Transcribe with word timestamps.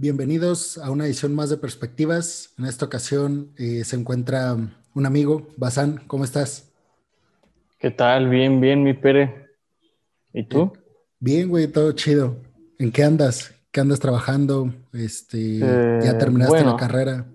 Bienvenidos 0.00 0.78
a 0.78 0.90
una 0.90 1.04
edición 1.04 1.34
más 1.34 1.50
de 1.50 1.58
Perspectivas. 1.58 2.54
En 2.56 2.64
esta 2.64 2.86
ocasión 2.86 3.52
eh, 3.58 3.84
se 3.84 3.96
encuentra 3.96 4.56
un 4.94 5.04
amigo, 5.04 5.48
Bazán. 5.58 6.02
¿Cómo 6.06 6.24
estás? 6.24 6.72
¿Qué 7.78 7.90
tal? 7.90 8.30
Bien, 8.30 8.62
bien, 8.62 8.82
mi 8.82 8.94
Pere. 8.94 9.50
¿Y 10.32 10.44
tú? 10.44 10.72
Bien, 11.18 11.50
güey, 11.50 11.66
todo 11.66 11.92
chido. 11.92 12.38
¿En 12.78 12.90
qué 12.90 13.04
andas? 13.04 13.54
¿Qué 13.70 13.82
andas 13.82 14.00
trabajando? 14.00 14.72
Este, 14.94 15.58
¿Ya 15.58 16.12
eh, 16.12 16.14
terminaste 16.18 16.64
la 16.64 16.76
carrera? 16.76 17.26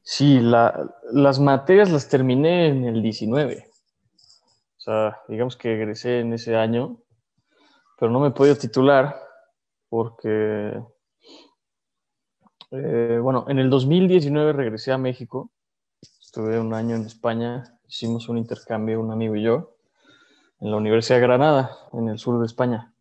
Sí, 0.00 0.40
las 0.40 1.38
materias 1.38 1.90
las 1.90 2.08
terminé 2.08 2.68
en 2.68 2.86
el 2.86 3.02
19. 3.02 3.68
O 3.68 4.80
sea, 4.80 5.18
digamos 5.28 5.58
que 5.58 5.74
egresé 5.74 6.20
en 6.20 6.32
ese 6.32 6.56
año, 6.56 7.02
pero 8.00 8.10
no 8.10 8.20
me 8.20 8.28
he 8.28 8.30
podido 8.30 8.56
titular 8.56 9.14
porque, 9.90 10.82
eh, 12.70 13.18
bueno, 13.22 13.44
en 13.48 13.58
el 13.58 13.70
2019 13.70 14.52
regresé 14.52 14.92
a 14.92 14.98
México. 14.98 15.50
Estuve 16.20 16.58
un 16.58 16.74
año 16.74 16.96
en 16.96 17.02
España, 17.06 17.64
hicimos 17.88 18.28
un 18.28 18.38
intercambio, 18.38 19.00
un 19.00 19.12
amigo 19.12 19.36
y 19.36 19.42
yo, 19.42 19.76
en 20.60 20.70
la 20.70 20.76
Universidad 20.76 21.16
de 21.16 21.22
Granada, 21.22 21.70
en 21.92 22.08
el 22.08 22.18
sur 22.18 22.38
de 22.40 22.46
España, 22.46 22.92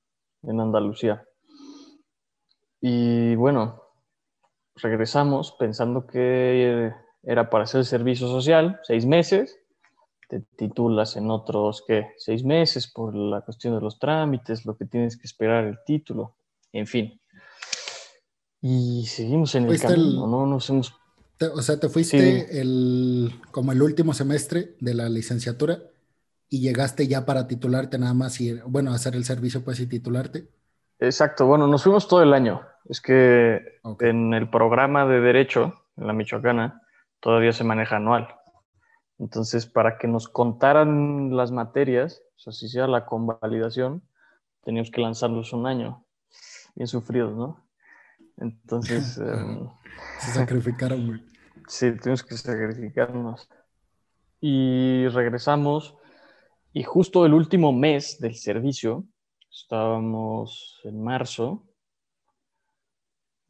en 0.43 0.59
Andalucía. 0.59 1.25
Y 2.79 3.35
bueno, 3.35 3.81
regresamos 4.75 5.53
pensando 5.53 6.05
que 6.05 6.91
era 7.23 7.49
para 7.49 7.63
hacer 7.63 7.85
servicio 7.85 8.27
social, 8.27 8.79
seis 8.83 9.05
meses, 9.05 9.59
te 10.27 10.41
titulas 10.55 11.17
en 11.17 11.29
otros, 11.31 11.83
¿qué? 11.87 12.11
Seis 12.17 12.43
meses 12.43 12.91
por 12.91 13.15
la 13.15 13.41
cuestión 13.41 13.75
de 13.75 13.81
los 13.81 13.99
trámites, 13.99 14.65
lo 14.65 14.75
que 14.75 14.85
tienes 14.85 15.17
que 15.17 15.27
esperar 15.27 15.65
el 15.65 15.79
título, 15.85 16.35
en 16.71 16.87
fin. 16.87 17.19
Y 18.67 19.05
seguimos 19.05 19.53
en 19.53 19.69
el 19.69 19.79
camino, 19.79 20.25
¿no? 20.25 20.47
Nos 20.47 20.67
hemos... 20.71 20.95
o 21.53 21.61
sea, 21.61 21.79
te 21.79 21.87
fuiste 21.87 22.59
el, 22.59 23.31
como 23.51 23.71
el 23.73 23.79
último 23.83 24.11
semestre 24.15 24.75
de 24.79 24.95
la 24.95 25.07
licenciatura 25.07 25.77
y 26.49 26.61
llegaste 26.61 27.07
ya 27.07 27.27
para 27.27 27.45
titularte 27.45 27.99
nada 27.99 28.15
más 28.15 28.41
y, 28.41 28.53
bueno, 28.65 28.91
hacer 28.91 29.15
el 29.15 29.23
servicio 29.23 29.63
pues 29.63 29.79
y 29.81 29.85
titularte. 29.85 30.49
Exacto, 30.97 31.45
bueno, 31.45 31.67
nos 31.67 31.83
fuimos 31.83 32.07
todo 32.07 32.23
el 32.23 32.33
año. 32.33 32.63
Es 32.89 33.01
que 33.01 33.61
en 33.99 34.33
el 34.33 34.49
programa 34.49 35.05
de 35.05 35.19
Derecho, 35.19 35.75
en 35.95 36.07
la 36.07 36.13
Michoacana, 36.13 36.81
todavía 37.19 37.53
se 37.53 37.63
maneja 37.63 37.97
anual. 37.97 38.29
Entonces, 39.19 39.67
para 39.67 39.99
que 39.99 40.07
nos 40.07 40.27
contaran 40.27 41.37
las 41.37 41.51
materias, 41.51 42.23
o 42.35 42.39
sea, 42.39 42.51
si 42.51 42.67
sea 42.67 42.87
la 42.87 43.05
convalidación, 43.05 44.01
teníamos 44.63 44.89
que 44.89 45.01
lanzarlos 45.01 45.53
un 45.53 45.67
año. 45.67 46.03
Bien 46.73 46.87
sufridos, 46.87 47.37
¿no? 47.37 47.64
Entonces... 48.37 49.17
Em, 49.19 49.69
se 50.19 50.31
sacrificaron, 50.31 51.07
güey. 51.07 51.21
Sí, 51.67 51.91
tuvimos 51.97 52.23
que 52.23 52.37
sacrificarnos. 52.37 53.49
Y 54.39 55.07
regresamos, 55.07 55.95
y 56.73 56.83
justo 56.83 57.25
el 57.25 57.33
último 57.33 57.73
mes 57.73 58.19
del 58.19 58.35
servicio, 58.35 59.05
estábamos 59.49 60.79
en 60.83 61.01
marzo, 61.01 61.63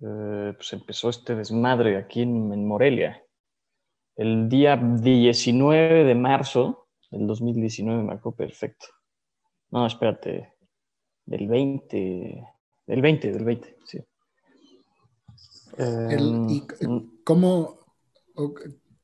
eh, 0.02 0.54
pues 0.56 0.72
empezó 0.74 1.10
este 1.10 1.36
desmadre 1.36 1.98
aquí 1.98 2.22
en, 2.22 2.68
Morelia. 2.68 3.22
El 4.16 4.48
día 4.48 4.78
19 4.78 6.04
de 6.04 6.16
marzo 6.16 6.88
del 7.12 7.28
2019, 7.28 8.04
me 8.04 8.14
acuerdo 8.14 8.38
perfecto. 8.38 8.86
No, 9.72 9.86
espérate, 9.86 10.54
del 11.26 11.48
20, 11.48 12.48
del 12.88 13.02
20, 13.02 13.32
del 13.32 13.44
20, 13.44 13.78
sí. 13.86 14.00
¿Y 15.78 16.64
em, 16.80 17.10
cómo, 17.24 17.80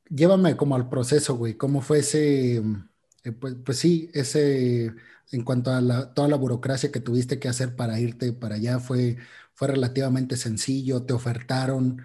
llévame 0.09 0.55
como 0.57 0.75
al 0.75 0.89
proceso, 0.89 1.35
güey, 1.35 1.55
cómo 1.55 1.81
fue 1.81 1.99
ese, 1.99 2.57
eh, 2.57 3.31
pues, 3.39 3.55
pues, 3.65 3.77
sí, 3.77 4.09
ese, 4.13 4.93
en 5.31 5.43
cuanto 5.43 5.71
a 5.71 6.13
toda 6.13 6.27
la 6.27 6.37
burocracia 6.37 6.91
que 6.91 6.99
tuviste 6.99 7.39
que 7.39 7.47
hacer 7.47 7.75
para 7.75 7.99
irte 7.99 8.33
para 8.33 8.55
allá, 8.55 8.79
fue 8.79 9.17
fue 9.61 9.67
relativamente 9.67 10.37
sencillo, 10.37 11.03
te 11.03 11.13
ofertaron 11.13 12.01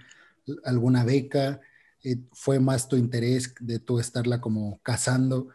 alguna 0.65 1.05
beca, 1.05 1.63
eh, 2.05 2.19
fue 2.33 2.61
más 2.61 2.87
tu 2.87 2.97
interés 2.97 3.55
de 3.61 3.79
tú 3.79 3.99
estarla 3.99 4.43
como 4.43 4.79
cazando. 4.83 5.49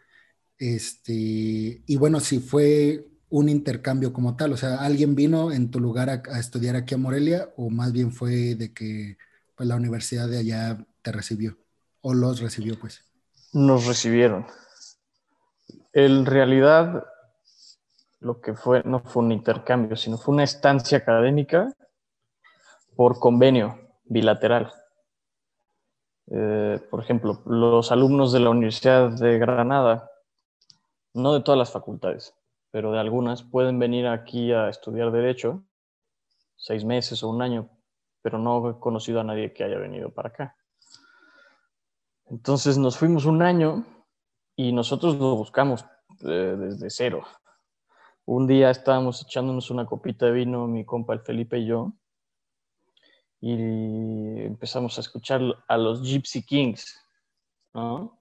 Este, 0.58 1.84
y 1.86 1.98
bueno, 1.98 2.20
si 2.20 2.40
fue 2.40 3.08
un 3.32 3.48
intercambio 3.48 4.12
como 4.12 4.36
tal, 4.36 4.52
o 4.52 4.58
sea, 4.58 4.82
¿alguien 4.82 5.16
vino 5.16 5.52
en 5.52 5.72
tu 5.72 5.80
lugar 5.80 6.10
a, 6.10 6.40
estudiar 6.40 6.76
aquí 6.76 6.96
a 6.96 6.98
Morelia 6.98 7.50
o 7.56 7.70
más 7.70 7.94
bien 7.94 8.12
fue 8.12 8.56
de 8.56 8.74
que 8.74 9.18
pues, 9.56 9.68
la 9.68 9.76
universidad 9.76 10.28
de 10.28 10.40
allá 10.40 10.86
te 11.02 11.14
recibió 11.14 11.58
o 12.02 12.14
los 12.14 12.42
recibió 12.42 12.78
pues? 12.78 13.06
Nos 13.54 13.86
recibieron. 13.86 14.46
En 15.94 16.26
realidad, 16.26 17.06
lo 18.20 18.42
que 18.42 18.54
fue 18.54 18.84
no 18.84 19.00
fue 19.00 19.24
un 19.24 19.32
intercambio, 19.32 19.96
sino 19.96 20.18
fue 20.18 20.34
una 20.34 20.44
estancia 20.44 20.98
académica 20.98 21.74
por 22.98 23.18
convenio 23.18 23.80
bilateral. 24.04 24.74
Eh, 26.30 26.82
por 26.90 27.02
ejemplo, 27.02 27.42
los 27.46 27.94
alumnos 27.94 28.34
de 28.34 28.42
la 28.42 28.50
Universidad 28.50 29.10
de 29.10 29.38
Granada, 29.38 30.12
no 31.14 31.34
de 31.34 31.42
todas 31.42 31.58
las 31.58 31.72
facultades, 31.72 32.34
pero 32.72 32.92
de 32.92 33.00
algunas, 33.00 33.44
pueden 33.44 33.78
venir 33.80 34.08
aquí 34.08 34.52
a 34.52 34.70
estudiar 34.70 35.12
derecho 35.12 35.64
seis 36.56 36.86
meses 36.86 37.24
o 37.24 37.30
un 37.30 37.42
año, 37.42 37.70
pero 38.22 38.38
no 38.38 38.70
he 38.70 38.80
conocido 38.80 39.20
a 39.20 39.24
nadie 39.24 39.52
que 39.52 39.64
haya 39.64 39.78
venido 39.78 40.12
para 40.12 40.30
acá. 40.30 40.56
Entonces 42.30 42.78
nos 42.78 42.98
fuimos 42.98 43.26
un 43.26 43.42
año 43.42 43.84
y 44.56 44.72
nosotros 44.72 45.18
lo 45.18 45.36
buscamos 45.36 45.86
eh, 46.22 46.56
desde 46.58 46.90
cero. 46.90 47.24
Un 48.26 48.48
día 48.48 48.70
estábamos 48.70 49.24
echándonos 49.24 49.72
una 49.72 49.86
copita 49.86 50.28
de 50.28 50.32
vino, 50.32 50.68
mi 50.68 50.86
compa 50.86 51.14
el 51.14 51.22
Felipe 51.22 51.58
y 51.58 51.66
yo, 51.66 51.94
y 53.42 54.44
empezamos 54.44 54.98
a 54.98 55.02
escuchar 55.02 55.42
a 55.68 55.78
los 55.78 56.04
Gypsy 56.04 56.44
Kings, 56.44 56.96
¿no? 57.74 58.21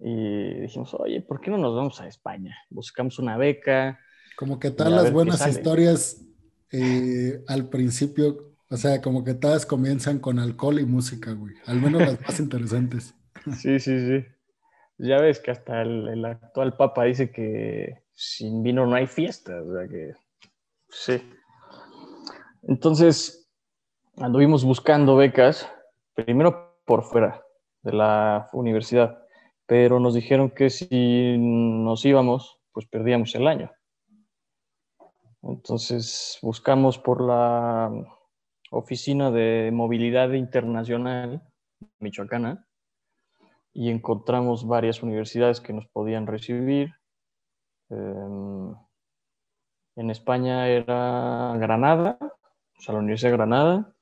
Y 0.00 0.60
dijimos, 0.60 0.94
oye, 0.94 1.20
¿por 1.20 1.40
qué 1.40 1.50
no 1.50 1.58
nos 1.58 1.76
vamos 1.76 2.00
a 2.00 2.08
España? 2.08 2.56
Buscamos 2.70 3.18
una 3.18 3.36
beca. 3.36 4.00
Como 4.36 4.58
que 4.58 4.70
todas 4.70 4.92
las 4.92 5.12
buenas 5.12 5.46
historias 5.46 6.24
eh, 6.72 7.44
al 7.48 7.68
principio, 7.68 8.54
o 8.70 8.76
sea, 8.76 9.02
como 9.02 9.24
que 9.24 9.34
todas 9.34 9.66
comienzan 9.66 10.18
con 10.18 10.38
alcohol 10.38 10.80
y 10.80 10.86
música, 10.86 11.32
güey. 11.32 11.54
Al 11.66 11.82
menos 11.82 12.00
las 12.00 12.20
más 12.22 12.40
interesantes. 12.40 13.14
Sí, 13.58 13.78
sí, 13.78 13.98
sí. 14.06 14.24
Ya 14.96 15.20
ves 15.20 15.40
que 15.40 15.50
hasta 15.50 15.82
el, 15.82 16.08
el, 16.08 16.24
actual 16.24 16.76
papa 16.76 17.04
dice 17.04 17.30
que 17.30 18.02
sin 18.12 18.62
vino 18.62 18.86
no 18.86 18.96
hay 18.96 19.06
fiesta, 19.06 19.62
o 19.62 19.74
sea 19.74 19.88
que 19.88 20.12
sí. 20.88 21.22
Entonces, 22.62 23.50
anduvimos 24.16 24.64
buscando 24.64 25.16
becas, 25.16 25.70
primero 26.14 26.76
por 26.84 27.04
fuera 27.04 27.42
de 27.82 27.92
la 27.92 28.48
universidad, 28.52 29.19
pero 29.70 30.00
nos 30.00 30.14
dijeron 30.14 30.50
que 30.50 30.68
si 30.68 31.36
nos 31.38 32.04
íbamos, 32.04 32.58
pues 32.72 32.88
perdíamos 32.88 33.32
el 33.36 33.46
año. 33.46 33.70
Entonces 35.42 36.40
buscamos 36.42 36.98
por 36.98 37.24
la 37.24 37.88
Oficina 38.72 39.30
de 39.30 39.70
Movilidad 39.72 40.32
Internacional 40.32 41.40
Michoacana 42.00 42.66
y 43.72 43.90
encontramos 43.90 44.66
varias 44.66 45.04
universidades 45.04 45.60
que 45.60 45.72
nos 45.72 45.86
podían 45.86 46.26
recibir. 46.26 46.92
Em, 47.90 48.74
en 49.94 50.10
España 50.10 50.66
era 50.66 51.54
Granada, 51.58 52.18
o 52.20 52.80
sea, 52.80 52.94
la 52.94 52.98
Universidad 53.02 53.30
de 53.30 53.36
Granada, 53.36 53.94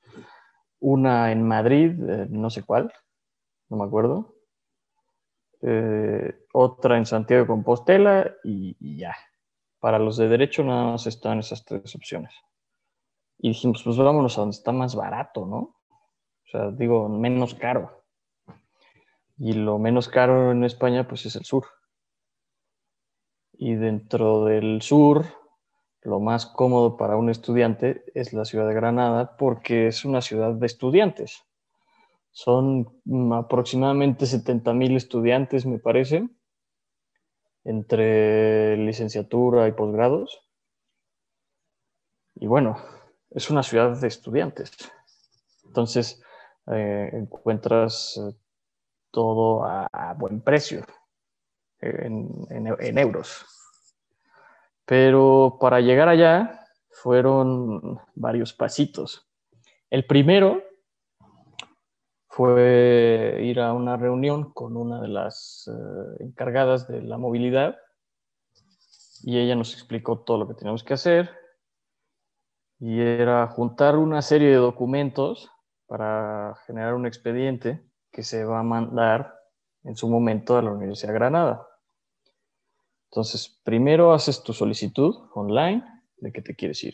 una 0.79 1.31
en 1.31 1.47
Madrid, 1.47 1.91
eh, 2.09 2.25
no 2.27 2.49
sé 2.49 2.63
cuál, 2.63 2.91
no 3.69 3.77
me 3.77 3.83
acuerdo, 3.83 4.38
eh, 5.61 6.45
otra 6.53 6.97
en 6.97 7.05
Santiago 7.05 7.43
de 7.43 7.47
Compostela 7.47 8.35
y, 8.43 8.97
ya. 8.97 9.15
Para 9.79 9.99
los 9.99 10.17
de 10.17 10.27
derecho 10.27 10.63
nada 10.63 10.91
más 10.91 11.07
están 11.07 11.39
esas 11.39 11.63
tres 11.63 11.95
opciones. 11.95 12.33
Y 13.37 13.49
dijimos, 13.49 13.81
pues 13.83 13.97
vámonos 13.97 14.37
a 14.37 14.41
donde 14.41 14.55
está 14.55 14.71
más 14.71 14.95
barato, 14.95 15.45
¿no? 15.45 15.57
O 15.57 16.51
sea, 16.51 16.71
digo, 16.71 17.07
menos 17.07 17.55
caro. 17.55 18.03
Y 19.37 19.53
lo 19.53 19.79
menos 19.79 20.09
caro 20.09 20.51
en 20.51 20.65
España, 20.65 21.07
pues 21.07 21.25
es 21.25 21.35
el 21.37 21.45
sur. 21.45 21.65
Y 23.53 23.75
dentro 23.75 24.45
del 24.45 24.81
sur, 24.81 25.25
lo 26.01 26.19
más 26.19 26.45
cómodo 26.45 26.97
para 26.97 27.15
un 27.15 27.29
estudiante 27.29 28.03
es 28.13 28.33
la 28.33 28.45
ciudad 28.45 28.67
de 28.67 28.73
Granada 28.73 29.37
porque 29.37 29.87
es 29.87 30.03
una 30.05 30.21
ciudad 30.21 30.53
de 30.53 30.65
estudiantes. 30.65 31.45
Son 32.31 32.87
aproximadamente 33.33 34.25
70 34.25 34.73
mil 34.73 34.95
estudiantes, 34.95 35.65
me 35.65 35.79
parece, 35.79 36.29
entre 37.63 38.77
licenciatura 38.77 39.67
y 39.67 39.71
posgrados. 39.73 40.41
Y 42.35 42.47
bueno, 42.47 42.77
es 43.31 43.49
una 43.49 43.63
ciudad 43.63 43.99
de 43.99 44.07
estudiantes. 44.07 44.71
Entonces, 45.65 46.21
eh, 46.67 47.09
encuentras 47.13 48.17
eh, 48.17 48.35
todo 49.11 49.63
a, 49.65 50.13
buen 50.17 50.41
precio, 50.41 50.85
en 51.81 52.97
euros. 52.97 53.45
Pero 54.89 55.57
para 55.61 55.81
llegar 55.81 56.09
allá 56.09 56.65
fueron 56.89 57.99
varios 58.15 58.53
pasitos. 58.53 59.29
El 59.91 60.07
primero 60.07 60.63
fue 62.29 63.39
ir 63.41 63.59
a 63.59 63.73
una 63.73 63.97
reunión 63.97 64.53
con 64.53 64.77
una 64.77 65.01
de 65.01 65.07
las 65.07 65.67
eh, 65.67 66.23
encargadas 66.23 66.87
de 66.87 67.01
la 67.01 67.17
movilidad 67.17 67.77
y 69.23 69.39
ella 69.39 69.55
nos 69.55 69.73
explicó 69.73 70.19
todo 70.19 70.37
lo 70.37 70.47
que 70.47 70.53
teníamos 70.53 70.83
que 70.83 70.93
hacer 70.93 71.31
y 72.79 73.01
era 73.01 73.47
juntar 73.47 73.97
una 73.97 74.21
serie 74.21 74.49
de 74.49 74.55
documentos 74.55 75.49
para 75.87 76.55
generar 76.67 76.93
un 76.93 77.07
expediente 77.07 77.83
que 78.11 78.23
se 78.23 78.45
va 78.45 78.59
a 78.59 78.63
mandar 78.63 79.35
en 79.83 79.95
su 79.95 80.07
momento 80.07 80.55
a 80.55 80.61
la 80.61 80.71
Universidad 80.71 81.09
de 81.13 81.19
Granada. 81.19 81.67
Entonces, 83.05 83.59
primero 83.63 84.13
haces 84.13 84.43
tu 84.43 84.53
solicitud 84.53 85.15
online 85.33 85.83
de 86.17 86.31
que 86.31 86.43
te 86.43 86.55
quieres 86.55 86.83
ir 86.83 86.93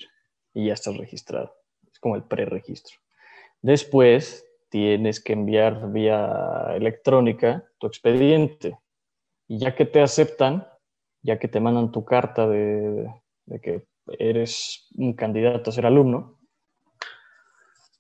y 0.54 0.68
ya 0.68 0.74
estás 0.74 0.96
registrado. 0.98 1.54
Es 1.92 2.00
como 2.00 2.16
el 2.16 2.24
preregistro. 2.24 2.96
Después 3.62 4.45
tienes 4.76 5.24
que 5.24 5.32
enviar 5.32 5.90
vía 5.90 6.76
electrónica 6.76 7.64
tu 7.78 7.88
expediente. 7.88 8.78
Y 9.48 9.58
ya 9.58 9.74
que 9.74 9.86
te 9.86 10.02
aceptan, 10.02 10.68
ya 11.22 11.40
que 11.40 11.48
te 11.48 11.62
mandan 11.62 11.94
tu 11.94 12.04
carta 12.04 12.46
de, 12.46 13.10
que 13.62 13.88
eres 14.20 14.90
un 14.98 15.14
candidato 15.14 15.70
a 15.70 15.74
ser 15.74 15.86
alumno, 15.86 16.42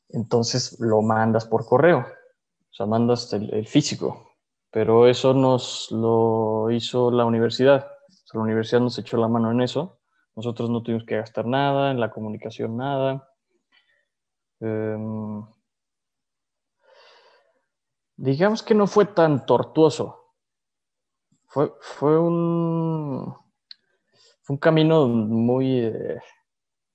entonces 0.09 0.77
lo 0.81 1.01
mandas 1.01 1.45
por 1.45 1.65
correo. 1.65 1.99
O 1.99 2.73
sea, 2.73 2.85
mandas 2.85 3.31
el, 3.31 3.65
físico. 3.67 4.33
Pero 4.69 5.07
eso 5.07 5.33
nos 5.33 5.89
lo 5.91 6.71
hizo 6.71 7.09
la 7.09 7.23
universidad. 7.23 7.89
la 8.33 8.41
universidad 8.41 8.81
nos 8.81 8.99
echó 8.99 9.15
la 9.15 9.29
mano 9.29 9.49
en 9.49 9.61
eso. 9.61 10.01
Nosotros 10.35 10.69
no 10.69 10.83
tuvimos 10.83 11.05
que 11.05 11.15
gastar 11.15 11.45
nada, 11.45 11.91
en 11.91 12.01
la 12.01 12.11
comunicación 12.11 12.75
nada. 12.75 13.29
Em, 14.59 15.41
digamos 18.17 18.63
que 18.63 18.73
no 18.73 18.87
fue 18.87 19.05
tan 19.05 19.45
tortuoso. 19.45 20.33
Fue, 21.47 21.73
fue, 21.79 22.19
un, 22.19 23.33
un 24.49 24.57
camino 24.57 25.07
muy 25.07 25.79
eh, 25.79 26.19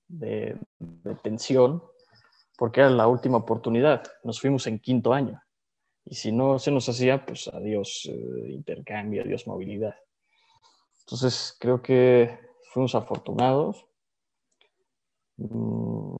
de, 0.07 0.57
tensión, 1.23 1.83
porque 2.57 2.81
era 2.81 2.89
la 2.89 3.07
última 3.07 3.37
oportunidad. 3.37 4.03
Nos 4.23 4.39
fuimos 4.39 4.67
en 4.67 4.79
quinto 4.79 5.13
año. 5.13 5.41
Y 6.05 6.15
si 6.15 6.31
no 6.31 6.59
se 6.59 6.71
nos 6.71 6.87
hacía, 6.89 7.25
pues 7.25 7.47
adiós 7.47 8.07
eh, 8.11 8.51
intercambio, 8.51 9.23
adiós 9.23 9.47
movilidad. 9.47 9.95
Entonces 11.01 11.55
creo 11.59 11.81
que 11.81 12.39
fuimos 12.71 12.95
afortunados. 12.95 13.85
Mm, 15.37 16.15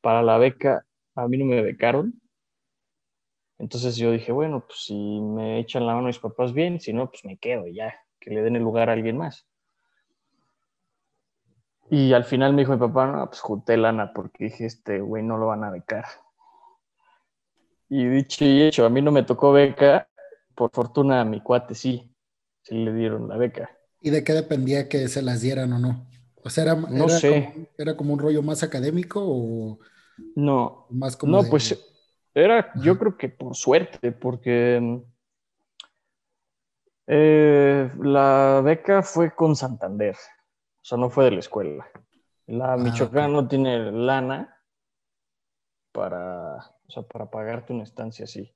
para 0.00 0.22
la 0.22 0.38
beca, 0.38 0.84
a 1.14 1.28
mí 1.28 1.38
no 1.38 1.44
me 1.46 1.62
becaron. 1.62 2.20
Entonces 3.60 3.96
yo 3.96 4.10
dije, 4.10 4.32
bueno, 4.32 4.64
pues 4.66 4.84
si 4.86 4.94
me 4.94 5.58
echan 5.60 5.86
la 5.86 5.94
mano 5.94 6.06
mis 6.06 6.18
papás 6.18 6.54
bien, 6.54 6.80
si 6.80 6.94
no, 6.94 7.10
pues 7.10 7.26
me 7.26 7.36
quedo 7.36 7.66
ya, 7.66 7.94
que 8.18 8.30
le 8.30 8.42
den 8.42 8.56
el 8.56 8.62
lugar 8.62 8.88
a 8.88 8.94
alguien 8.94 9.18
más. 9.18 9.46
Y 11.90 12.14
al 12.14 12.24
final 12.24 12.54
me 12.54 12.62
dijo 12.62 12.72
mi 12.72 12.78
papá, 12.78 13.06
no, 13.06 13.26
pues 13.26 13.40
junté 13.40 13.76
lana 13.76 14.12
porque 14.14 14.44
dije, 14.44 14.64
este 14.64 15.00
güey 15.00 15.22
no 15.22 15.36
lo 15.36 15.48
van 15.48 15.64
a 15.64 15.70
becar. 15.70 16.06
Y 17.90 18.06
dicho 18.06 18.44
y 18.46 18.62
hecho, 18.62 18.86
a 18.86 18.88
mí 18.88 19.02
no 19.02 19.12
me 19.12 19.24
tocó 19.24 19.52
beca, 19.52 20.08
por 20.54 20.70
fortuna 20.70 21.20
a 21.20 21.24
mi 21.26 21.42
cuate 21.42 21.74
sí, 21.74 22.10
sí 22.62 22.76
le 22.76 22.94
dieron 22.94 23.28
la 23.28 23.36
beca. 23.36 23.70
¿Y 24.00 24.08
de 24.08 24.24
qué 24.24 24.32
dependía 24.32 24.88
que 24.88 25.06
se 25.08 25.20
las 25.20 25.42
dieran 25.42 25.72
o 25.74 25.78
no? 25.78 26.06
O 26.42 26.48
sea, 26.48 26.64
era, 26.64 26.74
no 26.76 27.10
sé. 27.10 27.52
Como, 27.52 27.66
¿era 27.76 27.96
como 27.96 28.14
un 28.14 28.20
rollo 28.20 28.42
más 28.42 28.62
académico 28.62 29.20
o 29.22 29.78
no, 30.34 30.86
más 30.88 31.18
como 31.18 31.42
No, 31.42 31.50
pues 31.50 31.89
era, 32.34 32.72
yo 32.82 32.98
creo 32.98 33.16
que 33.16 33.28
por 33.28 33.54
suerte, 33.56 34.12
porque 34.12 35.02
eh, 37.06 37.90
la 37.98 38.60
beca 38.64 39.02
fue 39.02 39.34
con 39.34 39.56
Santander, 39.56 40.14
o 40.14 40.84
sea, 40.84 40.98
no 40.98 41.10
fue 41.10 41.24
de 41.24 41.32
la 41.32 41.40
escuela. 41.40 41.88
La 42.46 42.74
ah, 42.74 42.76
Michoacán 42.76 43.32
no 43.32 43.46
tiene 43.46 43.92
lana 43.92 44.56
para, 45.92 46.56
o 46.56 46.90
sea, 46.90 47.02
para 47.02 47.30
pagarte 47.30 47.72
una 47.72 47.84
estancia 47.84 48.24
así. 48.24 48.54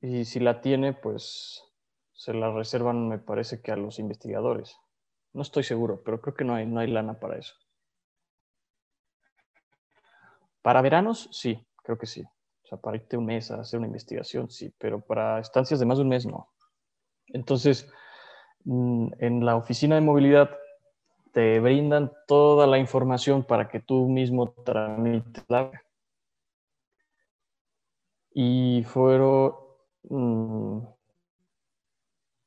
Y 0.00 0.24
si 0.24 0.40
la 0.40 0.60
tiene, 0.60 0.92
pues 0.92 1.64
se 2.12 2.32
la 2.32 2.52
reservan, 2.52 3.08
me 3.08 3.18
parece 3.18 3.60
que 3.60 3.72
a 3.72 3.76
los 3.76 3.98
investigadores. 3.98 4.76
No 5.32 5.42
estoy 5.42 5.62
seguro, 5.62 6.02
pero 6.04 6.20
creo 6.20 6.34
que 6.34 6.44
no 6.44 6.54
hay, 6.54 6.66
no 6.66 6.80
hay 6.80 6.88
lana 6.88 7.18
para 7.20 7.38
eso. 7.38 7.54
Para 10.62 10.82
veranos, 10.82 11.28
sí, 11.32 11.66
creo 11.82 11.98
que 11.98 12.06
sí. 12.06 12.22
O 12.22 12.66
sea, 12.66 12.78
para 12.78 12.96
irte 12.96 13.16
un 13.16 13.26
mes 13.26 13.50
a 13.50 13.60
hacer 13.60 13.78
una 13.78 13.86
investigación, 13.86 14.50
sí, 14.50 14.72
pero 14.78 15.00
para 15.00 15.40
estancias 15.40 15.80
de 15.80 15.86
más 15.86 15.98
de 15.98 16.02
un 16.02 16.08
mes, 16.10 16.26
no. 16.26 16.48
Entonces, 17.28 17.90
mm, 18.64 19.08
en 19.18 19.44
la 19.44 19.56
oficina 19.56 19.94
de 19.94 20.00
movilidad 20.00 20.50
te 21.32 21.60
brindan 21.60 22.12
toda 22.26 22.66
la 22.66 22.78
información 22.78 23.44
para 23.44 23.68
que 23.68 23.80
tú 23.80 24.08
mismo 24.08 24.52
tramites 24.64 25.44
la 25.48 25.70
y 28.32 28.84
fueron 28.84 29.54
mm, 30.04 30.78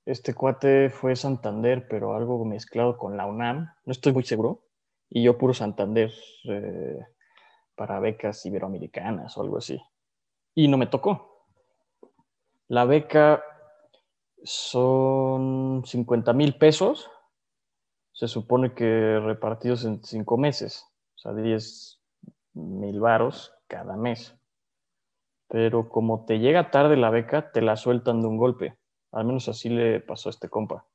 este 0.06 0.34
cuate 0.34 0.90
fue 0.90 1.16
Santander, 1.16 1.88
pero 1.88 2.16
algo 2.16 2.44
mezclado 2.46 2.98
con 2.98 3.16
la 3.16 3.26
UNAM, 3.26 3.74
no 3.86 3.92
estoy 3.92 4.14
muy 4.14 4.24
seguro. 4.24 4.64
Y 5.10 5.24
yo 5.24 5.38
puro 5.38 5.54
Santander 5.54 6.12
eh, 6.50 7.00
para 7.76 8.00
becas 8.00 8.46
iberoamericanas 8.46 9.38
o 9.38 9.42
algo 9.42 9.58
así. 9.58 9.82
Y 10.56 10.68
no 10.68 10.78
me 10.78 10.88
tocó. 10.88 11.48
La 12.68 12.86
beca 12.86 13.44
son 14.44 15.84
50 15.86 16.34
mil 16.34 16.58
pesos. 16.58 17.10
Se 18.12 18.28
supone 18.28 18.74
que 18.74 19.20
repartidos 19.20 19.86
en 19.86 20.04
cinco 20.04 20.38
meses. 20.38 20.86
O 21.16 21.18
sea, 21.18 21.34
10 21.34 22.00
mil 22.54 23.00
varos 23.00 23.54
cada 23.68 23.96
mes. 23.96 24.36
Pero 25.48 25.90
como 25.90 26.26
te 26.26 26.40
llega 26.40 26.72
tarde 26.72 26.98
la 26.98 27.10
beca, 27.10 27.52
te 27.52 27.62
la 27.62 27.76
sueltan 27.76 28.22
de 28.22 28.28
un 28.28 28.38
golpe. 28.38 28.78
Al 29.12 29.26
menos 29.26 29.48
así 29.48 29.70
le 29.70 30.00
pasó 30.00 30.30
a 30.30 30.32
este 30.32 30.50
compa. 30.50 30.86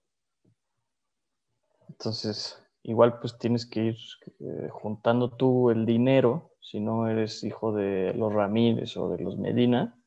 Entonces, 1.88 2.62
igual 2.83 3.19
pues 3.21 3.38
tienes 3.38 3.67
que 3.67 3.81
ir 3.85 3.97
eh, 4.41 4.69
juntando 4.71 5.31
tú 5.31 5.71
el 5.71 5.87
dinero, 5.87 6.52
si 6.69 6.81
no 6.81 7.09
eres 7.09 7.45
hijo 7.45 7.73
de 7.73 8.13
los 8.15 8.33
Ramírez 8.33 8.97
o 8.97 9.09
de 9.11 9.23
los 9.23 9.39
Medina, 9.39 9.99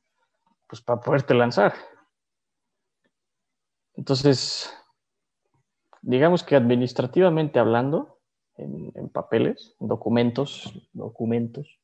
pues 0.68 0.82
para 0.82 1.02
poderte 1.02 1.34
lanzar. 1.34 1.74
Entonces, 3.96 4.72
digamos 6.02 6.44
que 6.44 6.56
administrativamente 6.56 7.60
hablando, 7.60 8.20
en, 8.56 8.92
en 8.96 9.10
papeles, 9.10 9.76
en 9.80 9.88
documentos, 9.88 10.88
documentos, 10.94 11.80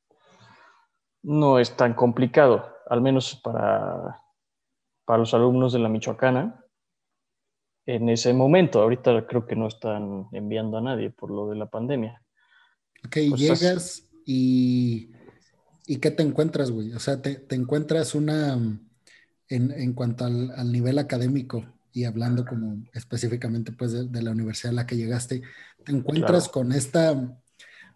no 1.24 1.60
es 1.60 1.76
tan 1.76 1.94
complicado, 1.94 2.76
al 2.88 3.02
menos 3.02 3.36
para 3.36 4.22
para 5.08 5.20
los 5.20 5.34
alumnos 5.34 5.72
de 5.72 5.80
la 5.80 5.88
Michoacana 5.88 6.66
en 7.86 8.10
ese 8.10 8.34
momento. 8.34 8.82
Ahorita 8.82 9.26
creo 9.26 9.48
que 9.48 9.56
no 9.56 9.68
están 9.68 10.28
enviando 10.34 10.78
a 10.78 10.82
nadie 10.82 11.12
por 11.12 11.32
lo 11.32 11.50
de 11.50 11.56
la 11.56 11.68
pandemia. 11.68 12.22
Ok, 13.06 13.18
pues 13.30 13.40
llegas 13.40 14.07
y, 14.28 15.10
y 15.88 15.98
¿qué 15.98 16.12
te 16.12 16.22
encuentras, 16.22 16.70
güey? 16.70 16.92
O 16.94 17.00
sea, 17.00 17.22
te, 17.22 17.46
encuentras 17.52 18.14
una, 18.14 18.56
en, 19.48 19.72
en 19.72 19.94
cuanto 19.94 20.26
al, 20.26 20.70
nivel 20.70 21.00
académico 21.00 21.66
y 21.94 22.04
hablando 22.04 22.46
como 22.46 22.84
específicamente 22.94 23.72
pues 23.72 23.94
de, 24.12 24.22
la 24.22 24.32
universidad 24.32 24.74
a 24.74 24.76
la 24.76 24.86
que 24.86 24.98
llegaste, 24.98 25.44
te 25.86 25.92
encuentras 25.94 26.50
con 26.50 26.74
esta, 26.74 27.14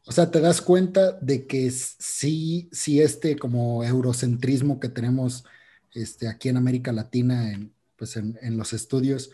o 0.05 0.11
sea, 0.13 0.31
te 0.31 0.39
das 0.39 0.61
cuenta 0.61 1.11
de 1.19 1.45
que 1.45 1.69
sí, 1.69 2.69
sí 2.71 3.01
este 3.01 3.35
como 3.35 3.83
eurocentrismo 3.83 4.79
que 4.79 4.87
tenemos 4.87 5.43
este, 5.93 6.29
aquí 6.29 6.47
en 6.47 6.55
América 6.55 6.93
Latina, 6.93 7.51
en, 7.51 7.73
pues 7.97 8.15
en, 8.15 8.57
los 8.57 8.71
estudios, 8.71 9.31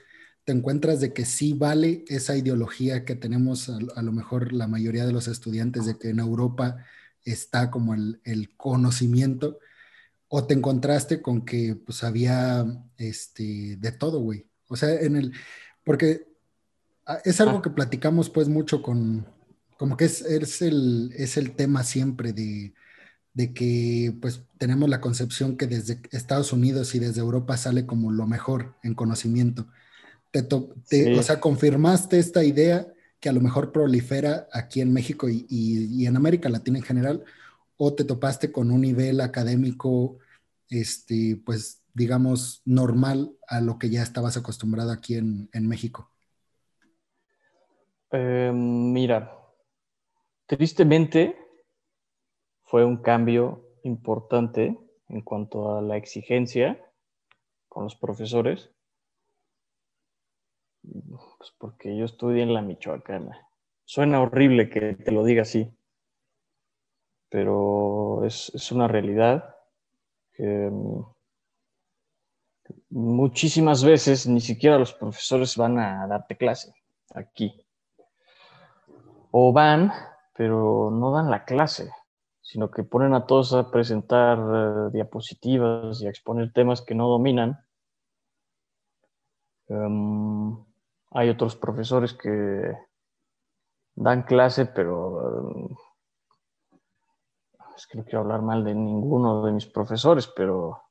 te 0.48 0.54
encuentras 0.54 1.02
de 1.02 1.12
que 1.12 1.26
sí 1.26 1.52
vale 1.52 2.06
esa 2.08 2.38
ideología 2.38 3.04
que 3.04 3.16
tenemos 3.16 3.68
a, 3.68 4.02
lo 4.02 4.14
mejor 4.14 4.54
la 4.54 4.66
mayoría 4.66 5.06
de 5.06 5.12
los 5.12 5.28
estudiantes 5.28 5.86
de 5.86 5.98
que 5.98 6.08
en 6.08 6.20
Europa 6.20 6.86
está 7.26 7.70
como 7.70 7.94
el, 7.94 8.54
conocimiento, 8.56 9.60
o 10.30 10.46
te 10.46 10.54
encontraste 10.54 11.22
con 11.22 11.44
que 11.44 11.76
pues 11.76 12.02
había 12.06 12.66
este, 12.96 13.76
de 13.76 13.92
todo, 13.92 14.22
güey. 14.22 14.48
O 14.70 14.78
sea, 14.78 14.94
en 14.94 15.18
el, 15.18 15.34
porque 15.84 16.30
ah, 17.06 17.20
es 17.26 17.42
algo 17.42 17.58
ah. 17.58 17.62
que 17.62 17.70
platicamos 17.70 18.30
pues 18.30 18.48
mucho 18.48 18.82
con, 18.82 19.28
como 19.78 19.98
que 19.98 20.06
es, 20.06 20.22
es, 20.22 20.62
el, 20.62 21.12
es 21.18 21.36
el 21.36 21.58
tema 21.58 21.84
siempre 21.84 22.32
de, 22.32 22.74
de 23.34 23.54
que 23.54 24.16
pues 24.22 24.44
tenemos 24.58 24.88
la 24.88 25.02
concepción 25.02 25.58
que 25.58 25.68
desde 25.68 26.00
Estados 26.12 26.54
Unidos 26.54 26.96
y 26.96 27.00
desde 27.00 27.20
Europa 27.20 27.58
sale 27.58 27.86
como 27.86 28.14
lo 28.14 28.26
mejor 28.28 28.76
en 28.82 28.94
conocimiento. 28.94 29.68
Te, 30.32 31.18
O 31.18 31.24
sea, 31.24 31.40
confirmaste 31.40 32.20
esta 32.20 32.44
idea 32.44 32.88
que 33.20 33.30
a 33.30 33.34
lo 33.34 33.42
mejor 33.42 33.72
prolifera 33.72 34.48
aquí 34.52 34.82
en 34.82 34.94
México 34.94 35.28
y, 35.30 35.46
y, 35.50 36.06
en 36.06 36.16
América 36.16 36.50
Latina 36.50 36.78
en 36.78 36.84
general, 36.84 37.24
o 37.78 37.94
te 37.94 38.04
topaste 38.04 38.52
con 38.52 38.72
un 38.72 38.82
nivel 38.82 39.22
académico, 39.22 40.18
este, 40.70 41.42
pues 41.46 41.82
digamos, 41.94 42.62
normal 42.66 43.32
a 43.48 43.60
lo 43.60 43.80
que 43.80 43.90
ya 43.90 44.04
estabas 44.04 44.38
acostumbrado 44.38 44.92
aquí 44.92 45.16
en, 45.16 45.50
en 45.52 45.68
México? 45.68 46.12
Eh, 48.12 48.52
mira, 48.54 49.36
tristemente 50.46 51.36
fue 52.64 52.86
un 52.86 52.98
cambio 52.98 53.64
importante 53.84 54.78
en 55.10 55.22
cuanto 55.22 55.76
a 55.76 55.82
la 55.82 55.98
exigencia 55.98 56.80
con 57.68 57.86
los 57.86 57.96
profesores, 57.96 58.70
pues 61.38 61.54
porque 61.58 61.96
yo 61.98 62.06
estudié 62.06 62.44
en 62.44 62.54
la 62.54 62.62
Michoacana. 62.62 63.48
Suena 63.86 64.22
horrible 64.22 64.70
que 64.70 64.96
te 64.96 65.12
lo 65.12 65.24
diga 65.24 65.44
así, 65.44 65.72
pero 67.30 68.26
es, 68.26 68.72
una 68.72 68.88
realidad 68.88 69.56
que 70.34 70.72
muchísimas 72.90 73.84
veces 73.84 74.28
ni 74.28 74.42
siquiera 74.42 74.78
los 74.78 74.94
profesores 74.94 75.56
van 75.58 75.80
a 75.80 76.08
darte 76.08 76.38
clase 76.38 76.74
aquí. 77.14 77.66
O 79.32 79.54
van, 79.54 79.92
pero 80.34 80.90
no 80.92 81.12
dan 81.12 81.30
la 81.30 81.46
clase, 81.46 81.92
sino 82.42 82.72
que 82.72 82.84
ponen 82.84 83.14
a 83.14 83.26
todos 83.26 83.54
a 83.54 83.70
presentar 83.70 84.38
eh, 84.38 84.90
diapositivas 84.94 86.02
y 86.02 86.08
a 86.08 86.10
exponer 86.10 86.52
temas 86.54 86.82
que 86.82 86.96
no 86.96 87.08
dominan. 87.08 87.60
Em, 89.68 90.58
hay 91.12 91.30
otros 91.30 91.56
profesores 91.56 92.14
que 92.14 92.78
dan 93.96 94.24
clase, 94.24 94.66
pero 94.66 95.50
em, 95.50 95.76
es 97.76 97.88
que 97.88 97.98
no 97.98 98.04
quiero 98.04 98.20
hablar 98.20 98.42
mal 98.42 98.64
de 98.64 98.76
ninguno 98.76 99.44
de 99.46 99.52
mis 99.52 99.66
profesores, 99.66 100.28
pero 100.28 100.82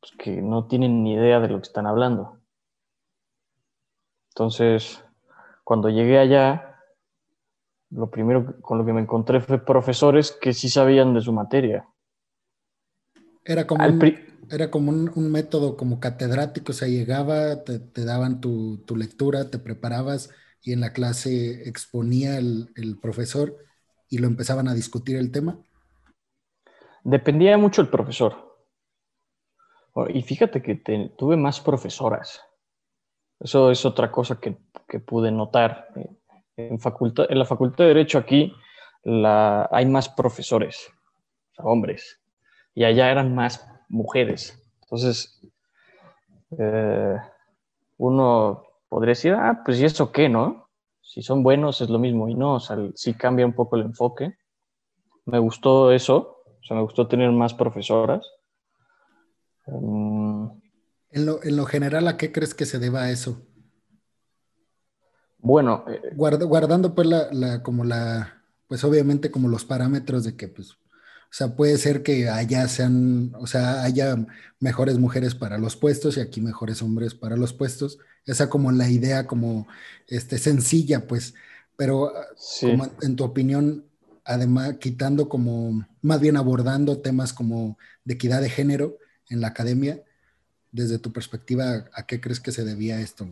pues, 0.00 0.12
que 0.18 0.42
no 0.42 0.66
tienen 0.66 1.02
ni 1.02 1.14
idea 1.14 1.40
de 1.40 1.48
lo 1.48 1.58
que 1.58 1.68
están 1.68 1.86
hablando. 1.86 2.40
Entonces, 4.30 5.04
cuando 5.64 5.88
llegué 5.88 6.18
allá, 6.18 6.80
lo 7.90 8.10
primero 8.10 8.60
con 8.60 8.78
lo 8.78 8.84
que 8.84 8.92
me 8.92 9.00
encontré 9.00 9.40
fue 9.40 9.64
profesores 9.64 10.32
que 10.32 10.52
sí 10.52 10.68
sabían 10.68 11.14
de 11.14 11.20
su 11.20 11.32
materia. 11.32 11.88
Era 13.44 13.66
como, 13.66 13.86
un, 13.86 13.98
era 14.50 14.70
como 14.70 14.90
un, 14.90 15.30
método 15.30 15.76
como 15.76 16.00
catedrático, 16.00 16.72
o 16.72 16.74
sea, 16.74 16.88
llegaba, 16.88 17.64
te, 17.64 18.04
daban 18.04 18.40
tu, 18.40 18.84
lectura, 18.96 19.50
te 19.50 19.58
preparabas 19.58 20.30
y 20.62 20.72
en 20.72 20.80
la 20.80 20.92
clase 20.92 21.68
exponía 21.68 22.38
el, 22.38 22.70
el 22.76 22.98
profesor 22.98 23.56
y 24.08 24.18
lo 24.18 24.26
empezaban 24.26 24.68
a 24.68 24.74
discutir 24.74 25.16
el 25.16 25.30
tema. 25.30 25.58
Dependía 27.04 27.56
mucho 27.56 27.82
el 27.82 27.88
profesor. 27.88 28.46
Y 30.08 30.22
fíjate 30.22 30.60
que 30.62 30.74
tuve 31.16 31.36
más 31.36 31.60
profesoras. 31.60 32.42
Eso 33.40 33.70
es 33.70 33.84
otra 33.84 34.10
cosa 34.10 34.38
que, 34.40 34.56
pude 35.00 35.30
notar. 35.30 35.88
En, 36.56 36.78
facultad, 36.78 37.26
en 37.28 37.38
la 37.38 37.44
Facultad 37.44 37.84
de 37.84 37.88
Derecho 37.88 38.18
aquí 38.18 38.52
la, 39.02 39.68
hay 39.70 39.86
más 39.86 40.08
profesores, 40.08 40.90
hombres, 41.58 42.20
y 42.74 42.84
allá 42.84 43.10
eran 43.10 43.34
más 43.34 43.66
mujeres. 43.88 44.62
Entonces, 44.82 45.40
eh, 46.58 47.16
uno 47.98 48.64
podría 48.88 49.10
decir, 49.10 49.32
ah, 49.34 49.62
pues 49.64 49.80
¿y 49.80 49.84
eso 49.84 50.12
qué, 50.12 50.28
no? 50.28 50.68
Si 51.00 51.22
son 51.22 51.42
buenos 51.42 51.80
es 51.80 51.88
lo 51.88 51.98
mismo, 51.98 52.28
y 52.28 52.34
no, 52.34 52.54
o 52.54 52.60
sea, 52.60 52.76
sí 52.94 53.14
cambia 53.14 53.46
un 53.46 53.52
poco 53.54 53.76
el 53.76 53.82
enfoque. 53.82 54.36
Me 55.24 55.38
gustó 55.38 55.92
eso, 55.92 56.42
o 56.46 56.62
sea, 56.62 56.76
me 56.76 56.82
gustó 56.82 57.08
tener 57.08 57.30
más 57.32 57.54
profesoras 57.54 58.26
Mm. 59.66 60.48
En 61.10 61.56
lo, 61.56 61.64
general, 61.66 62.08
¿a 62.08 62.16
qué 62.16 62.30
crees 62.30 62.54
que 62.54 62.66
se 62.66 62.78
deba 62.78 63.10
eso? 63.10 63.40
Bueno, 65.38 65.84
eh, 65.88 66.12
guardando 66.14 66.94
pues 66.94 67.06
la, 67.06 67.62
como 67.62 67.84
la, 67.84 68.42
pues 68.66 68.84
obviamente 68.84 69.30
como 69.30 69.48
los 69.48 69.64
parámetros 69.64 70.24
de 70.24 70.36
que 70.36 70.48
pues, 70.48 70.76
o 71.30 71.34
sea, 71.36 71.54
puede 71.56 71.76
ser 71.78 72.02
que 72.02 72.28
allá 72.28 72.66
sean, 72.68 73.32
o 73.38 73.46
sea, 73.46 73.82
haya 73.82 74.16
mejores 74.60 74.98
mujeres 74.98 75.34
para 75.34 75.58
los 75.58 75.76
puestos 75.76 76.16
y 76.16 76.20
aquí 76.20 76.40
mejores 76.40 76.82
hombres 76.82 77.14
para 77.14 77.36
los 77.36 77.52
puestos. 77.52 77.98
Esa 78.24 78.48
como 78.48 78.72
la 78.72 78.88
idea 78.88 79.26
como 79.26 79.66
este, 80.06 80.38
sencilla, 80.38 81.06
pues, 81.06 81.34
pero 81.76 82.12
en 83.02 83.16
tu 83.16 83.24
opinión, 83.24 83.84
además, 84.24 84.76
quitando 84.80 85.28
como, 85.28 85.86
más 86.00 86.20
bien 86.20 86.36
abordando 86.36 87.00
temas 87.00 87.32
como 87.32 87.76
de 88.04 88.14
equidad 88.14 88.40
de 88.40 88.50
género, 88.50 88.98
en 89.28 89.40
la 89.40 89.48
academia, 89.48 90.02
desde 90.72 90.98
tu 90.98 91.12
perspectiva, 91.12 91.86
¿a 91.92 92.06
qué 92.06 92.20
crees 92.20 92.40
que 92.40 92.52
se 92.52 92.64
debía 92.64 93.00
esto? 93.00 93.26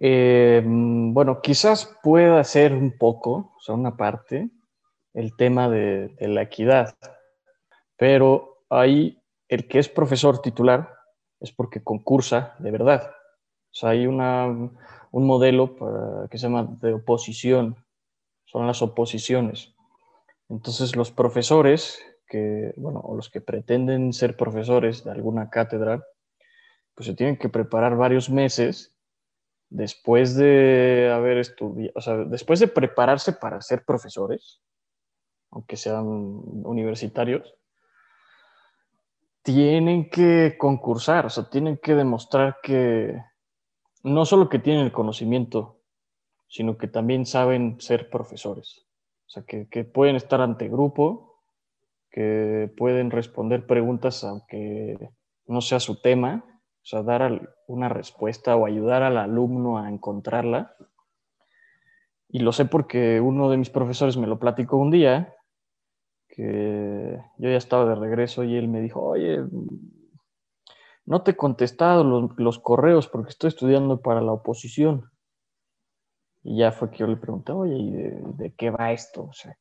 Eh, 0.00 0.62
bueno, 0.64 1.40
quizás 1.40 1.88
pueda 2.02 2.42
ser 2.44 2.74
un 2.74 2.96
poco, 2.98 3.54
o 3.56 3.60
sea, 3.60 3.74
una 3.74 3.96
parte, 3.96 4.50
el 5.14 5.36
tema 5.36 5.68
de, 5.68 6.14
la 6.20 6.42
equidad, 6.42 6.96
pero 7.96 8.64
ahí 8.70 9.22
el 9.48 9.68
que 9.68 9.78
es 9.78 9.88
profesor 9.88 10.40
titular 10.40 10.94
es 11.40 11.52
porque 11.52 11.82
concursa 11.82 12.54
de 12.58 12.70
verdad. 12.70 13.10
O 13.10 13.74
sea, 13.74 13.90
hay 13.90 14.06
una, 14.06 14.46
un 14.46 15.26
modelo 15.26 15.76
que 16.30 16.38
se 16.38 16.46
llama 16.46 16.68
de 16.80 16.94
oposición, 16.94 17.76
son 18.44 18.66
las 18.66 18.82
oposiciones. 18.82 19.74
Entonces 20.48 20.96
los 20.96 21.10
profesores 21.10 22.04
que, 22.26 22.72
bueno, 22.76 23.00
o 23.00 23.14
los 23.14 23.28
que 23.28 23.42
pretenden 23.42 24.12
ser 24.14 24.36
profesores 24.36 25.04
de 25.04 25.10
alguna 25.10 25.50
cátedra, 25.50 26.02
pues 26.94 27.06
se 27.06 27.14
tienen 27.14 27.36
que 27.36 27.50
preparar 27.50 27.96
varios 27.96 28.30
meses 28.30 28.96
después 29.68 30.34
de 30.34 31.10
haber 31.14 31.38
estudiado, 31.38 31.92
o 31.94 32.00
sea, 32.00 32.16
después 32.16 32.60
de 32.60 32.68
prepararse 32.68 33.32
para 33.32 33.60
ser 33.60 33.84
profesores, 33.84 34.62
aunque 35.52 35.76
sean 35.76 36.06
universitarios, 36.06 37.54
tienen 39.42 40.08
que 40.08 40.56
concursar, 40.58 41.26
o 41.26 41.30
sea, 41.30 41.48
tienen 41.50 41.78
que 41.78 41.94
demostrar 41.94 42.58
que 42.62 43.22
no 44.02 44.24
solo 44.24 44.48
que 44.48 44.58
tienen 44.58 44.84
el 44.84 44.92
conocimiento, 44.92 45.80
sino 46.48 46.76
que 46.76 46.88
también 46.88 47.26
saben 47.26 47.80
ser 47.80 48.10
profesores. 48.10 48.86
O 49.26 49.30
sea, 49.30 49.44
que, 49.44 49.68
que 49.68 49.84
pueden 49.84 50.16
estar 50.16 50.40
ante 50.40 50.68
grupo 50.68 51.32
que 52.10 52.70
pueden 52.76 53.10
responder 53.10 53.66
preguntas 53.66 54.22
aunque 54.22 54.98
no 55.46 55.60
sea 55.62 55.80
su 55.80 56.00
tema, 56.00 56.44
o 56.46 56.84
sea, 56.84 57.02
dar 57.02 57.56
una 57.66 57.88
respuesta 57.88 58.54
o 58.54 58.66
ayudar 58.66 59.02
al 59.02 59.16
alumno 59.16 59.78
a 59.78 59.88
encontrarla. 59.88 60.74
Y 62.28 62.40
lo 62.40 62.52
sé 62.52 62.64
porque 62.64 63.20
uno 63.20 63.50
de 63.50 63.56
mis 63.56 63.70
profesores 63.70 64.16
me 64.16 64.26
lo 64.26 64.38
platicó 64.38 64.76
un 64.76 64.90
día, 64.90 65.34
que 66.34 67.22
yo 67.36 67.50
ya 67.50 67.56
estaba 67.56 67.84
de 67.84 67.94
regreso 67.94 68.42
y 68.42 68.56
él 68.56 68.66
me 68.66 68.80
dijo, 68.80 69.02
oye, 69.02 69.44
no 71.04 71.22
te 71.22 71.32
he 71.32 71.36
contestado 71.36 72.04
los, 72.04 72.58
correos 72.58 73.06
porque 73.06 73.30
estoy 73.30 73.48
estudiando 73.48 74.00
para 74.00 74.22
la 74.22 74.32
oposición. 74.32 75.10
Y 76.42 76.58
ya 76.58 76.72
fue 76.72 76.90
que 76.90 76.98
yo 76.98 77.06
le 77.06 77.16
pregunté, 77.16 77.52
oye, 77.52 77.76
¿y 77.76 77.92
de, 77.92 78.22
de 78.36 78.54
qué 78.54 78.70
va 78.70 78.92
esto? 78.92 79.24
O 79.24 79.32
sea, 79.32 79.56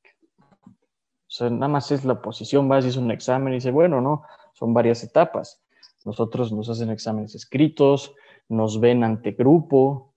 o 1.31 1.33
sea, 1.33 1.49
nada 1.49 1.67
más 1.67 1.91
es 1.91 2.05
la 2.05 2.21
posición, 2.21 2.69
vas 2.69 2.85
y 2.85 2.89
es 2.89 2.97
un 2.97 3.11
examen 3.11 3.53
y 3.53 3.57
dice, 3.57 3.71
bueno, 3.71 4.01
no, 4.01 4.23
son 4.53 4.73
varias 4.73 5.03
etapas. 5.03 5.61
Nosotros 6.05 6.51
nos 6.53 6.69
hacen 6.69 6.89
exámenes 6.89 7.35
escritos, 7.35 8.13
nos 8.47 8.79
ven 8.79 9.03
ante 9.03 9.31
grupo 9.31 10.13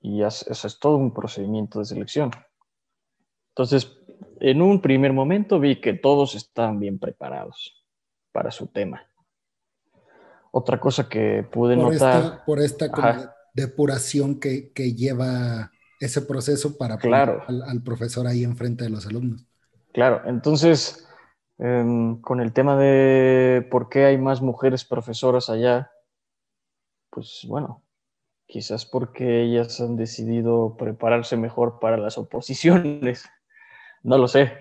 y 0.00 0.22
eso 0.22 0.66
es 0.66 0.78
todo 0.78 0.96
un 0.96 1.12
procedimiento 1.12 1.80
de 1.80 1.84
selección. 1.86 2.30
Entonces, 3.50 4.03
en 4.40 4.62
un 4.62 4.80
primer 4.80 5.12
momento 5.12 5.60
vi 5.60 5.80
que 5.80 5.94
todos 5.94 6.34
estaban 6.34 6.78
bien 6.78 6.98
preparados 6.98 7.84
para 8.32 8.50
su 8.50 8.66
tema. 8.66 9.06
Otra 10.50 10.78
cosa 10.78 11.08
que 11.08 11.42
pude 11.42 11.76
notar... 11.76 12.44
por 12.44 12.60
esta 12.60 13.34
depuración 13.54 14.38
que, 14.38 14.72
lleva 14.94 15.70
ese 16.00 16.22
proceso 16.22 16.76
para 16.76 16.98
poner 16.98 17.40
al 17.48 17.82
profesor 17.82 18.26
ahí 18.26 18.44
enfrente 18.44 18.84
de 18.84 18.90
los 18.90 19.06
alumnos. 19.06 19.46
Claro, 19.92 20.22
entonces, 20.26 21.08
em, 21.58 22.20
con 22.20 22.40
el 22.40 22.52
tema 22.52 22.76
de 22.76 23.66
por 23.70 23.88
qué 23.88 24.04
hay 24.06 24.18
más 24.18 24.42
mujeres 24.42 24.84
profesoras 24.84 25.48
allá, 25.48 25.90
pues 27.10 27.46
bueno, 27.48 27.84
quizás 28.46 28.86
porque 28.86 29.42
ellas 29.42 29.80
han 29.80 29.96
decidido 29.96 30.76
prepararse 30.76 31.36
mejor 31.36 31.78
para 31.78 31.96
las 31.96 32.18
oposiciones, 32.18 33.24
no 34.04 34.18
lo 34.18 34.28
sé. 34.28 34.52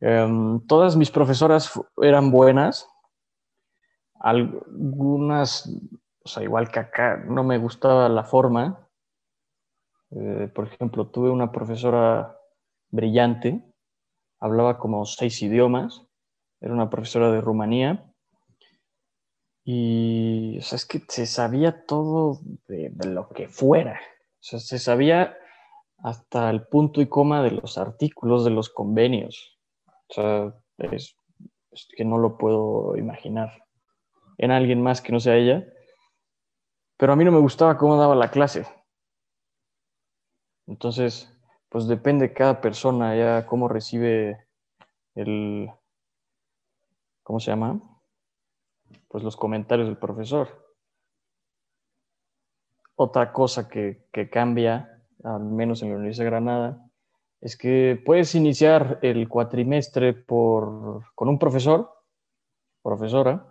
Em, 0.00 0.60
todas 0.66 0.96
mis 0.96 1.10
profesoras 1.10 1.72
eran 2.00 2.30
buenas. 2.30 2.88
Algunas, 4.14 5.68
o 6.24 6.28
sea, 6.28 6.42
igual 6.42 6.70
que 6.70 6.80
acá, 6.80 7.18
no 7.26 7.44
me 7.44 7.58
gustaba 7.58 8.08
la 8.08 8.24
forma. 8.24 8.88
Eh, 10.12 10.50
por 10.54 10.66
ejemplo, 10.68 11.08
tuve 11.08 11.30
una 11.30 11.52
profesora 11.52 12.38
brillante, 12.90 13.62
hablaba 14.38 14.78
como 14.78 15.04
seis 15.04 15.42
idiomas, 15.42 16.06
era 16.60 16.72
una 16.72 16.88
profesora 16.88 17.30
de 17.30 17.40
Rumanía 17.40 18.12
y, 19.64 20.58
o 20.58 20.62
sea, 20.62 20.76
es 20.76 20.86
que 20.86 21.02
se 21.08 21.26
sabía 21.26 21.84
todo 21.86 22.38
de, 22.68 22.92
lo 23.04 23.28
que 23.28 23.48
fuera. 23.48 24.00
O 24.00 24.42
sea, 24.42 24.60
se 24.60 24.78
sabía 24.78 25.36
hasta 25.98 26.50
el 26.50 26.66
punto 26.66 27.00
y 27.00 27.08
coma 27.08 27.42
de 27.42 27.52
los 27.52 27.78
artículos 27.78 28.44
de 28.44 28.50
los 28.50 28.70
convenios. 28.70 29.58
O 30.08 30.14
sea, 30.14 30.54
es, 30.78 31.16
que 31.96 32.04
no 32.04 32.18
lo 32.18 32.38
puedo 32.38 32.96
imaginar 32.96 33.64
en 34.38 34.50
alguien 34.50 34.82
más 34.82 35.00
que 35.00 35.12
no 35.12 35.20
sea 35.20 35.36
ella. 35.36 35.66
Pero 36.96 37.12
a 37.12 37.16
mí 37.16 37.24
no 37.24 37.32
me 37.32 37.40
gustaba 37.40 37.76
cómo 37.76 37.96
daba 37.96 38.14
la 38.14 38.30
clase. 38.30 38.66
Entonces, 40.66 41.32
pues 41.68 41.86
depende 41.86 42.28
de 42.28 42.34
cada 42.34 42.60
persona 42.60 43.16
ya 43.16 43.46
cómo 43.46 43.68
recibe 43.68 44.46
el, 45.14 45.70
¿cómo 47.22 47.40
se 47.40 47.50
llama? 47.50 47.80
pues 49.08 49.24
los 49.24 49.36
comentarios 49.36 49.88
del 49.88 49.96
profesor. 49.96 50.74
Otra 52.96 53.32
cosa 53.32 53.68
que, 53.68 54.08
cambia, 54.30 54.95
al 55.26 55.44
menos 55.44 55.82
en 55.82 55.90
la 55.90 55.96
Universidad 55.96 56.24
de 56.24 56.30
Granada, 56.30 56.90
es 57.40 57.56
que 57.56 58.00
puedes 58.04 58.34
iniciar 58.34 58.98
el 59.02 59.28
cuatrimestre 59.28 60.14
por, 60.14 61.02
con 61.14 61.28
un 61.28 61.38
profesor, 61.38 61.90
profesora, 62.82 63.46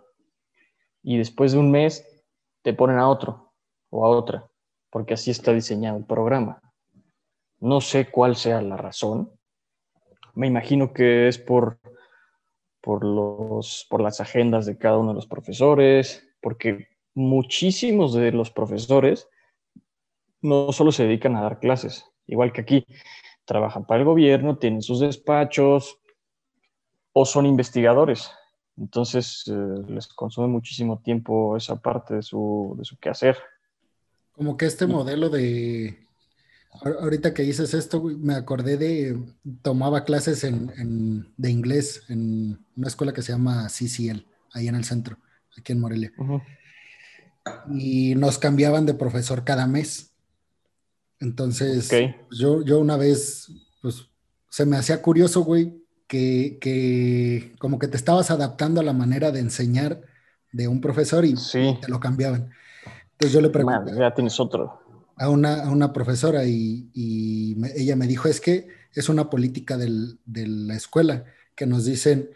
y 1.02 1.18
después 1.18 1.52
de 1.52 1.58
un 1.58 1.70
mes 1.70 2.24
te 2.62 2.74
ponen 2.74 2.98
a 2.98 3.08
otro 3.08 3.52
o 3.90 4.04
a 4.04 4.08
otra, 4.08 4.48
porque 4.90 5.14
así 5.14 5.30
está 5.30 5.52
diseñado 5.52 5.98
el 5.98 6.04
programa. 6.04 6.60
No 7.60 7.80
sé 7.80 8.10
cuál 8.10 8.36
sea 8.36 8.60
la 8.60 8.76
razón. 8.76 9.30
Me 10.34 10.46
imagino 10.46 10.92
que 10.92 11.28
es 11.28 11.38
por 11.38 11.78
por, 12.86 13.04
los, 13.04 13.84
por 13.90 14.00
las 14.00 14.20
agendas 14.20 14.64
de 14.64 14.78
cada 14.78 14.96
uno 14.96 15.08
de 15.08 15.16
los 15.16 15.26
profesores, 15.26 16.24
porque 16.40 16.86
muchísimos 17.14 18.14
de 18.14 18.30
los 18.30 18.52
profesores 18.52 19.28
no 20.46 20.72
solo 20.72 20.92
se 20.92 21.04
dedican 21.04 21.36
a 21.36 21.42
dar 21.42 21.60
clases, 21.60 22.06
igual 22.26 22.52
que 22.52 22.62
aquí, 22.62 22.86
trabajan 23.44 23.86
para 23.86 24.00
el 24.00 24.06
gobierno, 24.06 24.58
tienen 24.58 24.82
sus 24.82 25.00
despachos 25.00 25.98
o 27.12 27.24
son 27.24 27.46
investigadores. 27.46 28.30
Entonces 28.76 29.44
eh, 29.48 29.82
les 29.88 30.06
consume 30.08 30.48
muchísimo 30.48 31.00
tiempo 31.00 31.56
esa 31.56 31.76
parte 31.76 32.16
de 32.16 32.22
su, 32.22 32.74
de 32.78 32.84
su 32.84 32.98
quehacer. 32.98 33.36
Como 34.32 34.56
que 34.56 34.66
este 34.66 34.86
modelo 34.86 35.30
de, 35.30 36.06
Ahorita 36.82 37.32
que 37.32 37.42
dices 37.42 37.74
esto, 37.74 38.02
me 38.02 38.34
acordé 38.34 38.76
de, 38.76 39.18
tomaba 39.62 40.04
clases 40.04 40.44
en, 40.44 41.32
de 41.36 41.50
inglés 41.50 42.02
en 42.08 42.58
una 42.76 42.88
escuela 42.88 43.12
que 43.12 43.22
se 43.22 43.32
llama 43.32 43.66
CCL, 43.68 44.26
ahí 44.52 44.68
en 44.68 44.74
el 44.74 44.84
centro, 44.84 45.18
aquí 45.56 45.72
en 45.72 45.80
Morelia. 45.80 46.12
Y 47.70 48.14
nos 48.16 48.38
cambiaban 48.38 48.86
de 48.86 48.94
profesor 48.94 49.44
cada 49.44 49.66
mes. 49.66 50.12
Entonces, 51.20 51.90
yo, 52.30 52.62
yo 52.62 52.78
una 52.78 52.96
vez, 52.96 53.50
pues, 53.82 54.08
se 54.50 54.66
me 54.66 54.76
hacía 54.76 55.02
curioso, 55.02 55.42
güey, 55.42 55.82
que, 56.06 56.58
que, 56.60 57.54
como 57.58 57.78
que 57.78 57.88
te 57.88 57.96
estabas 57.96 58.30
adaptando 58.30 58.80
a 58.80 58.84
la 58.84 58.92
manera 58.92 59.32
de 59.32 59.40
enseñar 59.40 60.02
de 60.52 60.68
un 60.68 60.80
profesor 60.80 61.24
y 61.24 61.34
te 61.34 61.88
lo 61.88 62.00
cambiaban. 62.00 62.50
Entonces 63.12 63.32
yo 63.32 63.40
le 63.40 63.50
pregunté. 63.50 63.92
ya 63.98 64.14
tienes 64.14 64.38
otro 64.38 64.86
a 65.16 65.30
una, 65.30 65.92
profesora 65.92 66.44
y, 66.44 67.56
ella 67.74 67.96
me 67.96 68.06
dijo, 68.06 68.28
es 68.28 68.40
que 68.40 68.68
es 68.92 69.08
una 69.08 69.30
política 69.30 69.76
de 69.76 70.46
la 70.46 70.74
escuela, 70.74 71.24
que 71.54 71.66
nos 71.66 71.84
dicen, 71.86 72.30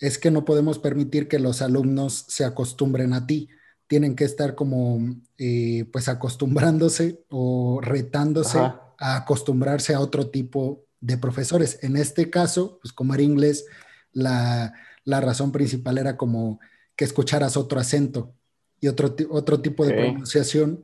es 0.00 0.18
que 0.18 0.30
no 0.30 0.44
podemos 0.44 0.78
permitir 0.78 1.28
que 1.28 1.38
los 1.38 1.62
alumnos 1.62 2.24
se 2.28 2.44
acostumbren 2.44 3.12
a 3.12 3.26
ti, 3.26 3.48
tienen 3.92 4.16
que 4.16 4.24
estar 4.24 4.54
como, 4.54 5.00
eh, 5.36 5.84
pues 5.92 6.08
acostumbrándose 6.08 7.26
o 7.28 7.78
retándose 7.82 8.56
a 8.56 9.16
acostumbrarse 9.16 9.92
a 9.92 10.00
otro 10.00 10.30
tipo 10.30 10.86
de 10.98 11.18
profesores. 11.18 11.78
En 11.82 11.98
este 11.98 12.30
caso, 12.30 12.78
pues 12.80 12.90
como 12.90 13.12
era 13.12 13.22
inglés, 13.22 13.66
la, 14.14 14.72
razón 15.04 15.52
principal 15.52 15.98
era 15.98 16.16
como 16.16 16.58
que 16.96 17.04
escucharas 17.04 17.58
otro 17.58 17.80
acento 17.80 18.34
y 18.80 18.88
otro, 18.88 19.14
otro 19.28 19.60
tipo 19.60 19.84
de 19.84 19.92
pronunciación 19.92 20.82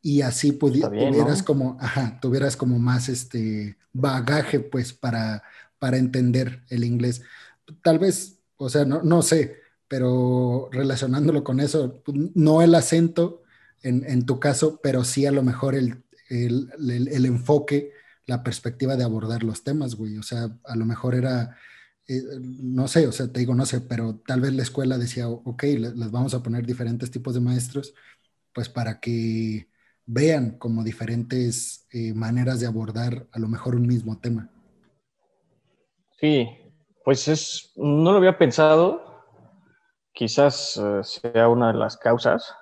y 0.00 0.20
así 0.20 0.52
tuvieras 0.52 1.42
como, 1.42 1.76
ajá, 1.80 2.20
tuvieras 2.22 2.56
como 2.56 2.78
más 2.78 3.08
este 3.08 3.76
bagaje 3.92 4.60
pues 4.60 4.92
para, 4.92 5.42
para 5.80 5.96
entender 5.96 6.62
el 6.68 6.84
inglés. 6.84 7.22
Tal 7.82 7.98
vez, 7.98 8.38
o 8.56 8.68
sea, 8.68 8.84
no, 8.84 9.02
no 9.02 9.22
sé, 9.22 9.65
pero 9.88 10.68
relacionándolo 10.72 11.44
con 11.44 11.60
eso, 11.60 12.02
pues, 12.04 12.16
no 12.34 12.62
el 12.62 12.74
acento 12.74 13.42
en, 13.82 14.04
en 14.08 14.26
tu 14.26 14.40
caso, 14.40 14.80
pero 14.82 15.04
sí 15.04 15.26
a 15.26 15.32
lo 15.32 15.42
mejor 15.42 15.74
el, 15.74 16.02
el, 16.28 16.70
el, 17.08 17.26
enfoque, 17.26 17.92
la 18.26 18.42
perspectiva 18.42 18.96
de 18.96 19.04
abordar 19.04 19.42
los 19.42 19.62
temas, 19.62 19.94
güey. 19.94 20.18
O 20.18 20.22
sea, 20.22 20.48
a 20.64 20.76
lo 20.76 20.84
mejor 20.84 21.14
era, 21.14 21.56
eh, 22.08 22.22
no 22.40 22.88
sé, 22.88 23.06
o 23.06 23.12
sea, 23.12 23.28
te 23.28 23.40
digo, 23.40 23.54
no 23.54 23.66
sé, 23.66 23.80
pero 23.80 24.16
tal 24.26 24.40
vez 24.40 24.52
la 24.52 24.62
escuela 24.62 24.98
decía, 24.98 25.28
ok, 25.28 25.62
les 25.62 26.10
vamos 26.10 26.34
a 26.34 26.42
poner 26.42 26.66
diferentes 26.66 27.10
tipos 27.10 27.34
de 27.34 27.40
maestros, 27.40 27.94
pues 28.52 28.68
para 28.68 29.00
que 29.00 29.68
vean 30.06 30.52
como 30.58 30.84
diferentes 30.84 31.86
eh, 31.90 32.14
maneras 32.14 32.60
de 32.60 32.66
abordar 32.66 33.26
a 33.32 33.38
lo 33.38 33.48
mejor 33.48 33.74
un 33.74 33.86
mismo 33.86 34.18
tema. 34.18 34.50
Sí, 36.20 36.48
pues 37.04 37.28
es, 37.28 37.72
no 37.76 38.12
lo 38.12 38.18
había 38.18 38.38
pensado, 38.38 39.15
quizás 40.16 40.80
eh, 40.82 41.04
sea 41.04 41.48
una 41.48 41.72
de 41.72 41.78
las 41.78 41.98
causas 41.98 42.54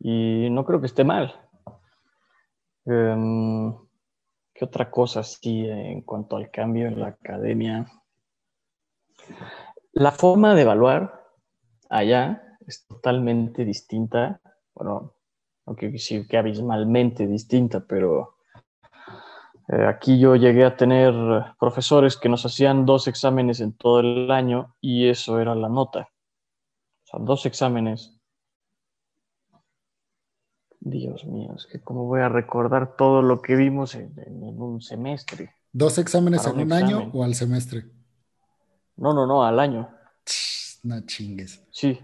y 0.00 0.50
no 0.50 0.64
creo 0.64 0.80
que 0.80 0.88
esté 0.88 1.04
mal. 1.04 1.32
Em, 2.84 3.72
¿Qué 4.52 4.64
otra 4.64 4.90
cosa 4.90 5.22
sí 5.22 5.64
en 5.68 6.02
cuanto 6.02 6.36
al 6.36 6.50
cambio 6.50 6.88
en 6.88 7.00
la 7.00 7.08
academia? 7.08 7.86
La 9.92 10.10
forma 10.10 10.54
de 10.54 10.62
evaluar 10.62 11.22
allá 11.88 12.42
es 12.66 12.86
totalmente 12.86 13.64
distinta. 13.64 14.40
Bueno, 14.74 15.14
aunque 15.64 15.96
sí 15.98 16.26
que 16.26 16.38
abismalmente 16.38 17.28
distinta, 17.28 17.84
pero 17.86 18.36
eh, 19.68 19.86
aquí 19.86 20.18
yo 20.18 20.34
llegué 20.34 20.64
a 20.64 20.76
tener 20.76 21.14
profesores 21.60 22.16
que 22.16 22.28
nos 22.28 22.44
hacían 22.44 22.84
dos 22.84 23.06
exámenes 23.06 23.60
en 23.60 23.74
todo 23.74 24.00
el 24.00 24.30
año 24.32 24.74
y 24.80 25.08
eso 25.08 25.38
era 25.38 25.54
la 25.54 25.68
nota. 25.68 26.11
Sea, 27.12 27.20
dos 27.20 27.46
exámenes. 27.46 28.18
Dios 30.80 31.24
mío, 31.24 31.54
es 31.56 31.66
que 31.66 31.80
cómo 31.80 32.06
voy 32.06 32.20
a 32.20 32.28
recordar 32.28 32.96
todo 32.96 33.22
lo 33.22 33.40
que 33.40 33.54
vimos 33.54 33.94
en, 33.94 34.12
un 34.42 34.80
semestre. 34.80 35.54
¿Dos 35.72 35.98
exámenes 35.98 36.44
en 36.46 36.58
un, 36.58 36.72
año 36.72 37.10
o 37.12 37.22
al 37.22 37.34
semestre? 37.34 37.84
No, 38.96 39.14
no, 39.14 39.26
no, 39.26 39.44
al 39.44 39.60
año. 39.60 39.88
No 40.82 41.00
chingues. 41.06 41.64
Sí, 41.70 42.00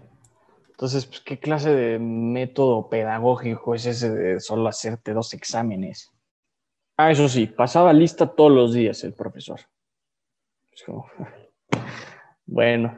entonces, 0.79 1.05
pues, 1.05 1.19
¿qué 1.19 1.37
clase 1.41 1.75
de 1.75 1.99
método 1.99 2.87
pedagógico 2.87 3.75
es 3.75 3.85
ese 3.85 4.09
de 4.11 4.39
solo 4.39 4.69
hacerte 4.69 5.13
dos 5.13 5.33
exámenes? 5.33 6.09
Ah, 6.95 7.11
eso 7.11 7.27
sí, 7.27 7.47
pasaba 7.47 7.91
lista 7.91 8.27
todos 8.27 8.51
los 8.51 8.73
días 8.73 9.03
el 9.03 9.13
profesor. 9.13 9.59
bueno, 12.45 12.97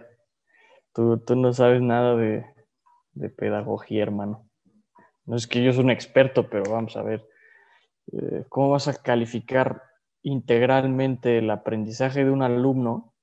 tú, 0.94 1.22
no 1.36 1.54
sabes 1.54 1.82
nada 1.82 2.16
de, 2.16 2.46
pedagogía, 3.38 4.04
hermano. 4.04 4.50
No 5.26 5.36
es 5.36 5.48
que 5.48 5.64
yo 5.64 5.72
soy 5.74 5.84
un 5.84 5.92
experto, 5.92 6.50
pero 6.50 6.72
vamos 6.72 6.96
a 6.98 7.04
ver. 7.04 7.28
Eh, 8.12 8.46
¿Cómo 8.50 8.72
vas 8.72 8.88
a 8.88 9.02
calificar 9.02 9.84
integralmente 10.24 11.38
el 11.38 11.50
aprendizaje 11.50 12.26
de 12.26 12.32
un 12.32 12.42
alumno 12.42 13.14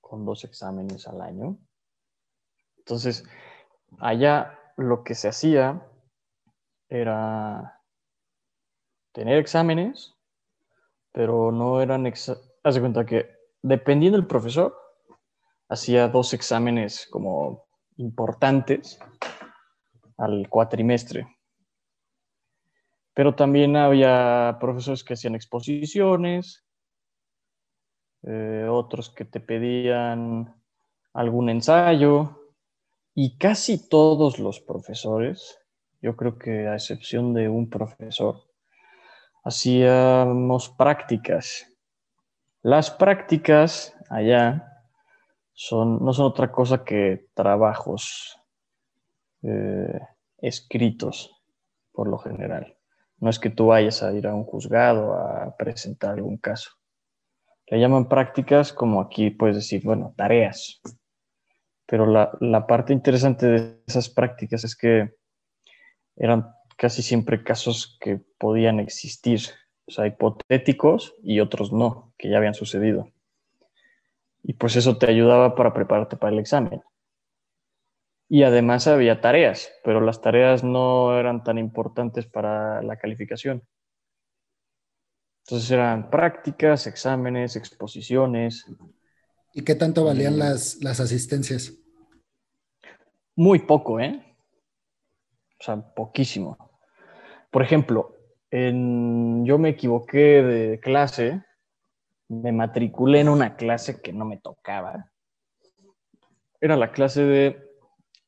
con 0.00 0.24
dos 0.24 0.44
exámenes 0.44 1.06
al 1.08 1.20
año? 1.20 1.58
Entonces, 2.78 3.24
allá 3.98 4.58
lo 4.76 5.02
que 5.04 5.14
se 5.14 5.28
hacía 5.28 5.86
era 6.88 7.80
tener 9.12 9.38
exámenes, 9.38 10.14
pero 11.12 11.52
no 11.52 11.80
eran... 11.80 12.06
Haz 12.06 12.74
de 12.74 12.80
cuenta 12.80 13.06
que 13.06 13.30
dependiendo 13.62 14.18
del 14.18 14.26
profesor, 14.26 14.79
hacía 15.70 16.08
dos 16.08 16.34
exámenes 16.34 17.06
como 17.10 17.64
importantes 17.96 18.98
al 20.18 20.48
cuatrimestre. 20.48 21.26
Pero 23.14 23.34
también 23.34 23.76
había 23.76 24.58
profesores 24.60 25.04
que 25.04 25.14
hacían 25.14 25.34
exposiciones 25.34 26.66
eh, 28.22 28.66
otros 28.68 29.08
que 29.08 29.24
te 29.24 29.40
pedían 29.40 30.54
algún 31.14 31.48
ensayo 31.48 32.52
y 33.14 33.38
casi 33.38 33.88
todos 33.88 34.38
los 34.38 34.60
profesores, 34.60 35.58
yo 36.02 36.16
creo 36.16 36.38
que 36.38 36.68
a 36.68 36.74
excepción 36.74 37.32
de 37.32 37.48
un 37.48 37.70
profesor, 37.70 38.42
hacíamos 39.42 40.68
prácticas. 40.68 41.66
Las 42.62 42.90
prácticas 42.90 43.96
allá 44.10 44.69
son, 45.60 46.02
no 46.02 46.14
son 46.14 46.24
otra 46.24 46.50
cosa 46.50 46.84
que 46.84 47.26
trabajos 47.34 48.40
eh, 49.42 50.00
escritos, 50.38 51.38
por 51.92 52.08
lo 52.08 52.16
general. 52.16 52.78
No 53.18 53.28
es 53.28 53.38
que 53.38 53.50
tú 53.50 53.66
vayas 53.66 54.02
a 54.02 54.10
ir 54.14 54.26
a 54.26 54.34
un 54.34 54.44
juzgado 54.44 55.12
a 55.12 55.54
presentar 55.58 56.14
algún 56.14 56.38
caso. 56.38 56.70
Le 57.66 57.78
llaman 57.78 58.08
prácticas 58.08 58.72
como 58.72 59.02
aquí 59.02 59.28
puedes 59.28 59.56
decir, 59.56 59.82
bueno, 59.84 60.14
tareas. 60.16 60.80
Pero 61.84 62.06
la, 62.06 62.30
la 62.40 62.66
parte 62.66 62.94
interesante 62.94 63.46
de 63.46 63.82
esas 63.86 64.08
prácticas 64.08 64.64
es 64.64 64.74
que 64.74 65.14
eran 66.16 66.54
casi 66.78 67.02
siempre 67.02 67.44
casos 67.44 67.98
que 68.00 68.18
podían 68.38 68.80
existir, 68.80 69.40
o 69.86 69.90
sea, 69.90 70.06
hipotéticos 70.06 71.14
y 71.22 71.40
otros 71.40 71.70
no, 71.70 72.14
que 72.16 72.30
ya 72.30 72.38
habían 72.38 72.54
sucedido. 72.54 73.10
Y 74.42 74.54
pues 74.54 74.76
eso 74.76 74.96
te 74.96 75.08
ayudaba 75.10 75.54
para 75.54 75.72
prepararte 75.72 76.16
para 76.16 76.32
el 76.32 76.38
examen. 76.38 76.82
Y 78.28 78.44
además 78.44 78.86
había 78.86 79.20
tareas, 79.20 79.72
pero 79.82 80.00
las 80.00 80.20
tareas 80.20 80.62
no 80.62 81.18
eran 81.18 81.42
tan 81.42 81.58
importantes 81.58 82.26
para 82.26 82.80
la 82.82 82.96
calificación. 82.96 83.66
Entonces 85.44 85.70
eran 85.72 86.10
prácticas, 86.10 86.86
exámenes, 86.86 87.56
exposiciones. 87.56 88.66
¿Y 89.52 89.62
qué 89.62 89.74
tanto 89.74 90.04
valían 90.04 90.38
las, 90.38 90.78
las 90.80 91.00
asistencias? 91.00 91.74
Muy 93.34 93.60
poco, 93.60 93.98
¿eh? 93.98 94.36
O 95.58 95.64
sea, 95.64 95.76
poquísimo. 95.94 96.56
Por 97.50 97.62
ejemplo, 97.62 98.14
en, 98.50 99.44
yo 99.44 99.58
me 99.58 99.70
equivoqué 99.70 100.42
de 100.42 100.78
clase, 100.78 101.42
me 102.30 102.52
matriculé 102.52 103.20
en 103.20 103.28
una 103.28 103.56
clase 103.56 104.00
que 104.00 104.12
no 104.12 104.24
me 104.24 104.38
tocaba. 104.38 105.10
Era 106.60 106.76
la 106.76 106.92
clase 106.92 107.24
de 107.24 107.70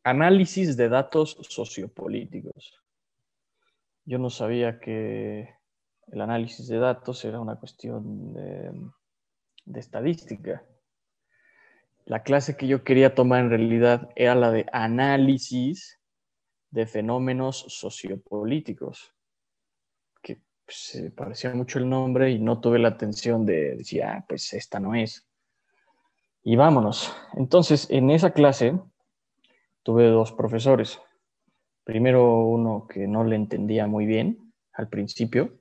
Análisis 0.04 0.76
de 0.76 0.88
datos 0.88 1.38
sociopolíticos. 1.48 2.82
Yo 4.04 4.18
no 4.18 4.30
sabía 4.30 4.80
que 4.80 5.54
el 6.10 6.20
análisis 6.20 6.66
de 6.66 6.78
datos 6.78 7.24
era 7.24 7.38
una 7.38 7.54
cuestión 7.54 8.34
de, 8.34 8.72
estadística. 9.78 10.64
La 12.04 12.24
clase 12.24 12.56
que 12.56 12.66
yo 12.66 12.82
quería 12.82 13.14
tomar 13.14 13.44
en 13.44 13.50
realidad 13.50 14.10
era 14.16 14.34
la 14.34 14.50
de 14.50 14.66
análisis 14.72 16.00
de 16.70 16.86
fenómenos 16.86 17.64
sociopolíticos, 17.68 19.14
se 20.72 21.10
parecía 21.10 21.54
mucho 21.54 21.78
el 21.78 21.88
nombre 21.88 22.30
y 22.30 22.38
no 22.38 22.60
tuve 22.60 22.78
la 22.78 22.88
atención 22.88 23.44
de 23.44 23.76
decir, 23.76 24.02
ah, 24.02 24.24
pues 24.28 24.52
esta 24.52 24.80
no 24.80 24.94
es. 24.94 25.26
Y 26.42 26.56
vámonos. 26.56 27.14
Entonces, 27.34 27.88
en 27.90 28.10
esa 28.10 28.32
clase 28.32 28.78
tuve 29.82 30.08
dos 30.08 30.32
profesores. 30.32 31.00
Primero 31.84 32.38
uno 32.46 32.86
que 32.88 33.06
no 33.06 33.24
le 33.24 33.36
entendía 33.36 33.86
muy 33.86 34.06
bien 34.06 34.52
al 34.72 34.88
principio. 34.88 35.58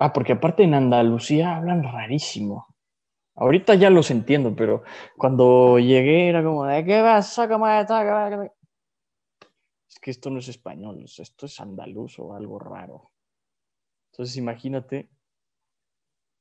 Ah, 0.00 0.12
porque 0.12 0.32
aparte 0.32 0.64
en 0.64 0.74
Andalucía 0.74 1.56
hablan 1.56 1.82
rarísimo. 1.82 2.66
Ahorita 3.34 3.76
ya 3.76 3.88
los 3.88 4.10
entiendo, 4.10 4.54
pero 4.56 4.82
cuando 5.16 5.78
llegué 5.78 6.28
era 6.28 6.42
como, 6.42 6.64
¿de 6.64 6.84
qué 6.84 7.00
vas? 7.00 7.38
Es 9.88 9.98
que 10.00 10.10
esto 10.10 10.28
no 10.30 10.40
es 10.40 10.48
español, 10.48 11.04
esto 11.04 11.46
es 11.46 11.60
andaluz 11.60 12.18
o 12.18 12.34
algo 12.34 12.58
raro. 12.58 13.10
Entonces 14.18 14.36
imagínate 14.36 15.08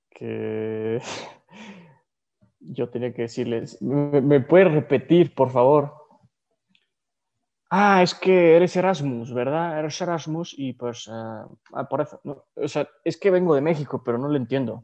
que 0.09 0.99
yo 2.59 2.89
tenía 2.89 3.13
que 3.13 3.21
decirles, 3.21 3.79
¿me, 3.83 4.19
me 4.19 4.41
puedes 4.41 4.71
repetir, 4.71 5.35
por 5.35 5.51
favor? 5.51 5.93
Ah, 7.69 8.01
es 8.01 8.15
que 8.15 8.55
eres 8.55 8.75
Erasmus, 8.75 9.31
¿verdad? 9.31 9.77
Eres 9.77 10.01
Erasmus 10.01 10.55
y 10.57 10.73
pues, 10.73 11.07
uh, 11.07 11.55
por 11.87 12.01
eso, 12.01 12.19
o 12.55 12.67
sea, 12.67 12.89
es 13.03 13.15
que 13.17 13.29
vengo 13.29 13.53
de 13.53 13.61
México, 13.61 14.01
pero 14.03 14.17
no 14.17 14.27
lo 14.27 14.37
entiendo. 14.37 14.83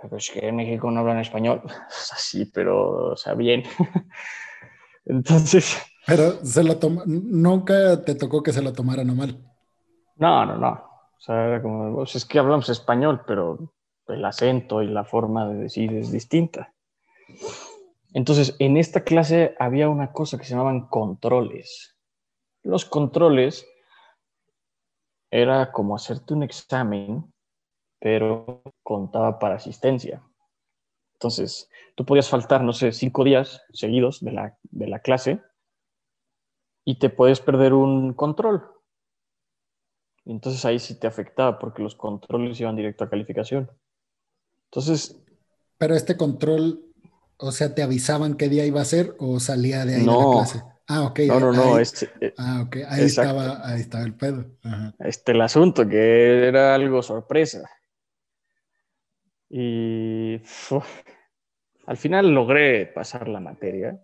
Pero 0.00 0.16
es 0.16 0.30
que 0.30 0.46
en 0.46 0.54
México 0.54 0.92
no 0.92 1.00
hablan 1.00 1.18
español. 1.18 1.60
Sí, 1.90 2.44
pero, 2.54 3.14
o 3.14 3.16
sea, 3.16 3.34
bien. 3.34 3.64
Entonces... 5.06 5.76
Pero 6.06 6.44
se 6.44 6.62
lo 6.62 6.78
toma, 6.78 7.02
nunca 7.04 8.00
te 8.04 8.14
tocó 8.14 8.44
que 8.44 8.52
se 8.52 8.62
lo 8.62 8.72
tomaran 8.72 9.10
a 9.10 9.14
mal. 9.14 9.44
No, 10.16 10.46
no, 10.46 10.56
no. 10.56 10.93
Sea, 11.24 11.46
era 11.46 11.62
como, 11.62 11.94
pues 11.94 12.16
es 12.16 12.26
que 12.26 12.38
hablamos 12.38 12.68
español, 12.68 13.22
pero 13.26 13.72
el 14.08 14.22
acento 14.26 14.82
y 14.82 14.88
la 14.88 15.04
forma 15.04 15.48
de 15.48 15.54
decir 15.54 15.90
es 15.94 16.12
distinta. 16.12 16.74
Entonces, 18.12 18.54
en 18.58 18.76
esta 18.76 19.04
clase 19.04 19.54
había 19.58 19.88
una 19.88 20.12
cosa 20.12 20.36
que 20.36 20.44
se 20.44 20.50
llamaban 20.50 20.86
controles. 20.88 21.96
Los 22.62 22.84
controles 22.84 23.66
era 25.30 25.72
como 25.72 25.96
hacerte 25.96 26.34
un 26.34 26.42
examen, 26.42 27.32
pero 28.00 28.62
contaba 28.82 29.38
para 29.38 29.54
asistencia. 29.54 30.22
Entonces, 31.14 31.70
tú 31.94 32.04
podías 32.04 32.28
faltar, 32.28 32.62
no 32.62 32.74
sé, 32.74 32.92
cinco 32.92 33.24
días 33.24 33.62
seguidos 33.72 34.22
de 34.22 34.32
la, 34.32 34.58
de 34.64 34.88
la 34.88 34.98
clase 34.98 35.40
y 36.84 36.98
te 36.98 37.08
puedes 37.08 37.40
perder 37.40 37.72
un 37.72 38.12
control. 38.12 38.73
Entonces 40.26 40.64
ahí 40.64 40.78
sí 40.78 40.98
te 40.98 41.06
afectaba 41.06 41.58
porque 41.58 41.82
los 41.82 41.94
controles 41.94 42.60
iban 42.60 42.76
directo 42.76 43.04
a 43.04 43.10
calificación. 43.10 43.70
Entonces... 44.70 45.20
Pero 45.76 45.96
este 45.96 46.16
control 46.16 46.94
o 47.36 47.52
sea, 47.52 47.74
¿te 47.74 47.82
avisaban 47.82 48.36
qué 48.36 48.48
día 48.48 48.64
iba 48.64 48.80
a 48.80 48.84
ser 48.84 49.16
o 49.18 49.40
salía 49.40 49.84
de 49.84 49.96
ahí 49.96 50.06
no. 50.06 50.12
de 50.12 50.26
la 50.26 50.32
clase? 50.32 50.62
Ah, 50.86 51.02
ok. 51.02 51.20
No, 51.28 51.40
no, 51.40 51.52
no. 51.52 51.78
Eh, 51.78 52.34
ah, 52.38 52.62
ok. 52.66 52.76
Ahí 52.88 53.04
estaba, 53.04 53.66
ahí 53.66 53.80
estaba 53.80 54.04
el 54.04 54.14
pedo. 54.14 54.44
Este 54.98 55.32
el 55.32 55.40
asunto, 55.40 55.88
que 55.88 56.46
era 56.46 56.74
algo 56.74 57.02
sorpresa. 57.02 57.68
Y 59.48 60.40
al 61.86 61.96
final 61.96 62.34
logré 62.34 62.86
pasar 62.86 63.28
la 63.28 63.40
materia. 63.40 63.98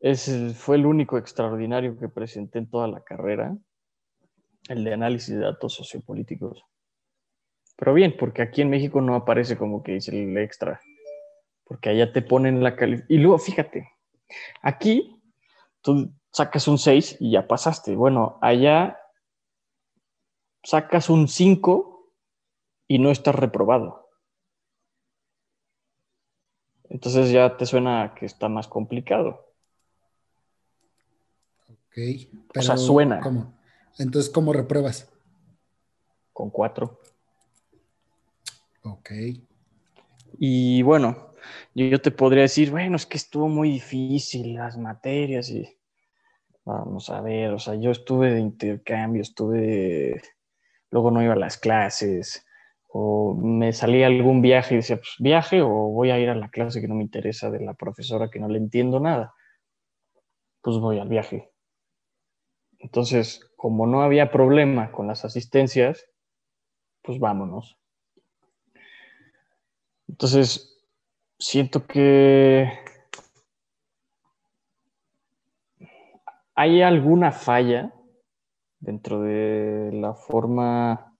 Es, 0.00 0.30
fue 0.56 0.76
el 0.76 0.86
único 0.86 1.18
extraordinario 1.18 1.98
que 1.98 2.08
presenté 2.08 2.58
en 2.58 2.70
toda 2.70 2.86
la 2.86 3.02
carrera, 3.02 3.56
el 4.68 4.84
de 4.84 4.94
análisis 4.94 5.34
de 5.34 5.40
datos 5.40 5.74
sociopolíticos. 5.74 6.64
Pero 7.76 7.94
bien, 7.94 8.16
porque 8.18 8.42
aquí 8.42 8.62
en 8.62 8.70
México 8.70 9.00
no 9.00 9.14
aparece 9.14 9.56
como 9.56 9.82
que 9.82 9.92
dice 9.92 10.10
el 10.10 10.36
extra 10.38 10.80
porque 11.68 11.90
allá 11.90 12.12
te 12.12 12.22
ponen 12.22 12.64
la 12.64 12.74
calificación. 12.74 13.20
Y 13.20 13.22
luego, 13.22 13.38
fíjate, 13.38 13.92
aquí 14.62 15.20
tú 15.82 16.10
sacas 16.32 16.66
un 16.66 16.78
6 16.78 17.18
y 17.20 17.32
ya 17.32 17.46
pasaste. 17.46 17.94
Bueno, 17.94 18.38
allá 18.40 18.98
sacas 20.64 21.10
un 21.10 21.28
5 21.28 22.14
y 22.88 22.98
no 22.98 23.10
estás 23.10 23.34
reprobado. 23.34 24.08
Entonces 26.88 27.30
ya 27.30 27.58
te 27.58 27.66
suena 27.66 28.14
que 28.18 28.24
está 28.24 28.48
más 28.48 28.66
complicado. 28.66 29.52
Ok. 31.68 31.98
o 32.56 32.62
sea, 32.62 32.78
suena. 32.78 33.20
¿cómo? 33.20 33.57
Entonces, 33.98 34.30
¿cómo 34.30 34.52
repruebas? 34.52 35.12
Con 36.32 36.50
4. 36.50 37.00
Ok. 38.84 39.10
Y 40.38 40.82
bueno, 40.82 41.34
yo 41.74 42.00
te 42.00 42.10
podría 42.10 42.42
decir, 42.42 42.70
bueno, 42.70 42.96
es 42.96 43.06
que 43.06 43.16
estuvo 43.16 43.48
muy 43.48 43.70
difícil 43.70 44.54
las 44.54 44.78
materias 44.78 45.50
y 45.50 45.68
vamos 46.64 47.10
a 47.10 47.20
ver, 47.20 47.52
o 47.52 47.58
sea, 47.58 47.74
yo 47.74 47.90
estuve 47.90 48.32
de 48.32 48.40
intercambio, 48.40 49.22
estuve, 49.22 50.22
luego 50.90 51.10
no 51.10 51.22
iba 51.22 51.32
a 51.32 51.38
las 51.38 51.56
clases, 51.56 52.46
o 52.88 53.34
me 53.34 53.72
salía 53.72 54.06
algún 54.06 54.40
viaje 54.42 54.74
y 54.74 54.78
decía, 54.78 54.96
pues 54.96 55.14
viaje 55.18 55.62
o 55.62 55.68
voy 55.68 56.10
a 56.10 56.18
ir 56.18 56.30
a 56.30 56.34
la 56.34 56.50
clase 56.50 56.80
que 56.80 56.88
no 56.88 56.94
me 56.94 57.02
interesa 57.02 57.50
de 57.50 57.60
la 57.60 57.74
profesora 57.74 58.30
que 58.30 58.38
no 58.38 58.48
le 58.48 58.58
entiendo 58.58 59.00
nada. 59.00 59.34
Pues 60.62 60.78
voy 60.78 60.98
al 60.98 61.08
viaje. 61.08 61.50
Entonces, 62.78 63.40
como 63.56 63.86
no 63.86 64.02
había 64.02 64.30
problema 64.30 64.92
con 64.92 65.06
las 65.06 65.24
asistencias, 65.24 66.06
pues 67.02 67.18
vámonos. 67.18 67.78
Entonces, 70.08 70.84
siento 71.38 71.86
que 71.86 72.70
hay 76.54 76.82
alguna 76.82 77.32
falla 77.32 77.92
dentro 78.80 79.20
de 79.22 79.90
la 79.92 80.14
forma 80.14 81.16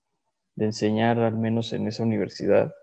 de 0.55 0.65
enseñar, 0.65 1.19
al 1.19 1.37
menos 1.37 1.71
en 1.73 1.87
esa 1.87 2.03
universidad. 2.03 2.73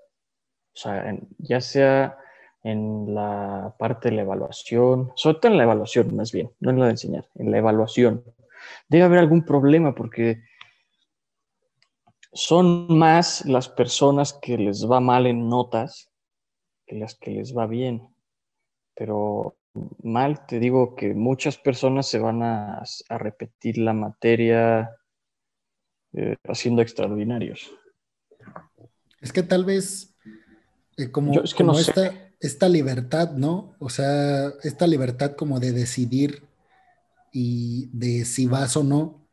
O 0.74 0.78
sea, 0.78 1.14
ya 1.38 1.60
sea 1.60 2.18
en 2.62 3.14
la 3.14 3.74
parte 3.78 4.10
de 4.10 4.16
la 4.16 4.22
evaluación, 4.22 5.12
sobre 5.14 5.38
todo 5.38 5.52
en 5.52 5.58
la 5.58 5.64
evaluación 5.64 6.16
más 6.16 6.32
bien, 6.32 6.50
no 6.60 6.70
en 6.70 6.78
la 6.78 6.86
de 6.86 6.90
enseñar, 6.92 7.26
en 7.34 7.50
la 7.50 7.58
evaluación. 7.58 8.24
Debe 8.88 9.04
haber 9.04 9.18
algún 9.18 9.44
problema 9.44 9.94
porque 9.94 10.42
son 12.32 12.98
más 12.98 13.44
las 13.46 13.68
personas 13.68 14.32
que 14.34 14.58
les 14.58 14.90
va 14.90 15.00
mal 15.00 15.26
en 15.26 15.48
notas 15.48 16.10
que 16.86 16.96
las 16.96 17.14
que 17.14 17.30
les 17.30 17.56
va 17.56 17.66
bien. 17.66 18.06
Pero 18.94 19.56
mal 20.02 20.46
te 20.46 20.58
digo 20.58 20.94
que 20.94 21.14
muchas 21.14 21.58
personas 21.58 22.06
se 22.06 22.18
van 22.18 22.42
a, 22.42 22.82
repetir 23.08 23.78
la 23.78 23.92
materia 23.92 24.90
eh, 26.12 26.36
haciendo 26.44 26.82
extraordinarios. 26.82 27.70
Es 29.20 29.32
que 29.32 29.42
tal 29.42 29.64
vez 29.64 30.14
eh, 30.96 31.10
como, 31.10 31.32
esta, 32.38 32.68
libertad, 32.68 33.32
¿no? 33.32 33.74
O 33.78 33.90
sea, 33.90 34.48
esta 34.62 34.86
libertad 34.86 35.36
como 35.36 35.60
de 35.60 35.72
decidir 35.72 36.45
y 37.38 37.90
de 37.92 38.24
si 38.24 38.46
vas 38.46 38.78
o 38.78 38.82
no, 38.82 39.28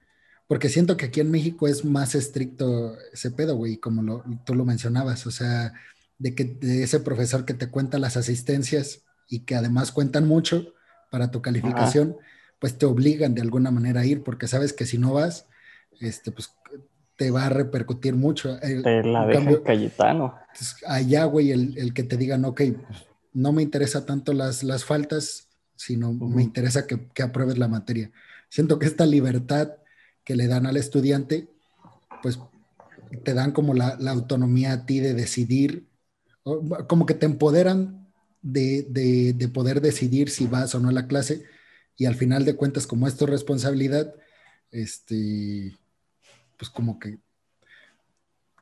porque 0.46 0.68
siento 0.68 0.98
que 0.98 1.06
aquí 1.06 1.22
en 1.22 1.32
México 1.32 1.70
es 1.70 1.86
más 1.86 2.16
estricto 2.16 2.98
ese 3.14 3.32
pedo, 3.32 3.56
güey, 3.56 3.78
como 3.78 4.22
tú 4.46 4.56
lo 4.56 4.66
mencionabas, 4.66 5.26
o 5.26 5.32
sea, 5.32 5.72
de 6.18 6.36
que 6.36 6.44
de 6.44 6.84
ese 6.84 7.00
profesor 7.00 7.46
que 7.46 7.54
te 7.54 7.70
cuenta 7.70 8.00
las 8.00 8.18
asistencias 8.18 9.06
y 9.30 9.46
que 9.46 9.56
además 9.56 9.94
cuentan 9.94 10.28
mucho 10.28 10.74
para 11.12 11.32
tu 11.32 11.42
calificación, 11.42 12.18
pues 12.60 12.78
te 12.78 12.86
obligan 12.86 13.36
de 13.36 13.42
alguna 13.42 13.72
manera 13.72 14.02
a 14.02 14.06
ir, 14.06 14.22
porque 14.22 14.50
sabes 14.50 14.74
que 14.74 14.86
si 14.86 14.98
no 14.98 15.14
vas, 15.14 15.48
este, 16.02 16.34
pues 16.34 16.54
te 17.16 17.32
va 17.32 17.46
a 17.46 17.50
repercutir 17.50 18.16
mucho. 18.16 18.60
Te 18.60 19.02
la 19.04 19.26
deja 19.26 19.64
Cayetano. 19.64 20.36
allá, 20.88 21.24
güey, 21.24 21.52
el, 21.52 21.94
que 21.94 22.04
te 22.04 22.18
digan, 22.18 22.44
ok, 22.44 22.64
pues, 22.86 23.06
no 23.32 23.54
me 23.54 23.64
interesa 23.64 24.06
tanto 24.06 24.34
las, 24.34 24.62
las 24.62 24.84
faltas, 24.84 25.53
sino 25.84 26.14
me 26.14 26.44
interesa 26.44 26.88
que, 26.88 27.08
que, 27.14 27.24
apruebes 27.24 27.58
la 27.58 27.68
materia. 27.68 28.12
Siento 28.50 28.80
que 28.80 28.86
esta 28.86 29.06
libertad 29.06 29.74
que 30.24 30.36
le 30.36 30.48
dan 30.48 30.66
al 30.66 30.78
estudiante, 30.78 31.50
pues 32.22 32.40
te 33.24 33.34
dan 33.34 33.52
como 33.52 33.74
la, 33.74 33.98
la 34.00 34.12
autonomía 34.12 34.72
a 34.72 34.86
ti 34.86 35.00
de 35.00 35.14
decidir, 35.14 35.88
como 36.88 37.06
que 37.06 37.14
te 37.14 37.26
empoderan 37.26 38.08
de, 38.42 38.86
de, 38.90 39.34
de 39.34 39.48
poder 39.50 39.82
decidir 39.82 40.30
si 40.30 40.48
vas 40.48 40.74
o 40.76 40.80
no 40.80 40.90
a 40.90 40.94
la 40.94 41.08
clase 41.08 41.44
y 41.98 42.06
al 42.06 42.16
final 42.16 42.46
de 42.46 42.56
cuentas, 42.56 42.88
como 42.88 43.08
es 43.08 43.18
tu 43.18 43.26
responsabilidad, 43.26 44.16
este, 44.72 45.78
pues 46.58 46.70
como 46.70 46.98
que, 46.98 47.20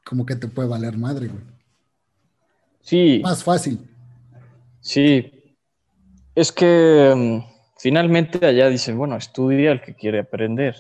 como 0.04 0.26
que 0.26 0.36
te 0.36 0.48
puede 0.48 0.68
valer 0.68 0.98
madre, 0.98 1.28
güey. 1.28 1.44
Sí. 2.82 3.22
Más 3.24 3.44
fácil. 3.44 3.80
Sí. 4.82 5.41
Es 6.34 6.52
que 6.52 7.14
mm, 7.16 7.40
finalmente 7.78 8.46
allá 8.46 8.70
dicen, 8.70 8.98
bueno, 8.98 9.18
estudia 9.18 9.72
el 9.72 9.82
que 9.82 9.96
quiere 9.96 10.20
aprender. 10.20 10.76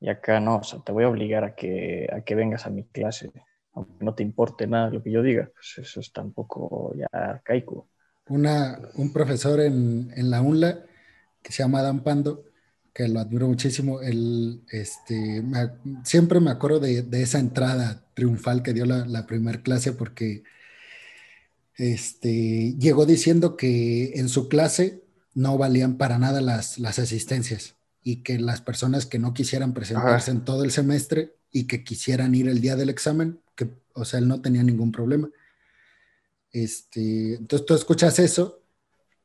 Y 0.00 0.08
acá 0.08 0.40
no, 0.40 0.56
o 0.56 0.64
sea, 0.64 0.80
te 0.80 0.92
voy 0.92 1.04
a 1.04 1.08
obligar 1.08 1.44
a 1.44 1.54
que, 1.54 2.08
a 2.12 2.22
que 2.22 2.34
vengas 2.34 2.66
a 2.66 2.70
mi 2.70 2.84
clase, 2.84 3.30
aunque 3.72 4.04
no 4.04 4.14
te 4.14 4.22
importe 4.22 4.66
nada 4.66 4.90
lo 4.90 5.02
que 5.02 5.12
yo 5.12 5.22
diga. 5.22 5.50
Pues 5.54 5.86
eso 5.86 6.00
es 6.00 6.12
tampoco 6.12 6.92
ya 6.94 7.06
arcaico. 7.12 7.88
Una, 8.28 8.78
un 8.96 9.12
profesor 9.12 9.60
en, 9.60 10.12
en 10.16 10.30
la 10.30 10.42
UNLA 10.42 10.80
que 11.42 11.52
se 11.52 11.62
llama 11.62 11.82
Dan 11.82 12.02
Pando, 12.02 12.44
que 12.92 13.06
lo 13.08 13.20
admiro 13.20 13.46
muchísimo. 13.46 14.00
El, 14.00 14.62
este, 14.70 15.42
siempre 16.02 16.40
me 16.40 16.50
acuerdo 16.50 16.80
de, 16.80 17.06
esa 17.22 17.38
entrada 17.38 18.02
triunfal 18.14 18.62
que 18.62 18.72
dio 18.72 18.86
la, 18.86 19.06
la 19.06 19.26
primera 19.26 19.62
clase 19.62 19.92
porque 19.92 20.42
este, 21.76 22.74
llegó 22.78 23.06
diciendo 23.06 23.56
que 23.56 24.12
en 24.14 24.28
su 24.28 24.48
clase 24.48 25.02
no 25.34 25.58
valían 25.58 25.96
para 25.96 26.18
nada 26.18 26.40
las, 26.40 26.78
las 26.78 26.98
asistencias 26.98 27.76
y 28.02 28.22
que 28.22 28.38
las 28.38 28.60
personas 28.60 29.06
que 29.06 29.18
no 29.18 29.34
quisieran 29.34 29.74
presentarse 29.74 30.30
en 30.30 30.44
todo 30.44 30.64
el 30.64 30.70
semestre 30.70 31.34
y 31.50 31.66
que 31.66 31.84
quisieran 31.84 32.34
ir 32.34 32.48
el 32.48 32.60
día 32.60 32.76
del 32.76 32.90
examen, 32.90 33.40
que, 33.56 33.68
o 33.94 34.04
sea, 34.04 34.18
él 34.18 34.28
no 34.28 34.40
tenía 34.40 34.62
ningún 34.62 34.92
problema. 34.92 35.30
Este, 36.52 37.34
entonces 37.34 37.66
tú 37.66 37.74
escuchas 37.74 38.18
eso 38.18 38.62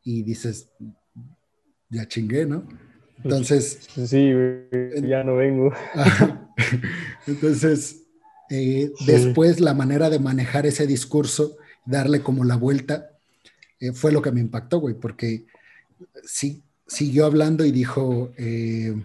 y 0.04 0.24
dices, 0.24 0.70
ya 1.90 2.08
chingué, 2.08 2.46
¿no? 2.46 2.68
Entonces. 3.24 3.80
Sí, 4.08 4.32
ya 5.04 5.24
no 5.24 5.36
vengo. 5.36 5.72
Entonces, 7.28 8.04
eh, 8.50 8.92
después 9.06 9.60
la 9.60 9.74
manera 9.74 10.10
de 10.10 10.20
manejar 10.20 10.66
ese 10.66 10.88
discurso, 10.88 11.58
darle 11.90 12.22
como 12.22 12.44
la 12.44 12.56
vuelta, 12.56 13.12
eh, 13.80 13.92
fue 13.94 14.12
lo 14.12 14.22
que 14.22 14.32
me 14.32 14.42
impactó, 14.42 14.80
güey, 14.80 14.96
porque 14.96 15.46
sí, 16.24 16.64
siguió 16.88 17.26
hablando 17.26 17.66
y 17.66 17.72
dijo, 17.72 18.32
eh, 18.38 18.96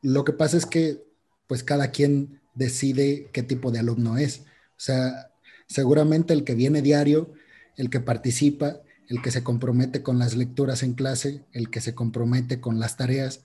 lo 0.00 0.24
que 0.24 0.32
pasa 0.32 0.56
es 0.56 0.66
que 0.66 1.02
pues 1.46 1.62
cada 1.62 1.90
quien 1.90 2.40
decide 2.54 3.28
qué 3.32 3.42
tipo 3.42 3.70
de 3.70 3.80
alumno 3.80 4.16
es. 4.16 4.40
O 4.40 4.80
sea, 4.84 5.30
seguramente 5.66 6.32
el 6.32 6.44
que 6.44 6.54
viene 6.54 6.80
diario, 6.80 7.32
el 7.76 7.90
que 7.90 8.00
participa, 8.00 8.80
el 9.08 9.20
que 9.20 9.30
se 9.30 9.42
compromete 9.42 10.02
con 10.02 10.18
las 10.18 10.34
lecturas 10.34 10.82
en 10.82 10.94
clase, 10.94 11.44
el 11.52 11.68
que 11.70 11.80
se 11.80 11.94
compromete 11.94 12.60
con 12.60 12.80
las 12.80 12.96
tareas, 12.96 13.44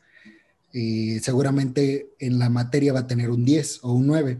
y 0.72 1.20
seguramente 1.20 2.10
en 2.20 2.40
la 2.40 2.50
materia 2.50 2.94
va 2.94 3.02
a 3.02 3.08
tener 3.08 3.30
un 3.30 3.44
10 3.44 3.80
o 3.84 3.94
un 3.94 4.08
9. 4.08 4.38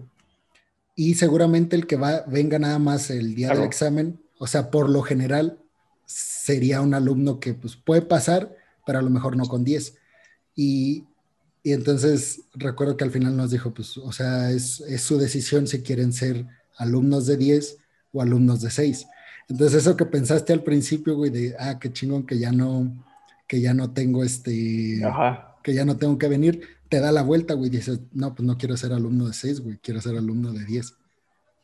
Y 1.00 1.14
seguramente 1.14 1.76
el 1.76 1.86
que 1.86 1.96
va, 1.96 2.24
venga 2.26 2.58
nada 2.58 2.80
más 2.80 3.12
el 3.12 3.36
día 3.36 3.50
del 3.50 3.64
examen, 3.64 4.20
o 4.40 4.48
sea, 4.48 4.72
por 4.72 4.90
lo 4.90 5.04
general 5.04 5.60
sería 6.08 6.82
un 6.82 6.96
alumno 6.96 7.40
que 7.40 7.54
pues, 7.54 7.76
puede 7.76 8.02
pasar, 8.02 8.56
pero 8.84 8.98
a 8.98 9.04
lo 9.04 9.12
mejor 9.12 9.38
no 9.38 9.46
con 9.46 9.64
10. 9.64 9.96
Y, 10.56 11.06
y 11.62 11.74
entonces 11.74 12.42
recuerdo 12.56 12.98
que 12.98 13.04
al 13.04 13.12
final 13.12 13.38
nos 13.38 13.52
dijo, 13.52 13.76
pues, 13.76 13.96
o 14.00 14.12
sea, 14.12 14.50
es, 14.50 14.80
es 14.82 15.02
su 15.02 15.20
decisión 15.20 15.68
si 15.68 15.84
quieren 15.84 16.14
ser 16.14 16.48
alumnos 16.78 17.28
de 17.28 17.38
10 17.38 17.78
o 18.14 18.24
alumnos 18.24 18.62
de 18.62 18.72
6. 18.72 19.06
Entonces 19.50 19.84
eso 19.84 19.96
que 19.96 20.06
pensaste 20.08 20.52
al 20.52 20.64
principio, 20.64 21.16
güey, 21.16 21.30
de, 21.30 21.56
ah, 21.60 21.78
qué 21.80 21.94
chingón 21.94 22.26
que 22.26 22.40
ya 22.40 22.52
no, 22.52 23.06
que 23.48 23.62
ya 23.62 23.76
no 23.76 23.92
tengo 23.92 24.24
este, 24.24 25.00
que 25.62 25.74
ya 25.76 25.86
no 25.86 25.98
tengo 25.98 26.18
que 26.18 26.28
venir, 26.28 26.62
te 26.90 27.00
da 27.00 27.12
la 27.12 27.24
vuelta, 27.24 27.54
güey, 27.54 27.70
dices, 27.70 28.02
no, 28.14 28.34
pues 28.34 28.48
no 28.48 28.58
quiero 28.58 28.78
ser 28.78 28.94
alumno 28.94 29.28
de 29.28 29.34
seis, 29.34 29.62
güey, 29.62 29.78
quiero 29.80 30.02
ser 30.02 30.18
alumno 30.18 30.52
de 30.52 30.66
diez. 30.66 30.98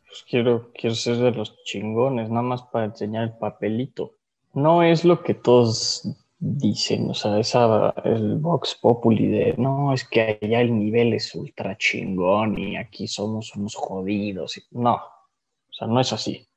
Pues 0.07 0.23
quiero, 0.29 0.71
quiero 0.73 0.95
ser 0.95 1.17
de 1.17 1.31
los 1.31 1.63
chingones, 1.63 2.29
nada 2.29 2.43
más 2.43 2.63
para 2.63 2.85
enseñar 2.85 3.23
el 3.23 3.37
papelito. 3.37 4.15
No 4.53 4.83
es 4.83 5.03
lo 5.05 5.23
que 5.23 5.33
todos 5.33 6.07
dicen, 6.37 7.09
o 7.09 7.13
sea, 7.13 7.39
esa, 7.39 7.93
el 8.03 8.37
Vox 8.37 8.75
Populi 8.75 9.27
de, 9.27 9.55
no, 9.57 9.93
es 9.93 10.03
que 10.03 10.37
allá 10.41 10.61
el 10.61 10.77
nivel 10.77 11.13
es 11.13 11.33
ultra 11.33 11.77
chingón 11.77 12.59
y 12.59 12.75
aquí 12.75 13.07
somos 13.07 13.55
unos 13.55 13.75
jodidos. 13.75 14.61
No, 14.71 14.95
o 14.95 15.73
sea, 15.73 15.87
no 15.87 15.99
es 15.99 16.11
así. 16.11 16.47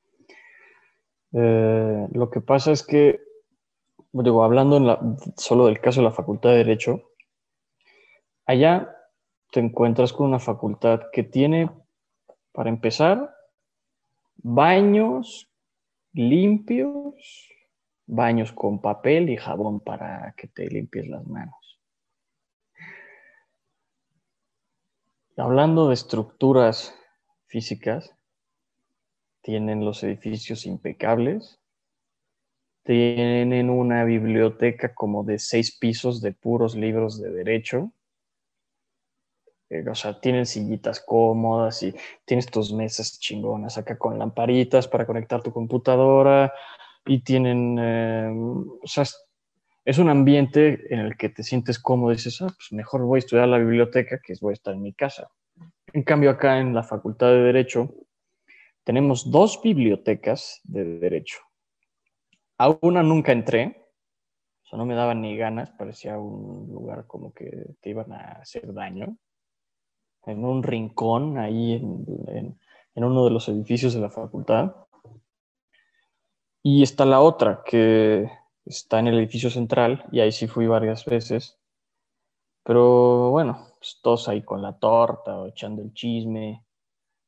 Eh, 1.32 2.08
lo 2.12 2.30
que 2.30 2.40
pasa 2.40 2.72
es 2.72 2.82
que, 2.82 3.20
digo, 4.12 4.42
hablando 4.42 4.98
solo 5.36 5.66
del 5.66 5.80
caso 5.80 6.00
de 6.00 6.06
la 6.06 6.12
Facultad 6.12 6.50
de 6.50 6.56
Derecho, 6.56 7.12
allá 8.46 8.96
te 9.50 9.60
encuentras 9.60 10.12
con 10.12 10.26
una 10.26 10.38
facultad 10.38 11.00
que 11.12 11.22
tiene, 11.22 11.70
para 12.52 12.70
empezar, 12.70 13.34
baños 14.36 15.50
limpios, 16.12 17.50
baños 18.06 18.52
con 18.52 18.80
papel 18.80 19.28
y 19.28 19.36
jabón 19.36 19.80
para 19.80 20.32
que 20.36 20.48
te 20.48 20.66
limpies 20.68 21.08
las 21.08 21.26
manos. 21.26 21.80
Hablando 25.36 25.88
de 25.88 25.94
estructuras 25.94 26.98
físicas, 27.46 28.16
tienen 29.42 29.84
los 29.84 30.02
edificios 30.02 30.64
impecables, 30.64 31.60
tienen 32.84 33.68
una 33.68 34.04
biblioteca 34.04 34.94
como 34.94 35.24
de 35.24 35.38
seis 35.38 35.76
pisos 35.76 36.22
de 36.22 36.32
puros 36.32 36.74
libros 36.74 37.20
de 37.20 37.30
derecho. 37.30 37.92
Eh, 39.68 39.84
o 39.88 39.94
sea, 39.94 40.20
tienen 40.20 40.46
sillitas 40.46 41.00
cómodas 41.00 41.82
y 41.82 41.94
tienes 42.24 42.46
tus 42.46 42.72
mesas 42.72 43.18
chingonas 43.18 43.78
acá 43.78 43.98
con 43.98 44.18
lamparitas 44.18 44.86
para 44.86 45.06
conectar 45.06 45.42
tu 45.42 45.52
computadora 45.52 46.52
y 47.04 47.20
tienen, 47.20 47.76
eh, 47.80 48.28
o 48.30 48.86
sea, 48.86 49.04
es 49.84 49.98
un 49.98 50.08
ambiente 50.08 50.92
en 50.92 51.00
el 51.00 51.16
que 51.16 51.28
te 51.28 51.42
sientes 51.42 51.78
cómodo 51.78 52.12
y 52.12 52.16
dices, 52.16 52.42
ah, 52.42 52.52
pues 52.56 52.72
mejor 52.72 53.02
voy 53.02 53.18
a 53.18 53.20
estudiar 53.20 53.48
la 53.48 53.58
biblioteca 53.58 54.20
que 54.20 54.34
voy 54.40 54.52
a 54.52 54.54
estar 54.54 54.74
en 54.74 54.82
mi 54.82 54.92
casa. 54.92 55.28
En 55.92 56.02
cambio, 56.02 56.30
acá 56.30 56.58
en 56.58 56.74
la 56.74 56.82
Facultad 56.82 57.28
de 57.28 57.42
Derecho, 57.42 57.94
tenemos 58.84 59.30
dos 59.30 59.60
bibliotecas 59.62 60.60
de 60.64 60.84
derecho. 60.98 61.38
A 62.58 62.76
una 62.80 63.02
nunca 63.02 63.32
entré, 63.32 63.76
o 64.64 64.68
sea, 64.68 64.78
no 64.78 64.86
me 64.86 64.94
daban 64.94 65.20
ni 65.20 65.36
ganas, 65.36 65.70
parecía 65.70 66.18
un 66.18 66.68
lugar 66.72 67.06
como 67.06 67.32
que 67.32 67.74
te 67.80 67.90
iban 67.90 68.12
a 68.12 68.32
hacer 68.40 68.72
daño. 68.72 69.16
En 70.26 70.44
un 70.44 70.62
rincón 70.62 71.38
ahí 71.38 71.74
en, 71.74 72.58
uno 72.94 73.24
de 73.24 73.30
los 73.30 73.48
edificios 73.48 73.94
de 73.94 74.00
la 74.00 74.10
facultad. 74.10 74.74
Y 76.62 76.82
está 76.82 77.04
la 77.04 77.20
otra, 77.20 77.62
que 77.64 78.28
está 78.64 78.98
en 78.98 79.06
el 79.06 79.18
edificio 79.18 79.50
central, 79.50 80.04
y 80.10 80.20
ahí 80.20 80.32
sí 80.32 80.48
fui 80.48 80.66
varias 80.66 81.04
veces. 81.04 81.58
Pero 82.64 83.30
bueno, 83.30 83.68
pues 83.78 84.00
todos 84.02 84.28
ahí 84.28 84.42
con 84.42 84.60
la 84.60 84.76
torta 84.76 85.38
o 85.38 85.46
echando 85.46 85.82
el 85.82 85.94
chisme. 85.94 86.66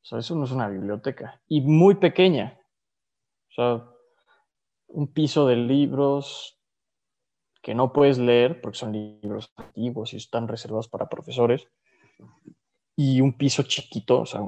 O 0.03 0.05
sea, 0.05 0.19
eso 0.19 0.35
no 0.35 0.45
es 0.45 0.51
una 0.51 0.69
biblioteca. 0.69 1.41
Y 1.47 1.61
muy 1.61 1.95
pequeña. 1.95 2.59
O 3.51 3.55
sea, 3.55 3.85
un 4.89 5.13
piso 5.13 5.47
de 5.47 5.57
libros 5.57 6.59
que 7.63 7.75
no 7.75 7.93
puedes 7.93 8.19
leer 8.19 8.61
porque 8.61 8.79
son 8.79 8.93
libros 8.93 9.53
antiguos 9.57 10.15
y 10.15 10.17
están 10.17 10.49
reservados 10.49 10.89
para 10.89 11.09
profesores. 11.09 11.69
Y 13.01 13.21
un 13.21 13.33
piso 13.33 13.63
chiquito, 13.63 14.23
o 14.23 14.27
sea, 14.27 14.41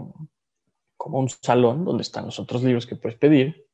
como 0.97 1.21
un 1.21 1.29
salón 1.29 1.85
donde 1.85 2.03
están 2.03 2.25
los 2.25 2.41
otros 2.41 2.65
libros 2.65 2.85
que 2.85 2.97
puedes 2.97 3.17
pedir. 3.17 3.65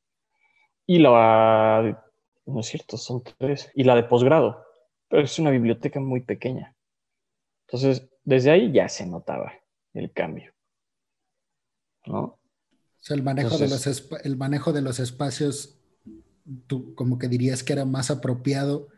Y 0.86 0.98
la, 0.98 2.04
no 2.44 2.60
es 2.60 2.66
cierto, 2.66 2.98
son 2.98 3.22
tres. 3.38 3.70
Y 3.74 3.84
la 3.84 3.94
de 3.94 4.02
posgrado. 4.02 4.66
Pero 5.08 5.22
es 5.22 5.38
una 5.38 5.50
biblioteca 5.50 5.98
muy 5.98 6.20
pequeña. 6.20 6.76
Entonces, 7.66 8.06
desde 8.22 8.50
ahí 8.50 8.70
ya 8.70 8.86
se 8.90 9.06
notaba 9.06 9.50
el 9.94 10.12
cambio. 10.12 10.52
¿No? 12.04 12.20
O 12.20 12.38
sea, 13.00 13.16
el 13.16 13.22
manejo, 13.22 13.56
de, 13.56 13.68
los 13.68 14.10
el 14.24 14.36
manejo 14.36 14.74
de 14.74 14.82
los 14.82 15.00
espacios, 15.00 15.80
tú 16.66 16.94
como 16.94 17.18
que 17.18 17.28
dirías 17.28 17.62
que 17.62 17.72
era 17.72 17.86
más 17.86 18.10
apropiado 18.10 18.88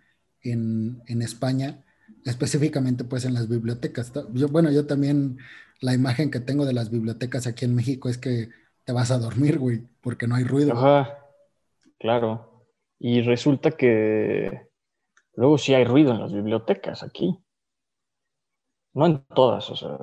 en, 0.43 1.05
en 1.07 1.23
España, 1.23 1.85
específicamente 2.25 3.05
pues 3.05 3.25
en 3.25 3.35
las 3.35 3.49
bibliotecas. 3.49 4.13
Yo, 4.33 4.49
bueno, 4.49 4.73
yo 4.73 4.89
también 4.89 5.39
la 5.81 5.95
imagen 5.95 6.31
que 6.31 6.41
tengo 6.41 6.65
de 6.65 6.73
las 6.73 6.91
bibliotecas 6.91 7.47
aquí 7.47 7.65
en 7.65 7.75
México 7.75 8.09
es 8.09 8.19
que 8.19 8.49
te 8.85 8.93
vas 8.93 9.11
a 9.11 9.19
dormir, 9.19 9.59
güey, 9.59 9.83
porque 10.01 10.27
no 10.27 10.35
hay 10.35 10.45
ruido. 10.45 10.73
Ajá, 10.73 11.19
claro. 11.99 12.67
Y 12.99 13.23
resulta 13.23 13.73
que 13.73 14.71
luego 15.35 15.59
sí 15.59 15.75
hay 15.75 15.85
ruido 15.85 16.13
en 16.13 16.21
las 16.21 16.33
bibliotecas 16.33 17.03
aquí. 17.03 17.39
No 18.95 19.07
en 19.07 19.25
todas, 19.27 19.71
o 19.71 19.77
sea, 19.77 19.97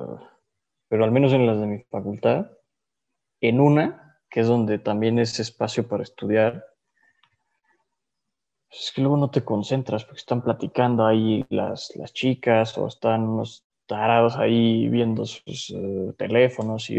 pero 0.88 1.04
al 1.04 1.12
menos 1.12 1.32
en 1.32 1.46
las 1.46 1.60
de 1.60 1.66
mi 1.66 1.82
facultad. 1.84 2.50
En 3.40 3.60
una, 3.60 4.18
que 4.30 4.40
es 4.40 4.46
donde 4.46 4.78
también 4.78 5.18
es 5.18 5.38
espacio 5.40 5.86
para 5.86 6.02
estudiar, 6.02 6.64
pues 8.68 8.84
es 8.84 8.92
que 8.92 9.02
luego 9.02 9.16
no 9.16 9.30
te 9.30 9.44
concentras 9.44 10.04
porque 10.04 10.20
están 10.20 10.42
platicando 10.42 11.06
ahí 11.06 11.44
las, 11.50 11.92
las 11.96 12.12
chicas 12.12 12.78
o 12.78 12.86
están 12.86 13.22
unos 13.24 13.65
tarados 13.86 14.36
ahí 14.36 14.88
viendo 14.88 15.24
sus 15.24 15.70
eh, 15.70 16.12
teléfonos 16.18 16.90
y 16.90 16.98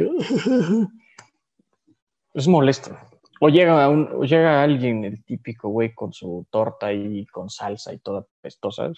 es 2.34 2.47
molesto. 2.47 2.95
O 3.39 3.50
llega, 3.50 3.89
llega 4.21 4.63
alguien, 4.63 5.06
el 5.06 5.23
típico 5.23 5.69
güey, 5.69 5.93
con 5.93 6.12
su 6.12 6.47
torta 6.50 6.91
y 6.91 7.26
con 7.28 7.50
salsa 7.50 7.93
y 7.93 8.00
toda 8.00 8.26
pestosa. 8.41 8.91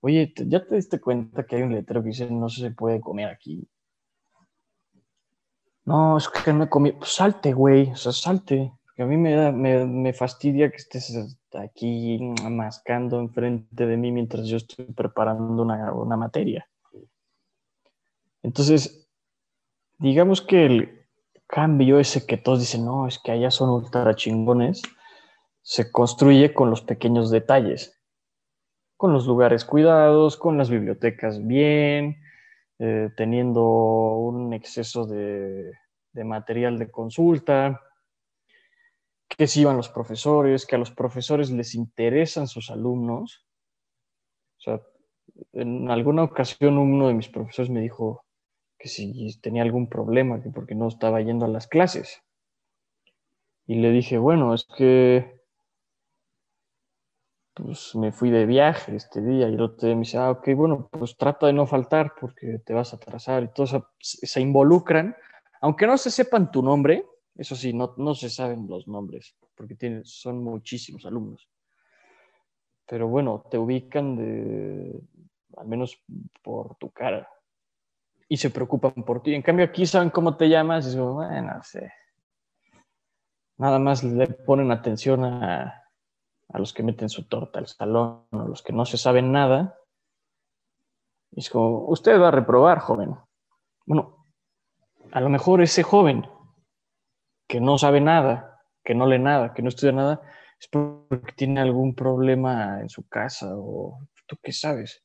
Oye, 0.00 0.32
¿ya 0.36 0.66
te 0.66 0.76
diste 0.76 1.00
cuenta 1.00 1.44
que 1.44 1.56
hay 1.56 1.62
un 1.62 1.74
letrero 1.74 2.02
que 2.02 2.08
dice 2.08 2.28
no 2.30 2.48
se 2.48 2.70
puede 2.72 3.00
comer 3.00 3.28
aquí? 3.28 3.68
No, 5.84 6.16
es 6.16 6.28
que 6.28 6.52
no 6.52 6.64
he 6.64 6.68
comido. 6.68 6.98
Pues 6.98 7.12
salte, 7.12 7.52
güey, 7.52 7.90
o 7.90 7.96
sea, 7.96 8.12
salte. 8.12 8.72
Porque 8.84 9.02
a 9.02 9.06
mí 9.06 9.16
me, 9.16 9.52
me 9.52 10.12
fastidia 10.12 10.70
que 10.70 10.76
estés 10.76 11.38
aquí 11.54 12.18
mascando 12.42 13.20
enfrente 13.20 13.86
de 13.86 13.96
mí 13.96 14.10
mientras 14.12 14.46
yo 14.46 14.56
estoy 14.56 14.84
preparando 14.86 15.62
una, 15.62 15.92
una 15.92 16.16
materia. 16.16 16.69
Entonces, 18.42 19.08
digamos 19.98 20.40
que 20.40 20.66
el 20.66 21.06
cambio 21.46 21.98
ese 21.98 22.26
que 22.26 22.36
todos 22.36 22.60
dicen, 22.60 22.84
no, 22.84 23.06
es 23.06 23.18
que 23.18 23.32
allá 23.32 23.50
son 23.50 23.70
ultra 23.70 24.14
chingones, 24.14 24.82
se 25.62 25.90
construye 25.90 26.54
con 26.54 26.70
los 26.70 26.82
pequeños 26.82 27.30
detalles, 27.30 28.00
con 28.96 29.12
los 29.12 29.26
lugares 29.26 29.64
cuidados, 29.64 30.36
con 30.36 30.56
las 30.56 30.70
bibliotecas 30.70 31.46
bien, 31.46 32.22
eh, 32.78 33.10
teniendo 33.16 33.62
un 33.62 34.54
exceso 34.54 35.04
de, 35.04 35.72
material 36.14 36.78
de 36.78 36.90
consulta, 36.90 37.80
que 39.28 39.46
si 39.46 39.60
iban 39.60 39.76
los 39.76 39.90
profesores, 39.90 40.66
que 40.66 40.76
a 40.76 40.78
los 40.78 40.90
profesores 40.90 41.50
les 41.50 41.74
interesan 41.74 42.46
sus 42.48 42.70
alumnos. 42.70 43.46
O 44.58 44.60
sea, 44.62 44.80
en 45.52 45.90
alguna 45.90 46.24
ocasión 46.24 46.78
uno 46.78 47.08
de 47.08 47.14
mis 47.14 47.28
profesores 47.28 47.70
me 47.70 47.80
dijo, 47.80 48.24
que 48.80 48.88
si 48.88 49.38
tenía 49.40 49.62
algún 49.62 49.88
problema, 49.88 50.42
que 50.42 50.48
porque 50.48 50.74
no 50.74 50.88
estaba 50.88 51.20
yendo 51.20 51.44
a 51.44 51.48
las 51.48 51.68
clases. 51.68 52.22
Y 53.66 53.74
le 53.76 53.90
dije, 53.92 54.16
bueno, 54.16 54.54
es 54.54 54.64
que 54.64 55.38
pues 57.52 57.94
me 57.94 58.10
fui 58.10 58.30
de 58.30 58.46
viaje 58.46 58.96
este 58.96 59.20
día 59.20 59.50
y 59.50 59.54
el 59.54 59.60
otro 59.60 59.86
día 59.86 59.94
me 59.94 60.00
dice, 60.00 60.16
ah, 60.16 60.30
ok, 60.30 60.48
bueno, 60.56 60.88
pues 60.90 61.14
trata 61.18 61.46
de 61.46 61.52
no 61.52 61.66
faltar 61.66 62.14
porque 62.18 62.58
te 62.64 62.72
vas 62.72 62.94
a 62.94 62.96
atrasar 62.96 63.42
y 63.42 63.48
todo 63.48 63.66
se 63.98 64.40
involucran, 64.40 65.14
aunque 65.60 65.86
no 65.86 65.98
se 65.98 66.10
sepan 66.10 66.50
tu 66.50 66.62
nombre, 66.62 67.04
eso 67.34 67.54
sí, 67.56 67.74
no, 67.74 67.92
no 67.98 68.14
se 68.14 68.30
saben 68.30 68.66
los 68.66 68.88
nombres 68.88 69.36
porque 69.54 69.74
tienen, 69.74 70.06
son 70.06 70.42
muchísimos 70.42 71.04
alumnos. 71.04 71.50
Pero 72.86 73.08
bueno, 73.08 73.44
te 73.50 73.58
ubican 73.58 74.16
de, 74.16 74.98
al 75.58 75.68
menos 75.68 76.02
por 76.42 76.76
tu 76.76 76.90
cara 76.90 77.28
y 78.30 78.36
se 78.36 78.50
preocupan 78.50 78.92
por 79.04 79.22
ti. 79.22 79.34
En 79.34 79.42
cambio, 79.42 79.66
aquí 79.66 79.84
saben 79.84 80.08
cómo 80.08 80.36
te 80.36 80.48
llamas 80.48 80.86
y 80.86 80.90
digo, 80.90 81.14
bueno, 81.14 81.52
sé. 81.64 81.92
Nada 83.58 83.80
más 83.80 84.04
le 84.04 84.28
ponen 84.28 84.70
atención 84.70 85.24
a, 85.24 85.82
a 86.48 86.58
los 86.58 86.72
que 86.72 86.84
meten 86.84 87.08
su 87.08 87.26
torta 87.26 87.58
al 87.58 87.66
salón, 87.66 88.24
a 88.30 88.44
los 88.44 88.62
que 88.62 88.72
no 88.72 88.86
se 88.86 88.98
saben 88.98 89.32
nada. 89.32 89.76
Y 91.32 91.40
es 91.40 91.50
como, 91.50 91.88
usted 91.88 92.20
va 92.20 92.28
a 92.28 92.30
reprobar, 92.30 92.78
joven. 92.78 93.16
Bueno, 93.84 94.24
a 95.10 95.20
lo 95.20 95.28
mejor 95.28 95.60
ese 95.60 95.82
joven 95.82 96.24
que 97.48 97.60
no 97.60 97.78
sabe 97.78 98.00
nada, 98.00 98.62
que 98.84 98.94
no 98.94 99.06
lee 99.06 99.18
nada, 99.18 99.54
que 99.54 99.62
no 99.62 99.70
estudia 99.70 99.92
nada, 99.92 100.22
es 100.56 100.68
porque 100.68 101.32
tiene 101.32 101.60
algún 101.60 101.96
problema 101.96 102.80
en 102.80 102.88
su 102.88 103.08
casa 103.08 103.48
o 103.56 103.98
tú 104.26 104.36
qué 104.40 104.52
sabes. 104.52 105.04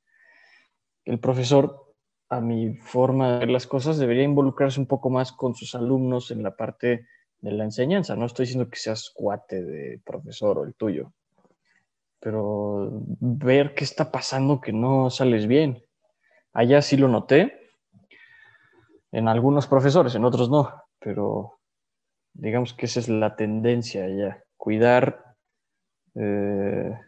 El 1.05 1.19
profesor 1.19 1.84
a 2.29 2.41
mi 2.41 2.75
forma 2.77 3.33
de 3.33 3.39
ver 3.39 3.49
las 3.49 3.67
cosas, 3.67 3.97
debería 3.97 4.23
involucrarse 4.23 4.79
un 4.79 4.87
poco 4.87 5.09
más 5.09 5.31
con 5.31 5.55
sus 5.55 5.75
alumnos 5.75 6.31
en 6.31 6.43
la 6.43 6.55
parte 6.55 7.07
de 7.39 7.51
la 7.51 7.63
enseñanza. 7.63 8.15
No 8.15 8.25
estoy 8.25 8.45
diciendo 8.45 8.69
que 8.69 8.77
seas 8.77 9.11
cuate 9.13 9.63
de 9.63 10.01
profesor 10.03 10.57
o 10.57 10.63
el 10.63 10.73
tuyo, 10.73 11.13
pero 12.19 13.03
ver 13.19 13.75
qué 13.75 13.83
está 13.83 14.11
pasando 14.11 14.59
que 14.59 14.73
no 14.73 15.09
sales 15.09 15.47
bien. 15.47 15.83
Allá 16.53 16.81
sí 16.81 16.97
lo 16.97 17.07
noté, 17.07 17.53
en 19.11 19.27
algunos 19.27 19.67
profesores, 19.67 20.15
en 20.15 20.25
otros 20.25 20.49
no, 20.49 20.73
pero 20.99 21.59
digamos 22.33 22.73
que 22.73 22.85
esa 22.85 22.99
es 22.99 23.07
la 23.07 23.35
tendencia 23.35 24.03
allá, 24.03 24.43
cuidar 24.57 25.35
eh, 26.15 26.99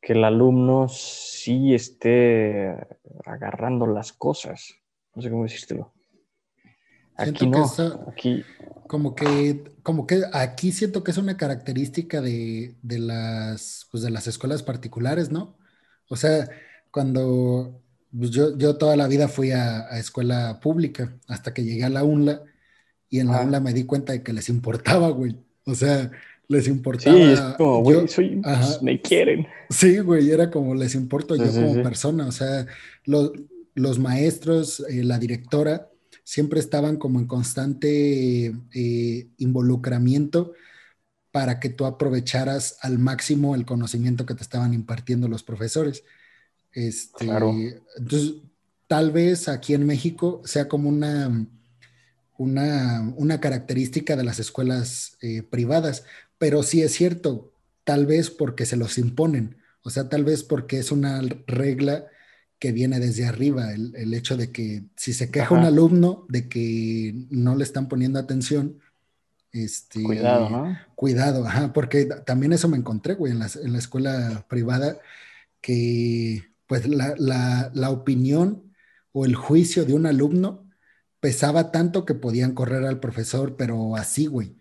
que 0.00 0.14
el 0.14 0.24
alumno 0.24 0.88
sí 0.88 1.74
esté 1.74 2.74
agarrando 3.24 3.86
las 3.86 4.12
cosas. 4.12 4.74
No 5.14 5.22
sé 5.22 5.30
cómo 5.30 5.44
decírtelo. 5.44 5.92
Aquí 7.16 7.46
no, 7.46 7.70
aquí... 8.08 8.44
Como 8.86 9.14
que, 9.14 9.62
como 9.84 10.04
que 10.04 10.24
aquí 10.32 10.72
siento 10.72 11.04
que 11.04 11.12
es 11.12 11.16
una 11.16 11.36
característica 11.36 12.20
de, 12.20 12.74
las, 12.82 13.86
pues 13.92 14.02
de 14.02 14.10
las 14.10 14.26
escuelas 14.26 14.64
particulares, 14.64 15.30
¿no? 15.30 15.56
O 16.08 16.16
sea, 16.16 16.48
cuando 16.90 17.80
pues 18.18 18.30
yo, 18.30 18.58
yo 18.58 18.76
toda 18.76 18.96
la 18.96 19.06
vida 19.06 19.28
fui 19.28 19.52
a, 19.52 19.88
escuela 19.98 20.58
pública 20.60 21.16
hasta 21.28 21.54
que 21.54 21.62
llegué 21.62 21.84
a 21.84 21.90
la 21.90 22.02
UNLA 22.02 22.42
y 23.08 23.20
en 23.20 23.28
la 23.28 23.42
UNLA 23.42 23.60
me 23.60 23.72
di 23.72 23.84
cuenta 23.84 24.12
de 24.12 24.24
que 24.24 24.32
les 24.32 24.48
importaba, 24.48 25.10
güey. 25.10 25.36
O 25.66 25.74
sea, 25.76 26.10
les 26.50 26.66
importaba. 26.66 27.16
Sí, 27.16 27.22
es 27.22 27.40
como, 27.56 27.80
güey, 27.80 28.08
soy, 28.08 28.40
pues, 28.42 28.82
me 28.82 29.00
quieren. 29.00 29.46
Sí, 29.70 29.98
güey, 29.98 30.30
era 30.30 30.50
como 30.50 30.74
les 30.74 30.96
importo 30.96 31.36
yo 31.36 31.46
como 31.46 31.80
persona. 31.80 32.26
O 32.26 32.32
sea, 32.32 32.66
los 33.04 33.98
maestros, 34.00 34.80
eh, 34.88 35.04
la 35.04 35.20
directora, 35.20 35.88
siempre 36.24 36.58
estaban 36.58 36.96
como 36.96 37.20
en 37.20 37.28
constante 37.28 38.52
eh, 38.74 39.28
involucramiento 39.38 40.52
para 41.30 41.60
que 41.60 41.68
tú 41.68 41.84
aprovecharas 41.84 42.78
al 42.82 42.98
máximo 42.98 43.54
el 43.54 43.64
conocimiento 43.64 44.26
que 44.26 44.34
te 44.34 44.42
estaban 44.42 44.74
impartiendo 44.74 45.28
los 45.28 45.44
profesores. 45.44 46.02
Este, 46.72 47.26
claro. 47.26 47.54
Entonces, 47.96 48.38
tal 48.88 49.12
vez 49.12 49.46
aquí 49.46 49.74
en 49.74 49.86
México 49.86 50.42
sea 50.44 50.66
como 50.66 50.88
una, 50.88 51.46
una, 52.38 53.14
una 53.16 53.40
característica 53.40 54.16
de 54.16 54.24
las 54.24 54.40
escuelas 54.40 55.16
eh, 55.22 55.42
privadas, 55.42 56.04
pero 56.40 56.62
sí 56.62 56.80
es 56.80 56.92
cierto, 56.92 57.52
tal 57.84 58.06
vez 58.06 58.30
porque 58.30 58.64
se 58.64 58.78
los 58.78 58.96
imponen, 58.96 59.58
o 59.82 59.90
sea, 59.90 60.08
tal 60.08 60.24
vez 60.24 60.42
porque 60.42 60.78
es 60.78 60.90
una 60.90 61.20
regla 61.46 62.06
que 62.58 62.72
viene 62.72 62.98
desde 62.98 63.26
arriba, 63.26 63.74
el, 63.74 64.14
hecho 64.14 64.38
de 64.38 64.50
que 64.50 64.84
si 64.96 65.12
se 65.12 65.30
queja 65.30 65.54
un 65.54 65.64
alumno 65.64 66.24
de 66.30 66.48
que 66.48 67.26
no 67.28 67.56
le 67.56 67.64
están 67.64 67.88
poniendo 67.88 68.18
atención, 68.18 68.80
Este, 69.52 70.02
cuidado, 70.02 70.48
¿no? 70.48 70.78
Cuidado, 70.94 71.46
ajá, 71.46 71.74
porque 71.74 72.06
también 72.06 72.54
eso 72.54 72.68
me 72.68 72.78
encontré, 72.78 73.14
güey, 73.14 73.32
en 73.32 73.40
la, 73.40 73.50
en 73.62 73.72
la 73.72 73.78
escuela 73.78 74.46
privada, 74.48 74.96
que 75.60 76.54
pues 76.66 76.88
la, 76.88 77.14
la, 77.18 77.70
la, 77.74 77.90
opinión 77.90 78.72
o 79.12 79.26
el 79.26 79.34
juicio 79.34 79.84
de 79.84 79.92
un 79.92 80.06
alumno 80.06 80.70
pesaba 81.20 81.70
tanto 81.70 82.06
que 82.06 82.14
podían 82.14 82.54
correr 82.54 82.86
al 82.86 82.98
profesor, 82.98 83.56
pero 83.56 83.96
así, 83.96 84.24
güey. 84.26 84.59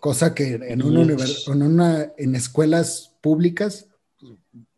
Cosa 0.00 0.34
que 0.34 0.54
en, 0.54 0.82
una, 0.82 1.02
en, 1.02 1.62
una, 1.62 2.12
en 2.16 2.34
escuelas 2.34 3.16
públicas 3.20 3.88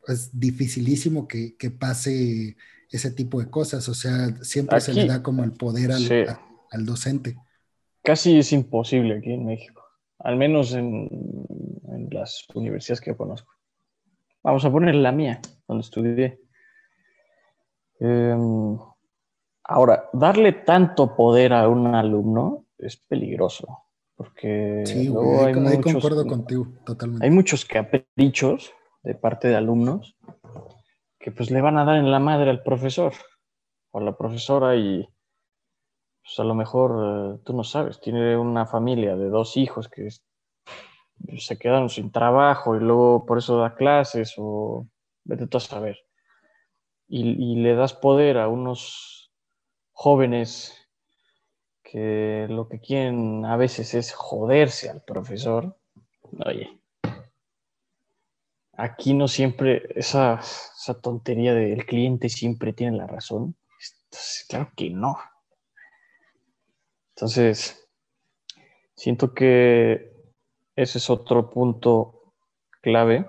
es 0.09 0.39
dificilísimo 0.39 1.29
que, 1.29 1.57
que, 1.57 1.71
pase 1.71 2.57
ese 2.91 3.11
tipo 3.11 3.41
de 3.41 3.51
cosas. 3.51 3.89
O 3.89 3.95
sea, 3.95 4.35
siempre 4.43 4.81
se 4.81 4.95
le 4.95 5.07
da 5.07 5.23
como 5.23 5.45
el 5.45 5.53
poder 5.53 5.93
al, 5.93 6.39
al, 6.71 6.87
docente. 6.87 7.37
Casi 8.03 8.39
es 8.39 8.53
imposible 8.53 9.19
aquí 9.19 9.33
en 9.33 9.47
México, 9.47 9.83
al 10.19 10.37
menos 10.37 10.73
en, 10.73 11.09
en 11.89 12.09
las 12.11 12.47
universidades 12.55 13.01
que 13.01 13.17
conozco. 13.17 13.53
Vamos 14.43 14.65
a 14.65 14.71
poner 14.71 14.95
la 14.95 15.11
mía, 15.11 15.41
donde 15.67 15.83
estudié. 15.83 16.41
Em, 17.99 18.79
ahora, 19.65 20.11
darle 20.13 20.53
tanto 20.53 21.17
poder 21.17 21.55
a 21.55 21.67
un 21.69 21.95
alumno 21.95 22.67
es 22.77 22.97
peligroso, 22.97 23.84
porque 24.17 24.83
sí, 24.87 25.09
luego 25.09 25.45
hay, 25.45 25.55
muchos, 25.55 25.93
concuerdo 25.93 26.27
contigo, 26.27 26.69
totalmente. 26.85 27.25
Hay 27.25 27.31
muchos 27.31 27.65
caprichos 27.65 28.73
de 29.03 29.15
parte 29.15 29.49
de 29.49 29.57
alumnos 29.57 30.17
que 31.19 31.31
pues 31.33 31.51
le 31.51 31.61
van 31.61 31.79
a 31.79 31.85
dar 31.85 31.97
en 31.97 32.11
la 32.11 32.19
madre 32.19 32.51
al 32.51 32.63
profesor 32.63 33.13
o 33.91 33.99
a 33.99 34.03
la 34.03 34.17
profesora 34.17 34.77
y 34.77 35.07
pues 36.23 36.39
a 36.39 36.45
lo 36.45 36.55
mejor 36.55 37.37
eh, 37.37 37.41
tú 37.45 37.55
no 37.55 37.65
sabes, 37.65 38.01
tiene 38.01 38.37
una 38.37 38.67
familia 38.67 39.17
de 39.17 39.29
dos 39.29 39.57
hijos 39.57 39.89
que 39.89 40.09
se 41.39 41.59
quedaron 41.59 41.89
sin 41.89 42.11
trabajo 42.11 42.77
y 42.77 42.81
luego 42.81 43.27
por 43.27 43.39
eso 43.39 43.59
da 43.59 43.75
clases 43.75 44.35
o 44.37 44.87
vete 45.25 45.47
tú 45.47 45.59
a 45.59 45.61
saber 45.61 45.99
y, 47.09 47.57
le 47.57 47.75
das 47.75 47.95
poder 47.95 48.39
a 48.39 48.49
unos 48.49 49.33
jóvenes 49.93 50.84
que 51.95 52.49
lo 52.51 52.67
que 52.67 52.81
quieren 52.81 53.45
a 53.45 53.57
veces 53.57 53.95
es 53.95 54.13
joderse 54.13 54.91
al 54.91 55.03
profesor, 55.03 55.77
oye, 56.45 56.81
aquí 58.73 59.15
no 59.15 59.29
siempre, 59.29 59.85
esa, 59.95 60.41
esa 60.41 61.01
tontería 61.01 61.55
del 61.55 61.87
cliente 61.87 62.29
siempre 62.29 62.73
tiene 62.73 62.97
la 62.97 63.07
razón. 63.07 63.55
claro 64.49 64.73
que 64.75 64.91
no. 64.91 65.17
Entonces, 67.15 67.89
siento 68.97 69.33
que 69.33 70.13
ese 70.75 70.99
es 70.99 71.09
otro 71.09 71.49
punto 71.49 72.33
clave 72.81 73.25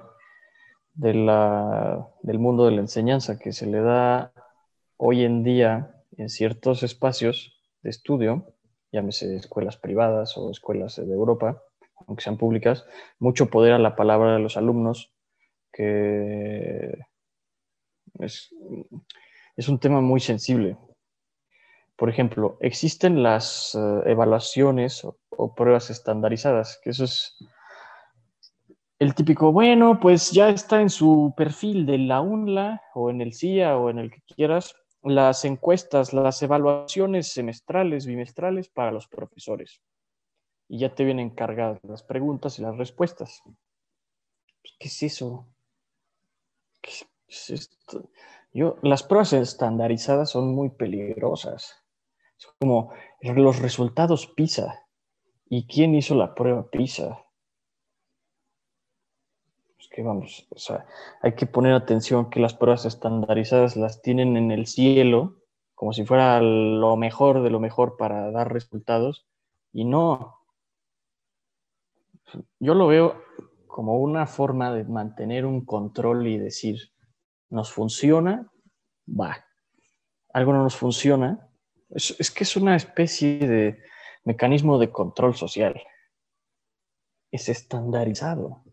de 0.96 1.14
la, 1.14 2.10
del 2.24 2.40
mundo 2.40 2.66
de 2.66 2.72
la 2.72 2.82
enseñanza 2.82 3.38
que 3.38 3.52
se 3.52 3.68
le 3.68 3.82
da 3.82 4.34
hoy 4.98 5.24
en 5.24 5.44
día 5.44 6.02
en 6.18 6.30
ciertos 6.30 6.82
espacios 6.82 7.62
de 7.84 7.92
estudio, 7.92 8.55
llámese 8.96 9.36
escuelas 9.36 9.78
privadas 9.78 10.38
o 10.38 10.50
escuelas 10.50 10.96
de 10.96 11.14
Europa, 11.14 11.62
aunque 12.08 12.24
sean 12.24 12.38
públicas, 12.38 12.86
mucho 13.20 13.50
poder 13.50 13.74
a 13.74 13.80
la 13.80 13.96
palabra 13.96 14.34
de 14.34 14.40
los 14.40 14.56
alumnos, 14.56 15.14
que 15.72 16.98
es, 18.20 18.56
es 19.58 19.68
un 19.68 19.80
tema 19.80 20.00
muy 20.00 20.22
sensible. 20.22 20.78
Por 21.98 22.10
ejemplo, 22.10 22.58
existen 22.62 23.22
las 23.22 23.76
eh, 23.76 24.12
evaluaciones 24.12 25.04
o, 25.04 25.18
o, 25.30 25.54
pruebas 25.56 25.90
estandarizadas, 25.90 26.80
que 26.82 26.90
eso 26.92 27.04
es 27.04 27.38
el 29.00 29.14
típico, 29.14 29.52
bueno, 29.52 30.00
pues 30.00 30.32
ya 30.32 30.50
está 30.50 30.82
en 30.82 30.90
su 30.90 31.34
perfil 31.36 31.86
de 31.86 31.98
la 31.98 32.22
UNLA 32.22 32.82
o 32.94 33.10
en 33.10 33.20
el 33.22 33.34
CIA 33.34 33.78
o 33.78 33.90
en 33.90 34.00
el 34.00 34.12
que 34.12 34.22
quieras, 34.22 34.74
las 35.06 35.46
encuestas, 35.46 36.14
las 36.14 36.42
evaluaciones 36.42 37.28
semestrales, 37.28 38.08
bimestrales 38.08 38.70
para 38.70 38.92
los 38.92 39.08
profesores. 39.08 39.82
Y 40.68 40.80
ya 40.80 40.96
te 40.96 41.06
vienen 41.06 41.30
cargadas 41.30 41.80
las 41.84 42.02
preguntas 42.02 42.58
y 42.58 42.64
las 42.64 42.76
respuestas. 42.76 43.42
Pues, 43.44 44.74
¿Qué 44.80 44.88
es 44.88 45.04
eso? 45.04 45.48
¿Qué 46.82 46.92
es 47.28 47.50
esto? 47.52 48.10
Yo, 48.52 48.78
las 48.82 49.04
pruebas 49.04 49.34
estandarizadas 49.34 50.32
son 50.32 50.56
muy 50.56 50.70
peligrosas. 50.70 51.84
Es 52.40 52.48
como 52.60 52.92
los 53.22 53.60
resultados 53.60 54.28
PISA. 54.28 54.88
¿Y 55.48 55.68
quién 55.68 55.94
hizo 55.94 56.16
la 56.16 56.34
prueba 56.34 56.68
PISA? 56.70 57.25
Que 59.88 60.04
vamos, 60.04 60.48
o 60.50 60.60
sea, 60.60 60.86
hay 61.22 61.36
que 61.36 61.46
poner 61.46 61.74
atención 61.74 62.30
que 62.30 62.40
las 62.40 62.54
pruebas 62.54 62.86
estandarizadas 62.86 63.76
las 63.76 64.02
tienen 64.02 64.38
en 64.38 64.52
el 64.52 64.68
cielo, 64.68 65.42
como 65.74 65.94
si 65.94 66.06
fuera 66.06 66.42
lo 66.42 66.96
mejor 66.98 67.44
de 67.44 67.50
lo 67.50 67.60
mejor 67.60 67.98
para 67.98 68.32
dar 68.32 68.52
resultados, 68.52 69.28
y 69.72 69.86
no. 69.86 70.40
Yo 72.60 72.74
lo 72.74 72.88
veo 72.88 73.22
como 73.68 74.00
una 74.00 74.26
forma 74.26 74.74
de 74.74 74.86
mantener 74.86 75.46
un 75.46 75.66
control 75.66 76.28
y 76.28 76.38
decir, 76.38 76.80
nos 77.50 77.72
funciona, 77.72 78.52
va. 79.08 79.46
Algo 80.34 80.54
no 80.54 80.64
nos 80.64 80.76
funciona. 80.76 81.50
Es, 81.90 82.16
es 82.20 82.32
que 82.32 82.44
es 82.44 82.56
una 82.56 82.76
especie 82.76 83.40
de 83.40 83.84
mecanismo 84.24 84.80
de 84.80 84.92
control 84.92 85.36
social. 85.36 85.82
Es 87.32 87.50
estandarizado 87.50 88.65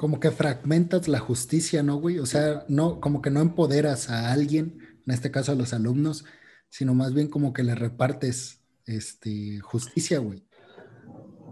como 0.00 0.18
que 0.18 0.30
fragmentas 0.30 1.08
la 1.08 1.18
justicia, 1.18 1.82
¿no, 1.82 1.96
güey? 1.96 2.20
O 2.20 2.24
sea, 2.24 2.64
no, 2.68 3.02
como 3.02 3.20
que 3.20 3.28
no 3.28 3.42
empoderas 3.42 4.08
a 4.08 4.32
alguien, 4.32 4.78
en 5.06 5.12
este 5.12 5.30
caso 5.30 5.52
a 5.52 5.54
los 5.54 5.74
alumnos, 5.74 6.24
sino 6.70 6.94
más 6.94 7.12
bien 7.12 7.28
como 7.28 7.52
que 7.52 7.62
le 7.62 7.74
repartes 7.74 8.64
este, 8.86 9.60
justicia, 9.60 10.18
güey. 10.18 10.42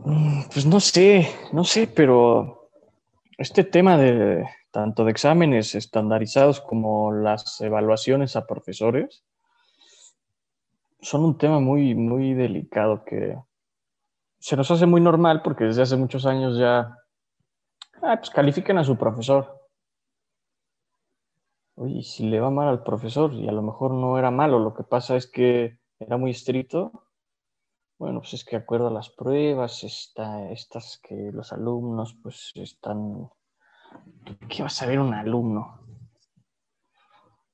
Mm, 0.07 0.45
pues 0.51 0.65
no 0.65 0.81
sé, 0.81 1.29
no 1.53 1.63
sé, 1.63 1.89
pero 1.95 2.71
este 3.37 3.65
tema 3.65 3.99
de 3.99 4.47
tanto 4.71 5.05
de 5.05 5.11
exámenes 5.11 5.75
estandarizados 5.75 6.63
como 6.63 7.13
las 7.13 7.61
evaluaciones 7.61 8.35
a 8.35 8.47
profesores 8.47 9.25
son 11.03 11.23
un 11.23 11.37
tema 11.37 11.61
muy, 11.61 11.95
muy 11.95 12.33
delicado 12.33 13.05
que 13.05 13.37
se 14.39 14.57
nos 14.57 14.71
hace 14.71 14.87
muy 14.87 15.03
normal 15.03 15.43
porque 15.43 15.65
desde 15.65 15.83
hace 15.83 15.97
muchos 15.99 16.25
años 16.25 16.57
ya 16.57 16.95
Ah, 18.03 18.17
pues 18.17 18.31
califiquen 18.31 18.79
a 18.79 18.85
su 18.85 18.97
profesor. 18.97 19.69
Oye, 21.75 22.03
si 22.03 22.29
le 22.29 22.41
va 22.41 22.51
mal 22.51 22.69
al 22.69 22.83
profesor 22.83 23.33
y 23.33 23.49
a 23.49 23.53
lo 23.53 23.63
mejor 23.63 23.93
no 23.93 24.19
era 24.19 24.31
malo, 24.31 24.59
lo 24.59 24.75
que 24.75 24.83
pasa 24.83 25.17
es 25.17 25.27
que 25.27 25.79
era 25.99 26.17
muy 26.17 26.33
estricto, 26.33 27.09
bueno, 27.99 28.21
pues 28.21 28.35
es 28.35 28.45
que 28.45 28.57
acuerdo 28.57 28.89
a 28.89 28.93
las 28.93 29.11
pruebas, 29.11 29.83
está, 29.83 30.51
estas 30.51 31.01
que 31.03 31.31
los 31.33 31.53
alumnos 31.53 32.17
pues 32.23 32.53
están... 32.55 33.31
¿Qué 34.49 34.63
va 34.63 34.67
a 34.67 34.71
saber 34.71 35.01
un 35.01 35.15
alumno? 35.15 35.81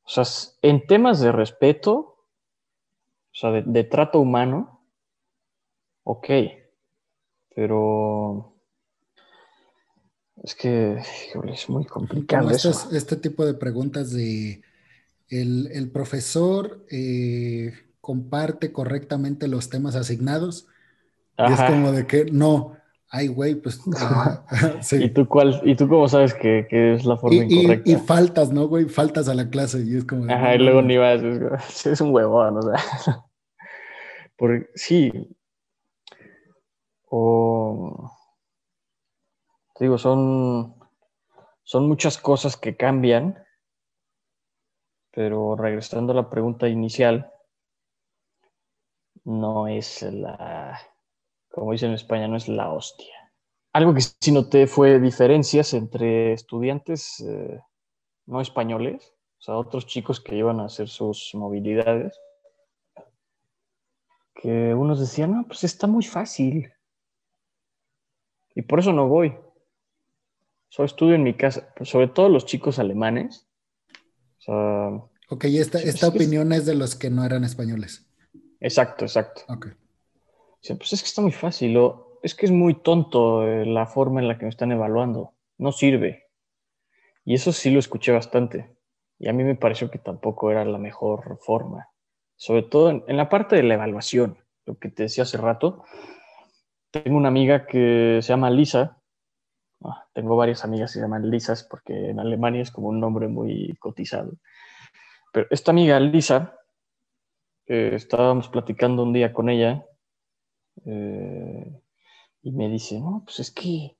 O 0.05 0.09
sea, 0.09 0.25
en 0.61 0.87
temas 0.87 1.21
de 1.21 1.33
respeto, 1.33 1.93
o 1.93 3.33
sea, 3.33 3.51
de, 3.51 3.63
de 3.63 3.85
trato 3.85 4.21
humano, 4.21 4.87
ok, 6.03 6.29
pero 7.55 8.54
es 10.45 10.55
que 10.55 10.99
es 11.53 11.69
muy 11.71 11.87
complicado. 11.87 12.51
este 12.51 13.17
tipo 13.17 13.47
de 13.47 13.55
preguntas 13.55 14.13
de 14.13 14.61
el, 15.31 15.91
profesor 15.91 16.85
eh, 16.91 17.73
comparte 18.03 18.71
correctamente 18.71 19.49
los 19.49 19.71
temas 19.71 19.97
asignados. 19.97 20.67
Y 21.39 21.51
es 21.51 21.61
como 21.63 21.93
de 21.93 22.07
que 22.07 22.27
no, 22.27 22.77
ay, 23.09 23.29
güey, 23.29 23.55
pues. 23.55 23.81
Ah, 23.97 24.45
¿Y 24.93 25.09
tú 25.09 25.27
cuál? 25.27 25.63
¿Y 25.65 25.77
tú 25.77 25.89
cómo 25.89 26.09
sabes 26.09 26.35
que, 26.35 26.67
es 26.71 27.07
la 27.07 27.17
forma 27.17 27.43
incorrecta? 27.43 27.91
Y, 27.91 27.97
faltas, 27.97 28.53
¿no, 28.53 28.69
güey? 28.69 28.85
Faltas 28.85 29.31
a 29.31 29.35
la 29.35 29.49
clase 29.49 29.83
y 29.83 29.97
es 29.97 30.05
como. 30.05 30.31
Ajá, 30.31 30.55
y 30.55 30.59
luego 30.59 30.83
ni 30.83 30.99
vas, 30.99 31.23
es, 31.23 31.87
es 31.87 32.01
un 32.03 32.13
huevón, 32.13 32.59
o 32.59 32.63
sea. 32.63 33.25
Porque 34.37 34.69
sí. 34.75 35.11
O 37.09 38.14
digo, 39.81 39.99
son, 39.99 40.75
son 41.63 41.89
muchas 41.89 42.19
cosas 42.19 42.57
que 42.57 42.77
cambian, 42.77 43.45
pero 45.11 45.57
regresando 45.57 46.13
a 46.13 46.17
la 46.17 46.31
pregunta 46.31 46.69
inicial, 46.69 47.33
no 49.25 49.69
es 49.69 50.03
la, 50.03 50.79
como 51.51 51.73
dicen 51.73 51.91
en 51.91 51.95
España, 51.95 52.29
no 52.29 52.37
es 52.37 52.49
la 52.49 52.73
hostia. 52.73 53.15
Algo 53.73 53.95
que 53.95 54.03
sí 54.03 54.31
noté 54.31 54.67
fue 54.67 55.01
diferencias 55.01 55.75
entre 55.75 56.33
estudiantes 56.33 57.21
eh, 57.21 57.61
no 58.27 58.41
españoles, 58.41 59.15
o 59.39 59.43
sea, 59.43 59.57
otros 59.57 59.87
chicos 59.87 60.21
que 60.21 60.37
iban 60.37 60.61
a 60.61 60.67
hacer 60.67 60.89
sus 60.89 61.31
movilidades, 61.35 62.19
que 64.35 64.75
unos 64.75 65.01
decían, 65.01 65.33
no, 65.33 65.45
pues 65.47 65.65
está 65.65 65.87
muy 65.87 66.05
fácil. 66.05 66.73
Y 68.55 68.63
por 68.63 68.79
eso 68.79 68.93
no 68.93 69.09
voy. 69.09 69.37
Solo 70.75 70.87
estudio 70.87 71.15
en 71.15 71.23
mi 71.23 71.35
casa, 71.35 71.73
sobre 71.83 72.09
todo 72.09 72.29
los 72.29 72.47
chicos 72.47 72.81
alemanes. 72.81 73.47
O 74.39 74.43
sea, 74.43 74.89
ok, 75.29 75.45
esta, 75.45 75.79
esta 75.79 76.09
opinión 76.09 76.53
es 76.53 76.67
de 76.67 76.75
los 76.75 76.97
que 76.97 77.11
no 77.11 77.25
eran 77.25 77.45
españoles. 77.45 78.11
Exacto, 78.59 79.05
exacto. 79.05 79.43
Ok. 79.47 79.69
pues 80.77 80.93
es 80.93 81.01
que 81.01 81.07
está 81.07 81.23
muy 81.23 81.31
fácil. 81.31 81.77
O, 81.77 82.19
es 82.25 82.35
que 82.35 82.47
es 82.47 82.51
muy 82.51 82.75
tonto 82.75 83.47
eh, 83.47 83.65
la 83.65 83.87
forma 83.87 84.21
en 84.21 84.27
la 84.27 84.37
que 84.37 84.47
me 84.47 84.49
están 84.49 84.73
evaluando. 84.73 85.35
No 85.59 85.71
sirve. 85.71 86.25
Y 87.25 87.35
eso 87.35 87.53
sí 87.53 87.71
lo 87.71 87.79
escuché 87.79 88.11
bastante. 88.11 88.75
Y 89.21 89.29
a 89.29 89.33
mí 89.33 89.45
me 89.45 89.55
pareció 89.55 89.93
que 89.93 90.01
tampoco 90.01 90.51
era 90.51 90.65
la 90.65 90.79
mejor 90.79 91.39
forma. 91.41 91.91
Sobre 92.35 92.65
todo 92.65 92.91
en, 93.07 93.17
la 93.17 93.29
parte 93.29 93.55
de 93.55 93.63
la 93.63 93.75
evaluación, 93.75 94.39
lo 94.67 94.77
que 94.77 94.89
te 94.89 95.05
decía 95.05 95.23
hace 95.23 95.37
rato. 95.37 95.85
Tengo 96.91 97.17
una 97.17 97.29
amiga 97.29 97.65
que 97.65 98.19
se 98.23 98.29
llama 98.31 98.51
Lisa. 98.51 99.01
Ah, 99.85 100.07
tengo 100.15 100.37
varias 100.37 100.65
amigas 100.65 100.91
que 100.91 100.99
se 100.99 101.03
llaman 101.03 101.31
Lisas 101.31 101.63
porque 101.63 102.11
en 102.11 102.19
Alemania 102.19 102.63
es 102.63 102.71
como 102.71 102.89
un 102.89 103.01
nombre 103.01 103.29
muy 103.29 103.77
cotizado. 103.79 104.33
Pero 105.33 105.47
esta 105.51 105.73
amiga 105.73 106.01
Lisa, 106.01 106.59
estábamos 107.67 108.49
platicando 108.49 109.03
un 109.03 109.13
día 109.13 109.33
con 109.33 109.49
ella 109.49 109.85
eh, 110.85 111.81
y 112.43 112.53
me 112.53 112.69
dice, 112.69 113.01
no, 113.01 113.23
pues 113.25 113.41
es 113.41 113.51
que 113.51 113.97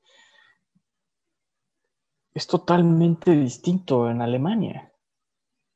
es 2.35 2.47
totalmente 2.47 3.31
distinto 3.33 4.11
en 4.11 4.23
Alemania. 4.23 4.93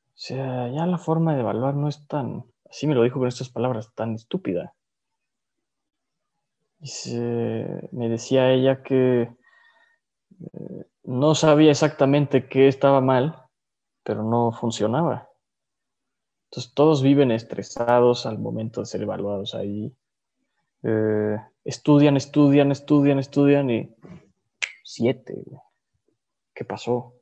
O 0.09 0.20
sea, 0.20 0.68
ya 0.68 0.86
la 0.86 0.98
forma 0.98 1.34
de 1.34 1.40
evaluar 1.40 1.74
no 1.74 1.88
es 1.88 2.06
tan, 2.09 2.44
así 2.68 2.86
me 2.86 2.94
lo 2.94 3.02
dijo 3.02 3.18
con 3.18 3.28
estas 3.28 3.48
palabras, 3.50 3.92
tan 3.94 4.14
estúpida. 4.14 4.74
me 7.92 8.09
decía 8.09 8.50
ella 8.50 8.82
que 8.82 9.28
no 11.05 11.34
sabía 11.34 11.70
exactamente 11.70 12.49
qué 12.49 12.68
estaba 12.68 13.01
mal, 13.01 13.45
pero 14.03 14.22
no 14.22 14.53
funcionaba. 14.53 15.28
Entonces 16.51 16.72
todos 16.74 17.03
viven 17.03 17.30
estresados 17.30 18.24
al 18.24 18.39
momento 18.39 18.80
de 18.80 18.86
ser 18.86 19.03
evaluados 19.03 19.55
ahí. 19.55 19.95
Eh, 20.82 21.36
estudian, 21.64 22.16
estudian, 22.16 22.72
estudian, 22.72 23.18
estudian 23.18 23.70
y 23.70 23.95
siete. 24.82 25.45
¿Qué 26.55 26.64
pasó? 26.64 27.14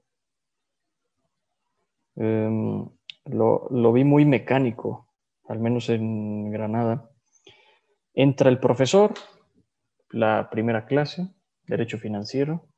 Em, 2.14 2.88
lo, 3.24 3.92
vi 3.92 4.04
muy 4.04 4.24
mecánico, 4.24 5.08
al 5.48 5.58
menos 5.58 5.88
en 5.88 6.50
Granada. 6.50 7.10
Entra 8.14 8.48
el 8.48 8.58
profesor, 8.58 9.12
la 10.10 10.48
primera 10.50 10.86
clase, 10.86 11.28
Derecho 11.66 11.98
Financiero, 11.98 12.68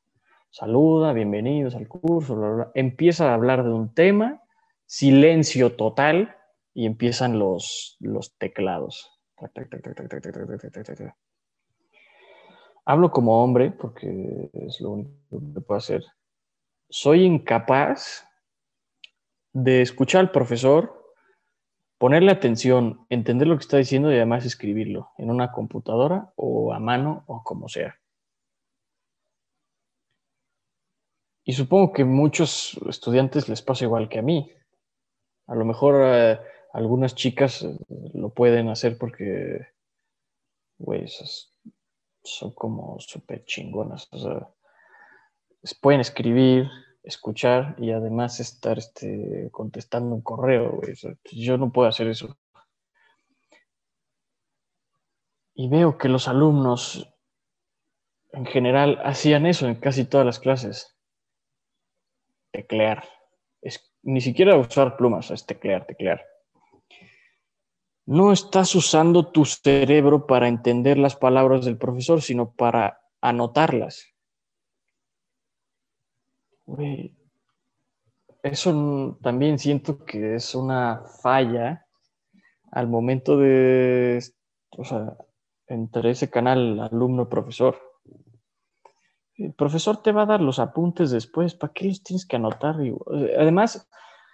saluda, 0.50 1.12
bienvenidos 1.12 1.74
al 1.74 1.88
curso, 1.88 2.70
empieza 2.74 3.30
a 3.30 3.34
hablar 3.34 3.64
de 3.64 3.72
un 3.72 3.94
tema, 3.94 4.42
silencio 4.86 5.76
total 5.76 6.36
y 6.74 6.86
empiezan 6.86 7.38
los, 7.38 7.96
los 8.00 8.36
teclados. 8.38 9.10
Hablo 12.84 13.10
como 13.10 13.42
hombre 13.42 13.70
porque 13.70 14.50
es 14.52 14.80
lo 14.80 14.90
único 14.90 15.54
que 15.54 15.60
puedo 15.60 15.78
hacer 15.78 16.02
soy 16.90 17.24
incapaz 17.24 18.26
de 19.52 19.82
escuchar 19.82 20.20
al 20.22 20.30
profesor, 20.30 21.12
ponerle 21.98 22.32
atención, 22.32 23.06
entender 23.08 23.48
lo 23.48 23.56
que 23.56 23.62
está 23.62 23.76
diciendo 23.76 24.10
y 24.10 24.16
además 24.16 24.46
escribirlo 24.46 25.10
en 25.18 25.30
una 25.30 25.52
computadora 25.52 26.32
o 26.36 26.72
a 26.72 26.78
mano 26.78 27.24
o 27.26 27.42
como 27.42 27.68
sea. 27.68 27.97
Y 31.48 31.54
supongo 31.54 31.94
que 31.94 32.04
muchos 32.04 32.78
estudiantes 32.90 33.48
les 33.48 33.62
pasa 33.62 33.86
igual 33.86 34.10
que 34.10 34.18
a 34.18 34.22
mí. 34.22 34.52
A 35.46 35.54
lo 35.54 35.64
mejor 35.64 36.02
eh, 36.04 36.38
algunas 36.74 37.14
chicas 37.14 37.62
eh, 37.62 37.74
lo 38.12 38.28
pueden 38.34 38.68
hacer 38.68 38.98
porque, 38.98 39.66
son 42.22 42.52
como 42.52 43.00
súper 43.00 43.46
chingonas. 43.46 44.10
Pueden 45.80 46.02
escribir, 46.02 46.68
escuchar 47.02 47.76
y 47.78 47.92
además 47.92 48.40
estar 48.40 48.76
este, 48.76 49.48
contestando 49.50 50.14
un 50.16 50.20
correo. 50.20 50.82
yo 51.32 51.56
no 51.56 51.72
puedo 51.72 51.88
hacer 51.88 52.08
eso. 52.08 52.36
Y 55.54 55.70
veo 55.70 55.96
que 55.96 56.10
los 56.10 56.28
alumnos 56.28 57.10
en 58.32 58.44
general 58.44 59.00
hacían 59.02 59.46
eso 59.46 59.66
en 59.66 59.76
casi 59.76 60.04
todas 60.04 60.26
las 60.26 60.40
clases. 60.40 60.97
Teclear. 62.50 63.04
Es, 63.60 63.94
ni 64.02 64.20
siquiera 64.20 64.56
usar 64.56 64.96
plumas, 64.96 65.30
es 65.30 65.44
teclear, 65.46 65.86
teclear. 65.86 66.24
No 68.06 68.32
estás 68.32 68.74
usando 68.74 69.30
tu 69.32 69.44
cerebro 69.44 70.26
para 70.26 70.48
entender 70.48 70.96
las 70.96 71.16
palabras 71.16 71.64
del 71.64 71.76
profesor, 71.76 72.22
sino 72.22 72.52
para 72.52 73.00
anotarlas 73.20 74.14
eso 78.42 79.18
también 79.22 79.58
siento 79.58 80.04
que 80.04 80.34
es 80.34 80.54
una 80.54 81.02
falla 81.22 81.86
al 82.70 82.88
momento 82.88 83.38
de, 83.38 84.22
o 84.76 84.84
sea, 84.84 85.16
entre 85.66 86.10
ese 86.10 86.30
canal 86.30 86.80
alumno-profesor. 86.80 87.78
El 89.38 89.54
profesor 89.54 90.02
te 90.02 90.10
va 90.10 90.22
a 90.22 90.26
dar 90.26 90.40
los 90.40 90.58
apuntes 90.58 91.10
después, 91.10 91.54
¿para 91.54 91.72
qué 91.72 91.86
los 91.86 92.02
tienes 92.02 92.26
que 92.26 92.36
anotar? 92.36 92.76
Además, 93.38 93.88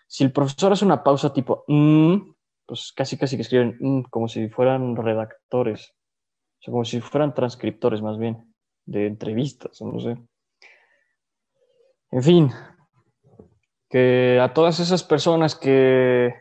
si 0.07 0.25
el 0.25 0.33
profesor 0.33 0.73
hace 0.73 0.85
una 0.85 1.05
pausa 1.05 1.33
tipo, 1.33 1.65
mm", 1.69 2.17
pues 2.67 2.93
casi 2.97 3.19
casi 3.19 3.37
que 3.37 3.43
escriben 3.43 3.77
mm", 3.79 4.03
como 4.11 4.29
si 4.29 4.49
fueran 4.49 4.97
redactores, 4.97 5.91
o 5.91 6.63
sea, 6.63 6.73
como 6.73 6.85
si 6.87 7.01
fueran 7.01 7.35
transcriptores 7.35 8.01
más 8.01 8.19
bien, 8.19 8.55
de 8.87 9.07
entrevistas, 9.07 9.81
no 9.83 10.01
sé. 10.01 10.17
En 12.11 12.23
fin, 12.23 12.51
que 13.91 14.41
a 14.41 14.55
todas 14.55 14.81
esas 14.81 15.05
personas 15.05 15.55
que 15.55 16.33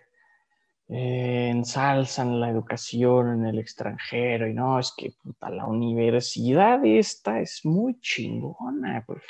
eh, 0.89 1.49
ensalzan 1.49 2.39
la 2.39 2.49
educación 2.49 3.33
en 3.33 3.45
el 3.45 3.59
extranjero 3.59 4.47
y 4.47 4.53
no, 4.53 4.79
es 4.79 4.93
que 4.95 5.11
puta, 5.23 5.49
la 5.49 5.65
universidad 5.65 6.85
esta 6.85 7.39
es 7.39 7.61
muy 7.63 7.99
chingona, 7.99 9.03
pues. 9.05 9.23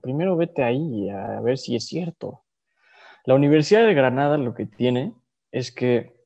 primero 0.00 0.36
vete 0.36 0.62
ahí 0.62 1.10
a 1.10 1.40
ver 1.40 1.58
si 1.58 1.76
es 1.76 1.86
cierto. 1.86 2.44
La 3.24 3.34
Universidad 3.34 3.84
de 3.84 3.94
Granada 3.94 4.38
lo 4.38 4.54
que 4.54 4.66
tiene 4.66 5.12
es 5.50 5.72
que 5.72 6.16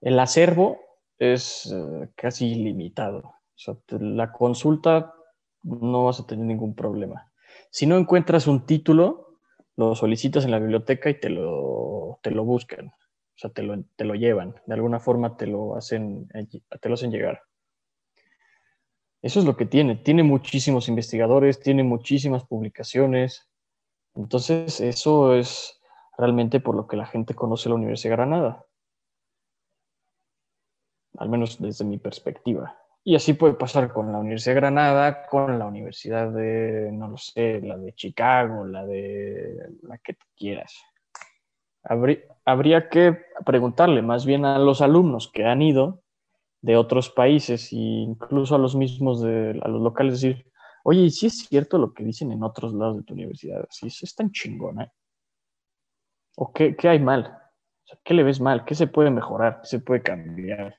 el 0.00 0.18
acervo 0.18 0.78
es 1.18 1.72
eh, 1.72 2.08
casi 2.14 2.52
ilimitado. 2.52 3.34
La 3.88 4.32
consulta 4.32 5.14
no 5.62 6.04
vas 6.04 6.20
a 6.20 6.26
tener 6.26 6.46
ningún 6.46 6.74
problema. 6.74 7.30
Si 7.70 7.86
no 7.86 7.96
encuentras 7.96 8.46
un 8.46 8.66
título, 8.66 9.40
lo 9.76 9.94
solicitas 9.94 10.44
en 10.44 10.52
la 10.52 10.58
biblioteca 10.58 11.10
y 11.10 11.20
te 11.20 11.28
lo, 11.28 11.95
te 12.22 12.30
lo 12.30 12.44
buscan. 12.44 12.88
O 12.88 13.38
sea, 13.38 13.50
te 13.50 13.62
lo, 13.62 13.82
te 13.96 14.04
lo 14.04 14.14
llevan. 14.14 14.54
De 14.66 14.74
alguna 14.74 14.98
forma 14.98 15.36
te 15.36 15.46
lo, 15.46 15.76
hacen, 15.76 16.28
te 16.80 16.88
lo 16.88 16.94
hacen 16.94 17.10
llegar. 17.10 17.42
Eso 19.22 19.40
es 19.40 19.44
lo 19.44 19.56
que 19.56 19.66
tiene. 19.66 19.96
Tiene 19.96 20.22
muchísimos 20.22 20.88
investigadores, 20.88 21.60
tiene 21.60 21.82
muchísimas 21.82 22.44
publicaciones. 22.44 23.48
Entonces, 24.14 24.80
eso 24.80 25.34
es 25.34 25.80
realmente 26.16 26.60
por 26.60 26.74
lo 26.74 26.86
que 26.86 26.96
la 26.96 27.06
gente 27.06 27.34
conoce 27.34 27.68
la 27.68 27.74
Universidad 27.74 28.12
de 28.12 28.16
Granada. 28.16 28.66
Al 31.18 31.28
menos 31.28 31.60
desde 31.60 31.84
mi 31.84 31.98
perspectiva. 31.98 32.78
Y 33.04 33.14
así 33.14 33.34
puede 33.34 33.54
pasar 33.54 33.92
con 33.92 34.10
la 34.10 34.18
Universidad 34.18 34.54
de 34.54 34.60
Granada, 34.60 35.26
con 35.26 35.58
la 35.58 35.66
Universidad 35.66 36.30
de, 36.32 36.90
no 36.92 37.08
lo 37.08 37.16
sé, 37.16 37.60
la 37.60 37.76
de 37.76 37.92
Chicago, 37.94 38.64
la 38.64 38.84
de 38.84 39.70
la 39.82 39.98
que 39.98 40.16
quieras. 40.36 40.74
Habría, 42.44 42.88
que 42.88 43.16
preguntarle 43.44 44.02
más 44.02 44.26
bien 44.26 44.44
a 44.44 44.58
los 44.58 44.80
alumnos 44.82 45.30
que 45.32 45.44
han 45.44 45.62
ido 45.62 46.02
de 46.62 46.76
otros 46.76 47.10
países 47.10 47.72
e 47.72 47.76
incluso 47.76 48.54
a 48.54 48.58
los 48.58 48.74
mismos, 48.74 49.22
de, 49.22 49.60
a 49.62 49.68
los 49.68 49.80
locales, 49.80 50.20
decir, 50.20 50.46
oye, 50.84 51.02
¿y 51.02 51.10
si 51.10 51.26
es 51.26 51.46
cierto 51.46 51.78
lo 51.78 51.94
que 51.94 52.04
dicen 52.04 52.32
en 52.32 52.42
otros 52.42 52.74
lados 52.74 52.98
de 52.98 53.02
tu 53.04 53.14
universidad? 53.14 53.66
¿Sí 53.70 53.86
es 53.86 54.14
tan 54.14 54.30
chingona? 54.32 54.92
¿O 56.36 56.52
qué, 56.52 56.76
qué 56.76 56.88
hay 56.88 56.98
mal? 56.98 57.38
¿Qué 58.04 58.14
le 58.14 58.24
ves 58.24 58.40
mal? 58.40 58.64
¿Qué 58.64 58.74
se 58.74 58.88
puede 58.88 59.10
mejorar? 59.10 59.60
¿Qué 59.60 59.68
se 59.68 59.78
puede 59.78 60.02
cambiar? 60.02 60.76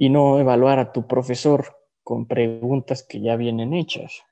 y 0.00 0.10
no 0.10 0.38
evaluar 0.38 0.78
a 0.78 0.92
tu 0.92 1.08
profesor 1.08 1.76
con 2.04 2.26
preguntas 2.26 3.02
que 3.02 3.20
ya 3.20 3.34
vienen 3.34 3.74
hechas. 3.74 4.22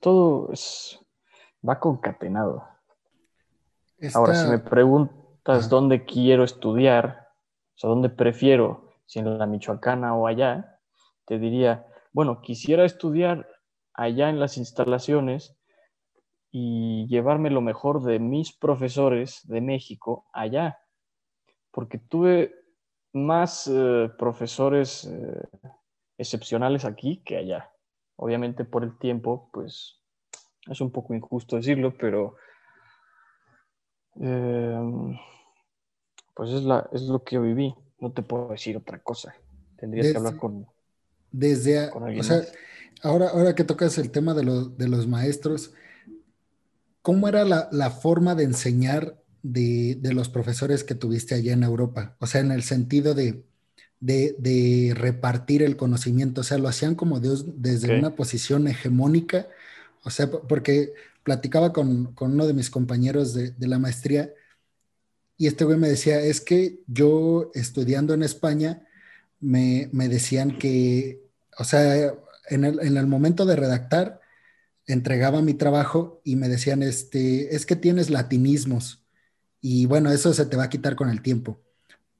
Todo 0.00 0.50
es, 0.50 0.98
va 1.66 1.78
concatenado. 1.78 2.66
Ahora, 4.14 4.34
si 4.34 4.48
me 4.48 4.58
preguntas 4.58 5.68
dónde 5.68 6.04
quiero 6.04 6.44
estudiar, 6.44 7.28
o 7.74 7.78
sea, 7.78 7.90
dónde 7.90 8.08
prefiero, 8.08 8.94
si 9.06 9.18
en 9.18 9.38
la 9.38 9.46
Michoacana 9.46 10.14
o 10.14 10.26
allá, 10.26 10.78
te 11.26 11.38
diría, 11.38 11.86
bueno, 12.12 12.40
quisiera 12.40 12.84
estudiar 12.84 13.48
allá 13.92 14.30
en 14.30 14.40
las 14.40 14.56
instalaciones 14.56 15.56
y 16.50 17.06
llevarme 17.08 17.50
lo 17.50 17.60
mejor 17.60 18.02
de 18.02 18.18
mis 18.18 18.52
profesores 18.52 19.46
de 19.46 19.60
México 19.60 20.26
allá, 20.32 20.78
porque 21.70 21.98
tuve 21.98 22.54
más 23.12 23.66
eh, 23.66 24.10
profesores 24.18 25.04
eh, 25.04 25.48
excepcionales 26.18 26.84
aquí 26.84 27.22
que 27.24 27.36
allá. 27.36 27.70
Obviamente 28.16 28.64
por 28.64 28.84
el 28.84 28.98
tiempo, 28.98 29.50
pues 29.52 30.00
es 30.68 30.80
un 30.80 30.90
poco 30.90 31.14
injusto 31.14 31.56
decirlo, 31.56 31.94
pero 31.98 32.36
em, 34.16 35.16
pues 36.34 36.50
es, 36.50 36.62
la, 36.62 36.88
es 36.92 37.02
lo 37.02 37.22
que 37.22 37.36
yo 37.36 37.42
viví. 37.42 37.74
No 37.98 38.12
te 38.12 38.22
puedo 38.22 38.48
decir 38.48 38.76
otra 38.76 38.98
cosa. 38.98 39.34
Tendrías 39.76 40.10
que 40.10 40.16
hablar 40.16 40.36
con... 40.36 40.66
Desde, 41.32 41.90
o 41.90 42.22
sea, 42.22 42.42
ahora, 43.02 43.28
ahora 43.28 43.54
que 43.54 43.62
tocas 43.62 43.98
el 43.98 44.10
tema 44.10 44.34
de, 44.34 44.42
de 44.76 44.88
los 44.88 45.06
maestros, 45.06 45.72
¿cómo 47.02 47.28
era 47.28 47.44
la, 47.44 47.90
forma 47.90 48.34
de 48.34 48.44
enseñar 48.44 49.22
de, 49.42 49.98
los 50.02 50.28
profesores 50.28 50.84
que 50.84 50.94
tuviste 50.94 51.34
allá 51.34 51.52
en 51.52 51.62
Europa? 51.62 52.16
O 52.20 52.26
sea, 52.26 52.40
en 52.40 52.52
el 52.52 52.62
sentido 52.62 53.14
de, 53.14 53.44
de, 54.00 54.92
repartir 54.94 55.62
el 55.62 55.76
conocimiento, 55.76 56.42
o 56.42 56.44
sea, 56.44 56.58
lo 56.58 56.68
hacían 56.68 56.94
como 56.94 57.20
desde 57.20 57.98
una 57.98 58.14
posición 58.14 58.68
hegemónica, 58.68 59.48
o 60.02 60.10
sea, 60.10 60.30
porque 60.30 60.92
platicaba 61.22 61.72
con, 61.72 62.14
uno 62.18 62.46
de 62.46 62.54
mis 62.54 62.70
compañeros 62.70 63.34
de, 63.34 63.54
la 63.66 63.78
maestría 63.78 64.32
y 65.36 65.46
este 65.46 65.64
güey 65.64 65.78
me 65.78 65.88
decía, 65.88 66.20
es 66.20 66.40
que 66.40 66.80
yo 66.86 67.50
estudiando 67.54 68.14
en 68.14 68.22
España, 68.22 68.86
me, 69.40 69.88
decían 69.92 70.58
que, 70.58 71.22
o 71.56 71.64
sea, 71.64 72.12
en 72.48 72.64
el, 72.64 72.80
en 72.80 72.96
el 72.96 73.06
momento 73.06 73.46
de 73.46 73.56
redactar, 73.56 74.20
entregaba 74.86 75.40
mi 75.40 75.54
trabajo 75.54 76.20
y 76.24 76.36
me 76.36 76.48
decían, 76.48 76.82
este, 76.82 77.54
es 77.54 77.64
que 77.64 77.76
tienes 77.76 78.10
latinismos 78.10 79.02
y 79.60 79.86
bueno, 79.86 80.10
eso 80.10 80.32
se 80.34 80.46
te 80.46 80.56
va 80.56 80.64
a 80.64 80.70
quitar 80.70 80.96
con 80.96 81.10
el 81.10 81.22
tiempo. 81.22 81.60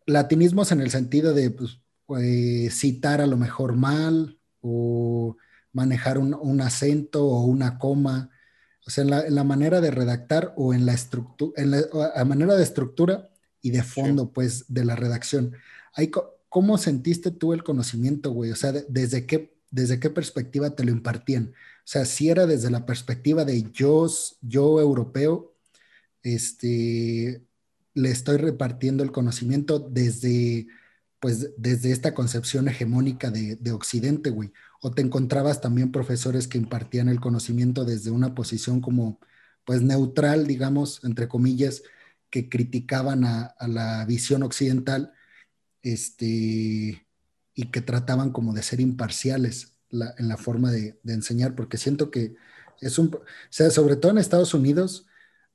Latinismos 0.06 0.72
en 0.72 0.80
el 0.80 0.90
sentido 0.90 1.34
de 1.34 1.50
pues, 1.50 1.80
pues, 2.06 2.74
citar 2.78 3.20
a 3.20 3.26
lo 3.26 3.36
mejor 3.36 3.76
mal 3.76 4.38
o 4.60 5.36
manejar 5.72 6.18
un, 6.18 6.60
acento 6.60 7.24
o 7.26 7.44
una 7.44 7.78
coma, 7.78 8.30
o 8.90 8.92
sea, 8.92 9.04
en 9.04 9.34
la, 9.36 9.44
manera 9.44 9.80
de 9.80 9.92
redactar 9.92 10.52
o 10.56 10.74
en 10.74 10.84
la 10.84 10.92
estructura, 10.94 11.62
en 11.62 11.70
la, 11.70 12.24
manera 12.26 12.56
de 12.56 12.64
estructura 12.64 13.30
y 13.62 13.70
de 13.70 13.84
fondo, 13.84 14.32
pues, 14.32 14.64
de 14.66 14.84
la 14.84 14.96
redacción. 14.96 15.54
¿Cómo 16.48 16.76
sentiste 16.76 17.30
tú 17.30 17.52
el 17.52 17.62
conocimiento, 17.62 18.32
güey? 18.32 18.50
O 18.50 18.56
sea, 18.56 18.72
¿desde 18.72 19.26
qué, 19.26 19.54
desde 19.70 20.00
qué 20.00 20.10
perspectiva 20.10 20.70
te 20.70 20.82
lo 20.82 20.90
impartían? 20.90 21.52
O 21.54 21.84
sea, 21.84 22.04
si 22.04 22.30
era 22.30 22.46
desde 22.46 22.68
la 22.68 22.84
perspectiva 22.84 23.44
de 23.44 23.62
yo, 23.70 24.08
yo 24.40 24.80
europeo, 24.80 25.54
este, 26.24 27.44
le 27.94 28.10
estoy 28.10 28.38
repartiendo 28.38 29.04
el 29.04 29.12
conocimiento 29.12 29.78
desde, 29.78 30.66
pues, 31.20 31.50
desde 31.56 31.92
esta 31.92 32.14
concepción 32.14 32.68
hegemónica 32.68 33.30
de, 33.30 33.56
de 33.56 33.72
Occidente, 33.72 34.30
güey. 34.30 34.52
O 34.80 34.90
te 34.92 35.02
encontrabas 35.02 35.60
también 35.60 35.92
profesores 35.92 36.48
que 36.48 36.58
impartían 36.58 37.08
el 37.08 37.20
conocimiento 37.20 37.84
desde 37.84 38.10
una 38.10 38.34
posición 38.34 38.80
como, 38.80 39.20
pues, 39.64 39.82
neutral, 39.82 40.46
digamos, 40.46 41.04
entre 41.04 41.28
comillas, 41.28 41.82
que 42.30 42.48
criticaban 42.48 43.24
a, 43.24 43.54
la 43.68 44.04
visión 44.06 44.42
occidental, 44.42 45.12
este, 45.82 47.06
y 47.54 47.70
que 47.70 47.80
trataban 47.82 48.32
como 48.32 48.54
de 48.54 48.62
ser 48.62 48.80
imparciales 48.80 49.76
en 49.90 50.28
la 50.28 50.36
forma 50.36 50.70
de, 50.70 50.98
enseñar, 51.04 51.54
porque 51.54 51.76
siento 51.76 52.10
que 52.10 52.34
es 52.80 52.98
un, 52.98 53.14
o 53.14 53.22
sea, 53.50 53.70
sobre 53.70 53.96
todo 53.96 54.12
en 54.12 54.18
Estados 54.18 54.54
Unidos, 54.54 55.06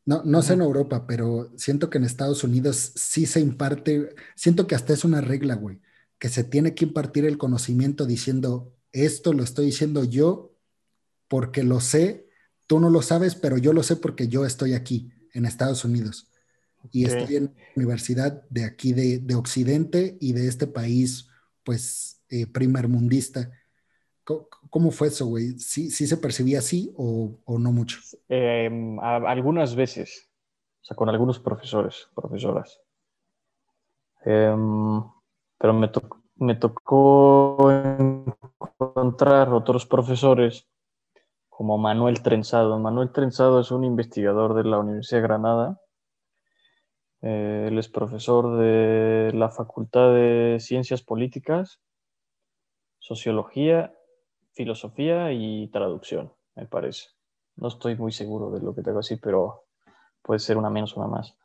no, 0.05 0.23
no 0.23 0.41
sé 0.41 0.53
en 0.53 0.61
Europa, 0.61 1.07
pero 1.07 1.51
siento 1.57 1.89
que 1.89 1.97
en 1.97 2.03
Estados 2.03 2.43
Unidos 2.43 2.93
sí 2.95 3.25
se 3.25 3.39
imparte, 3.39 4.15
siento 4.35 4.67
que 4.67 4.75
hasta 4.75 4.93
es 4.93 5.03
una 5.03 5.21
regla, 5.21 5.55
güey, 5.55 5.81
que 6.19 6.29
se 6.29 6.43
tiene 6.43 6.75
que 6.75 6.85
impartir 6.85 7.25
el 7.25 7.37
conocimiento 7.37 8.05
diciendo, 8.05 8.75
esto 8.91 9.33
lo 9.33 9.43
estoy 9.43 9.67
diciendo 9.67 10.03
yo 10.03 10.55
porque 11.27 11.63
lo 11.63 11.79
sé, 11.79 12.29
tú 12.67 12.79
no 12.79 12.89
lo 12.89 13.01
sabes, 13.01 13.35
pero 13.35 13.57
yo 13.57 13.73
lo 13.73 13.83
sé 13.83 13.95
porque 13.95 14.27
yo 14.27 14.45
estoy 14.45 14.73
aquí, 14.73 15.11
en 15.33 15.45
Estados 15.45 15.83
Unidos. 15.83 16.29
Y 16.91 17.05
estoy 17.05 17.35
en 17.35 17.45
la 17.45 17.51
universidad 17.75 18.43
de 18.49 18.63
aquí, 18.63 18.93
de, 18.93 19.19
de 19.19 19.35
Occidente 19.35 20.17
y 20.21 20.33
de 20.33 20.47
este 20.47 20.67
país, 20.67 21.27
pues, 21.63 22.21
eh, 22.29 22.47
primermundista. 22.47 23.51
¿Cómo 24.25 24.91
fue 24.91 25.09
eso, 25.09 25.27
güey? 25.27 25.51
¿Sí, 25.59 25.91
¿Sí, 25.91 26.07
se 26.07 26.17
percibía 26.17 26.59
así 26.59 26.91
o, 26.97 27.37
no 27.47 27.71
mucho? 27.71 27.99
Em, 28.27 28.99
algunas 28.99 29.75
veces, 29.75 30.29
o 30.81 30.85
sea, 30.85 30.97
con 30.97 31.09
algunos 31.09 31.39
profesores, 31.39 32.09
profesoras. 32.15 32.81
Em, 34.23 35.03
pero 35.59 35.73
me, 35.73 35.91
me 36.37 36.55
tocó 36.55 37.71
encontrar 37.71 39.53
otros 39.53 39.85
profesores 39.85 40.67
como 41.47 41.77
Manuel 41.77 42.21
Trenzado. 42.21 42.79
Manuel 42.79 43.11
Trenzado 43.11 43.59
es 43.59 43.71
un 43.71 43.83
investigador 43.83 44.55
de 44.55 44.63
la 44.63 44.79
Universidad 44.79 45.19
de 45.19 45.27
Granada. 45.27 45.81
Eh, 47.21 47.65
él 47.69 47.77
es 47.77 47.87
profesor 47.87 48.57
de 48.57 49.31
la 49.33 49.49
Facultad 49.49 50.13
de 50.13 50.57
Ciencias 50.59 51.01
Políticas, 51.01 51.79
Sociología 52.99 53.94
filosofía 54.55 55.31
y 55.31 55.67
traducción, 55.67 56.33
me 56.55 56.65
parece. 56.65 57.09
No 57.57 57.67
estoy 57.67 57.95
muy 57.95 58.11
seguro 58.11 58.49
de 58.51 58.61
lo 58.61 58.73
que 58.73 58.81
tengo 58.81 58.99
así, 58.99 59.17
pero 59.17 59.65
puede 60.21 60.39
ser 60.39 60.57
una 60.57 60.69
menos, 60.69 60.95
o 60.95 61.01
una 61.01 61.09
más. 61.09 61.37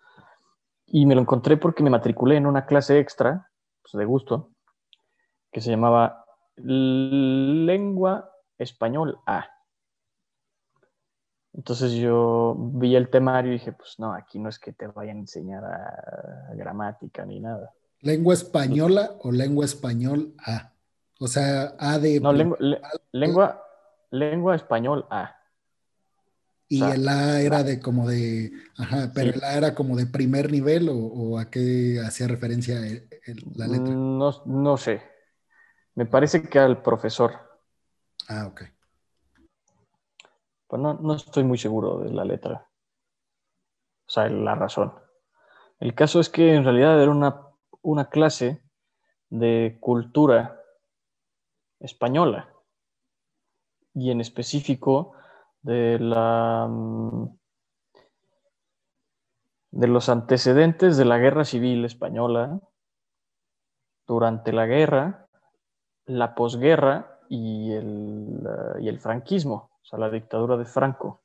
Y 0.87 1.07
me 1.07 1.15
lo 1.15 1.21
encontré 1.21 1.57
porque 1.57 1.83
me 1.83 1.91
matriculé 1.91 2.37
en 2.37 2.47
una 2.47 2.67
clase 2.67 2.99
extra, 2.99 3.51
pues 3.83 3.93
de 3.93 4.05
gusto, 4.05 4.51
que 5.53 5.61
se 5.61 5.71
llamaba 5.71 6.25
Lengua 6.57 8.31
Español 8.59 9.19
A. 9.27 9.47
Entonces 11.53 11.93
yo 11.93 12.55
vi 12.57 12.95
el 12.95 13.11
temario 13.11 13.51
y 13.51 13.55
dije, 13.55 13.73
pues 13.73 13.99
no, 13.99 14.13
aquí 14.15 14.39
no 14.39 14.49
es 14.49 14.59
que 14.59 14.73
te 14.73 14.87
vayan 14.87 15.17
a 15.17 15.21
enseñar 15.21 15.65
gramática 16.55 17.25
ni 17.25 17.41
nada. 17.41 17.73
¿Lengua 18.01 18.35
española 18.35 19.11
o 19.21 19.33
lengua 19.33 19.65
español 19.65 20.35
A? 20.47 20.73
O 21.23 21.29
sea, 21.29 21.75
A 21.79 21.99
de... 21.99 22.19
No, 22.19 22.33
lengua, 22.33 22.57
lengua, 23.13 23.63
lengua 24.11 24.57
español 24.57 25.07
A. 25.11 25.37
Y 26.67 26.83
el 26.83 27.07
A 27.09 27.43
era 27.43 27.63
de 27.63 27.79
como 27.79 28.09
de, 28.09 28.51
ajá, 28.79 29.11
pero 29.15 29.35
el 29.35 29.45
A 29.45 29.55
era 29.55 29.75
como 29.75 29.97
de 29.97 30.07
primer 30.07 30.51
nivel 30.51 30.89
o, 30.91 31.39
a 31.39 31.51
qué 31.51 32.01
hacía 32.03 32.27
referencia 32.27 32.77
la 33.55 33.67
letra. 33.67 33.93
No, 33.93 34.33
no, 34.47 34.77
sé. 34.79 35.03
Me 35.95 36.07
parece 36.07 36.43
que 36.49 36.59
al 36.59 36.81
profesor. 36.81 37.33
Ah, 38.29 38.47
ok. 38.47 38.63
Pues 40.69 40.81
no, 40.81 40.95
no 40.95 41.15
estoy 41.17 41.45
muy 41.45 41.59
seguro 41.59 41.99
de 41.99 42.13
la 42.13 42.25
letra. 42.25 42.67
O 44.07 44.11
sea, 44.11 44.27
la 44.31 44.55
razón. 44.55 44.95
El 45.81 45.95
caso 45.95 46.19
es 46.19 46.31
que 46.31 46.55
en 46.55 46.65
realidad 46.65 47.03
era 47.03 47.11
una, 47.11 47.43
una 47.83 48.09
clase 48.09 48.63
de 49.29 49.77
cultura 49.81 50.60
española 51.81 52.49
y 53.95 54.11
en 54.11 54.21
específico 54.21 55.13
de 55.63 55.99
la 55.99 56.67
mm, 56.69 57.41
de 59.73 59.87
los 59.87 60.09
antecedentes 60.09 60.97
de 60.97 61.05
la 61.05 61.19
guerra 61.19 61.45
civil 61.45 61.85
española 61.85 62.61
durante 64.07 64.53
la 64.53 64.67
guerra, 64.67 65.29
la 66.07 66.35
posguerra 66.35 67.21
y 67.29 67.73
el, 67.73 68.41
y 68.81 68.89
el 68.89 68.99
franquismo, 68.99 69.71
o 69.81 69.85
sea, 69.85 69.99
la 69.99 70.11
dictadura 70.11 70.57
de 70.57 70.65
Franco. 70.65 71.23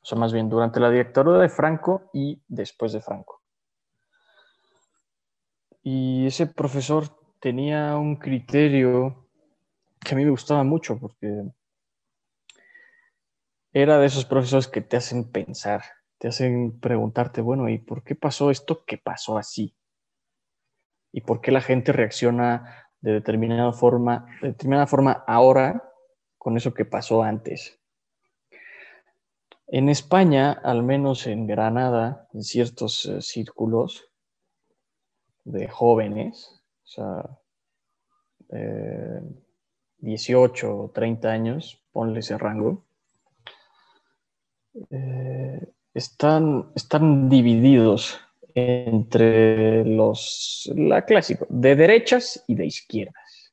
O 0.00 0.04
sea, 0.04 0.16
más 0.16 0.32
bien 0.32 0.48
durante 0.48 0.78
la 0.78 0.90
dictadura 0.90 1.38
de 1.38 1.48
Franco 1.48 2.08
y 2.12 2.40
después 2.46 2.92
de 2.92 3.00
Franco. 3.00 3.42
Y 5.82 6.26
ese 6.26 6.46
profesor 6.46 7.06
tenía 7.40 7.96
un 7.96 8.16
criterio 8.16 9.27
que 10.00 10.14
a 10.14 10.16
mí 10.16 10.24
me 10.24 10.30
gustaba 10.30 10.64
mucho 10.64 10.98
porque 10.98 11.44
era 13.72 13.98
de 13.98 14.06
esos 14.06 14.24
profesores 14.24 14.68
que 14.68 14.80
te 14.80 14.96
hacen 14.96 15.30
pensar, 15.30 15.82
te 16.18 16.28
hacen 16.28 16.80
preguntarte, 16.80 17.40
bueno, 17.40 17.68
¿y 17.68 17.78
por 17.78 18.02
qué 18.02 18.14
pasó 18.14 18.50
esto 18.50 18.84
que 18.84 18.98
pasó 18.98 19.38
así? 19.38 19.76
¿Y 21.12 21.20
por 21.22 21.40
qué 21.40 21.52
la 21.52 21.60
gente 21.60 21.92
reacciona 21.92 22.90
de 23.00 23.12
determinada 23.12 23.72
forma, 23.72 24.26
de 24.42 24.48
determinada 24.48 24.86
forma 24.86 25.24
ahora 25.26 25.92
con 26.36 26.56
eso 26.56 26.74
que 26.74 26.84
pasó 26.84 27.22
antes? 27.22 27.78
En 29.70 29.90
España, 29.90 30.52
al 30.52 30.82
menos 30.82 31.26
en 31.26 31.46
Granada, 31.46 32.26
en 32.32 32.42
ciertos 32.42 33.04
eh, 33.04 33.20
círculos 33.20 34.10
de 35.44 35.68
jóvenes, 35.68 36.62
o 36.84 36.86
sea, 36.86 37.38
eh, 38.50 39.20
18 39.98 40.76
o 40.76 40.90
30 40.90 41.28
años, 41.28 41.82
ponle 41.92 42.20
ese 42.20 42.38
rango, 42.38 42.84
eh, 44.90 45.72
están, 45.94 46.70
están 46.74 47.28
divididos 47.28 48.20
entre 48.54 49.84
los, 49.84 50.70
la 50.74 51.04
clásico, 51.04 51.46
de 51.48 51.76
derechas 51.76 52.44
y 52.46 52.54
de 52.54 52.66
izquierdas. 52.66 53.52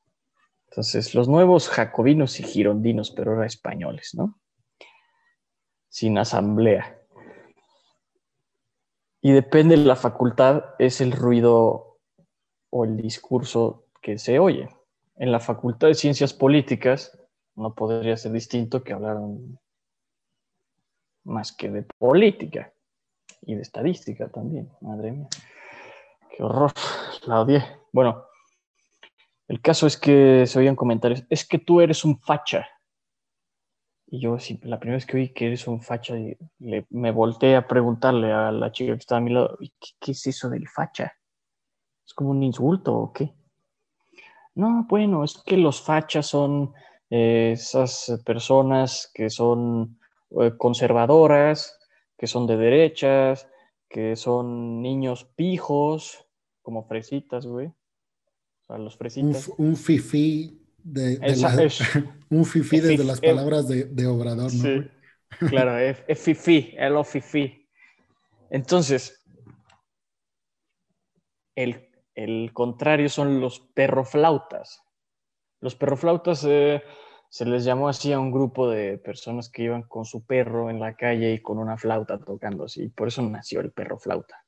Entonces, 0.68 1.14
los 1.14 1.28
nuevos 1.28 1.68
jacobinos 1.68 2.38
y 2.40 2.42
girondinos, 2.42 3.10
pero 3.10 3.32
ahora 3.32 3.46
españoles, 3.46 4.14
¿no? 4.14 4.38
Sin 5.88 6.18
asamblea. 6.18 7.00
Y 9.22 9.32
depende 9.32 9.76
de 9.76 9.84
la 9.84 9.96
facultad, 9.96 10.64
es 10.78 11.00
el 11.00 11.12
ruido 11.12 11.98
o 12.70 12.84
el 12.84 12.96
discurso 12.96 13.86
que 14.02 14.18
se 14.18 14.38
oye. 14.38 14.68
En 15.16 15.32
la 15.32 15.40
facultad 15.40 15.88
de 15.88 15.94
ciencias 15.94 16.34
políticas 16.34 17.18
no 17.54 17.74
podría 17.74 18.16
ser 18.16 18.32
distinto 18.32 18.84
que 18.84 18.92
hablaran 18.92 19.58
más 21.24 21.52
que 21.52 21.70
de 21.70 21.82
política 21.82 22.72
y 23.40 23.54
de 23.54 23.62
estadística 23.62 24.28
también. 24.28 24.70
Madre 24.82 25.12
mía, 25.12 25.28
qué 26.30 26.42
horror, 26.42 26.72
la 27.26 27.40
odié. 27.40 27.64
Bueno, 27.92 28.24
el 29.48 29.60
caso 29.62 29.86
es 29.86 29.96
que 29.96 30.44
se 30.46 30.58
oían 30.58 30.76
comentarios, 30.76 31.24
es 31.30 31.48
que 31.48 31.58
tú 31.58 31.80
eres 31.80 32.04
un 32.04 32.20
facha. 32.20 32.68
Y 34.08 34.20
yo, 34.20 34.36
la 34.62 34.78
primera 34.78 34.98
vez 34.98 35.06
que 35.06 35.16
oí 35.16 35.32
que 35.32 35.46
eres 35.46 35.66
un 35.66 35.82
facha, 35.82 36.14
me 36.58 37.10
volteé 37.10 37.56
a 37.56 37.66
preguntarle 37.66 38.32
a 38.32 38.52
la 38.52 38.70
chica 38.70 38.92
que 38.92 38.98
estaba 38.98 39.18
a 39.18 39.22
mi 39.22 39.32
lado, 39.32 39.56
¿qué, 39.58 39.88
qué 39.98 40.12
es 40.12 40.26
eso 40.26 40.50
del 40.50 40.68
facha? 40.68 41.12
¿Es 42.06 42.14
como 42.14 42.30
un 42.30 42.42
insulto 42.42 42.94
o 42.94 43.12
qué? 43.12 43.34
No, 44.56 44.86
bueno, 44.88 45.22
es 45.22 45.36
que 45.44 45.58
los 45.58 45.82
fachas 45.82 46.26
son 46.26 46.72
eh, 47.10 47.52
esas 47.52 48.20
personas 48.24 49.10
que 49.14 49.28
son 49.28 49.98
eh, 50.40 50.52
conservadoras, 50.56 51.78
que 52.16 52.26
son 52.26 52.46
de 52.46 52.56
derechas, 52.56 53.46
que 53.88 54.16
son 54.16 54.80
niños 54.80 55.24
pijos, 55.36 56.26
como 56.62 56.84
fresitas, 56.84 57.46
güey. 57.46 57.66
O 57.66 58.64
sea, 58.66 58.78
los 58.78 58.96
fresitas. 58.96 59.52
Un, 59.58 59.76
fifí 59.76 60.58
de, 60.82 61.18
un 62.30 62.44
fifí 62.46 62.80
desde 62.80 63.04
las 63.04 63.20
palabras 63.20 63.68
de, 63.68 64.06
Obrador, 64.06 64.44
¿no? 64.44 64.48
Sí, 64.50 64.88
claro, 65.48 65.76
es, 65.78 66.02
es 66.08 66.18
fifí, 66.18 66.74
el 66.78 67.04
fifí. 67.04 67.68
Entonces, 68.48 69.22
el, 71.54 71.85
el, 72.16 72.52
contrario 72.52 73.08
son 73.08 73.40
los 73.40 73.60
perroflautas. 73.60 74.82
Los 75.60 75.76
perroflautas 75.76 76.44
eh, 76.48 76.82
se 77.28 77.44
les 77.44 77.64
llamó 77.64 77.88
así 77.88 78.12
a 78.12 78.18
un 78.18 78.32
grupo 78.32 78.68
de 78.68 78.98
personas 78.98 79.50
que 79.50 79.64
iban 79.64 79.82
con 79.82 80.04
su 80.04 80.24
perro 80.26 80.70
en 80.70 80.80
la 80.80 80.96
calle 80.96 81.32
y 81.32 81.42
con 81.42 81.58
una 81.58 81.76
flauta 81.76 82.18
tocando 82.18 82.64
así. 82.64 82.88
Por 82.88 83.08
eso 83.08 83.22
nació 83.22 83.60
el 83.60 83.72
perro 83.72 83.98
flauta. 83.98 84.44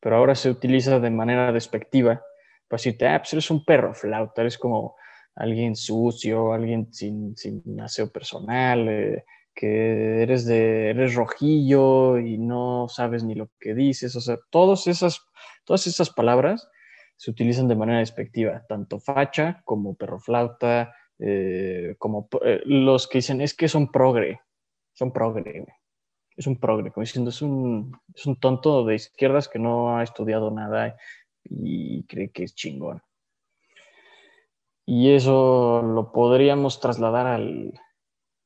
Pero 0.00 0.16
ahora 0.16 0.34
se 0.34 0.50
utiliza 0.50 0.98
de 0.98 1.10
manera 1.10 1.52
despectiva 1.52 2.22
para 2.68 2.78
decirte, 2.78 3.06
ah, 3.06 3.18
pues 3.18 3.32
eres 3.34 3.50
un 3.50 3.64
perro 3.64 3.94
flauta, 3.94 4.40
eres 4.40 4.56
como 4.56 4.96
alguien 5.34 5.76
sucio, 5.76 6.52
alguien 6.52 6.92
sin, 6.92 7.36
sin 7.36 7.80
aseo 7.80 8.10
personal, 8.10 8.88
eh, 8.88 9.24
que 9.54 10.22
eres, 10.22 10.46
de, 10.46 10.90
eres 10.90 11.14
rojillo 11.14 12.18
y 12.18 12.38
no 12.38 12.86
sabes 12.88 13.24
ni 13.24 13.34
lo 13.34 13.50
que 13.58 13.74
dices. 13.74 14.16
O 14.16 14.20
sea, 14.20 14.38
todas 14.50 14.86
esas, 14.86 15.20
todas 15.64 15.86
esas 15.86 16.10
palabras 16.10 16.68
se 17.20 17.30
utilizan 17.30 17.68
de 17.68 17.76
manera 17.76 17.98
despectiva, 17.98 18.64
tanto 18.66 18.98
facha 18.98 19.60
como 19.66 19.94
perro 19.94 20.18
flauta, 20.18 20.94
eh, 21.18 21.94
como 21.98 22.30
eh, 22.42 22.62
los 22.64 23.08
que 23.08 23.18
dicen 23.18 23.42
es 23.42 23.52
que 23.52 23.68
son 23.68 23.92
progre, 23.92 24.40
son 24.94 25.12
progre, 25.12 25.66
es 26.34 26.46
un 26.46 26.58
progre, 26.58 26.90
como 26.90 27.02
diciendo 27.02 27.28
es 27.28 27.42
un, 27.42 27.94
es 28.14 28.24
un 28.24 28.40
tonto 28.40 28.86
de 28.86 28.94
izquierdas 28.94 29.50
que 29.50 29.58
no 29.58 29.98
ha 29.98 30.02
estudiado 30.02 30.50
nada 30.50 30.96
y 31.44 32.04
cree 32.04 32.30
que 32.30 32.44
es 32.44 32.54
chingón. 32.54 33.02
Y 34.86 35.10
eso 35.10 35.82
lo 35.82 36.12
podríamos 36.12 36.80
trasladar 36.80 37.26
al, 37.26 37.78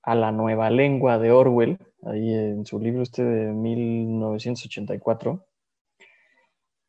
a 0.03 0.17
la 0.17 0.33
nueva 0.33 0.69
lengua 0.71 1.21
de 1.21 1.31
Orwell, 1.31 1.79
ahí 2.03 2.35
en 2.35 2.67
su 2.67 2.81
libro 2.81 3.03
este 3.03 3.23
de 3.23 3.53
1984. 3.53 5.47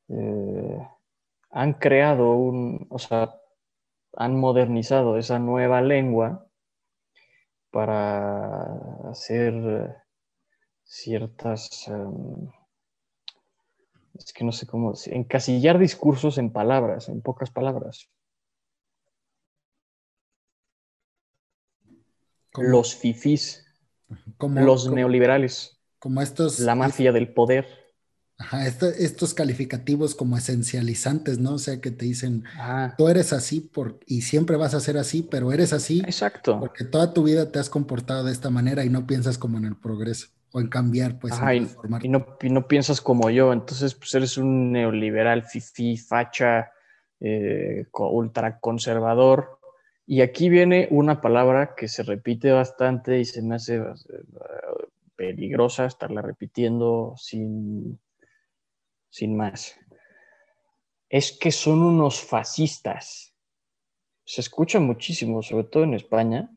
Eh, 0.09 0.87
han 1.55 1.73
creado 1.73 2.35
un, 2.35 2.85
o 2.89 2.99
sea, 2.99 3.39
han 4.17 4.37
modernizado 4.37 5.17
esa 5.17 5.39
nueva 5.39 5.81
lengua 5.81 6.49
para 7.71 9.09
hacer 9.09 9.95
ciertas, 10.83 11.87
em, 11.87 12.51
es 14.15 14.33
que 14.33 14.43
no 14.43 14.51
sé 14.51 14.67
cómo, 14.67 14.93
encasillar 15.05 15.79
discursos 15.79 16.37
en 16.37 16.51
palabras, 16.51 17.07
en 17.07 17.21
pocas 17.21 17.51
palabras. 17.51 18.09
los 22.57 22.95
fifís, 22.95 23.65
los 24.39 24.89
neoliberales, 24.89 25.81
como 25.99 26.21
estos, 26.21 26.59
la 26.59 26.75
mafia 26.75 27.11
del 27.11 27.33
poder. 27.33 27.84
Ajá, 28.37 28.67
estos 28.67 29.33
calificativos 29.33 30.13
como 30.13 30.37
esencializantes, 30.37 31.39
¿no? 31.39 31.53
O 31.53 31.57
sea, 31.57 31.79
que 31.79 31.89
te 31.89 32.03
dicen, 32.03 32.43
tú 32.97 33.07
eres 33.07 33.31
así 33.31 33.61
por, 33.61 33.97
y 34.05 34.23
siempre 34.23 34.57
vas 34.57 34.73
a 34.73 34.81
ser 34.81 34.97
así, 34.97 35.23
pero 35.23 35.53
eres 35.53 35.71
así 35.71 36.01
Exacto. 36.01 36.59
porque 36.59 36.83
toda 36.83 37.13
tu 37.13 37.23
vida 37.23 37.49
te 37.51 37.59
has 37.59 37.69
comportado 37.69 38.25
de 38.25 38.33
esta 38.33 38.49
manera 38.49 38.83
y 38.83 38.89
no 38.89 39.07
piensas 39.07 39.37
como 39.37 39.57
en 39.57 39.63
el 39.63 39.77
progreso 39.77 40.27
o 40.51 40.59
en 40.59 40.67
cambiar, 40.67 41.17
pues. 41.17 41.33
Ajá, 41.33 41.55
y, 41.55 41.69
no, 42.09 42.25
no, 42.43 42.67
piensas 42.67 42.99
como 42.99 43.29
yo, 43.29 43.53
entonces 43.53 43.95
pues 43.95 44.13
eres 44.15 44.37
un 44.37 44.73
neoliberal, 44.73 45.43
fifi, 45.43 45.95
facha, 45.95 46.71
eh, 47.21 47.85
ultraconservador. 47.93 49.59
Y 50.05 50.21
aquí 50.21 50.49
viene 50.49 50.89
una 50.91 51.21
palabra 51.21 51.73
que 51.75 51.87
se 51.87 52.03
repite 52.03 52.51
bastante 52.51 53.19
y 53.19 53.25
se 53.25 53.41
me 53.41 53.55
hace 53.55 53.77
eh, 53.77 53.83
peligrosa 55.15 55.85
estarla 55.85 56.21
repitiendo 56.21 57.15
sin 57.17 57.97
sin 59.15 59.37
más. 59.37 59.79
Es 61.07 61.37
que 61.39 61.49
son 61.49 61.81
unos 61.81 62.19
fascistas. 62.19 63.33
Se 64.25 64.41
escucha 64.41 64.81
muchísimo, 64.81 65.41
sobre 65.41 65.63
todo 65.65 65.83
en 65.83 65.93
España. 65.93 66.49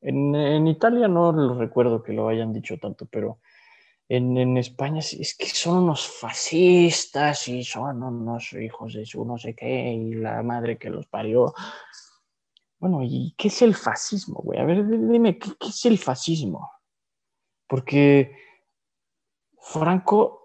En, 0.00 0.66
Italia 0.66 1.08
no 1.08 1.30
lo 1.30 1.58
recuerdo 1.58 2.02
que 2.02 2.14
lo 2.14 2.28
hayan 2.28 2.54
dicho 2.54 2.78
tanto, 2.78 3.04
pero 3.04 3.40
en, 4.08 4.56
España 4.56 5.00
es 5.00 5.36
que 5.38 5.44
son 5.44 5.82
unos 5.84 6.08
fascistas 6.08 7.48
y 7.48 7.64
son 7.64 8.02
unos 8.02 8.54
hijos 8.54 8.94
de 8.94 9.04
su 9.04 9.22
no 9.26 9.36
sé 9.36 9.54
qué 9.54 9.92
y 9.92 10.14
la 10.14 10.42
madre 10.42 10.78
que 10.78 10.88
los 10.88 11.06
parió. 11.06 11.52
Bueno, 12.78 13.02
¿y 13.02 13.34
qué 13.36 13.48
es 13.48 13.60
el 13.60 13.74
fascismo, 13.74 14.40
güey? 14.42 14.58
A 14.58 14.64
ver, 14.64 14.86
dime, 14.86 15.38
¿qué, 15.38 15.50
¿qué, 15.60 15.68
es 15.68 15.84
el 15.84 15.98
fascismo? 15.98 16.66
Porque 17.68 18.34
Franco 19.60 20.39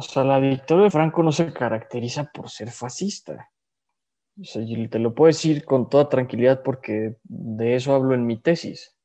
o 0.00 0.02
sea, 0.02 0.24
la 0.24 0.40
dictadura 0.40 0.84
de 0.84 0.90
Franco 0.90 1.22
no 1.22 1.30
se 1.30 1.52
caracteriza 1.52 2.24
por 2.32 2.48
ser 2.48 2.70
fascista. 2.70 3.50
Te 4.34 4.98
lo 4.98 5.14
puedo 5.14 5.26
decir 5.26 5.66
con 5.66 5.90
toda 5.90 6.08
tranquilidad 6.08 6.62
porque 6.62 7.18
de 7.24 7.74
eso 7.74 7.94
hablo 7.94 8.14
en 8.14 8.24
mi 8.26 8.40
tesis. 8.40 8.96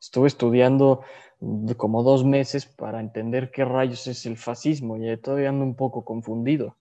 Estuve 0.00 0.28
estudiando 0.28 1.02
como 1.76 2.04
dos 2.04 2.24
meses 2.24 2.66
para 2.66 3.00
entender 3.00 3.50
qué 3.50 3.64
rayos 3.64 4.06
es 4.06 4.24
el 4.26 4.36
fascismo 4.36 4.96
y 4.96 5.16
todavía 5.16 5.48
ando 5.48 5.64
un 5.64 5.74
poco 5.74 6.04
confundido. 6.04 6.76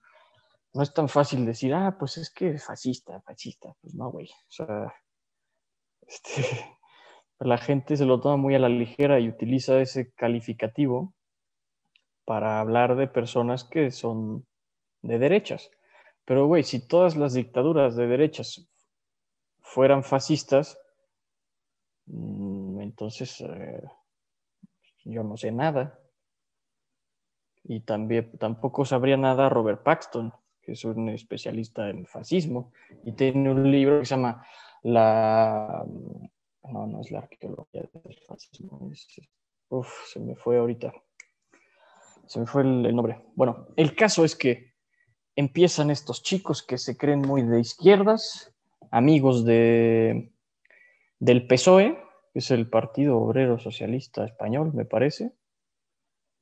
No 0.74 0.84
es 0.84 0.93
tan 0.93 1.09
fácil 1.09 1.45
decir, 1.47 1.74
ah, 1.74 1.97
pues 1.97 2.17
es 2.17 2.30
que 2.30 2.51
es 2.51 2.63
fascista, 2.63 3.20
fascista. 3.22 3.76
Pues 3.82 3.95
no, 3.95 4.11
güey. 4.11 4.28
O 4.28 4.51
sea, 4.51 4.93
este, 6.07 6.43
la 7.39 7.57
gente 7.57 7.97
se 7.97 8.05
lo 8.05 8.22
toma 8.22 8.38
muy 8.38 8.53
a 8.53 8.59
la 8.59 8.70
ligera 8.70 9.20
y 9.20 9.28
utiliza 9.28 9.82
ese 9.82 10.11
calificativo 10.13 11.15
para 12.30 12.59
hablar 12.59 12.95
de 12.95 13.07
personas 13.07 13.63
que 13.63 13.89
son 13.89 14.45
de 15.01 15.17
derechas. 15.17 15.71
Pero, 16.25 16.45
güey, 16.45 16.61
si 16.61 16.88
todas 16.88 17.17
las 17.17 17.34
dictaduras 17.34 17.95
de 17.95 18.05
derechas 18.05 18.69
fueran 19.61 20.03
fascistas, 20.03 20.80
mm, 22.05 22.82
entonces 22.82 23.41
eh, 23.41 23.82
yo 25.05 25.23
no 25.23 25.38
sé 25.38 25.51
nada. 25.51 25.99
Y 27.63 27.80
también 27.80 28.38
tampoco 28.38 28.86
sabría 28.86 29.17
nada 29.17 29.49
Robert 29.49 29.82
Paxton, 29.82 30.32
que 30.61 30.73
es 30.73 30.86
un 30.86 31.09
especialista 31.09 31.89
en 31.89 32.05
fascismo, 32.05 32.71
y 33.05 33.13
tiene 33.13 33.49
un 33.49 33.71
libro 33.71 34.01
que 34.01 34.05
se 34.05 34.13
llama 34.15 34.45
La... 34.84 35.84
No, 36.71 36.86
no 36.86 37.01
es 37.01 37.09
la 37.09 37.21
arqueología 37.21 37.89
del 37.91 38.19
fascismo. 38.27 38.91
Uf, 39.69 40.05
se 40.05 40.19
me 40.19 40.36
fue 40.36 40.59
ahorita 40.59 40.93
se 42.30 42.39
me 42.39 42.45
fue 42.45 42.61
el, 42.61 42.95
nombre. 42.95 43.23
Bueno, 43.34 43.67
el 43.75 43.95
caso 43.95 44.23
es 44.23 44.36
que 44.36 44.73
empiezan 45.36 45.89
estos 45.89 46.21
chicos 46.21 46.61
que 46.61 46.77
se 46.77 46.95
creen 46.95 47.21
muy 47.21 47.41
de 47.41 47.59
izquierdas 47.59 48.53
amigos 48.91 49.45
de, 49.45 50.32
del 51.17 51.47
PSOE, 51.47 51.97
que 52.32 52.39
es 52.39 52.51
el 52.51 52.69
Partido 52.69 53.17
Obrero 53.17 53.57
Socialista 53.57 54.25
Español, 54.25 54.73
me 54.75 54.86
parece, 54.86 55.34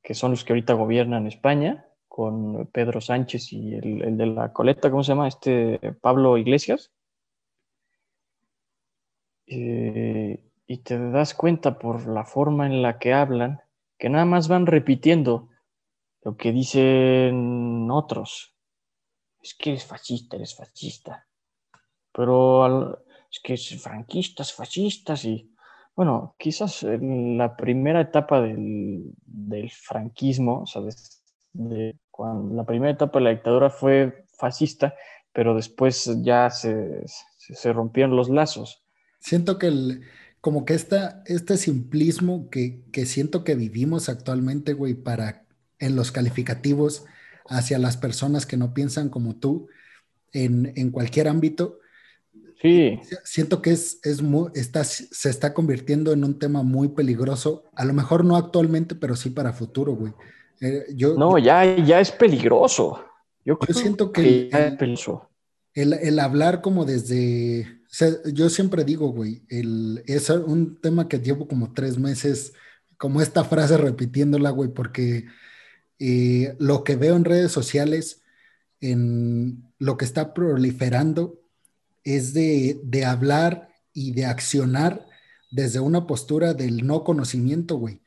que 0.03 0.13
son 0.13 0.31
los 0.31 0.43
que 0.43 0.51
ahorita 0.51 0.73
gobiernan 0.73 1.25
España, 1.25 1.85
con 2.09 2.67
Pedro 2.67 2.99
Sánchez 2.99 3.53
y 3.53 3.75
el, 3.75 4.17
de 4.17 4.25
la 4.25 4.51
coleta, 4.51 4.91
¿cómo 4.91 5.03
se 5.03 5.13
llama? 5.13 5.29
Este 5.29 5.79
Pablo 6.01 6.37
Iglesias. 6.37 6.91
Eh, 9.45 10.43
y 10.65 10.77
te 10.79 11.11
das 11.11 11.33
cuenta 11.33 11.79
por 11.79 12.07
la 12.07 12.25
forma 12.25 12.65
en 12.65 12.81
la 12.81 12.99
que 12.99 13.13
hablan 13.13 13.61
que 13.97 14.09
nada 14.09 14.25
más 14.25 14.49
van 14.49 14.65
repitiendo 14.65 15.47
lo 16.27 16.35
que 16.35 16.51
dicen 16.51 17.87
otros. 17.89 18.53
Es 19.41 19.55
que 19.55 19.69
eres 19.69 19.85
fascista, 19.85 20.35
eres 20.35 20.57
fascista. 20.57 21.25
Pero 22.11 23.05
es 23.31 23.39
que 23.41 23.53
es 23.53 23.81
franquistas, 23.81 24.51
fascistas 24.51 25.23
y 25.23 25.49
bueno, 25.95 26.35
quizás 26.37 26.83
la 26.83 27.55
primera 27.55 28.01
etapa 28.01 28.41
del, 28.41 29.13
franquismo, 29.71 30.63
o 30.63 30.67
sea, 30.67 30.81
la 31.53 32.65
primera 32.65 32.91
etapa 32.91 33.19
de 33.19 33.23
la 33.23 33.31
dictadura 33.31 33.69
fue 33.69 34.25
fascista, 34.37 34.93
pero 35.31 35.55
después 35.55 36.11
ya 36.23 36.49
se, 36.49 37.05
rompieron 37.71 38.17
los 38.17 38.29
lazos. 38.29 38.83
Siento 39.19 39.57
que 39.57 39.67
el, 39.67 40.01
como 40.41 40.65
que 40.65 40.73
esta, 40.73 41.23
este 41.25 41.55
simplismo 41.55 42.49
que, 42.49 42.83
que 42.91 43.05
siento 43.05 43.45
que 43.45 43.55
vivimos 43.55 44.09
actualmente, 44.09 44.73
güey, 44.73 44.93
para 44.93 45.46
en 45.79 45.95
los 45.95 46.11
calificativos 46.11 47.05
hacia 47.47 47.79
las 47.79 47.97
personas 47.97 48.45
que 48.45 48.57
no 48.57 48.73
piensan 48.73 49.09
como 49.09 49.35
tú 49.35 49.67
en, 50.33 50.73
en 50.75 50.91
cualquier 50.91 51.27
ámbito, 51.27 51.79
Sí. 52.61 52.99
Siento 53.23 53.61
que 53.61 53.71
es, 53.71 53.99
es 54.03 54.21
muy, 54.21 54.49
está, 54.55 54.83
se 54.83 55.29
está 55.29 55.53
convirtiendo 55.53 56.11
en 56.11 56.23
un 56.23 56.39
tema 56.39 56.63
muy 56.63 56.89
peligroso, 56.89 57.65
a 57.75 57.85
lo 57.85 57.93
mejor 57.93 58.25
no 58.25 58.35
actualmente, 58.35 58.95
pero 58.95 59.15
sí 59.15 59.29
para 59.29 59.53
futuro, 59.53 59.93
güey. 59.93 60.13
Eh, 60.61 60.85
yo, 60.95 61.15
no, 61.15 61.37
ya, 61.37 61.75
ya 61.83 61.99
es 61.99 62.11
peligroso. 62.11 63.03
Yo, 63.45 63.57
siento 63.73 64.11
que, 64.11 64.49
el, 65.73 65.93
el, 65.93 66.19
hablar 66.19 66.61
como 66.61 66.83
desde, 66.83 67.79
yo 68.33 68.49
siempre 68.49 68.83
digo, 68.83 69.09
güey, 69.09 69.43
el, 69.47 70.03
es 70.05 70.29
un 70.29 70.81
tema 70.81 71.07
que 71.07 71.19
llevo 71.19 71.47
como 71.47 71.73
tres 71.73 71.97
meses, 71.97 72.53
como 72.97 73.21
esta 73.21 73.45
frase 73.45 73.77
repitiéndola, 73.77 74.49
güey, 74.49 74.69
porque 74.69 75.27
eh, 75.99 76.55
lo 76.59 76.83
que 76.83 76.95
veo 76.95 77.15
en 77.15 77.25
redes 77.25 77.51
sociales, 77.51 78.21
en 78.81 79.63
lo 79.79 79.97
que 79.97 80.05
está 80.05 80.33
proliferando, 80.33 81.39
es 82.03 82.33
de, 82.33 82.79
hablar 83.05 83.69
y 83.93 84.11
de 84.11 84.25
accionar 84.25 85.07
desde 85.51 85.79
una 85.79 86.07
postura 86.07 86.53
del 86.53 86.85
no 86.85 87.03
conocimiento, 87.03 87.77
güey, 87.77 88.01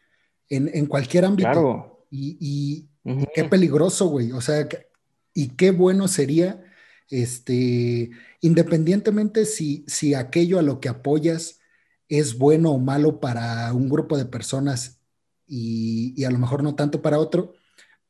en, 0.48 0.86
cualquier 0.86 1.24
ámbito. 1.24 1.50
Claro. 1.50 2.06
Y, 2.10 2.88
qué 3.34 3.44
peligroso, 3.44 4.06
güey. 4.06 4.32
O 4.32 4.40
sea, 4.40 4.68
y 5.34 5.48
qué 5.48 5.70
bueno 5.70 6.08
sería, 6.08 6.64
este, 7.08 8.10
independientemente 8.40 9.44
si, 9.44 9.84
si 9.86 10.14
aquello 10.14 10.58
a 10.58 10.62
lo 10.62 10.80
que 10.80 10.88
apoyas 10.88 11.58
es 12.08 12.38
bueno 12.38 12.70
o 12.70 12.78
malo 12.78 13.20
para 13.20 13.72
un 13.72 13.88
grupo 13.88 14.16
de 14.16 14.24
personas 14.24 15.00
y, 15.46 16.14
y 16.16 16.24
a 16.24 16.30
lo 16.30 16.38
mejor 16.38 16.62
no 16.62 16.74
tanto 16.74 17.02
para 17.02 17.18
otro, 17.18 17.54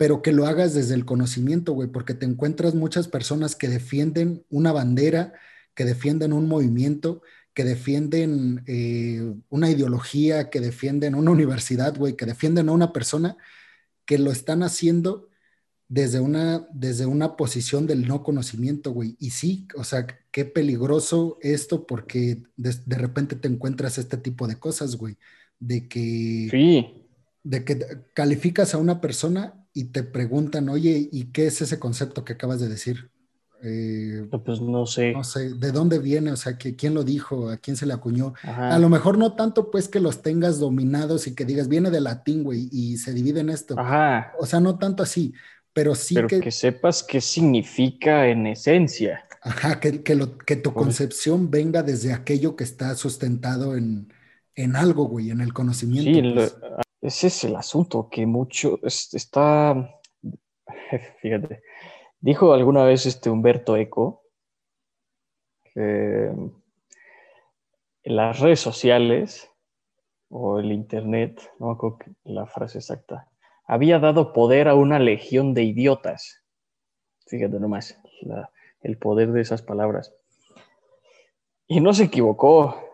pero 0.00 0.22
que 0.22 0.32
lo 0.32 0.46
hagas 0.46 0.72
desde 0.72 0.94
el 0.94 1.04
conocimiento, 1.04 1.74
güey, 1.74 1.86
porque 1.86 2.14
te 2.14 2.24
encuentras 2.24 2.74
muchas 2.74 3.06
personas 3.06 3.54
que 3.54 3.68
defienden 3.68 4.46
una 4.48 4.72
bandera, 4.72 5.34
que 5.74 5.84
defienden 5.84 6.32
un 6.32 6.48
movimiento, 6.48 7.20
que 7.52 7.64
defienden 7.64 8.64
eh, 8.66 9.34
una 9.50 9.68
ideología, 9.68 10.48
que 10.48 10.60
defienden 10.60 11.14
una 11.14 11.32
universidad, 11.32 11.94
güey, 11.98 12.16
que 12.16 12.24
defienden 12.24 12.70
a 12.70 12.72
una 12.72 12.94
persona, 12.94 13.36
que 14.06 14.16
lo 14.16 14.32
están 14.32 14.62
haciendo 14.62 15.28
desde 15.86 16.18
una, 16.18 16.66
desde 16.72 17.04
una 17.04 17.36
posición 17.36 17.86
del 17.86 18.08
no 18.08 18.22
conocimiento, 18.22 18.92
güey. 18.92 19.16
Y 19.18 19.32
sí, 19.32 19.68
o 19.76 19.84
sea, 19.84 20.06
qué 20.30 20.46
peligroso 20.46 21.36
esto 21.42 21.86
porque 21.86 22.42
de, 22.56 22.74
de 22.86 22.96
repente 22.96 23.36
te 23.36 23.48
encuentras 23.48 23.98
este 23.98 24.16
tipo 24.16 24.48
de 24.48 24.58
cosas, 24.58 24.96
güey, 24.96 25.18
de 25.58 25.88
que... 25.88 26.48
Sí. 26.50 26.96
De 27.42 27.64
que 27.64 27.78
calificas 28.12 28.74
a 28.74 28.78
una 28.78 29.00
persona 29.00 29.59
y 29.72 29.84
te 29.84 30.02
preguntan, 30.02 30.68
oye, 30.68 31.08
¿y 31.10 31.26
qué 31.32 31.46
es 31.46 31.62
ese 31.62 31.78
concepto 31.78 32.24
que 32.24 32.34
acabas 32.34 32.60
de 32.60 32.68
decir? 32.68 33.10
Eh, 33.62 34.26
pues 34.44 34.60
no 34.60 34.86
sé. 34.86 35.12
No 35.12 35.22
sé, 35.22 35.50
¿de 35.54 35.70
dónde 35.70 35.98
viene? 35.98 36.32
O 36.32 36.36
sea, 36.36 36.56
que, 36.56 36.76
¿quién 36.76 36.94
lo 36.94 37.04
dijo? 37.04 37.50
¿A 37.50 37.58
quién 37.58 37.76
se 37.76 37.86
le 37.86 37.92
acuñó? 37.92 38.32
A 38.42 38.78
lo 38.78 38.88
mejor 38.88 39.18
no 39.18 39.34
tanto 39.34 39.70
pues 39.70 39.88
que 39.88 40.00
los 40.00 40.22
tengas 40.22 40.58
dominados 40.58 41.26
y 41.26 41.34
que 41.34 41.44
digas, 41.44 41.68
viene 41.68 41.90
de 41.90 42.00
latín, 42.00 42.42
güey, 42.42 42.68
y 42.72 42.96
se 42.96 43.12
divide 43.12 43.40
en 43.40 43.50
esto. 43.50 43.78
Ajá. 43.78 44.32
O 44.38 44.46
sea, 44.46 44.60
no 44.60 44.78
tanto 44.78 45.02
así, 45.02 45.34
pero 45.72 45.94
sí 45.94 46.14
pero 46.14 46.28
que... 46.28 46.50
sepas 46.50 47.02
qué 47.02 47.20
significa 47.20 48.28
en 48.28 48.46
esencia. 48.46 49.24
Ajá, 49.42 49.80
que, 49.80 50.02
que, 50.02 50.14
lo, 50.14 50.36
que 50.38 50.56
tu 50.56 50.72
concepción 50.74 51.50
venga 51.50 51.82
desde 51.82 52.12
aquello 52.12 52.56
que 52.56 52.64
está 52.64 52.94
sustentado 52.94 53.76
en, 53.76 54.12
en 54.54 54.76
algo, 54.76 55.04
güey, 55.04 55.30
en 55.30 55.40
el 55.40 55.52
conocimiento. 55.52 56.12
Sí, 56.12 56.34
pues. 56.34 56.56
Ese 57.00 57.28
es 57.28 57.44
el 57.44 57.56
asunto, 57.56 58.08
que 58.10 58.26
mucho 58.26 58.78
está, 58.82 60.00
fíjate, 61.20 61.62
Dijo 62.20 62.52
alguna 62.52 62.84
vez 62.84 63.06
este 63.06 63.30
Humberto 63.30 63.76
Eco 63.76 64.22
que 65.62 66.30
las 68.02 68.40
redes 68.40 68.60
sociales 68.60 69.50
o 70.28 70.58
el 70.58 70.70
Internet, 70.70 71.50
no 71.58 71.68
me 71.68 71.72
acuerdo 71.72 71.98
la 72.24 72.46
frase 72.46 72.78
exacta, 72.78 73.28
había 73.64 73.98
dado 73.98 74.32
poder 74.32 74.68
a 74.68 74.74
una 74.74 74.98
legión 74.98 75.54
de 75.54 75.62
idiotas. 75.62 76.42
Fíjate 77.26 77.58
nomás, 77.58 77.98
el 78.82 78.98
poder 78.98 79.32
de 79.32 79.40
esas 79.40 79.62
palabras. 79.62 80.14
Y 81.66 81.80
no 81.80 81.94
se 81.94 82.04
equivocó. 82.04 82.89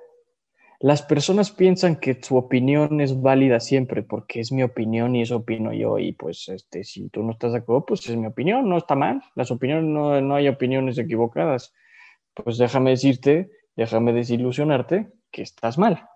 Las 0.86 1.02
personas 1.02 1.50
piensan 1.50 1.96
que 1.96 2.16
su 2.22 2.36
opinión 2.36 3.00
es 3.00 3.20
válida 3.20 3.58
siempre 3.58 4.04
porque 4.04 4.38
es 4.38 4.52
mi 4.52 4.62
opinión 4.62 5.16
y 5.16 5.22
eso 5.22 5.38
opino 5.38 5.72
yo 5.72 5.98
y 5.98 6.12
pues 6.12 6.48
este, 6.48 6.84
si 6.84 7.08
tú 7.08 7.24
no 7.24 7.32
estás 7.32 7.50
de 7.50 7.58
acuerdo, 7.58 7.86
pues 7.86 8.08
es 8.08 8.14
mi 8.14 8.28
opinión, 8.28 8.68
no 8.68 8.78
está 8.78 8.94
mal. 8.94 9.20
Las 9.34 9.50
opiniones, 9.50 9.90
no, 9.90 10.20
no 10.20 10.36
hay 10.36 10.46
opiniones 10.46 10.96
equivocadas. 10.96 11.74
Pues 12.34 12.56
déjame 12.56 12.90
decirte, 12.90 13.50
déjame 13.74 14.12
desilusionarte 14.12 15.08
que 15.32 15.42
estás 15.42 15.76
mal. 15.76 16.08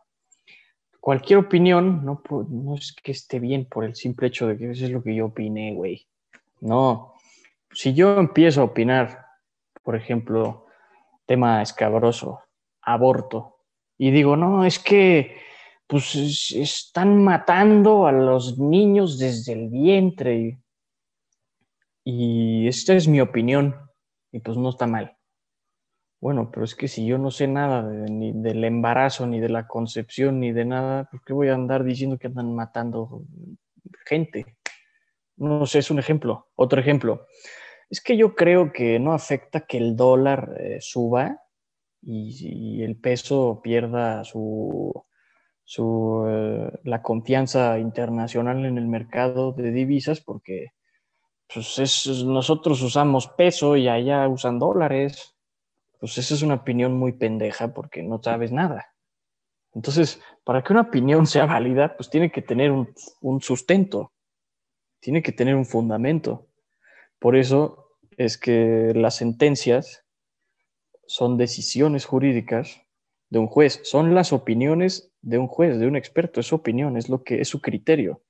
Cualquier 1.01 1.41
opinión 1.41 2.05
no, 2.05 2.23
no 2.49 2.77
es 2.77 2.93
que 2.93 3.11
esté 3.11 3.41
bien 3.41 3.65
por 3.65 3.83
el 3.85 3.97
simple 3.97 4.29
hecho 4.29 4.47
de 4.47 4.57
que 4.57 4.71
eso 4.71 4.85
es 4.85 4.93
lo 4.93 5.03
que 5.03 5.17
yo 5.17 5.27
opiné, 5.27 5.75
güey. 5.75 6.07
No. 6.61 7.15
Si 7.73 7.93
yo 7.93 8.19
empiezo 8.19 8.61
a 8.61 8.67
opinar, 8.67 9.27
por 9.83 9.97
ejemplo, 9.97 10.67
tema 11.27 11.61
escabroso, 11.61 12.39
aborto, 12.83 13.57
y 14.03 14.13
digo, 14.13 14.35
no, 14.35 14.65
es 14.65 14.79
que 14.79 15.37
pues 15.87 16.53
están 16.53 17.23
matando 17.23 18.07
a 18.07 18.13
los 18.13 18.59
niños 18.59 19.19
desde 19.19 19.53
el 19.53 19.69
vientre. 19.69 20.59
Y, 22.03 22.67
esta 22.67 22.95
es 22.95 23.07
mi 23.07 23.21
opinión. 23.21 23.77
Y 24.33 24.41
pues 24.41 24.57
no 24.57 24.71
está 24.71 24.87
mal. 24.87 25.19
Bueno, 26.19 26.51
pero 26.51 26.65
es 26.65 26.75
que 26.75 26.89
si 26.89 27.05
yo 27.05 27.19
no 27.19 27.31
sé 27.31 27.47
nada 27.47 27.83
ni 27.83 28.33
del 28.33 28.65
embarazo, 28.65 29.27
ni 29.27 29.39
de 29.39 29.51
la 29.51 29.67
concepción, 29.67 30.41
ni 30.41 30.51
de 30.51 30.65
nada, 30.65 31.05
¿por 31.11 31.23
qué 31.23 31.35
voy 31.35 31.49
a 31.49 31.55
andar 31.55 31.85
diciendo 31.85 32.17
que 32.17 32.29
andan 32.29 32.55
matando 32.55 33.27
gente? 34.07 34.57
No 35.37 35.67
sé, 35.67 35.81
es 35.81 35.91
un 35.91 35.99
ejemplo. 35.99 36.49
Otro 36.55 36.81
ejemplo. 36.81 37.27
Es 37.91 38.01
que 38.01 38.17
yo 38.17 38.35
creo 38.35 38.73
que 38.73 38.99
no 38.99 39.13
afecta 39.13 39.61
que 39.61 39.77
el 39.77 39.95
dólar 39.95 40.57
eh, 40.59 40.79
suba 40.81 41.43
y, 42.03 42.83
el 42.83 42.97
peso 42.97 43.61
pierda 43.63 44.25
su, 44.25 45.05
su 45.65 46.25
eh, 46.29 46.81
la 46.85 47.03
confianza 47.03 47.79
internacional 47.79 48.65
en 48.65 48.79
el 48.79 48.87
mercado 48.87 49.53
de 49.53 49.71
divisas 49.71 50.21
porque 50.21 50.73
pues 51.53 52.07
nosotros 52.25 52.81
usamos 52.83 53.27
peso 53.27 53.77
y 53.77 53.89
allá 53.89 54.29
usan 54.29 54.59
dólares. 54.59 55.37
Pues 55.99 56.17
esa 56.17 56.35
es 56.35 56.43
una 56.43 56.55
opinión 56.55 56.97
muy 56.97 57.13
pendeja 57.13 57.75
porque 57.75 58.03
no 58.03 58.23
sabes 58.23 58.53
nada. 58.53 58.95
Entonces, 59.75 60.21
para 60.45 60.63
que 60.63 60.73
una 60.73 60.83
opinión 60.83 61.27
sea 61.27 61.47
válida, 61.47 61.97
pues 61.97 62.09
tiene 62.09 62.31
que 62.31 62.43
tener 62.43 62.71
un, 62.71 62.95
un 63.21 63.41
sustento, 63.41 64.13
tiene 65.01 65.23
que 65.23 65.33
tener 65.33 65.55
un 65.55 65.67
fundamento. 65.67 66.49
Por 67.19 67.37
eso 67.37 67.97
es 68.17 68.39
que 68.39 68.93
las 68.95 69.17
sentencias 69.17 70.05
son 71.11 71.37
decisiones 71.37 72.07
jurídicas 72.07 72.83
de 73.31 73.41
un 73.41 73.49
juez, 73.49 73.81
son 73.83 74.15
las 74.15 74.33
opiniones 74.33 75.13
de 75.23 75.39
un 75.39 75.49
juez, 75.49 75.77
de 75.81 75.89
un 75.89 75.97
experto, 75.97 76.39
es 76.39 76.47
su 76.47 76.55
opinión, 76.55 76.97
es 76.97 77.09
lo 77.09 77.25
que 77.25 77.41
es 77.41 77.49
su 77.49 77.61
criterio. 77.61 78.23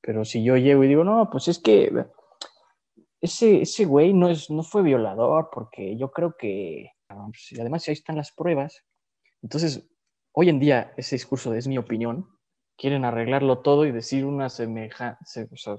Pero 0.00 0.24
si 0.24 0.42
yo 0.42 0.56
llego 0.56 0.82
y 0.82 0.88
digo, 0.88 1.04
no, 1.04 1.30
pues 1.30 1.46
es 1.46 1.60
que 1.60 1.92
ese, 3.20 3.62
ese 3.62 3.84
güey 3.84 4.12
no, 4.14 4.28
es, 4.30 4.50
no 4.50 4.64
fue 4.64 4.82
violador 4.82 5.48
porque 5.52 5.96
yo 5.96 6.10
creo 6.10 6.34
que 6.36 6.90
pues, 7.06 7.60
además 7.60 7.86
ahí 7.86 7.92
están 7.92 8.16
las 8.16 8.32
pruebas. 8.32 8.84
Entonces, 9.40 9.88
hoy 10.32 10.48
en 10.48 10.58
día 10.58 10.92
ese 10.96 11.14
discurso 11.14 11.54
es 11.54 11.68
mi 11.68 11.78
opinión, 11.78 12.28
quieren 12.76 13.04
arreglarlo 13.04 13.60
todo 13.60 13.86
y 13.86 13.92
decir 13.92 14.24
una 14.24 14.48
sea, 14.48 14.66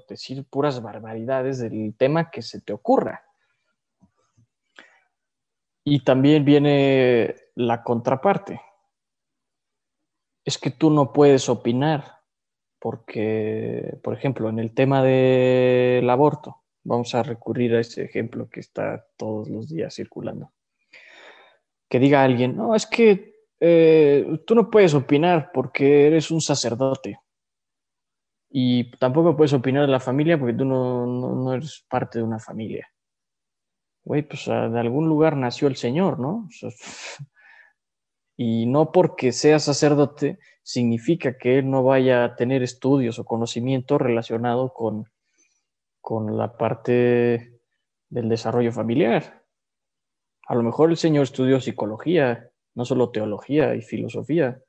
decir 0.08 0.46
puras 0.48 0.80
barbaridades 0.80 1.58
del 1.58 1.94
tema 1.98 2.30
que 2.30 2.40
se 2.40 2.62
te 2.62 2.72
ocurra. 2.72 3.29
Y 5.90 6.04
también 6.04 6.44
viene 6.44 7.34
la 7.56 7.82
contraparte. 7.82 8.60
Es 10.44 10.56
que 10.56 10.70
tú 10.70 10.88
no 10.88 11.12
puedes 11.12 11.48
opinar 11.48 12.20
porque, 12.78 13.98
por 14.00 14.14
ejemplo, 14.14 14.48
en 14.48 14.60
el 14.60 14.72
tema 14.72 15.02
del 15.02 16.08
aborto, 16.08 16.62
vamos 16.84 17.12
a 17.16 17.24
recurrir 17.24 17.74
a 17.74 17.80
ese 17.80 18.04
ejemplo 18.04 18.48
que 18.48 18.60
está 18.60 19.04
todos 19.16 19.48
los 19.48 19.68
días 19.68 19.92
circulando. 19.92 20.52
Que 21.88 21.98
diga 21.98 22.22
alguien, 22.22 22.56
no, 22.56 22.76
es 22.76 22.86
que 22.86 23.34
eh, 23.58 24.44
tú 24.46 24.54
no 24.54 24.70
puedes 24.70 24.94
opinar 24.94 25.50
porque 25.52 26.06
eres 26.06 26.30
un 26.30 26.40
sacerdote. 26.40 27.18
Y 28.48 28.92
tampoco 28.98 29.36
puedes 29.36 29.54
opinar 29.54 29.86
de 29.86 29.92
la 29.92 29.98
familia 29.98 30.38
porque 30.38 30.54
tú 30.54 30.64
no, 30.64 31.04
no 31.04 31.52
eres 31.52 31.84
parte 31.88 32.20
de 32.20 32.24
una 32.24 32.38
familia 32.38 32.88
güey, 34.04 34.22
pues 34.22 34.48
ah, 34.48 34.68
de 34.68 34.80
algún 34.80 35.08
lugar 35.08 35.36
nació 35.36 35.68
el 35.68 35.76
Señor, 35.76 36.18
¿no? 36.18 36.48
y 38.36 38.66
no 38.66 38.92
porque 38.92 39.32
sea 39.32 39.58
sacerdote 39.58 40.38
significa 40.62 41.36
que 41.36 41.58
él 41.58 41.70
no 41.70 41.82
vaya 41.82 42.24
a 42.24 42.36
tener 42.36 42.62
estudios 42.62 43.18
o 43.18 43.24
conocimiento 43.24 43.98
relacionado 43.98 44.72
con, 44.72 45.10
con 46.00 46.36
la 46.36 46.56
parte 46.56 47.60
del 48.08 48.28
desarrollo 48.28 48.72
familiar. 48.72 49.44
A 50.46 50.54
lo 50.54 50.62
mejor 50.62 50.90
el 50.90 50.96
Señor 50.96 51.24
estudió 51.24 51.60
psicología, 51.60 52.50
no 52.74 52.84
solo 52.84 53.10
teología 53.10 53.74
y 53.74 53.82
filosofía. 53.82 54.60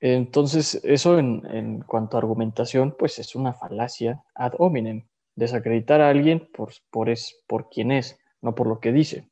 Entonces, 0.00 0.80
eso 0.84 1.18
en, 1.18 1.44
en 1.50 1.80
cuanto 1.82 2.16
a 2.16 2.20
argumentación, 2.20 2.96
pues 2.98 3.18
es 3.18 3.34
una 3.34 3.52
falacia 3.52 4.22
ad 4.34 4.54
hominem 4.58 5.09
desacreditar 5.40 6.02
a 6.02 6.10
alguien 6.10 6.48
por, 6.52 6.70
por, 6.90 7.08
es, 7.08 7.42
por 7.48 7.70
quien 7.70 7.90
es, 7.90 8.18
no 8.42 8.54
por 8.54 8.66
lo 8.66 8.78
que 8.78 8.92
dice. 8.92 9.28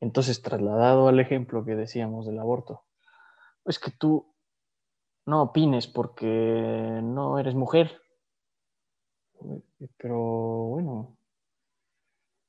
Entonces, 0.00 0.42
trasladado 0.42 1.08
al 1.08 1.18
ejemplo 1.18 1.64
que 1.64 1.74
decíamos 1.74 2.24
del 2.24 2.38
aborto, 2.38 2.84
es 3.64 3.80
que 3.80 3.90
tú 3.90 4.32
no 5.26 5.42
opines 5.42 5.88
porque 5.88 7.00
no 7.02 7.38
eres 7.40 7.54
mujer. 7.56 8.00
Pero 9.98 10.18
bueno, 10.68 11.16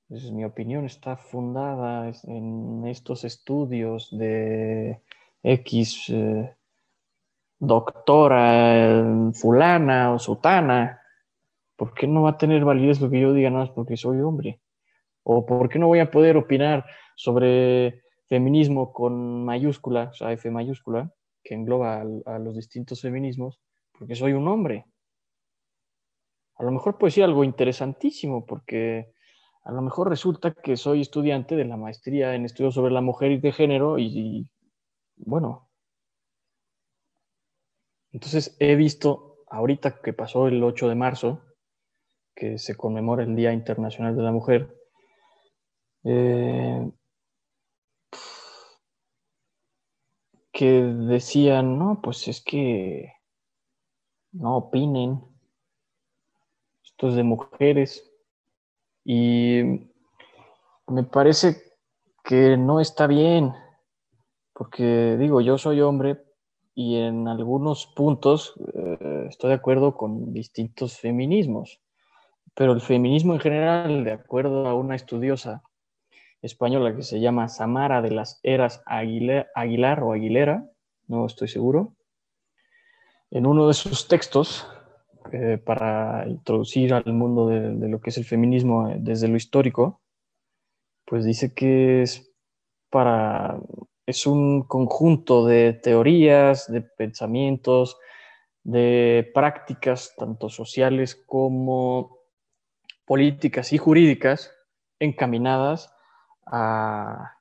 mi 0.10 0.46
opinión 0.46 0.86
está 0.86 1.18
fundada 1.18 2.12
en 2.24 2.86
estos 2.86 3.24
estudios 3.24 4.16
de 4.16 5.02
X 5.42 6.10
eh, 6.10 6.56
doctora 7.60 9.00
eh, 9.00 9.32
fulana 9.34 10.14
o 10.14 10.20
sutana 10.20 11.02
¿por 11.78 11.94
qué 11.94 12.08
no 12.08 12.24
va 12.24 12.32
a 12.32 12.38
tener 12.38 12.66
validez 12.66 13.00
lo 13.00 13.10
que 13.10 13.22
yo 13.22 13.32
diga 13.34 13.50
nada 13.50 13.66
más 13.66 13.74
porque 13.74 13.96
soy 13.96 14.20
hombre? 14.20 14.60
¿O 15.24 15.46
por 15.46 15.70
qué 15.70 15.80
no 15.80 15.88
voy 15.88 16.00
a 16.00 16.12
poder 16.12 16.36
opinar 16.36 16.86
sobre 17.16 18.02
feminismo 18.28 18.92
con 18.92 19.46
mayúscula, 19.46 20.10
o 20.12 20.14
sea, 20.14 20.34
F 20.34 20.50
mayúscula, 20.52 21.14
que 21.44 21.54
engloba 21.54 22.02
a, 22.02 22.40
los 22.40 22.56
distintos 22.56 23.02
feminismos, 23.02 23.62
porque 23.98 24.16
soy 24.16 24.34
un 24.34 24.48
hombre? 24.48 24.86
A 26.56 26.64
lo 26.64 26.72
mejor 26.72 26.98
puede 26.98 27.12
ser 27.12 27.24
algo 27.24 27.44
interesantísimo, 27.44 28.46
porque 28.46 29.14
a 29.64 29.72
lo 29.72 29.82
mejor 29.82 30.10
resulta 30.10 30.54
que 30.54 30.76
soy 30.76 31.02
estudiante 31.02 31.56
de 31.56 31.66
la 31.66 31.78
maestría 31.78 32.34
en 32.34 32.46
estudios 32.46 32.74
sobre 32.74 32.92
la 32.92 33.02
mujer 33.02 33.32
y 33.32 33.38
de 33.38 33.52
género 33.52 34.00
y 34.00 34.50
bueno. 35.16 35.70
Entonces 38.12 38.56
he 38.60 38.76
visto, 38.76 39.44
ahorita 39.50 40.02
que 40.02 40.14
pasó 40.14 40.48
el 40.48 40.64
8 40.64 40.90
de 40.90 40.96
marzo, 40.96 41.47
que 42.38 42.60
se 42.60 42.76
conmemora 42.78 43.24
el 43.24 43.36
Día 43.36 43.52
Internacional 43.52 44.16
de 44.16 44.22
la 44.22 44.32
Mujer, 44.32 44.78
eh, 46.04 46.88
que 50.52 50.72
decían, 50.84 51.80
no, 51.80 52.00
pues 52.02 52.28
es 52.28 52.42
que 52.42 53.12
no 54.34 54.58
opinen, 54.58 55.20
esto 56.84 57.10
es 57.10 57.16
de 57.16 57.24
mujeres, 57.24 58.08
y 59.04 59.64
me 60.88 61.04
parece 61.04 61.74
que 62.24 62.56
no 62.56 62.80
está 62.80 63.08
bien, 63.08 63.52
porque 64.54 65.18
digo, 65.18 65.42
yo 65.42 65.58
soy 65.58 65.82
hombre 65.82 66.24
y 66.76 66.98
en 66.98 67.28
algunos 67.28 67.88
puntos 67.88 68.54
eh, 68.76 69.26
estoy 69.28 69.50
de 69.50 69.56
acuerdo 69.56 69.98
con 69.98 70.34
distintos 70.34 71.00
feminismos 71.00 71.82
pero 72.58 72.74
el 72.74 72.82
feminismo 72.82 73.36
en 73.36 73.40
general, 73.40 74.04
de 74.04 74.14
acuerdo 74.14 74.68
a 74.68 74.74
una 74.74 74.96
estudiosa 74.96 75.62
española 76.42 76.96
que 76.96 77.04
se 77.04 77.20
llama 77.20 77.50
Samara 77.50 78.02
de 78.02 78.10
las 78.10 78.40
Eras 78.42 78.82
Aguilar, 78.88 80.02
o 80.02 80.12
Aguilera, 80.12 80.68
no 81.06 81.28
estoy 81.28 81.50
seguro, 81.50 81.94
en 83.30 83.46
uno 83.46 83.68
de 83.68 83.76
sus 83.76 84.08
textos, 84.08 84.68
eh, 85.32 85.60
para 85.64 86.28
introducir 86.28 86.96
al 86.96 87.14
mundo 87.14 87.48
de, 87.48 87.76
de, 87.76 87.90
lo 87.90 88.02
que 88.02 88.10
es 88.10 88.18
el 88.18 88.26
feminismo 88.26 88.90
eh, 88.90 88.96
desde 88.98 89.28
lo 89.28 89.38
histórico, 89.38 90.02
pues 91.06 91.26
dice 91.26 91.54
que 91.54 92.02
es 92.02 92.34
para 92.90 93.60
es 94.08 94.26
un 94.26 94.64
conjunto 94.64 95.46
de 95.46 95.74
teorías, 95.74 96.72
de 96.72 96.82
pensamientos, 96.82 97.98
de 98.64 99.30
prácticas 99.34 100.16
tanto 100.18 100.50
sociales 100.50 101.14
como 101.14 102.17
políticas 103.08 103.72
y 103.72 103.78
jurídicas 103.78 104.54
encaminadas 105.00 105.96
a, 106.46 107.34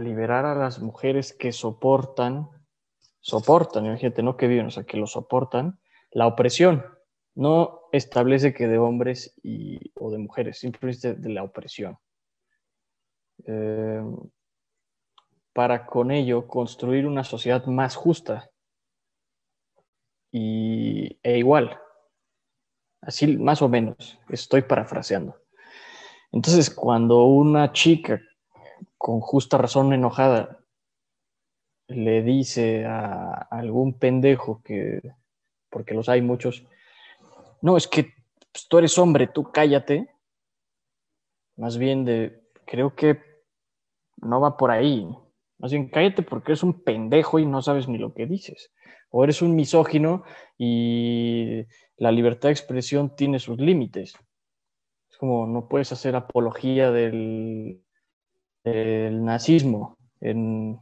liberar 0.00 0.46
a 0.46 0.54
las 0.56 0.80
mujeres 0.80 1.32
que 1.32 1.52
soportan, 1.52 2.48
soportan, 3.20 3.86
imagínate, 3.86 4.22
no 4.22 4.36
que 4.36 4.48
viven, 4.48 4.66
o 4.66 4.70
sea, 4.70 4.84
que 4.84 4.96
lo 4.96 5.06
soportan, 5.06 5.78
la 6.10 6.26
opresión. 6.26 6.84
No 7.36 7.82
establece 7.92 8.54
que 8.54 8.66
de 8.66 8.78
hombres 8.78 9.38
y, 9.42 9.92
o 9.94 10.10
de 10.10 10.18
mujeres, 10.18 10.58
simplemente 10.58 11.14
de 11.14 11.28
la 11.28 11.44
opresión. 11.44 11.98
Eh, 13.46 14.02
para 15.52 15.86
con 15.86 16.10
ello 16.10 16.48
construir 16.48 17.06
una 17.06 17.22
sociedad 17.22 17.66
más 17.66 17.94
justa 17.96 18.50
y, 20.32 21.18
e 21.22 21.38
igual, 21.38 21.78
Así 23.06 23.36
más 23.36 23.60
o 23.62 23.68
menos, 23.68 24.18
estoy 24.28 24.62
parafraseando. 24.62 25.36
Entonces, 26.32 26.70
cuando 26.70 27.24
una 27.24 27.72
chica 27.72 28.20
con 28.96 29.20
justa 29.20 29.58
razón 29.58 29.92
enojada 29.92 30.58
le 31.88 32.22
dice 32.22 32.86
a 32.86 33.46
algún 33.50 33.98
pendejo 33.98 34.62
que, 34.64 35.00
porque 35.70 35.94
los 35.94 36.08
hay 36.08 36.22
muchos, 36.22 36.64
no, 37.60 37.76
es 37.76 37.86
que 37.86 38.14
pues, 38.52 38.66
tú 38.68 38.78
eres 38.78 38.96
hombre, 38.98 39.26
tú 39.26 39.50
cállate, 39.52 40.10
más 41.56 41.76
bien 41.76 42.04
de, 42.04 42.42
creo 42.66 42.94
que 42.94 43.20
no 44.16 44.40
va 44.40 44.56
por 44.56 44.70
ahí, 44.70 45.08
más 45.58 45.70
bien 45.70 45.88
cállate 45.88 46.22
porque 46.22 46.52
eres 46.52 46.62
un 46.62 46.82
pendejo 46.82 47.38
y 47.38 47.46
no 47.46 47.62
sabes 47.62 47.86
ni 47.86 47.98
lo 47.98 48.14
que 48.14 48.26
dices, 48.26 48.72
o 49.16 49.22
eres 49.22 49.42
un 49.42 49.54
misógino 49.54 50.24
y 50.58 51.66
la 51.98 52.10
libertad 52.10 52.48
de 52.48 52.54
expresión 52.54 53.14
tiene 53.14 53.38
sus 53.38 53.58
límites. 53.58 54.14
Es 55.08 55.16
como 55.18 55.46
no 55.46 55.68
puedes 55.68 55.92
hacer 55.92 56.16
apología 56.16 56.90
del, 56.90 57.80
nazismo 58.64 59.96
en, 60.20 60.80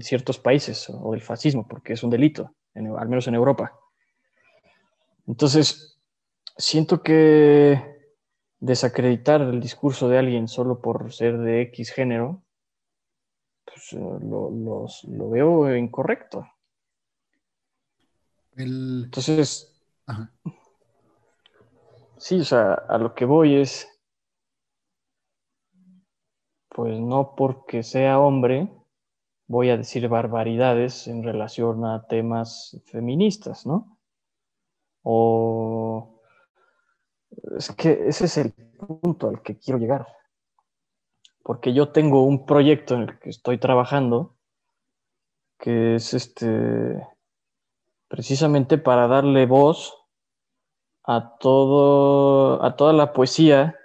ciertos 0.00 0.40
países 0.40 0.90
o 0.90 1.12
del 1.12 1.20
fascismo, 1.20 1.68
porque 1.68 1.92
es 1.92 2.02
un 2.02 2.10
delito, 2.10 2.50
al 2.74 3.08
menos 3.08 3.28
en 3.28 3.36
Europa. 3.36 3.78
Entonces, 5.28 6.00
siento 6.56 7.00
que 7.00 7.80
desacreditar 8.58 9.40
el 9.40 9.60
discurso 9.60 10.08
de 10.08 10.18
alguien 10.18 10.48
solo 10.48 10.80
por 10.80 11.12
ser 11.12 11.38
de 11.38 11.62
X 11.62 11.92
género, 11.92 12.42
pues 13.66 13.92
lo, 13.92 15.30
veo 15.30 15.76
incorrecto. 15.76 16.44
Entonces, 18.58 19.72
Sí, 22.18 22.40
o 22.40 22.44
sea, 22.44 22.74
a 22.74 22.98
lo 22.98 23.14
que 23.14 23.24
voy 23.24 23.56
es, 23.56 23.88
pues 26.70 26.98
no 26.98 27.34
porque 27.36 27.82
sea 27.82 28.18
hombre 28.20 28.70
voy 29.46 29.70
a 29.70 29.76
decir 29.76 30.08
barbaridades 30.08 31.06
en 31.08 31.22
relación 31.22 31.84
a 31.84 32.06
temas 32.06 32.80
feministas, 32.86 33.66
¿no? 33.66 33.98
O 35.02 36.20
es 37.56 37.70
que 37.72 38.08
ese 38.08 38.26
es 38.26 38.36
el 38.38 38.52
punto 38.52 39.28
al 39.28 39.42
que 39.42 39.58
quiero 39.58 39.78
llegar. 39.78 40.06
porque 41.42 41.72
yo 41.72 41.90
tengo 41.90 42.22
un 42.24 42.46
proyecto 42.46 42.94
en 42.94 43.02
el 43.02 43.18
que 43.18 43.30
estoy 43.30 43.58
trabajando 43.58 44.36
que 45.58 45.96
es 45.96 46.14
este 46.14 47.04
precisamente 48.08 48.78
para 48.78 49.06
darle 49.06 49.46
voz 49.46 49.94
a 51.04 51.36
todo 51.38 52.62
a 52.64 52.76
toda 52.76 52.92
la 52.92 53.12
poesía 53.12 53.76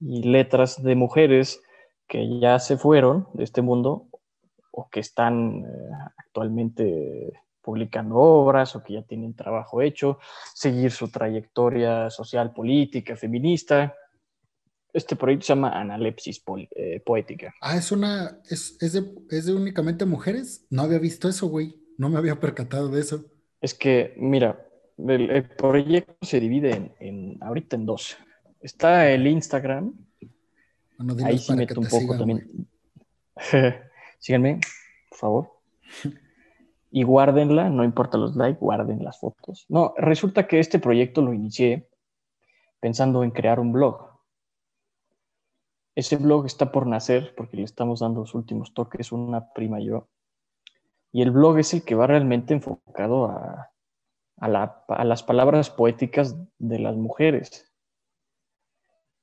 y 0.00 0.22
letras 0.22 0.82
de 0.82 0.94
mujeres 0.94 1.62
que 2.08 2.38
ya 2.40 2.58
se 2.58 2.76
fueron 2.76 3.28
de 3.34 3.44
este 3.44 3.62
mundo 3.62 4.08
o 4.70 4.88
que 4.88 5.00
están 5.00 5.64
eh, 5.64 5.90
actualmente 6.16 7.32
publicando 7.62 8.16
obras 8.16 8.74
o 8.74 8.82
que 8.82 8.94
ya 8.94 9.02
tienen 9.02 9.34
trabajo 9.34 9.80
hecho, 9.80 10.18
seguir 10.54 10.90
su 10.90 11.10
trayectoria 11.10 12.10
social, 12.10 12.52
política, 12.52 13.16
feminista. 13.16 13.94
Este 14.92 15.16
proyecto 15.16 15.46
se 15.46 15.52
llama 15.54 15.70
Analepsis 15.70 16.42
eh, 16.76 17.00
Poética. 17.00 17.54
Ah, 17.60 17.76
es 17.76 17.92
una, 17.92 18.40
es, 18.50 18.76
es, 18.80 18.92
de, 18.92 19.10
es, 19.30 19.46
de, 19.46 19.54
únicamente 19.54 20.04
mujeres. 20.04 20.66
No 20.68 20.82
había 20.82 20.98
visto 20.98 21.28
eso, 21.28 21.46
güey. 21.46 21.74
No 21.96 22.10
me 22.10 22.18
había 22.18 22.40
percatado 22.40 22.88
de 22.88 23.00
eso. 23.00 23.24
Es 23.62 23.74
que, 23.74 24.12
mira, 24.16 24.66
el, 24.98 25.48
proyecto 25.50 26.14
se 26.26 26.40
divide 26.40 26.74
en, 26.74 26.94
en, 26.98 27.42
ahorita 27.42 27.76
en 27.76 27.86
dos. 27.86 28.18
Está 28.60 29.08
el 29.08 29.26
Instagram. 29.26 29.94
Bueno, 30.98 31.24
Ahí 31.24 31.38
sí 31.38 31.54
meto 31.54 31.80
un 31.80 31.86
poco 31.86 32.18
también. 32.18 32.68
Síganme, 34.18 34.60
por 35.10 35.18
favor. 35.18 35.50
y 36.90 37.04
guárdenla, 37.04 37.70
no 37.70 37.84
importa 37.84 38.18
los 38.18 38.36
likes, 38.36 38.58
guarden 38.60 39.02
las 39.04 39.18
fotos. 39.20 39.64
No, 39.68 39.94
resulta 39.96 40.46
que 40.46 40.58
este 40.58 40.78
proyecto 40.78 41.22
lo 41.22 41.32
inicié 41.32 41.88
pensando 42.80 43.22
en 43.22 43.30
crear 43.30 43.60
un 43.60 43.72
blog. 43.72 44.10
Ese 45.94 46.16
blog 46.16 46.46
está 46.46 46.72
por 46.72 46.86
nacer 46.86 47.34
porque 47.36 47.58
le 47.58 47.62
estamos 47.62 48.00
dando 48.00 48.20
los 48.20 48.34
últimos 48.34 48.74
toques, 48.74 49.12
una 49.12 49.52
prima 49.52 49.80
y 49.80 49.86
yo. 49.86 50.08
Y 51.12 51.22
el 51.22 51.30
blog 51.30 51.58
es 51.58 51.74
el 51.74 51.84
que 51.84 51.94
va 51.94 52.06
realmente 52.06 52.54
enfocado 52.54 53.26
a, 53.26 53.70
a 54.38 55.04
las 55.04 55.22
palabras 55.22 55.70
poéticas 55.70 56.36
de 56.58 56.78
las 56.78 56.96
mujeres. 56.96 57.72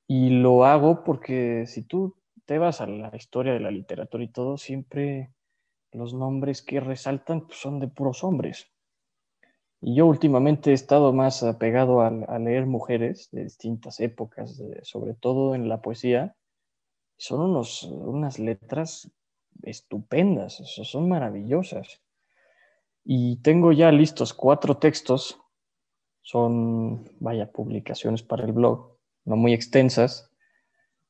Y 0.07 0.29
lo 0.29 0.65
hago 0.65 1.03
porque 1.03 1.65
si 1.67 1.83
tú 1.83 2.15
te 2.45 2.57
vas 2.57 2.81
a 2.81 2.87
la 2.87 3.15
historia 3.15 3.53
de 3.53 3.59
la 3.59 3.69
literatura 3.69 4.23
y 4.23 4.27
todo, 4.27 4.57
siempre 4.57 5.33
los 5.91 6.13
nombres 6.13 6.61
que 6.61 6.79
resaltan 6.79 7.45
pues, 7.47 7.59
son 7.59 7.79
de 7.79 7.87
puros 7.87 8.23
hombres. 8.23 8.71
Y 9.81 9.95
yo 9.95 10.07
últimamente 10.07 10.71
he 10.71 10.73
estado 10.73 11.13
más 11.13 11.43
apegado 11.43 12.01
a, 12.01 12.39
leer 12.39 12.65
mujeres 12.65 13.29
de 13.31 13.43
distintas 13.43 13.99
épocas, 13.99 14.61
sobre 14.83 15.13
todo 15.13 15.55
en 15.55 15.69
la 15.69 15.81
poesía. 15.81 16.35
Son 17.17 17.41
unos, 17.41 17.83
unas 17.83 18.39
letras 18.39 19.11
estupendas, 19.63 20.61
son 20.65 21.09
maravillosas. 21.09 22.01
Y 23.03 23.41
tengo 23.41 23.71
ya 23.71 23.91
listos 23.91 24.33
cuatro 24.33 24.77
textos, 24.77 25.39
son, 26.21 27.05
vaya, 27.19 27.51
publicaciones 27.51 28.23
para 28.23 28.45
el 28.45 28.53
blog, 28.53 28.97
no 29.25 29.35
muy 29.35 29.53
extensas, 29.53 30.31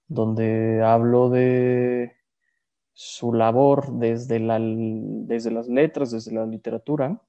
donde 0.07 0.81
hablo 0.83 1.29
de 1.29 2.15
su 2.93 3.33
labor 3.33 3.93
desde, 3.93 4.39
la, 4.39 4.59
desde 4.59 5.51
las 5.51 5.67
letras, 5.67 6.11
desde 6.11 6.33
la 6.33 6.45
literatura, 6.45 7.21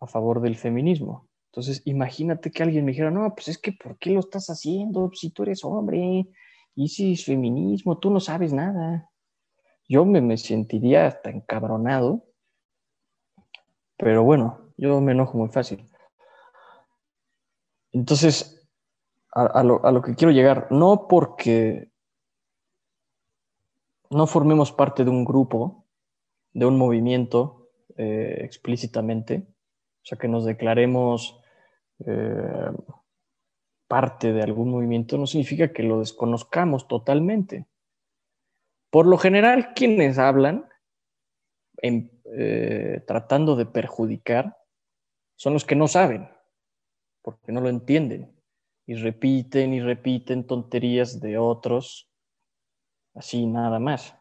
a 0.00 0.06
favor 0.06 0.40
del 0.40 0.56
feminismo. 0.56 1.28
Entonces, 1.50 1.82
imagínate 1.86 2.50
que 2.50 2.62
alguien 2.62 2.84
me 2.84 2.92
dijera, 2.92 3.10
no, 3.10 3.34
pues 3.34 3.48
es 3.48 3.58
que, 3.58 3.72
¿por 3.72 3.98
qué 3.98 4.10
lo 4.10 4.20
estás 4.20 4.48
haciendo? 4.48 5.10
Si 5.14 5.30
tú 5.30 5.42
eres 5.42 5.64
hombre, 5.64 6.28
y 6.74 6.88
si 6.88 7.12
es 7.12 7.24
feminismo, 7.24 7.98
tú 7.98 8.10
no 8.10 8.20
sabes 8.20 8.52
nada. 8.52 9.10
Yo 9.88 10.04
me, 10.04 10.20
me 10.20 10.36
sentiría 10.36 11.06
hasta 11.06 11.30
encabronado, 11.30 12.24
pero 13.96 14.24
bueno, 14.24 14.72
yo 14.76 15.00
me 15.00 15.12
enojo 15.12 15.38
muy 15.38 15.48
fácil. 15.48 15.88
Entonces, 17.92 18.68
a, 19.32 19.62
lo, 19.62 19.84
a 19.84 19.92
lo 19.92 20.02
que 20.02 20.14
quiero 20.14 20.32
llegar, 20.32 20.68
no 20.70 21.06
porque 21.08 21.90
no 24.10 24.26
formemos 24.26 24.72
parte 24.72 25.04
de 25.04 25.10
un 25.10 25.24
grupo, 25.24 25.84
de 26.52 26.66
un 26.66 26.78
movimiento 26.78 27.68
eh, 27.96 28.40
explícitamente, 28.42 29.46
o 30.02 30.04
sea, 30.06 30.18
que 30.18 30.28
nos 30.28 30.44
declaremos 30.44 31.40
eh, 32.06 32.70
parte 33.88 34.32
de 34.32 34.42
algún 34.42 34.70
movimiento, 34.70 35.18
no 35.18 35.26
significa 35.26 35.72
que 35.72 35.82
lo 35.82 36.00
desconozcamos 36.00 36.88
totalmente. 36.88 37.66
Por 38.90 39.06
lo 39.06 39.18
general, 39.18 39.74
quienes 39.74 40.18
hablan 40.18 40.68
eh, 41.82 43.02
tratando 43.06 43.56
de 43.56 43.66
perjudicar 43.66 44.56
son 45.36 45.52
los 45.52 45.64
que 45.64 45.76
no 45.76 45.88
saben, 45.88 46.28
porque 47.22 47.52
no 47.52 47.60
lo 47.60 47.68
entienden, 47.68 48.34
y 48.86 48.94
repiten 48.94 49.74
y 49.74 49.80
repiten 49.80 50.46
tonterías 50.46 51.20
de 51.20 51.38
otros 51.38 52.10
así 53.14 53.46
nada 53.46 53.78
más. 53.78 54.14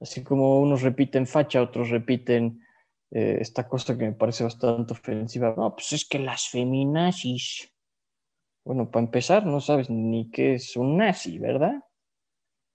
Así 0.00 0.24
como 0.24 0.60
unos 0.60 0.82
repiten 0.82 1.26
facha, 1.26 1.60
otros 1.60 1.90
repiten 1.90 2.64
eh, 3.10 3.38
esta 3.40 3.68
cosa 3.68 3.98
que 3.98 4.06
me 4.06 4.12
parece 4.12 4.44
bastante 4.44 4.94
ofensiva. 4.94 5.54
No, 5.56 5.74
pues 5.74 5.92
es 5.92 6.08
que 6.08 6.18
las 6.18 6.48
feminazis. 6.48 7.70
Bueno, 8.64 8.90
para 8.90 9.04
empezar, 9.04 9.44
no 9.44 9.60
sabes 9.60 9.90
ni 9.90 10.30
qué 10.30 10.54
es 10.54 10.76
un 10.76 10.96
nazi, 10.96 11.38
¿verdad? 11.38 11.82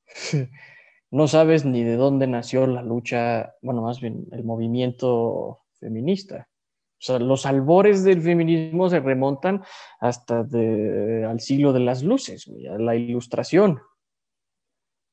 no 1.16 1.28
sabes 1.28 1.66
ni 1.66 1.84
de 1.84 1.96
dónde 1.96 2.28
nació 2.28 2.68
la 2.68 2.82
lucha, 2.82 3.56
bueno, 3.62 3.82
más 3.82 4.02
bien 4.02 4.28
el 4.32 4.44
movimiento 4.44 5.62
feminista. 5.80 6.50
O 6.94 7.04
sea, 7.06 7.20
los 7.20 7.46
albores 7.46 8.04
del 8.04 8.22
feminismo 8.22 8.90
se 8.90 9.00
remontan 9.00 9.64
hasta 10.00 10.40
al 10.40 11.40
siglo 11.40 11.74
de 11.74 11.80
las 11.80 12.04
luces, 12.04 12.50
a 12.70 12.78
la 12.78 12.96
ilustración 12.96 13.80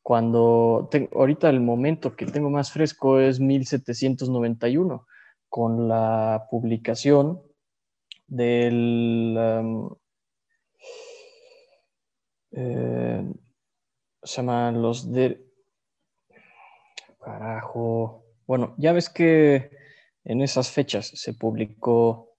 cuando 0.02 0.90
ahorita 1.14 1.48
el 1.48 1.60
momento 1.60 2.16
que 2.16 2.26
tengo 2.26 2.50
más 2.50 2.72
fresco 2.72 3.20
es 3.20 3.38
1791, 3.38 5.06
con 5.48 5.88
la 5.88 6.46
publicación 6.50 7.40
del... 8.26 9.38
Eh, 12.50 13.32
se 14.22 14.36
llaman 14.36 14.82
los 14.82 15.10
de... 15.12 15.51
Carajo. 17.22 18.24
Bueno, 18.46 18.74
ya 18.78 18.92
ves 18.92 19.08
que 19.08 19.70
en 20.24 20.42
esas 20.42 20.70
fechas 20.70 21.06
se 21.06 21.34
publicó 21.34 22.36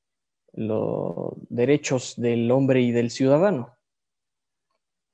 los 0.54 1.34
derechos 1.50 2.16
del 2.18 2.52
hombre 2.52 2.82
y 2.82 2.92
del 2.92 3.10
ciudadano. 3.10 3.76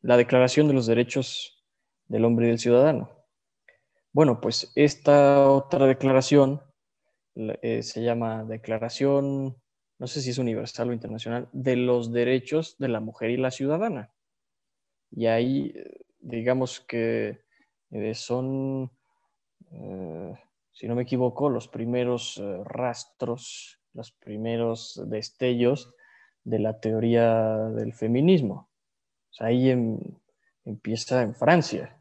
La 0.01 0.17
Declaración 0.17 0.67
de 0.67 0.73
los 0.73 0.87
Derechos 0.87 1.65
del 2.07 2.25
hombre 2.25 2.47
y 2.47 2.49
del 2.49 2.59
ciudadano. 2.59 3.09
Bueno, 4.11 4.41
pues 4.41 4.71
esta 4.75 5.49
otra 5.49 5.85
declaración 5.85 6.61
eh, 7.35 7.83
se 7.83 8.01
llama 8.01 8.43
Declaración, 8.43 9.55
no 9.99 10.07
sé 10.07 10.21
si 10.21 10.31
es 10.31 10.39
universal 10.39 10.89
o 10.89 10.93
internacional, 10.93 11.47
de 11.53 11.75
los 11.75 12.11
derechos 12.11 12.75
de 12.79 12.87
la 12.87 12.99
mujer 12.99 13.29
y 13.29 13.37
la 13.37 13.51
ciudadana. 13.51 14.11
Y 15.11 15.27
ahí, 15.27 15.73
digamos 16.19 16.79
que 16.79 17.41
eh, 17.91 18.15
son, 18.15 18.85
eh, 18.85 18.98
si 20.71 20.87
no 20.87 20.95
me 20.95 21.03
equivoco, 21.03 21.49
los 21.49 21.67
primeros 21.67 22.41
rastros, 22.63 23.79
los 23.93 24.11
primeros 24.11 25.01
destellos 25.07 25.93
de 26.43 26.59
la 26.59 26.79
teoría 26.79 27.55
del 27.69 27.93
feminismo. 27.93 28.69
ahí 29.39 29.71
empieza 30.65 31.21
en 31.21 31.35
Francia, 31.35 31.99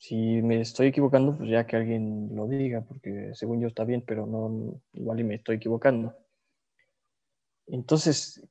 si 0.00 0.40
me 0.40 0.62
estoy 0.62 0.86
equivocando, 0.86 1.36
pues 1.36 1.50
ya 1.50 1.66
que 1.66 1.76
alguien 1.76 2.34
lo 2.34 2.48
diga, 2.48 2.80
porque 2.80 3.32
según 3.34 3.60
yo 3.60 3.68
está 3.68 3.84
bien, 3.84 4.02
pero 4.06 4.24
no, 4.24 4.80
igual 4.94 5.20
y 5.20 5.24
me 5.24 5.34
estoy 5.34 5.56
equivocando. 5.56 6.16
Entonces, 7.66 8.42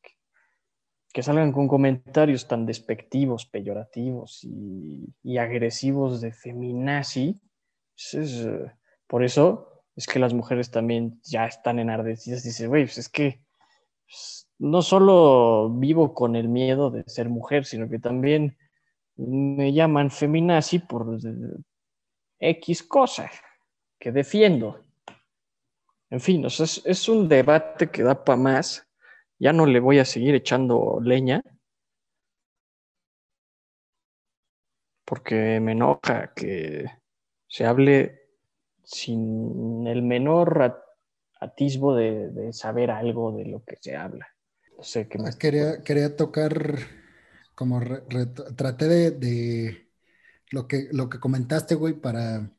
que 1.12 1.24
salgan 1.24 1.52
con 1.52 1.68
comentarios 1.68 2.48
tan 2.48 2.68
despectivos, 2.68 3.48
peyorativos 3.48 4.44
y, 4.44 5.38
agresivos 5.40 6.22
de 6.22 6.34
feminazi, 6.34 7.42
es, 8.14 8.48
por 9.08 9.24
eso 9.24 9.84
es 9.96 10.08
que 10.08 10.20
las 10.20 10.34
mujeres 10.34 10.72
también 10.72 11.20
ya 11.24 11.46
están 11.46 11.80
enardecidas. 11.80 12.44
Dice, 12.44 12.68
güey, 12.68 12.86
pues 12.86 12.98
es 12.98 13.10
que 13.10 13.42
pues, 14.06 14.50
no 14.58 14.82
solo 14.82 15.70
vivo 15.70 16.14
con 16.14 16.36
el 16.36 16.50
miedo 16.50 16.92
de 16.92 17.04
ser 17.08 17.30
mujer, 17.30 17.66
sino 17.66 17.90
que 17.90 18.00
también 18.00 18.58
me 19.18 19.74
llaman 19.74 20.12
feminazi 20.12 20.80
por 20.80 21.18
X 22.40 22.84
cosas 22.84 23.32
que 24.00 24.12
defiendo. 24.12 24.86
En 26.10 26.22
fin, 26.22 26.46
es, 26.46 26.82
es 26.86 27.10
un 27.10 27.28
debate 27.28 27.90
que 27.92 28.04
da 28.04 28.24
para 28.24 28.38
más. 28.38 28.88
Ya 29.38 29.54
no 29.54 29.66
le 29.66 29.80
voy 29.80 30.00
a 30.00 30.06
seguir 30.06 30.36
echando 30.36 31.00
leña. 31.02 31.42
porque 35.10 35.60
me 35.60 35.72
enoja 35.72 36.32
que 36.36 36.86
se 37.50 37.66
hable 37.66 38.22
sin 38.84 39.88
el 39.88 40.04
menor 40.04 40.82
atisbo 41.42 41.96
de, 41.96 42.54
saber 42.54 42.92
algo 42.92 43.32
de 43.36 43.46
lo 43.46 43.64
que 43.64 43.76
se 43.82 43.96
habla. 43.96 44.28
No 44.78 44.84
sé 44.84 45.08
qué 45.08 45.18
más. 45.18 45.36
Quería, 45.36 45.82
quería 45.82 46.16
tocar, 46.16 46.78
como 47.56 47.82
traté 48.56 48.88
de, 49.12 49.88
lo, 50.52 50.68
que, 50.68 50.88
lo 50.92 51.10
que 51.10 51.20
comentaste, 51.20 51.76
güey, 51.76 51.94
para, 51.94 52.52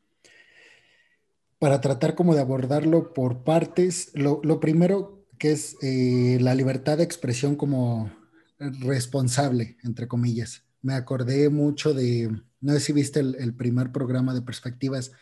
para 1.59 1.81
tratar 1.81 2.15
como 2.15 2.35
de 2.35 2.41
abordarlo 2.41 3.15
por 3.15 3.45
partes. 3.45 4.11
Lo, 4.15 4.61
primero 4.61 5.25
que 5.39 5.53
es 5.53 5.77
eh, 5.83 6.39
la 6.41 6.55
libertad 6.55 6.99
de 6.99 7.05
expresión 7.05 7.55
como 7.55 8.11
responsable, 8.59 9.77
entre 9.85 10.09
comillas. 10.09 10.65
Me 10.83 10.95
acordé 10.95 11.49
mucho 11.49 11.95
de, 11.95 12.31
no 12.61 12.73
sé 12.75 12.81
si 12.81 12.93
viste 12.93 13.21
el, 13.21 13.55
primer 13.55 13.93
programa 13.93 14.35
de 14.35 14.43
perspectivas, 14.43 15.13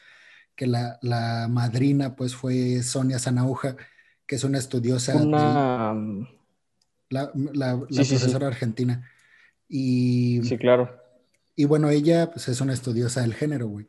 que 0.55 0.66
la, 0.66 1.47
madrina 1.51 2.16
pues 2.16 2.35
fue 2.35 2.82
Sonia 2.82 3.19
Zanauja, 3.19 3.77
que 4.27 4.36
es 4.36 4.44
una 4.44 4.59
estudiosa. 4.59 5.16
Una... 5.16 5.94
la, 7.10 7.81
profesora 7.89 8.48
argentina. 8.48 9.09
Y, 9.69 10.40
sí, 10.44 10.59
claro. 10.59 10.97
Y 11.55 11.65
bueno, 11.65 11.90
ella 11.90 12.31
pues 12.31 12.48
es 12.48 12.60
una 12.60 12.73
estudiosa 12.73 13.20
del 13.20 13.35
género, 13.35 13.69
güey. 13.69 13.86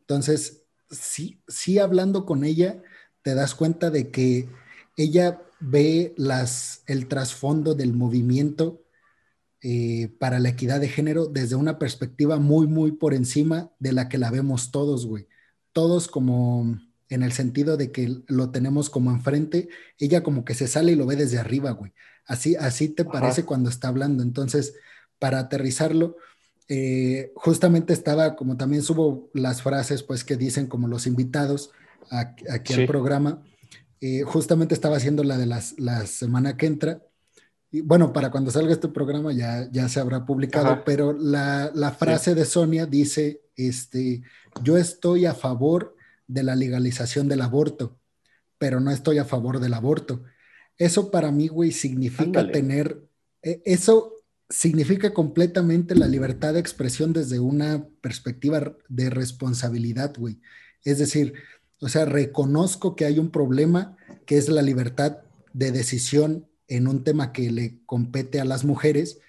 Entonces, 0.00 0.64
sí, 0.90 1.42
sí 1.46 1.78
hablando 1.78 2.26
con 2.26 2.44
ella, 2.44 2.82
te 3.22 3.34
das 3.34 3.54
cuenta 3.54 3.90
de 3.90 4.10
que 4.10 4.48
ella 4.96 5.40
ve 5.60 6.14
las, 6.16 6.82
el 6.86 7.08
trasfondo 7.08 7.74
del 7.74 7.92
movimiento 7.92 8.82
eh, 9.62 10.08
para 10.18 10.38
la 10.38 10.48
equidad 10.48 10.80
de 10.80 10.88
género 10.88 11.26
desde 11.26 11.54
una 11.54 11.78
perspectiva 11.78 12.38
muy, 12.38 12.66
muy 12.66 12.92
por 12.92 13.12
encima 13.12 13.70
de 13.78 13.92
la 13.92 14.08
que 14.08 14.16
la 14.18 14.30
vemos 14.30 14.70
todos, 14.70 15.06
güey. 15.06 15.28
Todos 15.72 16.08
como 16.08 16.78
en 17.10 17.22
el 17.22 17.32
sentido 17.32 17.76
de 17.76 17.92
que 17.92 18.22
lo 18.26 18.50
tenemos 18.50 18.88
como 18.88 19.10
enfrente, 19.10 19.68
ella 19.98 20.22
como 20.22 20.44
que 20.44 20.54
se 20.54 20.66
sale 20.66 20.92
y 20.92 20.96
lo 20.96 21.06
ve 21.06 21.16
desde 21.16 21.38
arriba, 21.38 21.72
güey. 21.72 21.92
Así, 22.24 22.56
así 22.56 22.88
te 22.88 23.04
parece 23.04 23.44
cuando 23.44 23.68
está 23.68 23.88
hablando. 23.88 24.22
Entonces, 24.22 24.74
para 25.18 25.40
aterrizarlo, 25.40 26.16
eh, 26.68 27.32
justamente 27.34 27.92
estaba, 27.92 28.36
como 28.36 28.56
también 28.56 28.82
subo 28.82 29.28
las 29.34 29.60
frases, 29.60 30.02
pues 30.04 30.24
que 30.24 30.36
dicen 30.36 30.68
como 30.68 30.88
los 30.88 31.06
invitados 31.06 31.70
aquí 32.10 32.72
al 32.72 32.86
programa, 32.86 33.42
eh, 34.00 34.22
justamente 34.22 34.72
estaba 34.72 34.96
haciendo 34.96 35.24
la 35.24 35.36
de 35.36 35.46
las, 35.46 35.78
la 35.78 36.06
semana 36.06 36.56
que 36.56 36.66
entra 36.66 37.02
y 37.72 37.82
bueno, 37.82 38.12
para 38.12 38.30
cuando 38.30 38.50
salga 38.50 38.72
este 38.72 38.88
programa 38.88 39.32
ya, 39.32 39.68
ya 39.70 39.88
se 39.88 40.00
habrá 40.00 40.26
publicado, 40.26 40.82
pero 40.84 41.12
la, 41.12 41.96
frase 41.96 42.34
de 42.34 42.44
Sonia 42.44 42.84
dice, 42.84 43.42
este, 43.54 44.22
yo 44.62 44.76
estoy 44.76 45.26
a 45.26 45.34
favor 45.34 45.94
de 46.26 46.42
la 46.42 46.56
legalización 46.56 47.28
del 47.28 47.42
aborto, 47.42 47.96
pero 48.58 48.80
no 48.80 48.90
estoy 48.90 49.18
a 49.18 49.24
favor 49.24 49.60
del 49.60 49.74
aborto. 49.74 50.24
Eso 50.78 51.12
para 51.12 51.30
mí, 51.30 51.46
güey, 51.46 51.70
significa 51.70 52.50
tener, 52.50 53.04
e, 53.40 53.62
eso 53.64 54.14
significa 54.48 55.14
completamente 55.14 55.94
la 55.94 56.08
libertad 56.08 56.54
de 56.54 56.60
expresión 56.60 57.12
desde 57.12 57.38
una 57.38 57.86
perspectiva 58.00 58.76
de 58.88 59.10
responsabilidad, 59.10 60.12
güey. 60.18 60.40
Es 60.82 60.98
decir, 60.98 61.34
o 61.80 61.88
sea, 61.88 62.04
reconozco 62.04 62.96
que 62.96 63.04
hay 63.04 63.20
un 63.20 63.30
problema 63.30 63.96
que 64.26 64.38
es 64.38 64.48
la 64.48 64.62
libertad 64.62 65.18
de 65.52 65.70
decisión 65.70 66.49
en 66.70 66.86
un 66.88 67.04
tema 67.04 67.32
que 67.32 67.50
le 67.50 67.74
compete 67.84 68.40
a 68.40 68.44
las 68.44 68.64
mujeres, 68.64 69.20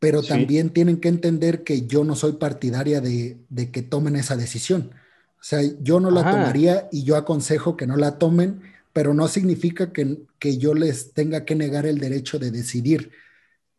pero 0.00 0.22
también 0.22 0.70
tienen 0.70 0.98
que 0.98 1.08
entender 1.08 1.62
que 1.62 1.86
yo 1.86 2.04
no 2.04 2.16
soy 2.16 2.32
partidaria 2.32 3.00
de, 3.00 3.36
que 3.70 3.82
tomen 3.82 4.16
esa 4.16 4.34
decisión. 4.34 4.92
O 5.40 5.44
sea, 5.44 5.60
yo 5.80 6.00
no 6.00 6.10
la 6.10 6.28
tomaría 6.28 6.88
y 6.90 7.04
yo 7.04 7.16
aconsejo 7.16 7.76
que 7.76 7.86
no 7.86 7.96
la 7.96 8.18
tomen, 8.18 8.62
pero 8.92 9.14
no 9.14 9.28
significa 9.28 9.92
que, 9.92 10.18
que 10.38 10.56
yo 10.56 10.74
les 10.74 11.12
tenga 11.12 11.44
que 11.44 11.54
negar 11.54 11.84
el 11.86 11.98
derecho 11.98 12.38
de 12.38 12.50
decidir. 12.50 13.12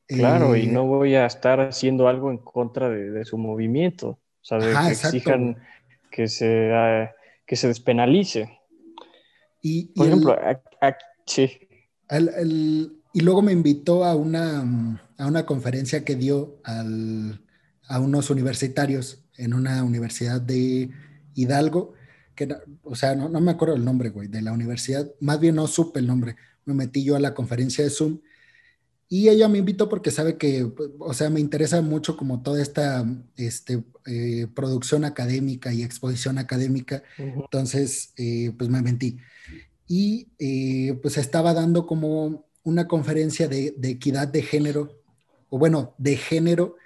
Claro, 0.07 0.55
y 0.55 0.63
eh, 0.63 0.71
no 0.71 0.85
voy 0.85 1.15
a 1.15 1.25
estar 1.25 1.59
haciendo 1.59 2.07
algo 2.07 2.31
en 2.31 2.37
contra 2.37 2.89
de, 2.89 3.25
su 3.25 3.37
movimiento. 3.37 4.09
O 4.09 4.45
sea, 4.45 4.59
que 4.59 4.91
exijan 4.91 5.57
que 6.11 6.27
se, 6.27 6.71
ah, 6.73 7.11
que 7.45 7.55
se 7.55 7.67
despenalice. 7.67 8.59
Y, 9.61 9.87
Por 9.87 10.07
ejemplo, 10.07 10.37
sí 11.25 11.68
y 12.11 13.19
luego 13.21 13.41
me 13.41 13.51
invitó 13.51 14.03
a 14.03 14.15
una, 14.15 14.99
a 15.17 15.27
una 15.27 15.45
conferencia 15.45 16.03
que 16.03 16.15
dio 16.15 16.59
a 16.63 17.99
unos 17.99 18.29
universitarios 18.29 19.25
en 19.37 19.53
una 19.53 19.83
universidad 19.83 20.41
de 20.41 20.89
Hidalgo, 21.33 21.93
que, 22.35 22.47
o 22.83 22.95
sea, 22.95 23.15
no, 23.15 23.29
no, 23.29 23.41
me 23.41 23.51
acuerdo 23.51 23.75
el 23.75 23.85
nombre, 23.85 24.09
güey, 24.09 24.27
de 24.27 24.41
la 24.41 24.53
universidad, 24.53 25.09
más 25.19 25.39
bien 25.39 25.55
no 25.55 25.67
supe 25.67 25.99
el 25.99 26.07
nombre, 26.07 26.35
me 26.65 26.73
metí 26.73 27.03
yo 27.03 27.15
a 27.15 27.19
la 27.19 27.33
conferencia 27.33 27.83
de 27.83 27.89
Zoom 27.89 28.19
y 29.07 29.29
ella 29.29 29.47
me 29.47 29.57
invitó 29.57 29.89
porque 29.89 30.11
sabe 30.11 30.37
que, 30.37 30.71
o 30.99 31.13
sea, 31.13 31.29
me 31.29 31.39
interesa 31.39 31.81
mucho 31.81 32.15
como 32.15 32.43
toda 32.43 32.61
esta 32.61 33.05
este, 33.35 33.83
eh, 34.05 34.47
producción 34.53 35.03
académica 35.03 35.73
y 35.73 35.81
exposición 35.83 36.37
académica, 36.37 37.03
entonces, 37.17 38.13
eh, 38.17 38.53
pues 38.57 38.69
me 38.69 38.81
mentí 38.81 39.17
y 39.89 40.27
eh, 40.37 40.97
pues 41.01 41.17
estaba 41.17 41.53
dando 41.55 41.87
como 41.87 42.45
una 42.63 42.87
conferencia 42.87 43.47
de, 43.47 43.75
equidad 43.81 44.27
de 44.27 44.43
género, 44.43 45.01
o 45.49 45.57
bueno, 45.57 45.95
de 45.97 46.15
género, 46.15 46.77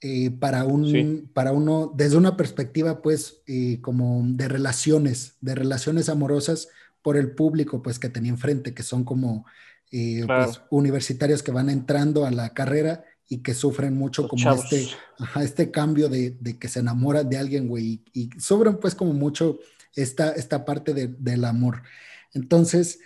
eh, 0.00 0.30
para, 0.30 0.64
un, 0.64 1.30
para 1.34 1.52
uno, 1.52 1.92
desde 1.94 2.16
una 2.16 2.36
perspectiva 2.36 3.02
pues 3.02 3.42
eh, 3.46 3.80
como 3.82 4.22
de 4.24 4.48
relaciones, 4.48 5.34
de 5.40 5.56
relaciones 5.56 6.08
amorosas 6.08 6.68
por 7.02 7.18
el 7.18 7.32
público 7.32 7.82
pues 7.82 7.98
que 7.98 8.08
tenía 8.08 8.30
enfrente, 8.30 8.72
que 8.72 8.82
son 8.82 9.04
como 9.04 9.44
pues, 9.90 10.62
universitarios 10.70 11.42
que 11.42 11.52
van 11.52 11.68
entrando 11.68 12.24
a 12.24 12.30
la 12.30 12.54
carrera 12.54 13.04
y 13.28 13.38
que 13.38 13.52
sufren 13.52 13.94
mucho 13.94 14.26
como 14.26 14.54
este, 14.54 14.88
este 15.42 15.70
cambio 15.70 16.08
de, 16.08 16.38
que 16.58 16.68
se 16.68 16.80
enamoran 16.80 17.28
de 17.28 17.36
alguien, 17.36 17.68
güey, 17.68 18.00
y, 18.14 18.30
y, 18.36 18.40
sufren 18.40 18.78
pues 18.78 18.94
como 18.94 19.12
mucho 19.12 19.58
esta, 19.94 20.30
esta 20.30 20.64
parte 20.64 20.94
del 20.94 21.44
amor. 21.44 21.82
Entonces, 22.32 23.00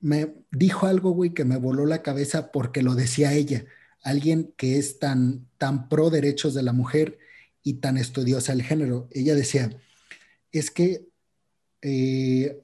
me 0.00 0.34
dijo 0.50 0.86
algo, 0.86 1.10
güey, 1.10 1.32
que 1.32 1.44
me 1.44 1.56
voló 1.56 1.86
la 1.86 2.02
cabeza 2.02 2.52
porque 2.52 2.82
lo 2.82 2.94
decía 2.94 3.32
ella, 3.32 3.64
alguien 4.02 4.52
que 4.56 4.78
es 4.78 4.98
tan, 4.98 5.46
tan 5.58 5.88
pro 5.88 6.10
derechos 6.10 6.54
de 6.54 6.62
la 6.62 6.72
mujer 6.72 7.18
y 7.62 7.74
tan 7.74 7.96
estudiosa 7.96 8.52
del 8.52 8.62
género. 8.62 9.08
Ella 9.10 9.34
decía, 9.34 9.70
es 10.52 10.70
que, 10.70 11.08
eh, 11.82 12.62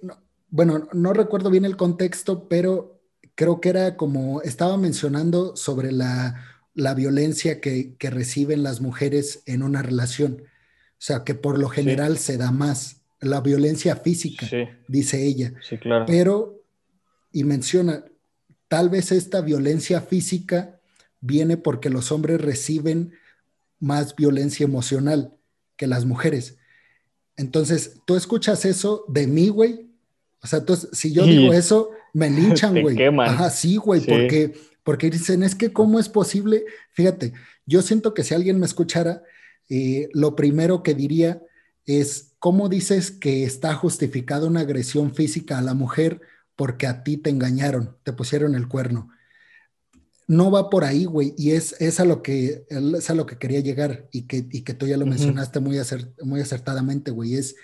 bueno, 0.49 0.89
no 0.93 1.13
recuerdo 1.13 1.51
bien 1.51 1.65
el 1.65 1.77
contexto, 1.77 2.49
pero 2.49 3.01
creo 3.35 3.61
que 3.61 3.71
era 3.71 3.97
como, 3.97 4.43
estaba 4.43 4.77
mencionando 4.77 5.57
sobre 5.57 5.93
la, 5.93 6.47
violencia 6.97 7.61
que, 7.61 7.97
reciben 7.99 8.63
las 8.63 8.81
mujeres 8.81 9.43
en 9.47 9.63
una 9.63 9.83
relación. 9.83 10.43
O 10.43 11.03
sea, 11.03 11.25
que 11.25 11.35
por 11.35 11.59
lo 11.59 11.69
general 11.69 12.19
se 12.19 12.37
da 12.37 12.51
más 12.51 13.00
la 13.21 13.41
violencia 13.41 13.97
física, 13.97 14.49
dice 14.89 15.25
ella. 15.25 15.53
Sí, 15.63 15.79
claro. 15.79 16.05
Pero, 16.07 16.63
y 17.33 17.45
menciona, 17.45 18.05
tal 18.69 18.89
vez 18.89 19.13
esta 19.13 19.41
violencia 19.41 20.01
física 20.01 20.81
viene 21.21 21.57
porque 21.57 21.91
los 21.91 22.13
hombres 22.13 22.41
reciben 22.41 23.13
más 23.79 24.17
violencia 24.17 24.65
emocional 24.65 25.35
que 25.77 25.87
las 25.87 26.05
mujeres. 26.05 26.59
Entonces, 27.37 28.01
tú 28.07 28.17
escuchas 28.17 28.65
eso 28.65 29.05
de 29.09 29.27
mí, 29.27 29.49
güey. 29.49 29.91
O 30.43 30.47
sea, 30.47 30.61
entonces, 30.61 30.91
si 30.93 31.13
yo 31.13 31.25
digo 31.25 31.53
eso, 31.53 31.91
me 32.13 32.31
linchan, 32.31 32.81
güey. 32.81 32.97
Ajá, 33.21 33.51
sí, 33.51 33.77
güey, 33.77 34.01
porque, 34.01 34.55
porque 34.83 35.11
dicen, 35.11 35.43
es 35.43 35.55
que 35.55 35.73
cómo 35.73 35.99
es 35.99 36.09
posible. 36.09 36.65
Fíjate, 36.93 37.33
yo 37.67 37.83
siento 37.83 38.15
que 38.15 38.25
si 38.25 38.35
alguien 38.35 38.59
me 38.59 38.67
escuchara, 38.67 39.23
eh, 39.69 40.09
lo 40.13 40.37
primero 40.37 40.83
que 40.83 40.95
diría 40.95 41.43
es, 41.87 42.30
¿cómo 42.41 42.69
dices 42.69 43.13
que 43.13 43.45
está 43.45 43.75
justificada 43.75 44.49
una 44.49 44.61
agresión 44.61 45.15
física 45.15 45.59
a 45.59 45.63
la 45.63 45.75
mujer 45.75 46.23
porque 46.57 46.89
a 46.89 47.05
ti 47.05 47.17
te 47.17 47.31
engañaron, 47.31 47.97
te 48.03 48.13
pusieron 48.13 48.57
el 48.57 48.67
cuerno? 48.67 49.11
No 50.27 50.51
va 50.51 50.71
por 50.71 50.85
ahí, 50.85 51.05
güey, 51.05 51.35
y 51.37 51.53
es, 51.53 51.77
es, 51.81 52.01
a 52.01 52.05
lo 52.05 52.23
que, 52.23 52.65
es 52.69 53.11
a 53.11 53.15
lo 53.15 53.27
que 53.27 53.37
quería 53.37 53.61
llegar 53.61 54.09
y 54.11 54.23
que, 54.23 54.49
y 54.51 54.63
que 54.63 54.75
tú 54.75 54.87
ya 54.87 54.97
lo 54.97 55.07
mencionaste 55.07 55.61
muy, 55.61 55.79
muy 56.23 56.41
acertadamente, 56.41 57.11
güey, 57.11 57.35
es, 57.35 57.57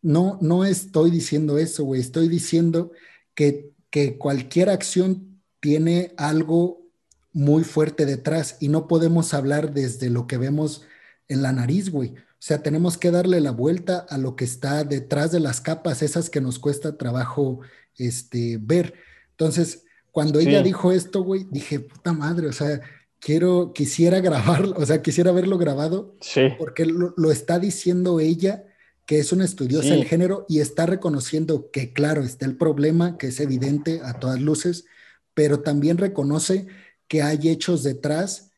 no, 0.00 0.38
no 0.40 0.64
estoy 0.64 1.10
diciendo 1.10 1.58
eso, 1.58 1.84
güey, 1.84 2.00
estoy 2.00 2.28
diciendo 2.28 2.92
que, 3.34 3.72
que 3.90 4.16
cualquier 4.16 4.70
acción 4.70 5.40
tiene 5.60 6.14
algo 6.16 6.84
muy 7.32 7.64
fuerte 7.64 8.06
detrás 8.06 8.56
y 8.60 8.68
no 8.68 8.86
podemos 8.86 9.34
hablar 9.34 9.74
desde 9.74 10.08
lo 10.08 10.26
que 10.26 10.38
vemos 10.38 10.82
en 11.28 11.42
la 11.42 11.52
nariz, 11.52 11.90
güey. 11.90 12.14
O 12.44 12.46
sea, 12.46 12.62
tenemos 12.62 12.98
que 12.98 13.10
darle 13.10 13.40
la 13.40 13.52
vuelta 13.52 14.04
a 14.06 14.18
lo 14.18 14.36
que 14.36 14.44
está 14.44 14.84
detrás 14.84 15.32
de 15.32 15.40
las 15.40 15.62
capas, 15.62 16.02
esas 16.02 16.28
que 16.28 16.42
nos 16.42 16.58
cuesta 16.58 16.98
trabajo 16.98 17.60
este, 17.96 18.58
ver. 18.60 18.92
Entonces, 19.30 19.86
cuando 20.10 20.40
ella 20.40 20.62
dijo 20.62 20.92
esto, 20.92 21.22
güey, 21.22 21.46
dije, 21.50 21.80
puta 21.80 22.12
madre, 22.12 22.46
o 22.48 22.52
sea, 22.52 22.82
quiero, 23.18 23.72
quisiera 23.72 24.20
grabarlo, 24.20 24.76
o 24.76 24.84
sea, 24.84 25.00
quisiera 25.00 25.32
verlo 25.32 25.56
grabado. 25.56 26.18
Sí. 26.20 26.42
Porque 26.58 26.84
lo, 26.84 27.32
está 27.32 27.58
diciendo 27.58 28.20
ella, 28.20 28.66
que 29.06 29.20
es 29.20 29.32
una 29.32 29.46
estudiosa 29.46 29.94
del 29.94 30.04
género, 30.04 30.44
y 30.46 30.60
está 30.60 30.84
reconociendo 30.84 31.70
que, 31.70 31.94
claro, 31.94 32.22
está 32.22 32.44
el 32.44 32.58
problema, 32.58 33.16
que 33.16 33.28
es 33.28 33.40
evidente 33.40 34.02
a 34.04 34.20
todas 34.20 34.38
luces, 34.38 34.84
pero 35.32 35.60
también 35.60 35.96
reconoce 35.96 36.66
que 37.08 37.22
hay 37.22 37.48
hechos 37.48 37.82
detrás 37.82 38.50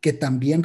que 0.00 0.14
también, 0.14 0.62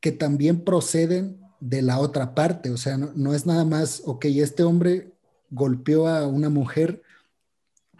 que 0.00 0.12
también 0.12 0.62
proceden 0.62 1.37
de 1.60 1.82
la 1.82 1.98
otra 1.98 2.34
parte. 2.34 2.70
O 2.70 2.76
sea, 2.76 2.96
no, 2.96 3.34
es 3.34 3.46
nada 3.46 3.64
más, 3.64 4.02
ok, 4.04 4.26
este 4.26 4.62
hombre 4.62 5.12
golpeó 5.50 6.08
a 6.08 6.26
una 6.26 6.48
mujer 6.48 7.02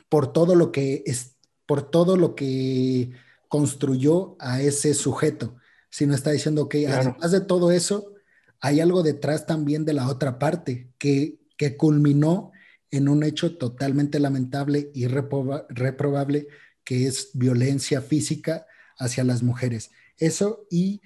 por 0.09 0.32
todo 0.32 0.55
lo 0.55 0.72
que 0.72 1.02
es, 1.06 1.36
por 1.66 1.90
todo 1.90 2.16
lo 2.16 2.35
que 2.35 3.10
construyó 3.48 4.36
a 4.39 4.60
ese 4.60 4.94
sujeto, 4.94 5.56
sino 5.90 6.14
está 6.14 6.30
diciendo 6.30 6.68
que 6.68 6.89
además 6.89 7.32
de 7.32 7.40
todo 7.40 7.70
eso, 7.70 8.12
hay 8.60 8.80
algo 8.80 9.02
detrás 9.02 9.47
también 9.47 9.85
de 9.85 9.93
la 9.93 10.09
otra 10.09 10.39
parte 10.39 10.90
que, 10.98 11.39
que 11.56 11.76
culminó 11.76 12.52
en 12.90 13.09
un 13.09 13.22
hecho 13.22 13.56
totalmente 13.56 14.18
lamentable 14.18 14.90
y 14.94 15.06
reprobable 15.06 16.48
que 16.85 17.06
es 17.06 17.30
violencia 17.35 18.01
física 18.01 18.66
hacia 18.98 19.24
las 19.24 19.43
mujeres. 19.43 19.90
Eso 20.16 20.66
y, 20.70 21.02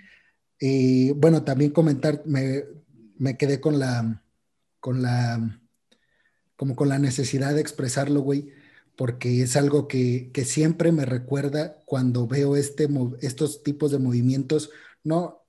eh, 0.65 1.13
bueno, 1.17 1.43
también 1.43 1.73
comentar, 1.73 2.23
me, 2.25 2.63
me, 3.19 3.37
quedé 3.37 3.61
con 3.61 3.81
la, 3.81 4.23
con 4.79 5.03
la, 5.03 5.61
como 6.55 6.77
con 6.77 6.89
la 6.89 7.01
necesidad 7.01 7.53
de 7.53 7.61
expresarlo, 7.61 8.21
güey, 8.21 8.53
porque 8.97 9.43
es 9.43 9.57
algo 9.57 9.89
que, 9.89 10.31
que 10.33 10.45
siempre 10.45 10.93
me 10.93 11.05
recuerda 11.05 11.83
cuando 11.85 12.29
veo 12.29 12.55
este, 12.55 12.89
estos 13.23 13.65
tipos 13.65 13.91
de 13.91 13.99
movimientos, 13.99 14.71
no, 15.03 15.43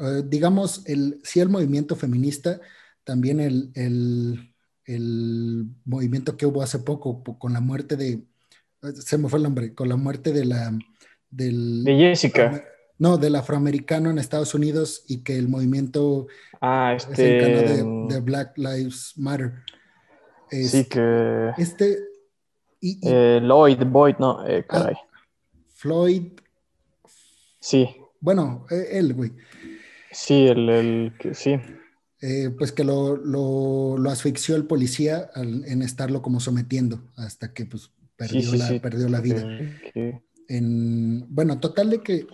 eh, 0.00 0.22
digamos, 0.24 0.82
el, 0.86 1.20
sí 1.24 1.40
el 1.40 1.50
movimiento 1.50 1.94
feminista, 1.94 2.58
también 3.04 3.40
el, 3.40 3.70
el, 3.74 4.54
el 4.86 5.66
movimiento 5.84 6.38
que 6.38 6.46
hubo 6.46 6.62
hace 6.62 6.78
poco 6.78 7.22
con 7.38 7.52
la 7.52 7.60
muerte 7.60 7.96
de, 7.96 8.24
se 8.94 9.18
me 9.18 9.28
fue 9.28 9.40
el 9.40 9.42
nombre, 9.42 9.74
con 9.74 9.90
la 9.90 9.96
muerte 9.96 10.32
de 10.32 10.46
la... 10.46 10.78
Del, 11.28 11.84
de 11.84 11.96
Jessica. 11.96 12.64
No, 12.98 13.18
del 13.18 13.34
afroamericano 13.36 14.10
en 14.10 14.18
Estados 14.18 14.54
Unidos 14.54 15.04
y 15.08 15.18
que 15.18 15.36
el 15.36 15.48
movimiento 15.48 16.28
ah, 16.60 16.94
este... 16.96 17.22
de, 17.22 18.20
Black 18.20 18.56
Lives 18.56 19.14
Matter. 19.16 19.52
sí, 20.50 20.84
que... 20.84 21.50
Este... 21.58 21.98
Eh, 22.80 23.40
Lloyd, 23.42 23.82
Boyd, 23.86 24.16
no, 24.18 24.46
eh, 24.46 24.64
ah, 24.68 24.72
caray. 24.72 24.94
Floyd. 25.72 26.32
Sí. 27.58 27.96
Bueno, 28.20 28.66
e, 28.70 28.98
él, 28.98 29.14
güey. 29.14 29.32
Sí, 30.12 30.46
el, 30.46 30.68
el 30.68 31.12
que 31.18 31.34
sí. 31.34 31.58
Eh, 32.20 32.50
pues 32.56 32.72
que 32.72 32.84
lo, 32.84 33.16
lo, 33.16 33.98
lo, 33.98 34.10
asfixió 34.10 34.56
el 34.56 34.66
policía 34.66 35.30
en 35.34 35.82
estarlo 35.82 36.22
como 36.22 36.40
sometiendo 36.40 37.02
hasta 37.16 37.52
que 37.52 37.66
pues 37.66 37.90
perdió, 38.16 38.54
la, 38.54 38.80
perdió 38.80 39.08
la 39.08 39.20
vida. 39.20 39.44
En, 40.48 41.26
bueno, 41.28 41.60
total 41.60 41.90
de 41.90 42.00
que 42.00 42.26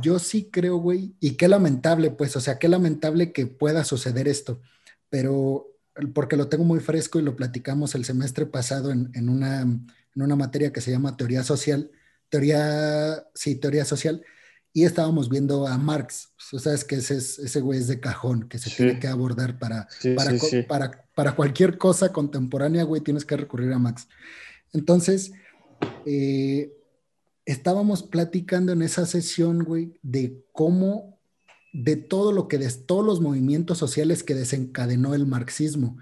yo 0.00 0.18
sí 0.18 0.50
creo, 0.50 0.76
güey, 0.76 1.14
y 1.20 1.32
qué 1.32 1.48
lamentable, 1.48 2.10
pues, 2.10 2.36
o 2.36 2.40
sea, 2.40 2.58
qué 2.58 2.68
lamentable 2.68 3.32
que 3.32 3.46
pueda 3.46 3.84
suceder 3.84 4.28
esto, 4.28 4.60
pero 5.08 5.66
porque 6.14 6.36
lo 6.36 6.48
tengo 6.48 6.64
muy 6.64 6.80
fresco 6.80 7.18
y 7.18 7.22
lo 7.22 7.36
platicamos 7.36 7.94
el 7.94 8.04
semestre 8.04 8.46
pasado 8.46 8.90
en, 8.90 9.10
en, 9.14 9.28
una, 9.28 9.62
en 9.62 9.86
una 10.14 10.36
materia 10.36 10.72
que 10.72 10.80
se 10.80 10.90
llama 10.90 11.16
teoría 11.16 11.42
social, 11.42 11.90
teoría, 12.28 13.26
sí, 13.34 13.56
teoría 13.56 13.84
social, 13.84 14.22
y 14.72 14.84
estábamos 14.84 15.30
viendo 15.30 15.66
a 15.66 15.78
Marx, 15.78 16.34
tú 16.50 16.58
sabes 16.58 16.84
que 16.84 16.96
ese, 16.96 17.16
ese 17.16 17.60
güey 17.62 17.78
es 17.78 17.86
de 17.88 17.98
cajón, 17.98 18.46
que 18.46 18.58
se 18.58 18.68
tiene 18.68 18.98
que 18.98 19.08
abordar 19.08 19.58
para, 19.58 19.88
para, 20.14 20.32
para, 20.68 21.08
para, 21.14 21.34
cualquier 21.34 21.78
cosa 21.78 22.12
contemporánea, 22.12 22.84
güey, 22.84 23.00
tienes 23.00 23.24
que 23.24 23.38
recurrir 23.38 23.72
a 23.72 23.78
Marx. 23.78 24.06
Entonces, 24.74 25.32
eh, 26.04 26.70
estábamos 27.46 28.02
platicando 28.02 28.72
en 28.72 28.82
esa 28.82 29.06
sesión, 29.06 29.62
güey, 29.62 29.98
de 30.02 30.44
cómo, 30.52 31.18
de 31.72 31.96
todo 31.96 32.32
lo 32.32 32.48
que, 32.48 32.58
de 32.58 32.70
todos 32.70 33.06
los 33.06 33.20
movimientos 33.20 33.78
sociales 33.78 34.22
que 34.22 34.34
desencadenó 34.34 35.14
el 35.14 35.26
marxismo, 35.26 35.96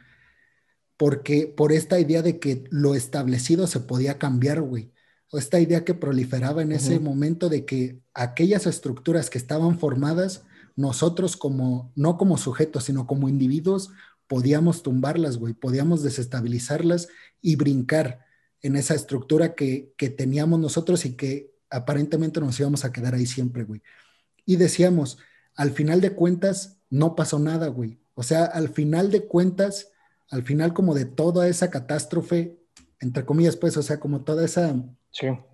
porque 0.97 1.47
por 1.47 1.73
esta 1.73 2.01
idea 2.01 2.23
de 2.23 2.41
que 2.41 2.65
lo 2.71 2.95
establecido 2.95 3.67
se 3.67 3.81
podía 3.81 4.19
cambiar, 4.19 4.63
güey, 4.63 4.93
o 5.31 5.39
esta 5.39 5.61
idea 5.61 5.85
que 5.85 5.95
proliferaba 5.95 6.63
en 6.63 6.73
ese 6.73 6.99
momento 6.99 7.49
de 7.49 7.65
que 7.65 8.01
aquellas 8.15 8.67
estructuras 8.67 9.31
que 9.31 9.39
estaban 9.39 9.79
formadas, 9.79 10.45
nosotros 10.77 11.37
como, 11.37 11.93
no 11.95 12.17
como 12.17 12.39
sujetos, 12.39 12.85
sino 12.85 13.07
como 13.07 13.29
individuos, 13.29 13.91
podíamos 14.29 14.83
tumbarlas, 14.83 15.37
güey, 15.37 15.53
podíamos 15.53 16.03
desestabilizarlas 16.03 17.09
y 17.43 17.57
brincar 17.57 18.24
en 18.65 18.77
esa 18.77 18.95
estructura 18.95 19.55
que, 19.55 19.93
teníamos 20.17 20.59
nosotros 20.59 21.05
y 21.05 21.17
que 21.17 21.53
aparentemente 21.69 22.41
nos 22.41 22.59
íbamos 22.59 22.87
a 22.87 22.93
quedar 22.93 23.15
ahí 23.15 23.27
siempre, 23.27 23.63
güey. 23.63 23.83
Y 24.47 24.57
decíamos, 24.57 25.19
al 25.55 25.71
final 25.71 26.01
de 26.01 26.13
cuentas, 26.15 26.79
no 26.89 27.15
pasó 27.15 27.39
nada, 27.39 27.69
güey. 27.69 27.99
O 28.15 28.23
sea, 28.23 28.47
al 28.47 28.71
final 28.71 29.11
de 29.11 29.27
cuentas, 29.27 29.89
al 30.31 30.45
final 30.45 30.73
como 30.73 30.95
de 30.95 31.05
toda 31.05 31.47
esa 31.47 31.69
catástrofe, 31.71 32.57
entre 33.01 33.27
comillas, 33.27 33.57
pues, 33.57 33.77
o 33.77 33.83
sea, 33.83 34.01
como 34.01 34.23
toda 34.23 34.47
esa 34.47 34.75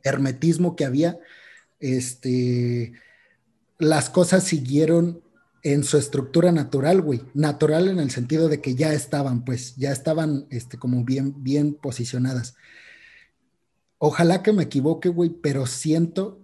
hermetismo 0.04 0.76
que 0.76 0.84
había, 0.84 1.18
este, 1.80 2.92
las 3.80 4.08
cosas 4.08 4.44
siguieron 4.44 5.20
en 5.64 5.82
su 5.82 5.98
estructura 5.98 6.52
natural, 6.52 7.02
güey. 7.02 7.22
Natural 7.34 7.88
en 7.88 7.98
el 7.98 8.12
sentido 8.12 8.48
de 8.48 8.60
que 8.60 8.76
ya 8.76 8.92
estaban, 8.92 9.44
pues, 9.44 9.74
ya 9.74 9.90
estaban, 9.90 10.46
este, 10.50 10.78
como 10.78 11.04
bien, 11.04 11.42
bien 11.42 11.74
posicionadas. 11.74 12.54
Ojalá 14.02 14.42
que 14.42 14.54
me 14.54 14.62
equivoque, 14.62 15.10
güey, 15.10 15.28
pero 15.28 15.66
siento 15.66 16.42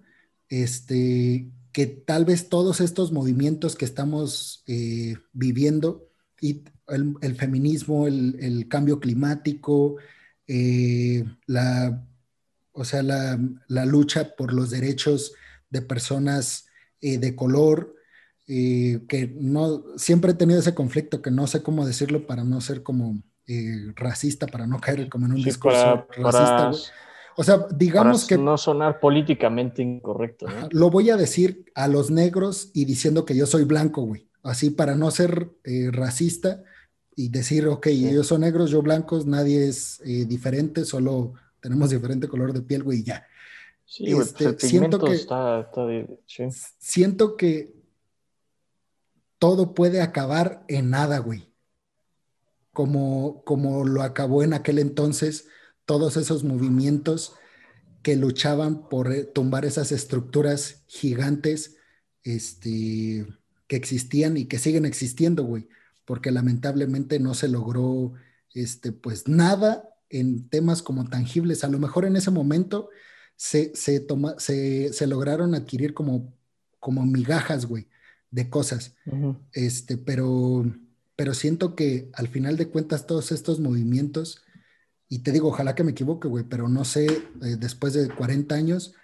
este, 0.50 1.48
que 1.72 1.86
tal 1.86 2.26
vez 2.26 2.50
todos 2.50 2.82
estos 2.82 3.12
movimientos 3.12 3.76
que 3.76 3.86
estamos 3.86 4.62
eh, 4.66 5.16
viviendo, 5.32 6.06
y 6.38 6.64
el, 6.88 7.34
feminismo, 7.34 8.06
el, 8.06 8.66
cambio 8.68 9.00
climático, 9.00 9.96
eh, 10.46 11.24
la, 11.46 12.06
o 12.72 12.84
sea, 12.84 13.02
la, 13.02 13.86
lucha 13.86 14.36
por 14.36 14.52
los 14.52 14.68
derechos 14.68 15.32
de 15.70 15.80
personas 15.80 16.66
eh, 17.00 17.16
de 17.16 17.34
color, 17.34 17.94
que 18.46 19.34
no, 19.40 19.82
siempre 19.96 20.32
he 20.32 20.34
tenido 20.34 20.60
ese 20.60 20.74
conflicto, 20.74 21.22
que 21.22 21.30
no 21.30 21.46
sé 21.46 21.62
cómo 21.62 21.86
decirlo 21.86 22.26
para 22.26 22.44
no 22.44 22.60
ser 22.60 22.82
como 22.82 23.22
racista, 23.94 24.46
para 24.46 24.66
no 24.66 24.78
caer 24.78 25.08
como 25.08 25.24
en 25.24 25.32
un 25.32 25.42
discurso 25.42 26.06
racista, 26.18 26.70
o 27.36 27.44
sea, 27.44 27.66
digamos 27.74 28.26
que... 28.26 28.38
No 28.38 28.56
sonar 28.56 28.98
políticamente 28.98 29.82
incorrecto. 29.82 30.46
Lo 30.70 30.90
voy 30.90 31.10
a 31.10 31.16
decir 31.16 31.66
a 31.74 31.86
los 31.86 32.10
negros 32.10 32.70
y 32.72 32.86
diciendo 32.86 33.24
que 33.24 33.36
yo 33.36 33.46
soy 33.46 33.64
blanco, 33.64 34.02
güey. 34.02 34.26
Así 34.42 34.70
para 34.70 34.94
no 34.94 35.10
ser 35.10 35.50
eh, 35.64 35.90
racista 35.92 36.62
y 37.14 37.28
decir, 37.28 37.66
ok, 37.66 37.86
ellos 37.88 38.28
son 38.28 38.42
negros, 38.42 38.70
yo 38.70 38.80
blancos, 38.80 39.26
nadie 39.26 39.68
es 39.68 40.00
eh, 40.04 40.24
diferente, 40.24 40.84
solo 40.84 41.32
tenemos 41.60 41.90
diferente 41.90 42.28
color 42.28 42.52
de 42.52 42.62
piel, 42.62 42.82
güey, 42.82 43.00
y 43.00 43.04
ya. 43.04 43.26
Sí, 43.84 44.14
pues 44.14 44.34
este, 44.38 44.66
siento 44.66 44.98
que, 44.98 45.12
está, 45.12 45.70
Siento 46.78 47.36
que 47.36 47.74
todo 49.38 49.74
puede 49.74 50.00
acabar 50.00 50.64
en 50.68 50.90
nada, 50.90 51.18
güey. 51.18 51.50
Como, 52.72 53.42
como 53.44 53.84
lo 53.84 54.02
acabó 54.02 54.42
en 54.42 54.52
aquel 54.52 54.78
entonces 54.78 55.48
todos 55.86 56.16
esos 56.16 56.44
movimientos 56.44 57.34
que 58.02 58.16
luchaban 58.16 58.88
por 58.88 59.12
eh, 59.12 59.24
tumbar 59.24 59.64
esas 59.64 59.90
estructuras 59.92 60.84
gigantes 60.86 61.76
este, 62.22 63.26
que 63.66 63.76
existían 63.76 64.36
y 64.36 64.46
que 64.46 64.58
siguen 64.58 64.84
existiendo, 64.84 65.44
güey, 65.44 65.68
porque 66.04 66.30
lamentablemente 66.30 67.18
no 67.18 67.34
se 67.34 67.48
logró, 67.48 68.12
este, 68.52 68.92
pues 68.92 69.26
nada 69.26 69.88
en 70.08 70.48
temas 70.48 70.82
como 70.82 71.08
tangibles. 71.08 71.64
A 71.64 71.68
lo 71.68 71.78
mejor 71.78 72.04
en 72.04 72.16
ese 72.16 72.30
momento 72.30 72.90
se, 73.36 73.74
se, 73.74 74.00
toma, 74.00 74.34
se, 74.38 74.92
se 74.92 75.06
lograron 75.06 75.54
adquirir 75.54 75.94
como, 75.94 76.32
como 76.78 77.04
migajas, 77.04 77.66
güey, 77.66 77.88
de 78.30 78.48
cosas. 78.50 78.94
este, 79.52 79.98
pero, 79.98 80.64
pero 81.16 81.34
siento 81.34 81.74
que 81.74 82.10
al 82.12 82.28
final 82.28 82.56
de 82.56 82.68
cuentas 82.68 83.06
todos 83.06 83.32
estos 83.32 83.60
movimientos 83.60 84.42
y 85.08 85.20
te 85.20 85.32
digo, 85.32 85.48
ojalá 85.48 85.74
que 85.74 85.84
me 85.84 85.92
equivoque, 85.92 86.28
güey, 86.28 86.44
pero 86.44 86.68
no 86.68 86.84
sé, 86.84 87.06
eh, 87.06 87.56
después 87.58 87.92
de 87.94 88.08
40 88.08 88.54
años, 88.54 88.94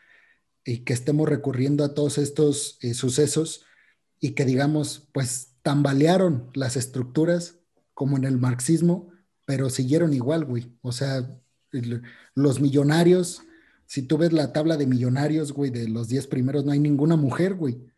y 0.65 0.79
que 0.85 0.93
estemos 0.93 1.29
recurriendo 1.29 1.85
a 1.85 1.95
todos 1.95 2.19
estos 2.19 2.79
eh, 2.83 2.95
sucesos 2.95 3.65
y 4.21 4.33
que 4.33 4.45
digamos, 4.45 5.09
pues 5.13 5.55
tambalearon 5.63 6.51
las 6.55 6.77
estructuras 6.77 7.59
como 7.95 8.17
en 8.17 8.25
el 8.25 8.39
marxismo, 8.39 9.11
pero 9.45 9.71
siguieron 9.71 10.15
igual, 10.15 10.45
güey. 10.45 10.73
O 10.83 10.93
sea, 10.93 11.29
los 12.35 12.61
millonarios 12.61 13.43
si 13.93 14.01
tú 14.01 14.17
ves 14.17 14.33
la 14.33 14.55
tabla 14.55 14.79
de 14.79 14.87
millonarios, 14.87 15.53
güey, 15.53 15.71
de 15.71 15.87
los 15.87 16.09
10 16.09 16.27
primeros, 16.29 16.65
no 16.65 16.73
hay 16.73 16.79
ninguna 16.79 17.17
mujer, 17.17 17.53
güey. 17.53 17.93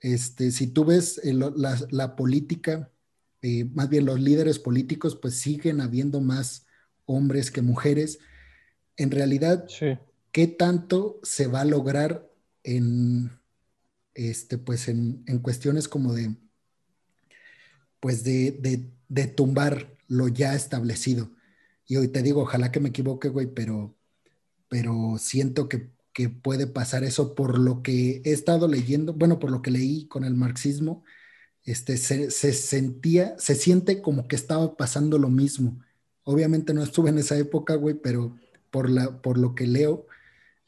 Este, 0.00 0.50
si 0.52 0.68
tú 0.68 0.86
ves 0.86 1.20
la, 1.22 2.16
política, 2.16 2.90
eh, 3.42 3.66
más 3.66 3.90
bien 3.90 4.06
los 4.06 4.18
líderes 4.18 4.58
políticos, 4.58 5.16
pues 5.20 5.34
siguen 5.34 5.82
habiendo 5.82 6.22
más 6.22 6.64
hombres 7.08 7.50
que 7.50 7.62
mujeres. 7.62 8.20
En 8.96 9.10
realidad, 9.10 9.66
¿qué 10.30 10.46
tanto 10.46 11.18
se 11.24 11.48
va 11.48 11.62
a 11.62 11.64
lograr 11.64 12.30
en, 12.62 13.32
este, 14.14 14.58
pues 14.58 14.88
en, 14.88 15.24
cuestiones 15.42 15.88
como 15.88 16.12
de, 16.12 16.36
pues 17.98 18.22
de, 18.22 18.90
de, 19.08 19.26
tumbar 19.26 19.96
lo 20.06 20.28
ya 20.28 20.54
establecido? 20.54 21.32
Y 21.86 21.96
hoy 21.96 22.08
te 22.08 22.22
digo, 22.22 22.42
ojalá 22.42 22.70
que 22.70 22.80
me 22.80 22.90
equivoque, 22.90 23.28
güey, 23.28 23.46
pero, 23.46 23.96
pero 24.68 25.16
siento 25.18 25.68
que, 25.68 25.90
que 26.12 26.28
puede 26.28 26.66
pasar 26.66 27.04
eso 27.04 27.34
por 27.34 27.58
lo 27.58 27.82
que 27.82 28.20
he 28.24 28.32
estado 28.32 28.68
leyendo, 28.68 29.14
bueno, 29.14 29.38
por 29.38 29.50
lo 29.50 29.62
que 29.62 29.70
leí 29.70 30.06
con 30.06 30.24
el 30.24 30.34
marxismo, 30.34 31.04
este, 31.64 31.96
se, 31.96 32.30
se, 32.30 32.52
sentía, 32.52 33.38
se 33.38 33.54
siente 33.54 34.02
como 34.02 34.28
que 34.28 34.36
estaba 34.36 34.76
pasando 34.76 35.18
lo 35.18 35.30
mismo. 35.30 35.80
Obviamente 36.30 36.74
no 36.74 36.82
estuve 36.82 37.08
en 37.08 37.16
esa 37.18 37.38
época, 37.38 37.74
güey, 37.76 37.94
pero 37.94 38.36
por, 38.70 38.90
la, 38.90 39.22
por 39.22 39.38
lo 39.38 39.54
que 39.54 39.66
leo, 39.66 40.06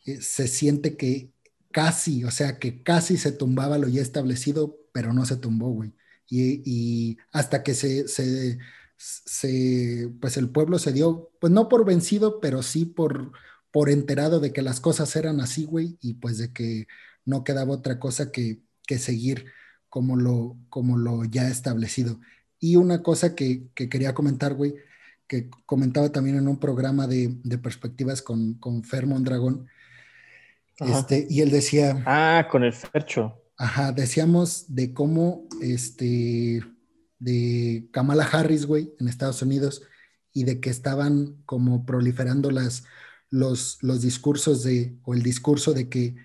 eh, 0.06 0.20
se 0.22 0.48
siente 0.48 0.96
que 0.96 1.32
casi, 1.72 2.24
o 2.24 2.30
sea, 2.30 2.58
que 2.58 2.82
casi 2.82 3.18
se 3.18 3.32
tumbaba 3.32 3.78
lo 3.78 3.88
ya 3.88 4.02
establecido, 4.02 4.78
pero 4.92 5.12
no 5.12 5.26
se 5.26 5.36
tumbó, 5.36 5.70
güey. 5.70 5.94
Y, 6.28 6.62
y, 6.64 7.18
hasta 7.32 7.62
que 7.62 7.74
se, 7.74 8.08
se, 8.08 8.58
se, 8.96 10.10
pues 10.20 10.36
el 10.38 10.50
pueblo 10.50 10.78
se 10.78 10.92
dio, 10.92 11.30
pues 11.40 11.52
no 11.52 11.68
por 11.68 11.84
vencido, 11.84 12.40
pero 12.40 12.62
sí 12.62 12.86
por, 12.86 13.32
por 13.70 13.90
enterado 13.90 14.40
de 14.40 14.52
que 14.52 14.62
las 14.62 14.80
cosas 14.80 15.14
eran 15.16 15.40
así, 15.40 15.64
güey, 15.66 15.98
y 16.00 16.14
pues 16.14 16.38
de 16.38 16.52
que 16.52 16.86
no 17.26 17.44
quedaba 17.44 17.74
otra 17.74 17.98
cosa 18.00 18.32
que, 18.32 18.62
que 18.86 18.98
seguir 18.98 19.46
como 19.90 20.16
lo, 20.16 20.56
como 20.70 20.96
lo 20.98 21.24
ya 21.24 21.48
establecido. 21.48 22.20
Y 22.58 22.76
una 22.76 23.02
cosa 23.02 23.34
que, 23.34 23.68
que 23.74 23.88
quería 23.90 24.14
comentar, 24.14 24.54
güey, 24.54 24.74
que 25.30 25.48
comentaba 25.64 26.10
también 26.10 26.36
en 26.36 26.48
un 26.48 26.58
programa 26.58 27.06
de, 27.06 27.36
de 27.44 27.56
perspectivas 27.56 28.20
con, 28.20 28.54
con 28.54 28.82
Fer 28.82 29.06
Mondragón, 29.06 29.68
este, 30.80 31.24
y 31.30 31.40
él 31.40 31.52
decía... 31.52 32.02
Ah, 32.04 32.48
con 32.50 32.64
el 32.64 32.72
Fercho. 32.72 33.40
Ajá, 33.56 33.92
decíamos 33.92 34.64
de 34.74 34.92
cómo, 34.92 35.46
este, 35.62 36.64
de 37.20 37.86
Kamala 37.92 38.24
Harris, 38.24 38.66
güey, 38.66 38.92
en 38.98 39.06
Estados 39.06 39.40
Unidos, 39.40 39.82
y 40.32 40.42
de 40.42 40.58
que 40.58 40.70
estaban 40.70 41.36
como 41.46 41.86
proliferando 41.86 42.50
las, 42.50 42.82
los, 43.30 43.78
los 43.82 44.02
discursos 44.02 44.64
de, 44.64 44.98
o 45.04 45.14
el 45.14 45.22
discurso 45.22 45.74
de 45.74 45.88
que 45.88 46.16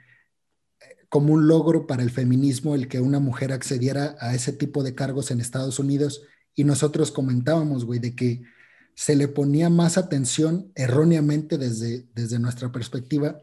como 1.10 1.32
un 1.32 1.48
logro 1.48 1.86
para 1.86 2.02
el 2.02 2.10
feminismo 2.10 2.74
el 2.74 2.88
que 2.88 3.00
una 3.02 3.20
mujer 3.20 3.54
accediera 3.54 4.16
a 4.20 4.34
ese 4.34 4.52
tipo 4.52 4.82
de 4.82 4.96
cargos 4.96 5.30
en 5.30 5.42
Estados 5.42 5.78
Unidos, 5.78 6.24
y 6.56 6.64
nosotros 6.64 7.12
comentábamos, 7.12 7.86
güey, 7.86 8.00
de 8.00 8.16
que 8.16 8.55
se 8.96 9.16
le 9.16 9.28
ponía 9.28 9.70
más 9.70 9.98
atención 9.98 10.72
erróneamente 10.74 11.58
desde, 11.58 12.08
desde 12.16 12.40
nuestra 12.40 12.72
perspectiva 12.72 13.38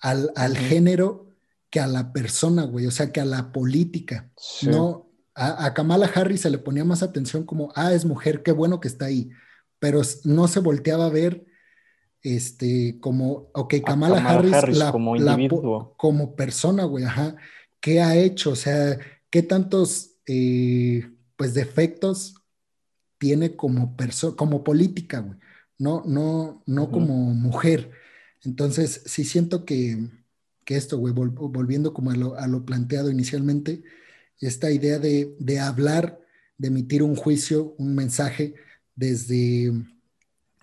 al, 0.00 0.32
al 0.34 0.56
género 0.56 1.28
que 1.68 1.80
a 1.80 1.86
la 1.86 2.12
persona, 2.12 2.64
güey, 2.64 2.86
o 2.86 2.90
sea, 2.90 3.12
que 3.12 3.20
a 3.20 3.24
la 3.24 3.52
política. 3.52 4.32
No, 4.62 5.10
a, 5.34 5.72
Kamala 5.72 6.10
Harris 6.12 6.40
se 6.40 6.50
le 6.50 6.58
ponía 6.58 6.84
más 6.84 7.02
atención 7.02 7.44
como, 7.44 7.72
ah, 7.76 7.92
es 7.92 8.04
mujer, 8.04 8.42
qué 8.42 8.52
bueno 8.52 8.80
que 8.80 8.88
está 8.88 9.04
ahí, 9.04 9.30
pero 9.78 10.02
no 10.24 10.48
se 10.48 10.60
volteaba 10.60 11.06
a 11.06 11.10
ver 11.10 11.46
este, 12.22 12.98
como, 13.00 13.50
ok, 13.54 13.74
Kamala, 13.84 14.18
Harris, 14.18 14.76
la, 14.76 14.90
como, 14.90 15.94
como 15.96 16.34
persona, 16.34 16.84
güey, 16.84 17.04
ajá, 17.04 17.36
¿qué 17.80 18.00
ha 18.00 18.16
hecho? 18.16 18.50
O 18.50 18.56
sea, 18.56 18.98
¿qué 19.30 19.42
tantos, 19.42 20.16
eh, 20.26 21.08
pues, 21.36 21.54
defectos 21.54 22.34
tiene 23.20 23.54
como 23.54 23.96
persona, 23.96 24.34
como 24.34 24.64
política, 24.64 25.20
güey? 25.20 25.38
No, 25.78 26.02
no, 26.06 26.62
no 26.66 26.90
como 26.90 27.34
mujer. 27.34 27.90
Entonces, 28.44 29.02
sí 29.06 29.24
siento 29.24 29.64
que, 29.66 30.08
esto, 30.66 30.98
güey, 30.98 31.12
volviendo 31.12 31.92
como 31.92 32.12
a 32.12 32.46
lo, 32.46 32.64
planteado 32.64 33.10
inicialmente, 33.10 33.82
esta 34.38 34.70
idea 34.70 34.98
de, 34.98 35.58
hablar, 35.60 36.20
de 36.58 36.68
emitir 36.68 37.02
un 37.02 37.16
juicio, 37.16 37.74
un 37.76 37.94
mensaje 37.94 38.54
desde, 38.94 39.72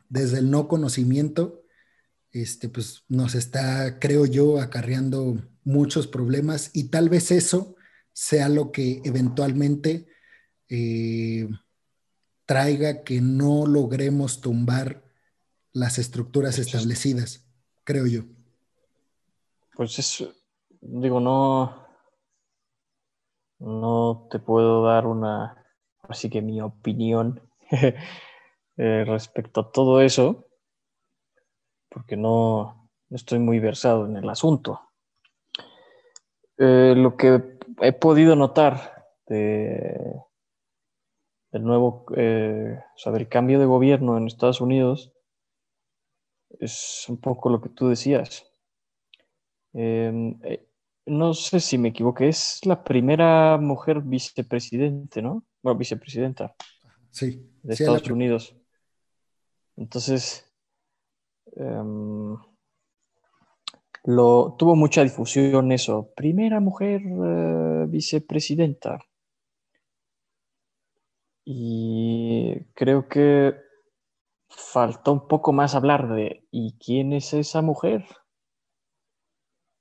desde 0.09 0.39
el 0.39 0.49
no 0.49 0.67
conocimiento, 0.69 1.63
este, 2.31 2.69
pues 2.69 3.03
nos 3.09 3.35
está, 3.35 3.99
creo 3.99 4.25
yo, 4.25 4.61
acarreando 4.61 5.43
muchos 5.63 6.07
problemas 6.07 6.71
y 6.73 6.85
tal 6.85 7.09
vez 7.09 7.31
eso 7.31 7.75
sea 8.13 8.47
lo 8.47 8.71
que 8.71 9.01
eventualmente 9.03 10.07
eh, 10.69 11.49
traiga 12.47 13.03
que 13.03 13.21
no 13.21 13.67
logremos 13.67 14.41
tumbar 14.41 15.03
las 15.73 15.99
estructuras 15.99 16.57
establecidas 16.57 17.47
creo 17.87 18.05
yo. 18.05 18.23
Pues 19.75 19.97
es, 19.97 20.27
digo, 20.81 21.21
no, 21.21 21.87
no 23.59 24.27
te 24.29 24.39
puedo 24.39 24.83
dar 24.83 25.07
una, 25.07 25.65
así 26.01 26.29
que 26.29 26.41
mi 26.41 26.59
opinión 26.59 27.39
eh, 27.71 29.05
respecto 29.07 29.61
a 29.61 29.71
todo 29.71 30.01
eso, 30.01 30.49
porque 31.87 32.17
no, 32.17 32.89
estoy 33.09 33.39
muy 33.39 33.59
versado 33.59 34.05
en 34.05 34.17
el 34.17 34.29
asunto. 34.29 34.81
Eh, 36.57 36.93
lo 36.97 37.15
que 37.15 37.57
he 37.79 37.93
podido 37.93 38.35
notar 38.35 39.13
de, 39.27 40.23
del 41.57 41.65
nuevo, 41.65 42.05
eh, 42.15 42.79
el 43.05 43.29
cambio 43.29 43.59
de 43.59 43.65
gobierno 43.65 44.17
en 44.17 44.27
Estados 44.27 44.61
Unidos 44.61 45.11
es 46.59 47.05
un 47.09 47.17
poco 47.17 47.49
lo 47.49 47.59
que 47.59 47.69
tú 47.69 47.89
decías. 47.89 48.45
Em, 49.73 50.39
eh, 50.43 50.67
no 51.07 51.33
sé 51.33 51.59
si 51.59 51.77
me 51.77 51.89
equivoqué, 51.89 52.29
es 52.29 52.59
la 52.65 52.83
primera 52.83 53.57
mujer 53.57 54.01
vicepresidente, 54.01 55.21
¿no? 55.21 55.45
Bueno, 55.63 55.79
vicepresidenta. 55.79 56.55
Sí. 57.11 57.49
De 57.63 57.73
Estados 57.73 58.09
Unidos. 58.09 58.55
Entonces, 59.75 60.45
em, 61.55 62.35
lo, 64.03 64.55
tuvo 64.57 64.75
mucha 64.75 65.03
difusión 65.03 65.71
eso. 65.71 66.11
Primera 66.15 66.59
mujer 66.59 67.01
eh, 67.03 67.85
vicepresidenta. 67.87 68.99
Y 71.49 72.59
creo 72.73 73.07
que 73.07 73.55
falta 74.49 75.11
un 75.11 75.29
poco 75.29 75.53
más 75.53 75.75
hablar 75.75 76.09
de 76.13 76.45
¿y 76.51 76.77
quién 76.77 77.13
es 77.13 77.33
esa 77.33 77.61
mujer? 77.61 78.03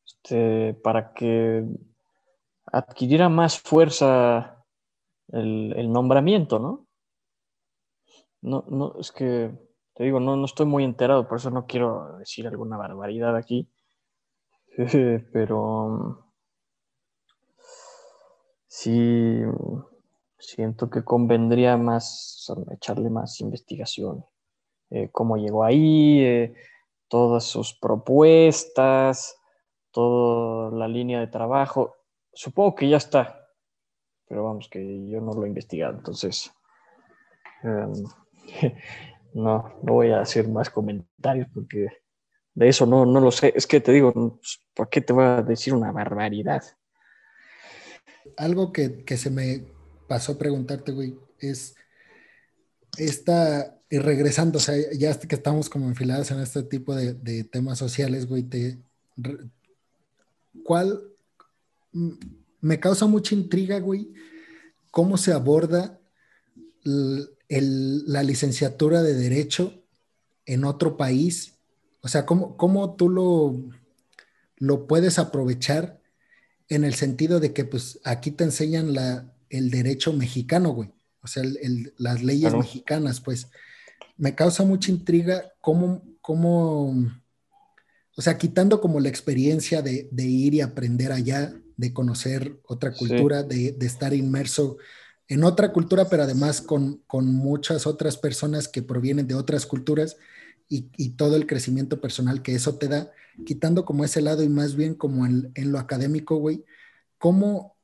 Este, 0.07 0.75
para 0.75 1.13
que 1.13 1.65
adquiriera 2.67 3.29
más 3.29 3.59
fuerza 3.59 4.65
el, 5.27 5.91
nombramiento, 5.91 6.61
¿no? 6.61 6.87
¿no? 8.43 8.65
No, 8.69 8.95
es 9.01 9.11
que, 9.11 9.51
te 9.95 10.05
digo, 10.05 10.21
no, 10.21 10.37
no 10.37 10.45
estoy 10.45 10.67
muy 10.67 10.85
enterado, 10.85 11.27
por 11.27 11.39
eso 11.39 11.51
no 11.51 11.67
quiero 11.67 12.17
decir 12.19 12.47
alguna 12.47 12.77
barbaridad 12.77 13.35
aquí, 13.35 13.69
pero 15.33 16.31
sí 18.69 19.43
siento 20.39 20.91
que 20.91 21.05
convendría 21.05 21.77
más 21.77 22.53
echarle 22.71 23.11
más 23.11 23.41
investigación. 23.41 24.25
Eh, 24.91 25.09
cómo 25.11 25.37
llegó 25.37 25.65
ahí, 25.65 26.21
eh, 26.21 26.55
todas 27.09 27.45
sus 27.45 27.75
propuestas, 27.75 29.37
toda 29.91 30.71
la 30.71 30.89
línea 30.89 31.21
de 31.21 31.27
trabajo. 31.27 31.97
Supongo 32.33 32.75
que 32.75 32.89
ya 32.89 32.99
está, 32.99 33.49
pero 34.29 34.45
vamos, 34.45 34.69
que 34.69 35.09
yo 35.09 35.21
no 35.21 35.33
lo 35.33 35.45
he 35.45 35.49
investigado, 35.49 35.97
entonces 35.97 36.53
em, 37.63 37.93
no, 39.35 39.73
no 39.83 39.93
voy 39.93 40.11
a 40.11 40.21
hacer 40.21 40.49
más 40.49 40.71
comentarios 40.71 41.49
porque 41.53 41.89
de 42.55 42.69
eso 42.69 42.87
no, 42.87 43.05
no 43.05 43.21
lo 43.21 43.31
sé. 43.31 43.53
Es 43.57 43.67
que 43.67 43.81
te 43.81 43.93
digo, 43.93 44.13
pues, 44.13 44.61
¿por 44.75 44.89
qué 44.89 45.01
te 45.01 45.13
voy 45.13 45.25
a 45.25 45.43
decir 45.43 45.75
una 45.75 45.93
barbaridad? 45.93 46.63
Algo 48.37 48.73
que, 48.73 49.05
que 49.05 49.17
se 49.17 49.31
me 49.31 49.76
pasó 50.07 50.39
preguntarte, 50.39 50.93
güey, 50.93 51.17
es 51.39 51.75
esta 52.97 53.77
y 53.89 53.99
regresando, 53.99 54.59
o 54.59 54.61
sea, 54.61 54.75
ya 54.93 55.19
que 55.19 55.35
estamos 55.35 55.69
como 55.69 55.87
enfilados 55.89 56.31
en 56.31 56.41
este 56.41 56.63
tipo 56.65 56.95
de, 56.95 57.45
temas 57.45 57.79
sociales, 57.79 58.27
güey, 58.27 58.45
¿cuál 60.65 61.03
me 62.61 62.81
causa 62.81 63.07
mucha 63.07 63.35
intriga, 63.35 63.79
güey? 63.79 64.13
¿Cómo 64.91 65.17
se 65.17 65.33
aborda 65.33 66.01
la 66.83 68.23
licenciatura 68.23 69.03
de 69.03 69.15
Derecho 69.15 69.85
en 70.47 70.65
otro 70.65 70.97
país? 70.97 71.55
O 72.01 72.09
sea, 72.09 72.27
¿cómo, 72.27 72.57
cómo 72.57 72.97
tú 72.97 73.09
lo, 73.09 73.55
lo 74.57 74.87
puedes 74.89 75.21
aprovechar 75.21 76.01
en 76.69 76.85
el 76.85 76.95
sentido 76.95 77.39
de 77.39 77.53
que 77.53 77.65
pues 77.65 78.01
aquí 78.03 78.33
te 78.33 78.43
enseñan 78.43 78.95
la, 78.95 79.36
el 79.57 79.71
derecho 79.71 80.13
mexicano, 80.13 80.71
güey? 80.71 80.93
O 81.23 81.27
sea, 81.27 81.43
las 81.99 82.23
leyes 82.23 82.55
mexicanas, 82.55 83.21
pues. 83.21 83.51
Me 84.17 84.35
causa 84.35 84.65
mucha 84.65 84.91
intriga 84.91 85.53
cómo, 85.61 86.03
cómo, 86.21 86.91
o 88.17 88.23
sea, 88.23 88.39
quitando 88.39 88.81
como 88.81 89.01
la 89.01 89.09
experiencia 89.09 89.83
de, 89.83 90.09
ir 90.17 90.55
y 90.55 90.61
aprender 90.61 91.13
allá, 91.13 91.55
de 91.77 91.93
conocer 91.93 92.59
otra 92.67 92.93
cultura, 92.93 93.43
de, 93.43 93.73
de, 93.73 93.87
estar 93.87 94.15
inmerso 94.15 94.79
en 95.29 95.45
otra 95.45 95.73
cultura, 95.73 96.09
pero 96.09 96.23
además 96.23 96.63
con, 96.63 97.03
con, 97.07 97.27
muchas 97.27 97.87
otras 97.87 98.17
personas 98.17 98.69
que 98.69 98.83
provienen 98.83 99.27
de 99.27 99.35
otras 99.35 99.67
culturas 99.67 100.17
y, 100.69 100.89
y, 100.97 101.11
todo 101.11 101.37
el 101.37 101.47
crecimiento 101.47 102.01
personal 102.01 102.43
que 102.43 102.55
eso 102.55 102.77
te 102.77 102.89
da, 102.89 103.11
quitando 103.45 103.85
como 103.85 104.05
ese 104.05 104.23
lado 104.23 104.43
y 104.43 104.49
más 104.49 104.77
bien 104.77 104.95
como 104.95 105.27
en, 105.27 105.51
en 105.55 105.73
lo 105.73 105.79
académico, 105.79 106.37
güey, 106.37 106.65
¿cómo 107.19 107.76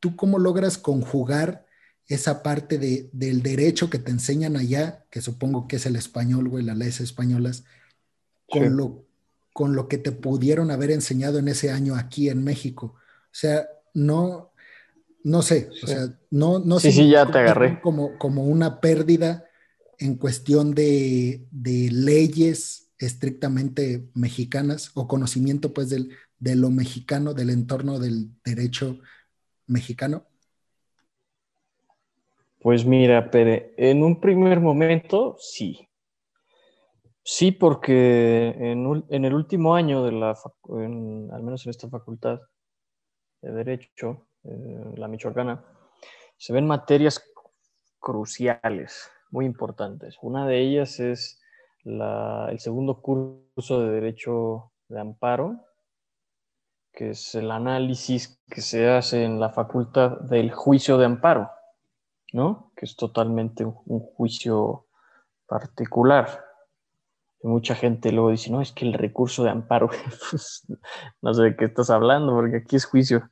tú 0.00 0.16
cómo 0.16 0.38
logras 0.38 0.78
conjugar 0.78 1.66
esa 2.08 2.42
parte 2.42 2.78
de, 2.78 3.10
del 3.12 3.42
derecho 3.42 3.90
que 3.90 3.98
te 3.98 4.12
enseñan 4.12 4.56
allá, 4.56 5.04
que 5.10 5.20
supongo 5.20 5.66
que 5.66 5.76
es 5.76 5.86
el 5.86 5.96
español, 5.96 6.48
güey, 6.48 6.64
las 6.64 6.76
leyes 6.76 7.00
españolas, 7.00 7.64
con, 8.48 8.76
lo, 8.76 9.06
con 9.52 9.74
lo 9.74 9.88
que 9.88 9.98
te 9.98 10.12
pudieron 10.12 10.70
haber 10.70 10.92
enseñado 10.92 11.38
en 11.38 11.48
ese 11.48 11.70
año 11.70 11.96
aquí 11.96 12.28
en 12.28 12.44
México? 12.44 12.94
O 12.96 13.38
sea, 13.38 13.66
no, 13.92 14.52
no 15.24 15.42
sé, 15.42 15.68
o 15.82 15.86
sea, 15.86 16.16
no, 16.30 16.60
no 16.60 16.78
sí, 16.78 16.92
sí, 16.92 17.10
ya 17.10 17.26
te 17.26 17.38
agarré. 17.38 17.80
Como, 17.80 18.16
como 18.18 18.44
una 18.44 18.80
pérdida 18.80 19.44
en 19.98 20.14
cuestión 20.14 20.74
de, 20.74 21.44
de, 21.50 21.88
leyes 21.90 22.92
estrictamente 22.98 24.08
mexicanas 24.14 24.92
o 24.94 25.08
conocimiento 25.08 25.74
pues 25.74 25.88
del, 25.88 26.10
de 26.38 26.54
lo 26.54 26.70
mexicano, 26.70 27.34
del 27.34 27.50
entorno 27.50 27.98
del 27.98 28.30
derecho 28.44 29.00
mexicano? 29.66 30.24
Pues 32.60 32.84
mira, 32.84 33.30
Pere, 33.30 33.74
en 33.76 34.02
un 34.02 34.20
primer 34.20 34.60
momento 34.60 35.36
sí. 35.38 35.88
Sí, 37.22 37.50
porque 37.50 38.54
en, 38.56 39.24
el 39.24 39.34
último 39.34 39.74
año 39.74 40.04
de 40.04 40.12
la, 40.12 40.30
al 40.30 41.42
menos 41.42 41.66
en 41.66 41.70
esta 41.70 41.88
facultad 41.88 42.40
de 43.42 43.52
Derecho, 43.52 44.28
eh, 44.44 44.92
la 44.96 45.08
Michoacana, 45.08 45.64
se 46.36 46.52
ven 46.52 46.66
materias 46.66 47.22
cruciales, 47.98 49.10
muy 49.30 49.44
importantes. 49.44 50.16
Una 50.22 50.46
de 50.46 50.60
ellas 50.60 51.00
es 51.00 51.40
el 51.84 52.58
segundo 52.58 53.00
curso 53.00 53.80
de 53.80 53.90
Derecho 53.90 54.72
de 54.88 55.00
Amparo, 55.00 55.60
que 56.96 57.10
es 57.10 57.34
el 57.34 57.50
análisis 57.50 58.40
que 58.48 58.62
se 58.62 58.88
hace 58.88 59.22
en 59.22 59.38
la 59.38 59.50
facultad 59.50 60.18
del 60.22 60.50
juicio 60.50 60.96
de 60.96 61.04
amparo, 61.04 61.50
¿no? 62.32 62.72
Que 62.74 62.86
es 62.86 62.96
totalmente 62.96 63.66
un, 63.66 64.00
juicio 64.00 64.86
particular. 65.46 66.42
Mucha 67.42 67.74
gente 67.74 68.10
luego 68.12 68.30
dice, 68.30 68.50
no, 68.50 68.62
es 68.62 68.72
que 68.72 68.86
el 68.86 68.94
recurso 68.94 69.44
de 69.44 69.50
amparo, 69.50 69.90
pues, 70.30 70.66
no 71.20 71.34
sé 71.34 71.42
de 71.42 71.56
qué 71.56 71.66
estás 71.66 71.90
hablando, 71.90 72.34
porque 72.34 72.56
aquí 72.56 72.76
es 72.76 72.86
juicio. 72.86 73.30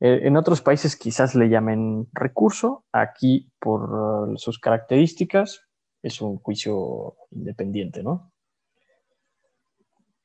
Eh, 0.00 0.20
en 0.22 0.38
otros 0.38 0.62
países 0.62 0.96
quizás 0.96 1.34
le 1.34 1.50
llamen 1.50 2.08
recurso, 2.14 2.86
aquí 2.90 3.52
por 3.60 4.32
sus 4.38 4.58
características 4.58 5.60
es 6.02 6.22
un 6.22 6.38
juicio 6.38 7.16
independiente, 7.32 8.02
¿no? 8.02 8.32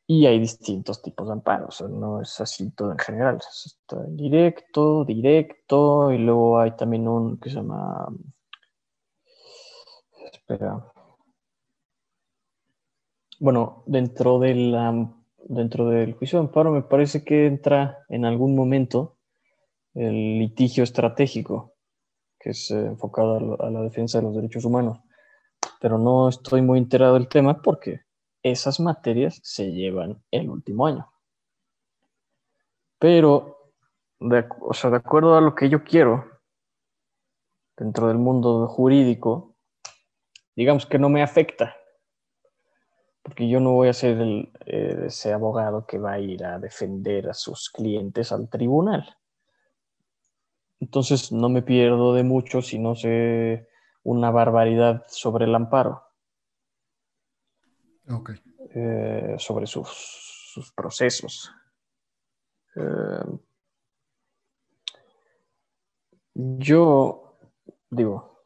Y 0.06 0.26
hay 0.26 0.38
distintos 0.40 1.02
tipos 1.02 1.28
de 1.28 1.34
amparos, 1.34 1.82
no 1.90 2.22
es 2.22 2.40
así 2.42 2.72
todo 2.72 2.92
en 2.92 2.98
general. 2.98 3.38
Está 3.38 4.04
directo, 4.10 5.06
directo, 5.06 6.12
y 6.12 6.18
luego 6.18 6.60
hay 6.60 6.72
también 6.76 7.08
un 7.08 7.40
que 7.40 7.50
se 7.50 7.56
llama. 7.56 8.10
Espera. 10.32 10.92
Bueno, 13.40 13.84
dentro, 13.86 14.40
de 14.40 14.54
dentro 15.46 15.90
del 15.90 16.14
juicio 16.14 16.40
de 16.40 16.46
amparo 16.46 16.72
me 16.72 16.84
parece 16.84 17.24
que 17.24 17.46
entra 17.46 18.00
en 18.10 18.26
algún 18.26 18.56
momento 18.56 19.18
el 19.94 20.40
litigio 20.40 20.84
estratégico, 20.84 21.74
que 22.40 22.52
es 22.52 22.72
eh, 22.72 22.86
enfocado 22.88 23.58
a 23.62 23.70
la 23.70 23.82
defensa 23.82 24.18
de 24.18 24.26
los 24.26 24.36
derechos 24.36 24.66
humanos. 24.66 25.00
Pero 25.80 25.98
no 25.98 26.30
estoy 26.30 26.62
muy 26.62 26.80
enterado 26.80 27.14
del 27.14 27.28
tema 27.28 27.62
porque 27.62 28.02
esas 28.44 28.80
materias 28.80 29.40
se 29.41 29.72
llevan 29.72 30.22
el 30.32 30.49
último 30.49 30.86
año. 30.86 31.10
Pero, 32.99 33.72
o 34.61 34.74
sea, 34.74 34.90
de 34.90 34.98
acuerdo 34.98 35.36
a 35.36 35.41
lo 35.41 35.56
que 35.56 35.70
yo 35.70 35.84
quiero 35.84 36.26
dentro 37.76 38.07
del 38.07 38.18
mundo 38.18 38.68
jurídico, 38.68 39.56
digamos 40.56 40.86
que 40.86 40.99
no 40.99 41.10
me 41.10 41.24
afecta, 41.24 41.76
porque 43.22 43.48
yo 43.48 43.60
no 43.60 43.72
voy 43.72 43.88
a 43.88 43.94
ser 43.94 44.18
eh, 44.65 45.06
ese 45.07 45.34
abogado 45.34 45.86
que 45.86 45.98
va 45.98 46.14
a 46.14 46.20
ir 46.20 46.45
a 46.45 46.60
defender 46.60 47.30
a 47.30 47.34
sus 47.34 47.70
clientes 47.70 48.32
al 48.32 48.49
tribunal. 48.49 49.18
Entonces 50.80 51.32
no 51.32 51.48
me 51.48 51.61
pierdo 51.61 52.14
de 52.14 52.24
mucho 52.24 52.61
si 52.61 52.78
no 52.78 52.95
sé 52.95 53.70
una 54.03 54.32
barbaridad 54.32 55.06
sobre 55.07 55.45
el 55.45 55.56
amparo. 55.56 56.03
Eh, 58.76 59.36
sobre 59.38 59.66
sus, 59.66 60.74
procesos. 60.76 61.52
Eh, 62.76 63.40
yo 66.34 67.38
digo, 67.90 68.44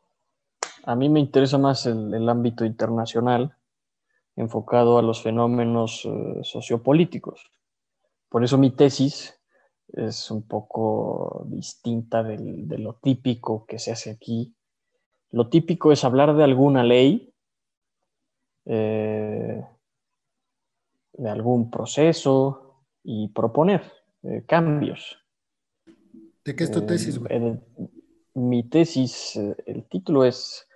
a 0.84 0.96
mí 0.96 1.10
me 1.10 1.20
interesa 1.20 1.58
más 1.58 1.86
el, 1.86 2.30
ámbito 2.30 2.66
internacional 2.66 3.58
enfocado 4.36 5.00
a 5.00 5.02
los 5.02 5.24
fenómenos 5.24 6.06
eh, 6.06 6.42
sociopolíticos. 6.44 7.52
Por 8.30 8.44
eso 8.44 8.58
mi 8.58 8.72
tesis 8.72 9.40
es 9.88 10.30
un 10.30 10.48
poco 10.48 11.46
distinta 11.48 12.22
de 12.22 12.78
lo 12.78 12.96
típico 12.96 13.66
que 13.66 13.80
se 13.80 13.92
hace 13.92 14.12
aquí. 14.12 14.54
Lo 15.32 15.50
típico 15.50 15.92
es 15.92 16.04
hablar 16.04 16.36
de 16.36 16.44
alguna 16.44 16.84
ley 16.84 17.34
eh, 18.70 19.66
de 21.14 21.30
algún 21.30 21.72
proceso 21.72 22.84
y 23.02 23.30
proponer 23.30 23.82
eh, 24.24 24.44
cambios. 24.46 25.18
¿De 26.44 26.54
qué 26.54 26.66
es 26.66 26.72
tu 26.72 26.86
tesis? 26.86 27.20
mi 28.34 28.70
tesis, 28.70 29.38
eh, 29.38 29.56
el 29.66 29.88
título 29.88 30.26
es 30.26 30.68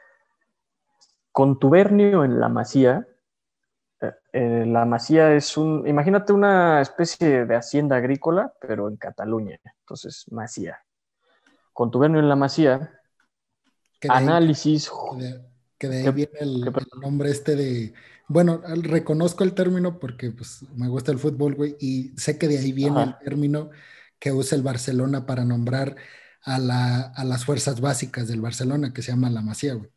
Contubernio 1.33 2.23
en 2.23 2.39
la 2.39 2.47
Masía. 2.47 3.05
la 4.31 4.85
Masía 4.85 5.35
es 5.35 5.57
un, 5.57 5.85
imagínate 5.85 6.31
una 6.31 6.81
especie 6.81 7.45
de 7.45 7.55
hacienda 7.55 7.97
agrícola, 7.97 8.53
pero 8.61 8.87
en 8.87 8.95
Cataluña. 8.95 9.59
Entonces, 9.81 10.25
Masía. 10.31 10.79
Contubernio 11.73 12.21
en 12.21 12.29
la 12.29 12.37
Masía. 12.37 12.99
Análisis. 14.07 14.89
Que 15.81 15.87
de 15.87 16.03
ahí 16.05 16.11
viene 16.11 16.37
el, 16.41 16.71
nombre 17.01 17.31
este 17.31 17.55
de. 17.55 17.93
Bueno, 18.27 18.61
reconozco 18.83 19.43
el 19.43 19.55
término 19.55 19.97
porque 19.97 20.29
pues, 20.29 20.63
me 20.75 20.87
gusta 20.87 21.11
el 21.11 21.17
fútbol, 21.17 21.55
güey, 21.55 21.75
y 21.79 22.09
sé 22.17 22.37
que 22.37 22.47
de 22.47 22.59
ahí 22.59 22.71
viene 22.71 23.01
el 23.01 23.17
término 23.17 23.71
que 24.19 24.31
usa 24.31 24.55
el 24.55 24.61
Barcelona 24.61 25.25
para 25.25 25.43
nombrar 25.43 25.95
a, 26.43 26.59
las 26.59 27.45
fuerzas 27.45 27.81
básicas 27.81 28.27
del 28.27 28.41
Barcelona, 28.41 28.93
que 28.93 29.01
se 29.01 29.11
llama 29.11 29.31
la 29.31 29.41
Masía, 29.41 29.73
güey. 29.73 29.89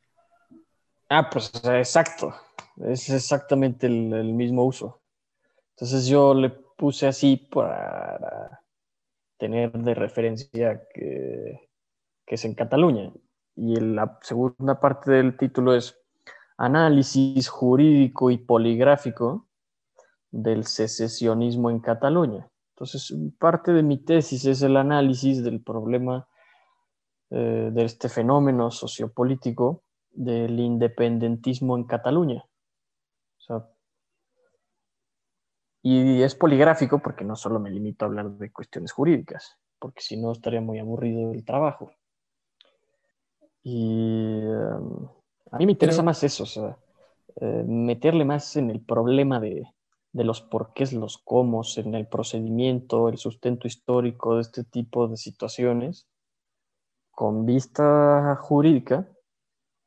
Ah, 1.11 1.29
pues 1.29 1.53
exacto. 1.63 2.35
Es 2.79 3.11
exactamente 3.11 3.87
el, 3.87 4.33
mismo 4.33 4.65
uso. 4.65 5.03
Entonces 5.77 6.07
yo 6.07 6.33
le 6.33 6.49
puse 6.49 7.09
así 7.09 7.37
para 7.37 8.63
tener 9.37 9.71
de 9.71 9.93
referencia 9.93 10.83
que, 10.95 11.69
que 12.25 12.37
es 12.37 12.45
en 12.47 12.55
Cataluña 12.55 13.13
y 13.57 13.77
la 13.77 14.19
segunda 14.23 14.81
parte 14.81 15.13
del 15.13 15.37
título 15.37 15.75
es 15.75 15.97
Análisis 16.57 17.49
jurídico 17.49 18.31
y 18.31 18.39
poligráfico 18.39 19.47
del 20.31 20.65
secesionismo 20.67 21.71
en 21.71 21.81
Cataluña. 21.81 22.49
Entonces, 22.75 23.15
parte 23.39 23.73
de 23.73 23.83
mi 23.83 23.99
tesis 23.99 24.45
es 24.47 24.63
el 24.63 24.77
análisis 24.77 25.43
del 25.45 25.63
problema 25.63 26.29
eh, 27.31 27.71
de 27.73 27.85
este 27.85 28.09
fenómeno 28.09 28.71
sociopolítico 28.71 29.83
del 30.11 30.59
independentismo 30.59 31.77
en 31.77 31.85
Cataluña. 31.85 32.45
y 35.87 36.23
es 36.23 36.35
poligráfico 36.35 37.01
porque 37.01 37.25
no 37.25 37.37
solo 37.37 37.61
me 37.61 37.71
limito 37.71 38.05
a 38.05 38.09
hablar 38.09 38.31
de 38.31 38.51
cuestiones 38.51 38.91
jurídicas, 38.91 39.59
porque 39.79 40.01
si 40.01 40.17
no 40.17 40.33
estaría 40.33 40.63
muy 40.63 40.79
aburrido 40.79 41.33
el 41.33 41.45
trabajo. 41.45 41.93
Y 43.65 44.43
em, 44.43 45.09
a 45.51 45.59
mí 45.59 45.67
me 45.67 45.73
interesa 45.73 46.03
más 46.03 46.23
eso, 46.23 46.45
o 46.45 46.47
sea, 46.47 46.79
eh, 47.41 47.65
meterle 47.67 48.25
más 48.25 48.57
en 48.57 48.71
el 48.71 48.81
problema 48.81 49.41
de, 49.41 49.67
de 50.13 50.25
los 50.25 50.43
porqués, 50.43 50.93
los 50.93 51.19
cómo 51.19 51.63
en 51.77 51.95
el 51.95 52.07
procedimiento, 52.07 53.09
el 53.09 53.19
sustento 53.19 53.67
histórico 53.67 54.37
de 54.37 54.43
este 54.43 54.63
tipo 54.63 55.09
de 55.09 55.17
situaciones, 55.17 56.07
con 57.11 57.47
vista 57.47 58.37
jurídica, 58.37 59.09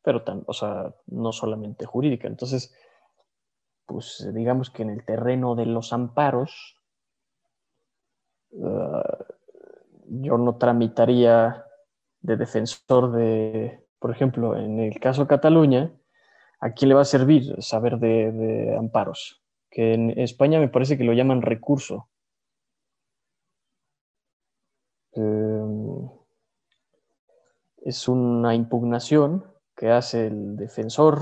pero 0.01 0.23
o 0.47 0.53
sea, 0.53 0.93
no 1.05 1.31
solamente 1.31 1.85
jurídica. 1.85 2.27
Entonces, 2.27 2.73
pues 3.85 4.27
digamos 4.33 4.69
que 4.69 4.83
en 4.83 4.89
el 4.89 5.05
terreno 5.05 5.55
de 5.55 5.65
los 5.65 5.93
amparos, 5.93 6.75
ah, 8.63 9.25
yo 10.09 10.37
no 10.37 10.57
tramitaría 10.57 11.66
de 12.27 12.35
defensor 12.35 13.13
de, 13.13 13.79
por 13.99 14.11
ejemplo, 14.11 14.57
en 14.57 14.79
el 14.79 14.99
caso 14.99 15.27
Cataluña, 15.27 15.93
¿a 16.59 16.73
quién 16.73 16.89
le 16.89 16.95
va 16.95 17.01
a 17.01 17.05
servir 17.05 17.55
saber 17.63 17.99
de, 17.99 18.75
amparos? 18.77 19.41
Que 19.71 19.93
en 19.93 20.09
España 20.19 20.59
me 20.59 20.67
parece 20.67 20.97
que 20.97 21.05
lo 21.05 21.13
llaman 21.13 21.41
recurso. 21.41 22.09
Em, 25.13 26.09
es 27.77 28.09
una 28.09 28.53
impugnación 28.53 29.45
que 29.73 29.89
hace 29.89 30.27
el 30.27 30.57
defensor 30.57 31.21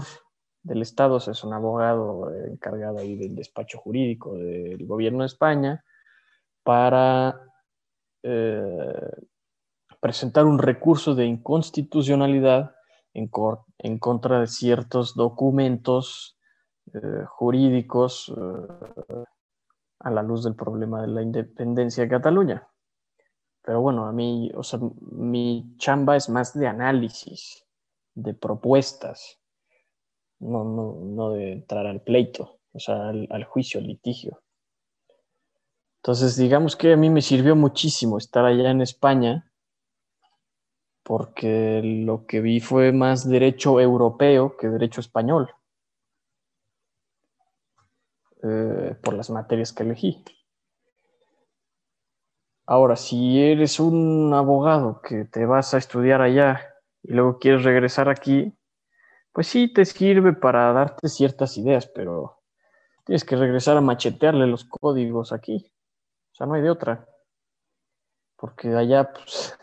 del 0.64 0.82
Estado, 0.82 1.16
o 1.16 1.20
sea, 1.20 1.34
es 1.34 1.44
un 1.44 1.54
abogado 1.54 2.34
encargado 2.48 2.98
ahí 2.98 3.16
del 3.16 3.36
despacho 3.36 3.78
jurídico 3.78 4.34
del 4.34 4.88
gobierno 4.88 5.20
de 5.20 5.28
España, 5.28 5.86
para 6.64 7.40
eh, 8.24 9.12
presentar 10.06 10.46
un 10.46 10.60
recurso 10.60 11.16
de 11.16 11.26
inconstitucionalidad 11.26 12.76
en, 13.16 13.28
contra 13.98 14.40
de 14.40 14.46
ciertos 14.46 15.16
documentos 15.16 16.38
eh, 16.94 17.26
jurídicos 17.28 18.32
eh, 18.38 19.24
a 20.02 20.12
la 20.12 20.22
luz 20.22 20.44
del 20.44 20.54
problema 20.54 21.02
de 21.02 21.08
la 21.08 21.24
independencia 21.24 22.04
de 22.04 22.10
Cataluña. 22.12 22.68
Pero 23.64 23.82
bueno, 23.82 24.06
a 24.06 24.12
mí, 24.12 24.52
o 24.54 24.62
sea, 24.62 24.80
mi 25.12 25.76
chamba 25.78 26.16
es 26.16 26.30
más 26.30 26.54
de 26.54 26.68
análisis, 26.68 27.66
de 28.14 28.36
propuestas, 28.36 29.40
no, 30.38 30.64
no, 30.66 31.00
no 31.04 31.32
de 31.32 31.52
entrar 31.52 31.88
al 31.88 32.02
pleito, 32.02 32.60
o 32.74 32.80
sea, 32.80 33.10
al, 33.10 33.28
al 33.32 33.44
juicio, 33.44 33.80
al 33.80 33.88
litigio. 33.88 34.44
Entonces, 36.04 36.38
digamos 36.38 36.76
que 36.76 36.94
a 36.94 36.96
mí 36.96 37.10
me 37.10 37.24
sirvió 37.24 37.56
muchísimo 37.56 38.20
estar 38.20 38.46
allá 38.46 38.70
en 38.70 38.82
España, 38.82 39.52
porque 41.06 41.82
lo 41.84 42.26
que 42.26 42.42
vi 42.42 42.60
fue 42.60 42.92
más 42.92 43.30
derecho 43.30 43.80
europeo 43.80 44.58
que 44.58 44.68
derecho 44.68 45.02
español, 45.02 45.52
eh, 48.42 48.96
por 49.04 49.14
las 49.14 49.30
materias 49.30 49.72
que 49.72 49.84
elegí. 49.84 50.24
Ahora, 52.66 52.96
si 52.96 53.40
eres 53.40 53.80
un 53.80 54.34
abogado 54.34 55.00
que 55.02 55.26
te 55.26 55.46
vas 55.46 55.76
a 55.76 55.78
estudiar 55.78 56.24
allá 56.24 56.74
y 57.04 57.14
luego 57.14 57.38
quieres 57.38 57.64
regresar 57.64 58.10
aquí, 58.10 58.52
pues 59.32 59.46
sí 59.46 59.72
te 59.72 59.86
sirve 59.86 60.34
para 60.34 60.74
darte 60.74 61.08
ciertas 61.08 61.56
ideas, 61.60 61.86
pero 61.86 62.42
tienes 63.06 63.24
que 63.24 63.36
regresar 63.36 63.78
a 63.78 63.82
machetearle 63.82 64.48
los 64.48 64.66
códigos 64.66 65.32
aquí. 65.32 65.72
O 66.32 66.36
sea, 66.36 66.48
no 66.48 66.56
hay 66.56 66.64
de 66.64 66.72
otra. 66.72 67.08
Porque 68.38 68.74
allá 68.74 69.14
pues, 69.14 69.56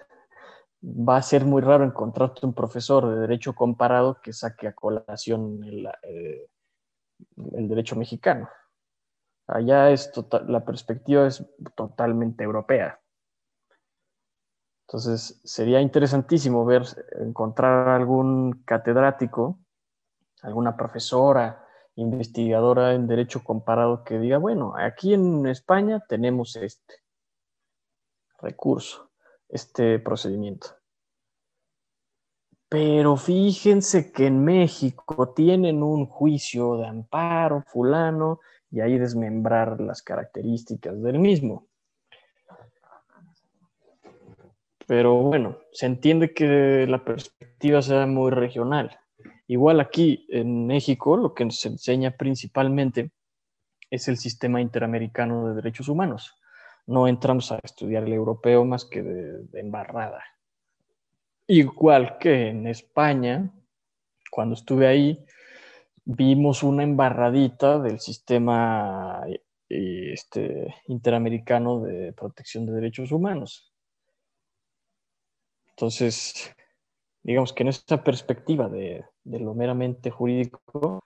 va 0.82 1.16
a 1.16 1.22
ser 1.22 1.44
muy 1.44 1.62
raro 1.62 1.84
encontrarte 1.84 2.44
un 2.44 2.54
profesor 2.54 3.08
de 3.08 3.20
derecho 3.20 3.54
comparado 3.54 4.20
que 4.20 4.32
saque 4.32 4.66
a 4.66 4.74
colación 4.74 5.62
el, 5.64 5.88
eh, 6.02 6.48
derecho 7.36 7.96
mexicano. 7.96 8.48
Allá 9.46 9.90
es 9.90 10.10
tota-, 10.12 10.42
la 10.42 10.64
perspectiva 10.64 11.26
es 11.26 11.44
totalmente 11.76 12.42
europea. 12.42 12.98
Entonces, 14.88 15.40
sería 15.44 15.80
interesantísimo 15.80 16.64
ver, 16.66 16.82
encontrar 17.20 17.88
algún 17.88 18.62
catedrático, 18.64 19.58
alguna 20.42 20.76
profesora, 20.76 21.64
investigadora 21.94 22.94
en 22.94 23.06
derecho 23.06 23.44
comparado 23.44 24.04
que 24.04 24.18
diga, 24.18 24.38
bueno, 24.38 24.74
aquí 24.76 25.14
en 25.14 25.46
España 25.46 26.02
tenemos 26.08 26.56
este 26.56 26.96
recurso, 28.40 29.11
este 29.52 29.98
procedimiento. 29.98 30.68
Pero 32.68 33.18
fíjense 33.18 34.10
que 34.12 34.26
en 34.26 34.42
México 34.42 35.34
tienen 35.36 35.82
un 35.82 36.06
juicio 36.06 36.78
de 36.78 36.86
amparo 36.86 37.62
fulano 37.66 38.40
y 38.70 38.80
ahí 38.80 38.98
desmembrar 38.98 39.78
las 39.78 40.00
características 40.00 41.02
del 41.02 41.18
mismo. 41.18 41.66
Pero 44.86 45.16
bueno, 45.16 45.58
se 45.72 45.84
entiende 45.84 46.32
que 46.32 46.86
la 46.88 47.04
perspectiva 47.04 47.82
sea 47.82 48.06
muy 48.06 48.30
regional. 48.30 48.98
Igual 49.46 49.80
aquí 49.80 50.26
en 50.30 50.66
México 50.66 51.18
lo 51.18 51.34
que 51.34 51.50
se 51.50 51.68
enseña 51.68 52.12
principalmente 52.12 53.10
es 53.90 54.08
el 54.08 54.16
sistema 54.16 54.62
interamericano 54.62 55.48
de 55.48 55.54
derechos 55.56 55.88
humanos. 55.88 56.41
No 56.86 57.06
entramos 57.08 57.52
a 57.52 57.60
estudiar 57.62 58.04
el 58.04 58.12
europeo 58.12 58.64
más 58.64 58.84
que 58.84 59.02
de, 59.02 59.60
embarrada. 59.60 60.22
Igual 61.46 62.18
que 62.18 62.48
en 62.48 62.66
España, 62.66 63.50
cuando 64.30 64.54
estuve 64.54 64.86
ahí, 64.86 65.24
vimos 66.04 66.62
una 66.62 66.82
embarradita 66.82 67.78
del 67.78 68.00
sistema 68.00 69.24
este, 69.68 70.74
interamericano 70.88 71.80
de 71.80 72.12
protección 72.12 72.66
de 72.66 72.72
derechos 72.72 73.12
humanos. 73.12 73.72
Entonces, 75.70 76.54
digamos 77.22 77.52
que 77.52 77.62
en 77.62 77.68
esta 77.68 78.02
perspectiva 78.04 78.68
de, 78.68 79.04
lo 79.24 79.54
meramente 79.54 80.10
jurídico, 80.10 81.02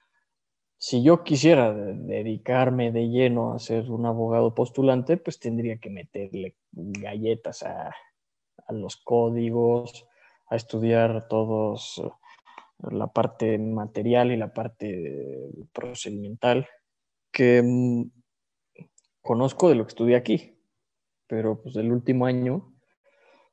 si 0.79 1.03
yo 1.03 1.25
quisiera 1.25 1.73
dedicarme 1.73 2.93
de 2.93 3.09
lleno 3.09 3.55
a 3.55 3.59
ser 3.59 3.91
un 3.91 4.07
abogado 4.07 4.55
postulante, 4.55 5.17
pues 5.17 5.39
tendría 5.39 5.79
que 5.79 5.91
meterle 5.91 6.57
galletas 6.73 7.63
a, 7.63 7.95
los 8.69 8.97
códigos, 8.97 10.07
a 10.49 10.57
estudiar 10.57 11.29
todos 11.29 12.03
la 12.91 13.07
parte 13.07 13.59
material 13.59 14.33
y 14.33 14.37
la 14.37 14.53
parte 14.53 15.49
procedimental, 15.73 16.69
que 17.33 17.63
mm, 17.63 18.11
conozco 19.23 19.69
de 19.69 19.77
lo 19.77 19.85
que 19.85 19.91
estudié 19.91 20.17
aquí, 20.17 20.59
pero 21.27 21.63
pues 21.63 21.77
el 21.77 21.91
último 21.93 22.27
año 22.27 22.77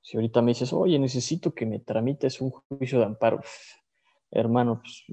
si 0.04 0.18
ahorita 0.18 0.42
me 0.42 0.52
dices, 0.52 0.74
oye, 0.74 1.00
necesito 1.00 1.56
que 1.56 1.66
me 1.66 1.80
tramites 1.80 2.42
un 2.42 2.52
juicio 2.52 3.00
de 3.00 3.06
amparo, 3.06 3.42
hermano, 4.34 4.82
pues 4.82 5.04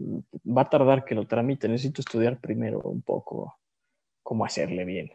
va 0.47 0.62
a 0.62 0.70
tardar 0.70 1.05
que 1.05 1.14
lo 1.14 1.26
tramite, 1.26 1.68
necesito 1.68 2.01
estudiar 2.01 2.40
primero 2.40 2.80
un 2.80 3.02
poco 3.02 3.59
cómo 4.22 4.44
hacerle 4.44 4.84
bien. 4.84 5.12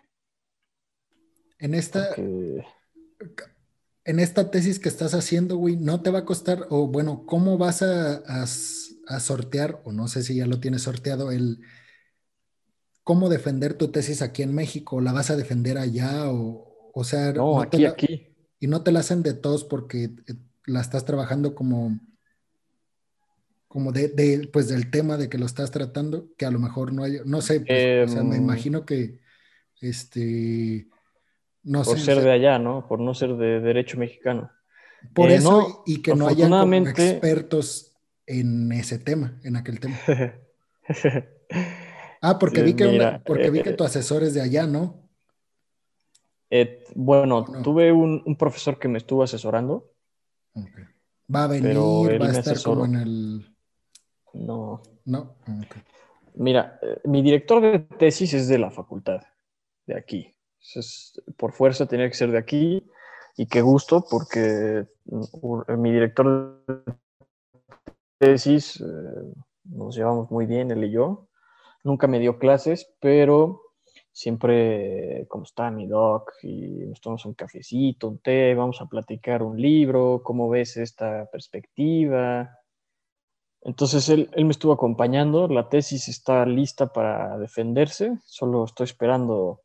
En 1.60 1.74
esta, 1.74 2.14
en 2.16 4.20
esta 4.20 4.52
tesis 4.52 4.80
que 4.80 4.90
estás 4.90 5.14
haciendo, 5.14 5.58
güey, 5.58 5.78
¿no 5.78 6.02
te 6.02 6.12
va 6.12 6.20
a 6.20 6.26
costar, 6.26 6.68
o 6.70 6.88
bueno, 6.88 7.26
cómo 7.26 7.58
vas 7.58 7.82
a, 7.82 8.44
a 8.44 9.20
sortear, 9.20 9.82
o 9.86 9.92
no 9.92 10.08
sé 10.08 10.24
si 10.24 10.36
ya 10.36 10.48
lo 10.48 10.60
tienes 10.60 10.84
sorteado, 10.84 11.32
el 11.32 11.62
cómo 13.04 13.30
defender 13.30 13.76
tu 13.76 13.90
tesis 13.90 14.22
aquí 14.22 14.44
en 14.44 14.54
México? 14.54 15.02
¿La 15.02 15.14
vas 15.14 15.30
a 15.30 15.36
defender 15.36 15.78
allá? 15.78 16.32
O, 16.32 16.92
o 16.94 17.04
sea, 17.04 17.34
no, 17.34 17.62
aquí, 17.62 17.86
aquí 17.86 18.36
y 18.60 18.68
no 18.68 18.82
te 18.82 18.92
la 18.92 19.02
hacen 19.02 19.22
de 19.22 19.34
todos 19.34 19.64
porque 19.64 20.06
eh, 20.06 20.36
la 20.66 20.82
estás 20.82 21.06
trabajando 21.06 21.56
como, 21.56 22.00
como 23.76 23.92
de, 23.92 24.50
pues 24.54 24.70
del 24.70 24.90
tema 24.90 25.18
de 25.18 25.28
que 25.28 25.38
lo 25.38 25.46
estás 25.46 25.70
tratando, 25.70 26.30
que 26.38 26.46
a 26.46 26.50
lo 26.50 26.60
mejor 26.60 26.94
no 26.94 27.04
hay, 27.04 27.18
no 27.26 27.42
sé, 27.42 27.60
pues, 27.60 28.10
o 28.10 28.14
sea, 28.14 28.24
me 28.24 28.38
em, 28.38 28.44
imagino 28.44 28.86
que, 28.86 29.20
este, 29.82 30.88
no 31.62 31.84
por 31.84 32.00
ser 32.00 32.22
de 32.22 32.32
allá, 32.32 32.58
¿no? 32.58 32.88
Por 32.88 33.02
no 33.02 33.14
ser 33.14 33.36
de 33.36 33.60
derecho 33.60 33.98
mexicano. 33.98 34.50
Por 35.14 35.30
eh, 35.30 35.36
eso, 35.36 35.84
y 35.86 36.02
que 36.02 36.16
no 36.16 36.30
haya 36.30 36.48
expertos 36.78 37.98
en 38.26 38.72
ese 38.72 38.98
tema, 38.98 39.42
en 39.44 39.58
aquel 39.58 39.82
tema. 39.82 40.00
ah, 42.22 42.40
porque 42.40 42.64
vi 42.64 42.76
que, 42.76 43.20
porque 43.26 43.50
vi 43.50 43.62
que 43.62 43.72
eh, 43.72 43.74
tu 43.74 43.84
asesor 43.84 44.24
es 44.24 44.34
de 44.36 44.42
allá, 44.42 44.66
¿no? 44.68 45.06
bueno, 46.96 47.44
tuve 47.62 47.92
un, 47.92 48.38
profesor 48.38 48.80
que 48.80 48.88
me 48.88 49.00
estuvo 49.00 49.22
asesorando. 49.22 49.92
Va 50.56 51.44
a 51.44 51.48
venir, 51.48 51.76
va 51.78 52.28
a 52.28 52.32
estar 52.32 52.64
como 52.64 52.86
en 52.86 52.96
el. 52.96 53.55
No. 54.36 54.82
No. 55.06 55.36
Mira, 56.36 56.80
eh, 56.82 57.00
mi 57.06 57.22
director 57.22 57.62
de 57.62 57.80
tesis 57.80 58.34
es 58.34 58.48
de 58.48 58.60
la 58.60 58.72
facultad, 58.72 59.22
de 59.86 59.96
aquí. 59.96 60.36
por 61.38 61.54
fuerza 61.54 61.86
tenía 61.86 62.10
que 62.10 62.16
ser 62.16 62.32
de 62.32 62.38
aquí. 62.38 62.84
Y 63.38 63.48
qué 63.48 63.62
gusto, 63.62 64.06
porque 64.10 64.88
mi 65.78 65.92
director 65.92 66.64
de 66.68 66.94
tesis 68.18 68.80
eh, 68.80 69.34
nos 69.66 69.96
llevamos 69.96 70.32
muy 70.32 70.46
bien, 70.46 70.72
él 70.72 70.86
y 70.86 70.92
yo. 70.92 71.28
Nunca 71.84 72.08
me 72.08 72.20
dio 72.20 72.40
clases, 72.40 72.90
pero 73.02 73.62
siempre, 74.12 75.26
¿cómo 75.28 75.44
está 75.44 75.70
mi 75.70 75.86
doc? 75.86 76.32
Y 76.44 76.86
nos 76.86 77.02
tomamos 77.02 77.26
un 77.26 77.34
cafecito, 77.34 78.08
un 78.08 78.20
té, 78.20 78.56
vamos 78.56 78.82
a 78.82 78.88
platicar 78.88 79.44
un 79.44 79.62
libro, 79.62 80.22
¿cómo 80.24 80.50
ves 80.50 80.78
esta 80.78 81.30
perspectiva? 81.30 82.58
Entonces 83.66 84.08
él, 84.10 84.30
él 84.34 84.46
me 84.46 84.52
estuvo 84.52 84.72
acompañando, 84.72 85.48
la 85.48 85.68
tesis 85.68 86.08
está 86.08 86.46
lista 86.46 86.94
para 86.94 87.38
defenderse, 87.40 88.18
solo 88.24 88.64
estoy 88.64 88.86
esperando 88.86 89.64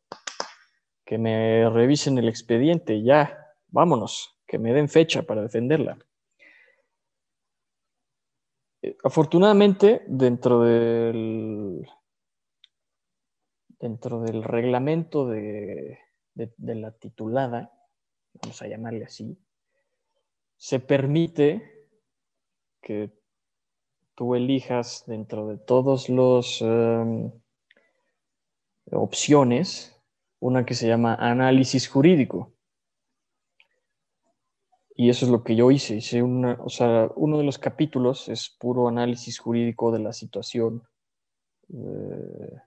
que 1.05 1.17
me 1.17 1.69
revisen 1.69 2.17
el 2.17 2.27
expediente, 2.27 3.03
ya, 3.03 3.37
vámonos, 3.67 4.37
que 4.47 4.57
me 4.57 4.73
den 4.73 4.89
fecha 4.89 5.21
para 5.21 5.43
defenderla. 5.43 5.97
Eh, 8.81 8.97
afortunadamente, 9.03 10.03
dentro 10.07 10.61
del, 10.61 11.87
dentro 13.79 14.21
del 14.21 14.43
reglamento 14.43 15.27
de, 15.27 15.99
la 16.57 16.91
titulada, 16.91 17.71
vamos 18.33 18.61
a 18.61 18.67
llamarle 18.67 19.05
así, 19.05 19.37
se 20.57 20.79
permite 20.79 21.89
que 22.81 23.20
tú 24.21 24.35
elijas 24.35 25.03
dentro 25.07 25.47
de 25.47 25.57
todas 25.57 26.07
las 26.07 26.61
em, 26.61 27.31
opciones 28.91 29.99
una 30.39 30.63
que 30.63 30.75
se 30.75 30.87
llama 30.87 31.15
análisis 31.15 31.87
jurídico. 31.87 32.53
Y 34.95 35.09
eso 35.09 35.25
es 35.25 35.31
lo 35.31 35.43
que 35.43 35.55
yo 35.55 35.71
hice. 35.71 35.95
Hice 35.95 36.21
una, 36.21 36.59
o 36.63 36.69
sea, 36.69 37.09
uno 37.15 37.39
de 37.39 37.45
los 37.45 37.57
capítulos 37.57 38.29
es 38.29 38.55
puro 38.59 38.87
análisis 38.87 39.39
jurídico 39.39 39.91
de 39.91 39.99
la 39.99 40.13
situación, 40.13 40.83
eh, 41.73 42.59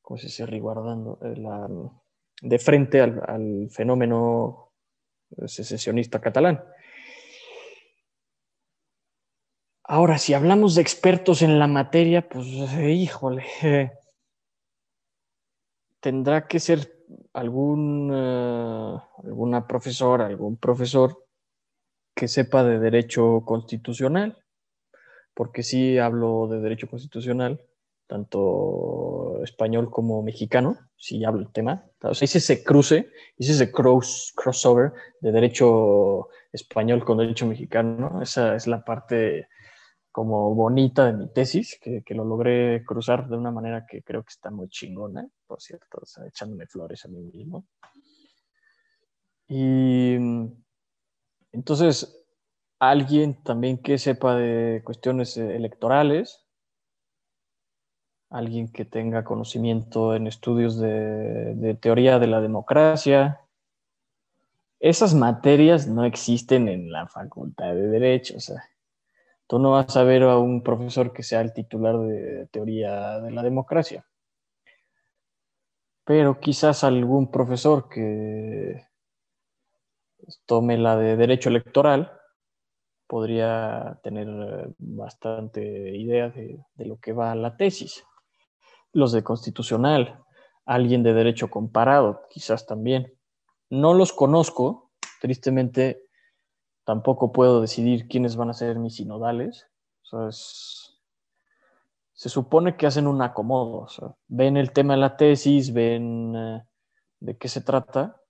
¿cómo 0.00 0.16
se 0.16 0.26
dice? 0.26 0.46
Riguardando, 0.46 1.18
eh, 1.22 1.42
de 2.40 2.58
frente 2.60 3.00
al, 3.00 3.68
fenómeno 3.68 4.70
secesionista 5.44 6.20
catalán. 6.20 6.62
Ahora, 9.84 10.18
si 10.18 10.32
hablamos 10.32 10.74
de 10.74 10.82
expertos 10.82 11.42
en 11.42 11.58
la 11.58 11.66
materia, 11.66 12.28
pues 12.28 12.46
híjole, 12.46 13.44
tendrá 16.00 16.46
que 16.46 16.60
ser 16.60 17.04
algún, 17.32 18.10
eh, 18.14 18.98
alguna 19.24 19.66
profesora, 19.66 20.26
algún 20.26 20.56
profesor 20.56 21.26
que 22.14 22.28
sepa 22.28 22.62
de 22.62 22.78
derecho 22.78 23.42
constitucional, 23.44 24.38
porque 25.34 25.62
sí 25.62 25.98
hablo 25.98 26.46
de 26.48 26.60
derecho 26.60 26.88
constitucional, 26.88 27.60
tanto 28.06 29.40
español 29.42 29.90
como 29.90 30.22
mexicano, 30.22 30.76
sí 30.96 31.24
hablo 31.24 31.40
el 31.40 31.52
tema. 31.52 31.84
O 32.02 32.14
sea, 32.14 32.24
hice 32.24 32.38
ese 32.38 32.62
cruce, 32.62 33.10
hice 33.38 33.52
ese 33.52 33.72
cross, 33.72 34.32
crossover 34.36 34.92
de 35.20 35.32
derecho 35.32 36.28
español 36.52 37.04
con 37.04 37.18
derecho 37.18 37.46
mexicano. 37.46 38.20
Esa 38.22 38.54
es 38.54 38.66
la 38.66 38.84
parte 38.84 39.48
como 40.12 40.54
bonita 40.54 41.06
de 41.06 41.14
mi 41.14 41.28
tesis, 41.32 41.80
que, 41.80 42.04
lo 42.14 42.24
logré 42.24 42.84
cruzar 42.84 43.28
de 43.28 43.36
una 43.36 43.50
manera 43.50 43.86
que 43.86 44.02
creo 44.02 44.22
que 44.22 44.30
está 44.30 44.50
muy 44.50 44.68
chingona, 44.68 45.26
por 45.46 45.60
cierto, 45.60 45.98
o 46.02 46.06
sea, 46.06 46.26
echándome 46.26 46.66
flores 46.66 47.04
a 47.06 47.08
mí 47.08 47.22
mismo. 47.22 47.64
Y 49.48 50.14
entonces, 51.50 52.24
alguien 52.78 53.42
también 53.42 53.78
que 53.78 53.96
sepa 53.98 54.36
de 54.36 54.82
cuestiones 54.84 55.36
electorales, 55.38 56.46
alguien 58.28 58.70
que 58.70 58.84
tenga 58.84 59.24
conocimiento 59.24 60.14
en 60.14 60.26
estudios 60.26 60.78
de, 60.78 61.54
de 61.54 61.74
teoría 61.74 62.18
de 62.18 62.26
la 62.26 62.40
democracia, 62.40 63.40
esas 64.78 65.14
materias 65.14 65.86
no 65.86 66.04
existen 66.04 66.68
en 66.68 66.90
la 66.90 67.06
facultad 67.06 67.72
de 67.72 67.88
Derecho, 67.88 68.36
o 68.36 68.40
sea, 68.40 68.64
Tú 69.52 69.58
no 69.58 69.72
vas 69.72 69.94
a 69.98 70.02
ver 70.02 70.22
a 70.22 70.38
un 70.38 70.62
profesor 70.62 71.12
que 71.12 71.22
sea 71.22 71.42
el 71.42 71.52
titular 71.52 71.98
de 71.98 72.46
teoría 72.50 73.20
de 73.20 73.30
la 73.32 73.42
democracia, 73.42 74.06
pero 76.06 76.40
quizás 76.40 76.84
algún 76.84 77.30
profesor 77.30 77.86
que 77.90 78.86
tome 80.46 80.78
la 80.78 80.96
de 80.96 81.18
derecho 81.18 81.50
electoral 81.50 82.18
podría 83.06 84.00
tener 84.02 84.72
bastante 84.78 85.98
idea 85.98 86.30
de, 86.30 86.64
lo 86.78 86.96
que 86.96 87.12
va 87.12 87.34
la 87.34 87.54
tesis. 87.58 88.06
Los 88.94 89.12
de 89.12 89.22
constitucional, 89.22 90.18
alguien 90.64 91.02
de 91.02 91.12
derecho 91.12 91.50
comparado, 91.50 92.22
quizás 92.30 92.64
también. 92.64 93.12
No 93.68 93.92
los 93.92 94.14
conozco, 94.14 94.92
tristemente 95.20 96.01
tampoco 96.84 97.32
puedo 97.32 97.60
decidir 97.60 98.08
quiénes 98.08 98.36
van 98.36 98.50
a 98.50 98.54
ser 98.54 98.78
mis 98.78 98.96
sinodales. 98.96 99.68
se 102.12 102.28
supone 102.28 102.76
que 102.76 102.86
hacen 102.86 103.06
un 103.06 103.22
acomodo, 103.22 103.88
ven 104.28 104.56
el 104.56 104.72
tema 104.72 104.94
de 104.94 105.00
la 105.00 105.16
tesis, 105.16 105.72
ven 105.72 106.34
eh, 106.36 106.62
de 107.20 107.36
qué 107.36 107.48
se 107.48 107.60
trata 107.62 108.20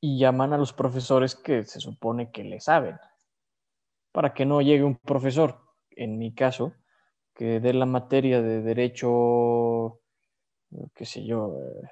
y 0.00 0.18
llaman 0.18 0.52
a 0.52 0.58
los 0.58 0.72
profesores 0.72 1.34
que 1.34 1.64
se 1.64 1.80
supone 1.80 2.30
que 2.30 2.44
le 2.44 2.60
saben, 2.60 2.98
para 4.12 4.32
que 4.34 4.46
no 4.46 4.60
llegue 4.60 4.84
un 4.84 4.96
profesor, 4.96 5.60
en 5.90 6.18
mi 6.18 6.34
caso, 6.34 6.74
que 7.34 7.60
dé 7.60 7.72
la 7.72 7.86
materia 7.86 8.40
de 8.40 8.62
derecho, 8.62 10.00
qué 10.94 11.04
sé 11.04 11.24
yo, 11.24 11.58
eh, 11.58 11.90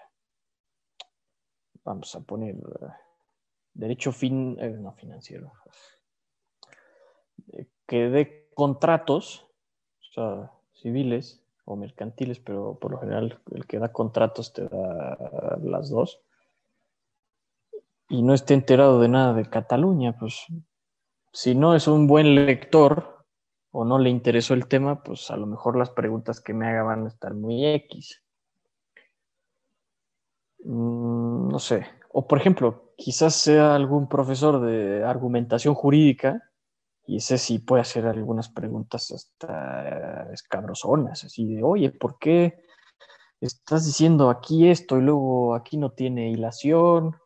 vamos 1.85 2.15
a 2.15 2.21
poner 2.21 2.55
eh, 2.55 2.87
derecho 3.75 4.13
fin, 4.13 4.57
no 4.83 4.93
financiero, 4.93 5.53
que 7.87 8.09
dé 8.09 8.49
contratos, 8.55 9.47
o 10.01 10.13
sea, 10.15 10.51
civiles 10.75 11.43
o 11.65 11.77
mercantiles, 11.77 12.41
pero 12.41 12.79
por 12.79 12.93
lo 12.93 12.99
general 12.99 13.41
el 13.51 13.67
que 13.67 13.79
da 13.79 13.93
contratos 13.93 14.53
te 14.53 14.69
da 14.69 15.59
las 15.63 15.91
dos, 15.91 16.21
y 18.09 18.23
no 18.23 18.35
esté 18.35 18.55
enterado 18.55 19.01
de 19.01 19.09
nada 19.09 19.35
de 19.35 19.49
Cataluña, 19.49 20.17
pues 20.19 20.47
si 21.33 21.55
no 21.55 21.75
es 21.75 21.89
un 21.89 22.07
buen 22.07 22.35
lector 22.35 23.27
o 23.73 23.85
no 23.85 23.99
le 23.99 24.11
interesó 24.11 24.55
el 24.55 24.69
tema, 24.69 25.03
pues 25.03 25.31
a 25.31 25.37
lo 25.37 25.47
mejor 25.47 25.77
las 25.77 25.91
preguntas 25.91 26.41
que 26.41 26.55
me 26.55 26.69
haga 26.69 26.85
van 26.85 27.07
a 27.07 27.09
estar 27.09 27.35
muy 27.35 27.67
X. 27.67 28.23
Mm, 30.65 31.49
no 31.49 31.59
sé. 31.59 31.87
O 32.11 32.27
por 32.29 32.39
ejemplo, 32.39 32.93
quizás 32.97 33.35
sea 33.35 33.75
algún 33.75 34.09
profesor 34.09 34.61
de 34.61 35.03
argumentación 35.05 35.75
jurídica 35.75 36.51
y 37.07 37.17
ese 37.17 37.39
sí 37.39 37.59
puede 37.59 37.83
hacer 37.83 38.07
algunas 38.07 38.49
preguntas 38.49 39.11
hasta 39.11 40.33
escabrosonas, 40.33 41.25
así 41.25 41.47
de, 41.47 41.63
oye, 41.63 41.91
¿por 41.91 42.19
qué 42.19 42.65
estás 43.41 43.85
diciendo 43.85 44.31
aquí 44.31 44.69
esto 44.69 44.97
y 44.97 45.03
luego 45.03 45.55
aquí 45.55 45.77
no 45.77 45.93
tiene 45.93 46.31
hilación? 46.31 47.17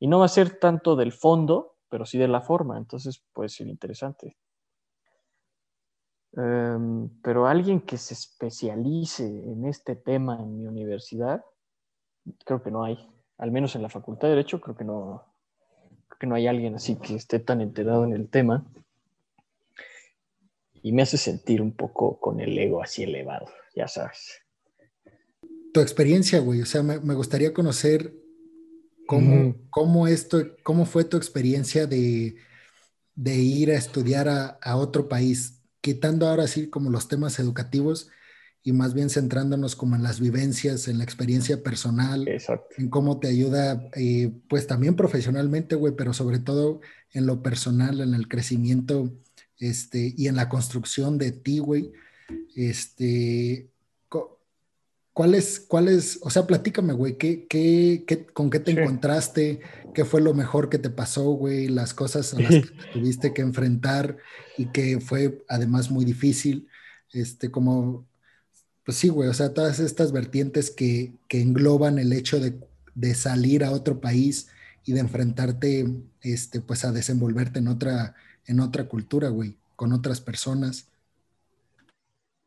Y 0.00 0.06
no 0.06 0.20
va 0.20 0.26
a 0.26 0.28
ser 0.28 0.58
tanto 0.58 0.96
del 0.96 1.12
fondo, 1.12 1.76
pero 1.90 2.06
sí 2.06 2.18
de 2.18 2.28
la 2.28 2.40
forma, 2.40 2.78
entonces 2.78 3.22
puede 3.32 3.50
ser 3.50 3.66
interesante. 3.66 4.38
Em, 6.32 7.10
pero 7.22 7.46
alguien 7.46 7.80
que 7.80 7.98
se 7.98 8.14
especialice 8.14 9.26
en 9.26 9.66
este 9.66 9.96
tema 9.96 10.38
en 10.40 10.56
mi 10.56 10.66
universidad, 10.66 11.44
creo 12.44 12.62
que 12.62 12.70
no 12.70 12.84
hay. 12.84 12.98
Al 13.38 13.50
menos 13.50 13.76
en 13.76 13.82
la 13.82 13.88
Facultad 13.88 14.28
de 14.28 14.36
Derecho, 14.36 14.60
creo 14.60 14.76
que 14.76 14.84
no, 14.84 15.24
creo 16.08 16.18
que 16.18 16.26
no 16.26 16.34
hay 16.34 16.46
alguien 16.46 16.74
así 16.74 16.96
que 16.96 17.14
esté 17.14 17.40
tan 17.40 17.60
enterado 17.60 18.04
en 18.04 18.12
el 18.12 18.28
tema 18.30 18.64
y 20.82 20.92
me 20.92 21.02
hace 21.02 21.16
sentir 21.16 21.60
un 21.62 21.72
poco 21.72 22.18
con 22.20 22.40
el 22.40 22.58
ego 22.58 22.82
así 22.82 23.02
elevado, 23.02 23.46
ya 23.74 23.88
sabes. 23.88 24.42
Tu 25.72 25.80
experiencia, 25.80 26.40
güey, 26.40 26.62
o 26.62 26.66
sea, 26.66 26.82
me, 26.82 27.14
gustaría 27.14 27.52
conocer 27.52 28.14
cómo, 29.06 29.54
cómo, 29.70 30.06
esto, 30.06 30.56
cómo 30.62 30.86
fue 30.86 31.04
tu 31.04 31.16
experiencia 31.16 31.86
de, 31.86 32.36
de 33.14 33.36
ir 33.36 33.70
a 33.70 33.76
estudiar 33.76 34.28
a, 34.28 34.58
a, 34.62 34.76
otro 34.76 35.08
país, 35.08 35.62
quitando 35.80 36.26
ahora 36.26 36.46
sí 36.46 36.68
como 36.68 36.90
los 36.90 37.08
temas 37.08 37.38
educativos 37.38 38.10
y 38.62 38.72
más 38.72 38.92
bien 38.92 39.08
centrándonos 39.08 39.76
como 39.76 39.96
en 39.96 40.02
las 40.02 40.20
vivencias, 40.20 40.88
en 40.88 40.98
la 40.98 41.04
experiencia 41.04 41.62
personal, 41.62 42.28
en 42.76 42.88
cómo 42.90 43.18
te 43.18 43.28
ayuda, 43.28 43.88
eh, 43.94 44.32
pues 44.48 44.66
también 44.66 44.94
profesionalmente, 44.94 45.74
güey, 45.74 45.94
pero 45.96 46.12
sobre 46.12 46.38
todo 46.38 46.80
en 47.12 47.26
lo 47.26 47.42
personal, 47.42 48.00
en 48.00 48.14
el 48.14 48.28
crecimiento 48.28 49.10
este, 49.58 50.14
y 50.16 50.28
en 50.28 50.36
la 50.36 50.48
construcción 50.48 51.18
de 51.18 51.32
ti, 51.32 51.58
güey, 51.58 51.92
este, 52.54 53.70
¿cuál 55.18 55.34
es, 55.34 55.58
cuál 55.58 55.88
es, 55.88 56.20
o 56.22 56.30
sea, 56.30 56.46
platícame, 56.46 56.92
güey, 56.92 57.18
¿qué, 57.18 57.44
qué, 57.48 58.04
qué, 58.06 58.24
con 58.26 58.50
qué 58.50 58.60
te 58.60 58.70
encontraste? 58.70 59.58
¿Qué 59.92 60.04
fue 60.04 60.20
lo 60.20 60.32
mejor 60.32 60.68
que 60.68 60.78
te 60.78 60.90
pasó, 60.90 61.30
güey? 61.30 61.66
Las 61.66 61.92
cosas 61.92 62.32
a 62.34 62.38
las 62.38 62.50
que 62.50 62.70
tuviste 62.92 63.34
que 63.34 63.42
enfrentar 63.42 64.18
y 64.56 64.66
que 64.66 65.00
fue 65.00 65.44
además 65.48 65.90
muy 65.90 66.04
difícil, 66.04 66.68
este, 67.12 67.50
como, 67.50 68.06
pues 68.84 68.96
sí, 68.96 69.08
güey, 69.08 69.28
o 69.28 69.34
sea, 69.34 69.52
todas 69.54 69.80
estas 69.80 70.12
vertientes 70.12 70.70
que, 70.70 71.14
engloban 71.30 71.98
el 71.98 72.12
hecho 72.12 72.38
de, 72.38 73.14
salir 73.14 73.64
a 73.64 73.72
otro 73.72 74.00
país 74.00 74.46
y 74.84 74.92
de 74.92 75.00
enfrentarte, 75.00 75.84
este, 76.20 76.60
pues 76.60 76.84
a 76.84 76.92
desenvolverte 76.92 77.58
en 77.58 77.66
otra, 77.66 78.14
en 78.48 78.60
otra 78.60 78.88
cultura, 78.88 79.28
güey, 79.28 79.56
con 79.76 79.92
otras 79.92 80.20
personas. 80.20 80.90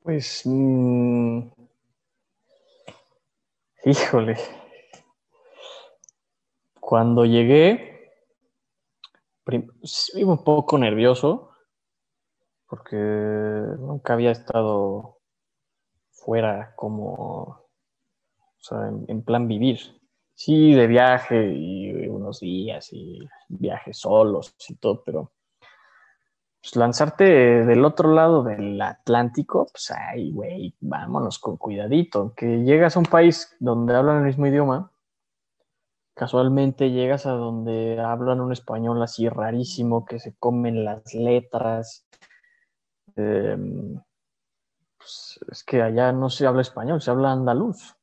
Pues, 0.03 0.41
mm, 0.45 1.41
híjole, 3.85 4.37
cuando 6.79 7.23
llegué, 7.25 8.11
iba 10.15 10.31
un 10.31 10.43
poco 10.43 10.77
nervioso 10.77 11.51
porque 12.67 12.95
nunca 12.95 14.13
había 14.13 14.31
estado 14.31 15.17
fuera 16.09 16.73
como, 16.77 17.43
o 17.43 17.69
sea, 18.59 18.87
en, 18.87 19.21
plan 19.23 19.47
vivir. 19.47 19.79
Sí, 20.33 20.73
de 20.73 20.87
viaje 20.87 21.53
y 21.53 22.07
unos 22.07 22.39
días 22.39 22.93
y 22.93 23.19
viajes 23.49 23.97
solos 23.99 24.55
y 24.69 24.75
todo, 24.75 25.03
pero 25.03 25.33
pues 26.61 26.75
lanzarte 26.75 27.23
del 27.65 27.83
otro 27.83 28.13
lado 28.13 28.43
del 28.43 28.79
Atlántico, 28.81 29.67
pues 29.71 29.91
ay, 29.91 30.31
güey, 30.31 30.75
vámonos 30.79 31.39
con 31.39 31.57
cuidadito. 31.57 32.33
Que 32.35 32.63
llegas 32.63 32.95
a 32.95 32.99
un 32.99 33.05
país 33.05 33.55
donde 33.59 33.95
hablan 33.95 34.19
el 34.19 34.25
mismo 34.25 34.45
idioma, 34.45 34.91
casualmente 36.13 36.91
llegas 36.91 37.25
a 37.25 37.31
donde 37.31 37.99
hablan 37.99 38.41
un 38.41 38.51
español 38.51 39.01
así 39.01 39.27
rarísimo, 39.27 40.05
que 40.05 40.19
se 40.19 40.35
comen 40.35 40.85
las 40.85 41.15
letras. 41.15 42.05
Eh, 43.15 43.57
pues, 44.97 45.39
es 45.51 45.63
que 45.63 45.81
allá 45.81 46.11
no 46.11 46.29
se 46.29 46.45
habla 46.45 46.61
español, 46.61 47.01
se 47.01 47.09
habla 47.09 47.31
andaluz. 47.31 47.95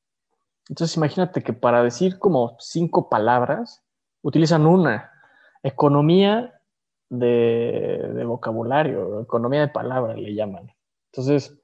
Entonces 0.68 0.96
imagínate 0.96 1.44
que 1.44 1.52
para 1.52 1.82
decir 1.82 2.18
como 2.18 2.56
cinco 2.58 3.08
palabras 3.08 3.84
utilizan 4.22 4.66
una. 4.66 5.12
Economía 5.62 6.57
de, 7.10 8.22
vocabulario, 8.24 9.20
economía 9.22 9.60
de 9.60 9.68
palabras 9.68 10.16
le 10.18 10.34
llaman. 10.34 10.72
Entonces, 11.12 11.58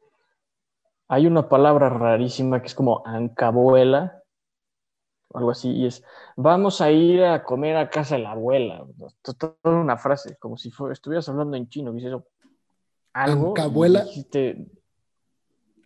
hay 1.08 1.26
una 1.26 1.48
palabra 1.48 1.88
rarísima 1.88 2.60
que 2.60 2.68
es 2.68 2.74
como 2.74 3.02
ancabuela, 3.06 4.22
algo 5.34 5.50
así, 5.50 5.70
y 5.70 5.86
es, 5.86 6.04
vamos 6.36 6.80
a 6.80 6.90
ir 6.90 7.24
a 7.24 7.42
comer 7.42 7.76
a 7.76 7.90
casa 7.90 8.16
de 8.16 8.22
la 8.22 8.32
abuela. 8.32 8.86
Toda 9.22 9.56
una 9.64 9.96
frase, 9.96 10.36
como 10.38 10.56
si 10.56 10.72
estuvieras 10.90 11.28
hablando 11.28 11.56
en 11.56 11.68
chino, 11.68 11.92
dices 11.92 12.12
algo. 13.12 13.50
Ancabuela. 13.50 14.06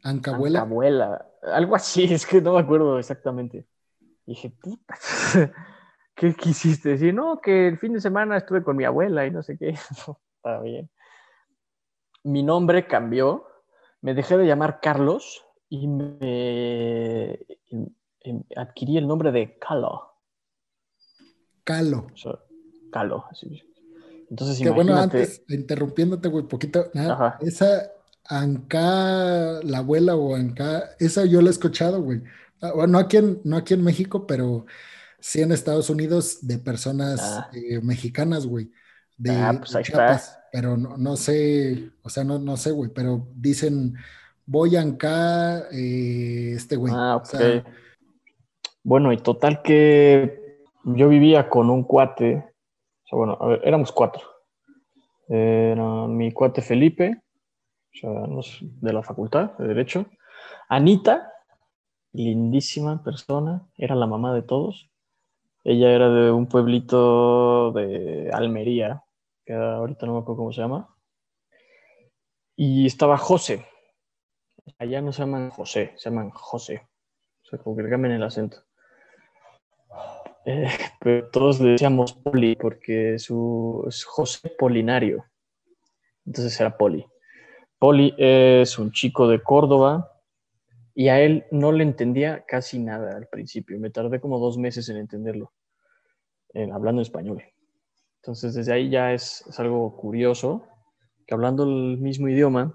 Ancabuela. 0.03 0.61
Ancabuela. 0.61 1.27
Algo 1.43 1.77
así, 1.77 2.05
es 2.13 2.27
que 2.27 2.41
no 2.41 2.55
me 2.55 2.61
acuerdo 2.61 2.99
exactamente. 2.99 3.67
dije, 4.27 4.51
puta, 4.51 4.95
¿qué 6.19 6.35
quisiste 6.35 6.91
decir? 6.91 7.15
No, 7.15 7.41
que 7.41 7.69
el 7.69 7.79
fin 7.79 7.93
de 7.93 8.01
semana 8.01 8.37
estuve 8.37 8.63
con 8.63 8.77
mi 8.77 8.85
abuela 8.85 9.27
y 9.27 9.31
no 9.31 9.43
sé 9.43 9.57
qué. 9.57 9.69
Está 10.37 10.61
bien. 10.61 10.91
Mi 12.25 12.43
nombre 12.43 12.87
cambió. 12.87 13.47
Me 14.01 14.15
dejé 14.15 14.37
de 14.37 14.47
llamar 14.47 14.81
Carlos 14.81 15.45
y 15.69 15.87
me 15.89 17.39
adquirí 18.57 18.97
el 18.97 19.07
nombre 19.07 19.33
de 19.33 19.59
Calo. 19.59 20.13
Calo. 21.65 22.07
Calo, 22.93 23.25
así. 23.31 23.63
Entonces, 24.31 24.59
Qué 24.61 24.71
bueno, 24.71 24.95
antes, 24.95 25.43
interrumpiéndote, 25.49 26.29
güey, 26.29 26.45
poquito, 26.45 26.91
esa 27.41 27.91
Anca, 28.25 29.61
la 29.63 29.79
abuela 29.79 30.17
o 30.17 30.35
Anca, 30.35 30.91
esa 30.99 31.25
yo 31.25 31.41
la 31.41 31.49
he 31.49 31.51
escuchado, 31.51 32.03
güey. 32.03 32.23
Ah, 32.61 32.73
bueno, 32.75 32.93
no 32.93 32.99
aquí 32.99 33.17
en, 33.17 33.41
no 33.45 33.57
aquí 33.57 33.75
en 33.75 33.83
México, 33.83 34.27
pero 34.27 34.67
sí 35.19 35.43
en 35.43 35.53
Estados 35.53 35.91
Unidos 35.91 36.47
de 36.47 36.59
personas 36.59 37.21
ah. 37.23 37.51
eh, 37.53 37.81
mexicanas, 37.83 38.47
güey. 38.47 38.71
De, 39.17 39.33
ah, 39.33 39.55
pues 39.59 39.85
Chiapas, 39.85 40.39
pero 40.53 40.77
no, 40.77 41.17
sé, 41.17 41.91
o 42.03 42.09
sea, 42.09 42.23
no, 42.25 42.39
no 42.39 42.57
sé, 42.57 42.71
güey, 42.71 42.91
pero 42.95 43.27
dicen, 43.35 43.97
voy 44.47 44.77
a 44.77 44.81
Anca, 44.81 45.69
eh, 45.73 46.53
este 46.55 46.77
güey. 46.77 46.93
Ah, 46.97 47.17
ok. 47.17 47.65
bueno, 48.85 49.13
y 49.13 49.17
total 49.17 49.63
que 49.63 50.61
yo 50.85 51.09
vivía 51.09 51.49
con 51.49 51.69
un 51.69 51.83
cuate, 51.83 52.37
o 52.37 53.09
sea, 53.09 53.19
bueno, 53.19 53.37
a 53.41 53.47
ver, 53.49 53.61
éramos 53.65 53.93
cuatro. 53.93 54.23
Era 55.29 56.07
mi 56.07 56.33
cuate 56.33 56.63
Felipe, 56.63 57.21
o 57.93 58.43
sea, 58.43 58.61
de 58.61 58.93
la 58.93 59.03
facultad 59.03 59.59
de 59.59 59.69
Derecho. 59.69 60.07
Anita, 60.69 61.33
lindísima 62.13 63.03
persona, 63.03 63.67
era 63.77 63.95
la 63.95 64.07
mamá 64.07 64.35
de 64.35 64.43
todos. 64.43 64.91
Ella 65.65 65.91
era 65.93 66.09
de 66.09 66.31
un 66.31 66.47
pueblito 66.47 67.73
de 67.73 68.31
Almería, 68.33 69.05
que 69.45 69.55
ahorita 69.55 70.07
no 70.07 70.15
me 70.15 70.19
acuerdo 70.21 70.39
cómo 70.39 70.53
se 70.53 70.61
llama. 70.61 70.95
Y 72.57 72.87
estaba 72.87 73.19
José. 73.19 73.67
Allá 74.79 75.01
no 75.01 75.13
se 75.13 75.23
llaman 75.23 75.51
José, 75.51 75.93
se 75.97 76.11
llaman 76.11 76.31
José. 76.31 76.89
O 77.43 77.49
sea, 77.49 77.59
como 77.59 77.77
que 77.77 77.89
cambian 77.89 78.15
el 78.15 78.23
acento. 78.23 78.59
Eh, 80.45 80.69
pero 81.01 81.29
todos 81.31 81.61
le 81.61 81.73
decíamos 81.73 82.13
Poli 82.15 82.57
porque 82.57 83.19
su, 83.19 83.85
es 83.89 84.05
José 84.05 84.51
Polinario. 84.59 85.25
Entonces 86.25 86.59
era 86.61 86.77
Poli. 86.77 87.07
Poli 87.79 88.15
es 88.19 88.79
un 88.79 88.93
chico 88.93 89.29
de 89.29 89.43
Córdoba 89.43 90.18
y 90.99 91.11
a 91.11 91.21
él 91.21 91.47
no 91.53 91.71
le 91.71 91.85
entendía 91.85 92.45
casi 92.45 92.81
nada 92.81 93.17
al 93.17 93.29
principio. 93.29 93.79
Me 93.79 93.89
tardé 93.89 94.21
como 94.21 94.41
dos 94.41 94.59
meses 94.59 94.89
en 94.89 94.97
entenderlo, 94.97 95.53
hablando 96.73 97.01
español. 97.03 97.41
Entonces, 98.17 98.55
desde 98.55 98.73
ahí 98.73 98.91
ya 98.91 99.13
es, 99.13 99.45
algo 99.61 99.97
curioso, 99.97 100.67
que 101.25 101.35
hablando 101.35 101.63
el 101.63 101.99
mismo 101.99 102.29
idioma, 102.29 102.75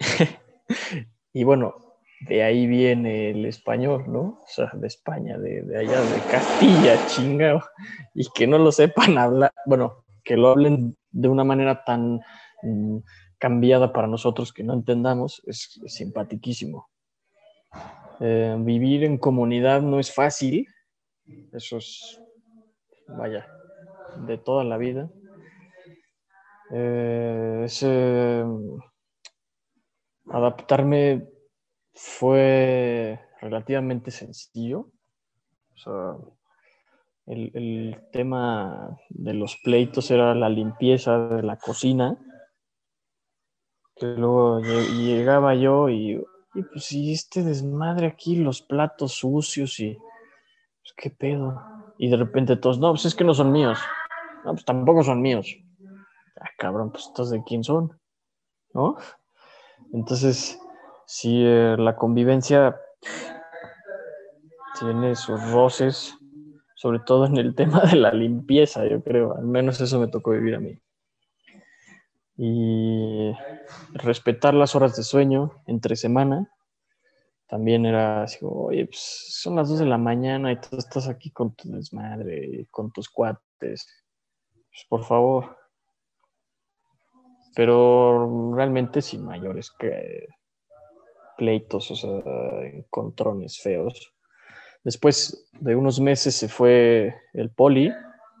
y 1.32 1.44
bueno, 1.44 1.76
de 2.22 2.42
ahí 2.42 2.66
viene 2.66 3.30
el 3.30 3.46
español, 3.46 4.06
¿no? 4.08 4.40
O 4.42 4.46
sea, 4.48 4.72
de 4.74 4.88
España, 4.88 5.38
de, 5.38 5.60
allá, 5.78 6.00
de 6.00 6.18
Castilla, 6.28 7.06
chingado, 7.06 7.62
y 8.12 8.26
que 8.34 8.48
no 8.48 8.58
lo 8.58 8.72
sepan 8.72 9.18
hablar, 9.18 9.52
bueno, 9.66 10.04
que 10.24 10.36
lo 10.36 10.48
hablen 10.48 10.96
de 11.12 11.28
una 11.28 11.44
manera 11.44 11.84
tan 11.84 12.22
mm, 12.64 12.98
cambiada 13.38 13.92
para 13.92 14.08
nosotros 14.08 14.52
que 14.52 14.64
no 14.64 14.74
entendamos, 14.74 15.44
es, 15.46 15.80
simpaticísimo. 15.86 16.88
Eh, 18.20 18.56
vivir 18.58 19.04
en 19.04 19.18
comunidad 19.18 19.82
no 19.82 19.98
es 19.98 20.14
fácil, 20.14 20.66
eso 21.52 21.78
es, 21.78 22.20
vaya, 23.08 23.46
de 24.26 24.38
toda 24.38 24.64
la 24.64 24.78
vida. 24.78 25.10
Eh, 26.70 27.66
eh, 27.82 28.44
adaptarme 30.30 31.28
fue 31.92 33.20
relativamente 33.40 34.10
sencillo. 34.10 34.90
el, 37.26 37.50
el, 37.54 38.08
tema 38.12 38.96
de 39.10 39.34
los 39.34 39.56
pleitos 39.62 40.10
era 40.10 40.34
la 40.34 40.48
limpieza 40.48 41.28
de 41.28 41.42
la 41.42 41.56
cocina 41.56 42.16
que 43.96 44.06
luego 44.06 44.60
llegaba 44.60 45.54
yo 45.54 45.88
y, 45.88 46.22
y 46.54 46.62
pues 46.62 46.92
y 46.92 47.12
este 47.12 47.42
desmadre 47.42 48.06
aquí, 48.06 48.36
los 48.36 48.62
platos 48.62 49.14
sucios 49.14 49.78
y 49.80 49.96
pues 49.96 50.94
qué 50.96 51.10
pedo. 51.10 51.60
Y 51.98 52.08
de 52.08 52.16
repente 52.16 52.56
todos, 52.56 52.78
no, 52.78 52.90
pues 52.92 53.04
es 53.06 53.14
que 53.14 53.24
no 53.24 53.34
son 53.34 53.52
míos. 53.52 53.78
No, 54.44 54.52
pues 54.52 54.64
tampoco 54.64 55.02
son 55.02 55.20
míos. 55.20 55.56
Ah, 56.40 56.50
cabrón, 56.58 56.90
pues 56.90 57.06
estos 57.06 57.30
de 57.30 57.42
quién 57.44 57.64
son, 57.64 57.98
¿no? 58.72 58.96
Entonces, 59.92 60.58
sí, 61.06 61.42
eh, 61.44 61.76
la 61.78 61.96
convivencia 61.96 62.80
tiene 64.78 65.14
sus 65.14 65.40
roces, 65.50 66.16
sobre 66.74 67.00
todo 67.00 67.26
en 67.26 67.36
el 67.36 67.54
tema 67.56 67.80
de 67.80 67.96
la 67.96 68.12
limpieza, 68.12 68.86
yo 68.86 69.02
creo. 69.02 69.36
Al 69.36 69.44
menos 69.44 69.80
eso 69.80 69.98
me 69.98 70.08
tocó 70.08 70.32
vivir 70.32 70.54
a 70.54 70.60
mí 70.60 70.78
y 72.36 73.32
respetar 73.92 74.54
las 74.54 74.74
horas 74.74 74.96
de 74.96 75.02
sueño 75.02 75.62
entre 75.66 75.96
semana. 75.96 76.50
También 77.46 77.86
era 77.86 78.22
así, 78.22 78.38
oye, 78.42 78.86
pues 78.86 79.26
son 79.28 79.56
las 79.56 79.68
2 79.68 79.80
de 79.80 79.86
la 79.86 79.98
mañana 79.98 80.50
y 80.50 80.60
tú 80.60 80.76
estás 80.76 81.08
aquí 81.08 81.30
con 81.30 81.54
tu 81.54 81.70
desmadre, 81.70 82.66
con 82.70 82.90
tus 82.90 83.08
cuates. 83.08 83.86
Pues, 84.50 84.86
por 84.88 85.04
favor. 85.04 85.56
Pero 87.54 88.52
realmente 88.54 89.00
sin 89.00 89.24
mayores 89.24 89.70
que 89.70 90.26
pleitos, 91.36 91.90
o 91.90 91.96
sea, 91.96 92.64
encontrones 92.64 93.60
feos. 93.60 94.12
Después 94.82 95.48
de 95.52 95.76
unos 95.76 96.00
meses 96.00 96.34
se 96.34 96.48
fue 96.48 97.14
el 97.32 97.50
poli 97.50 97.92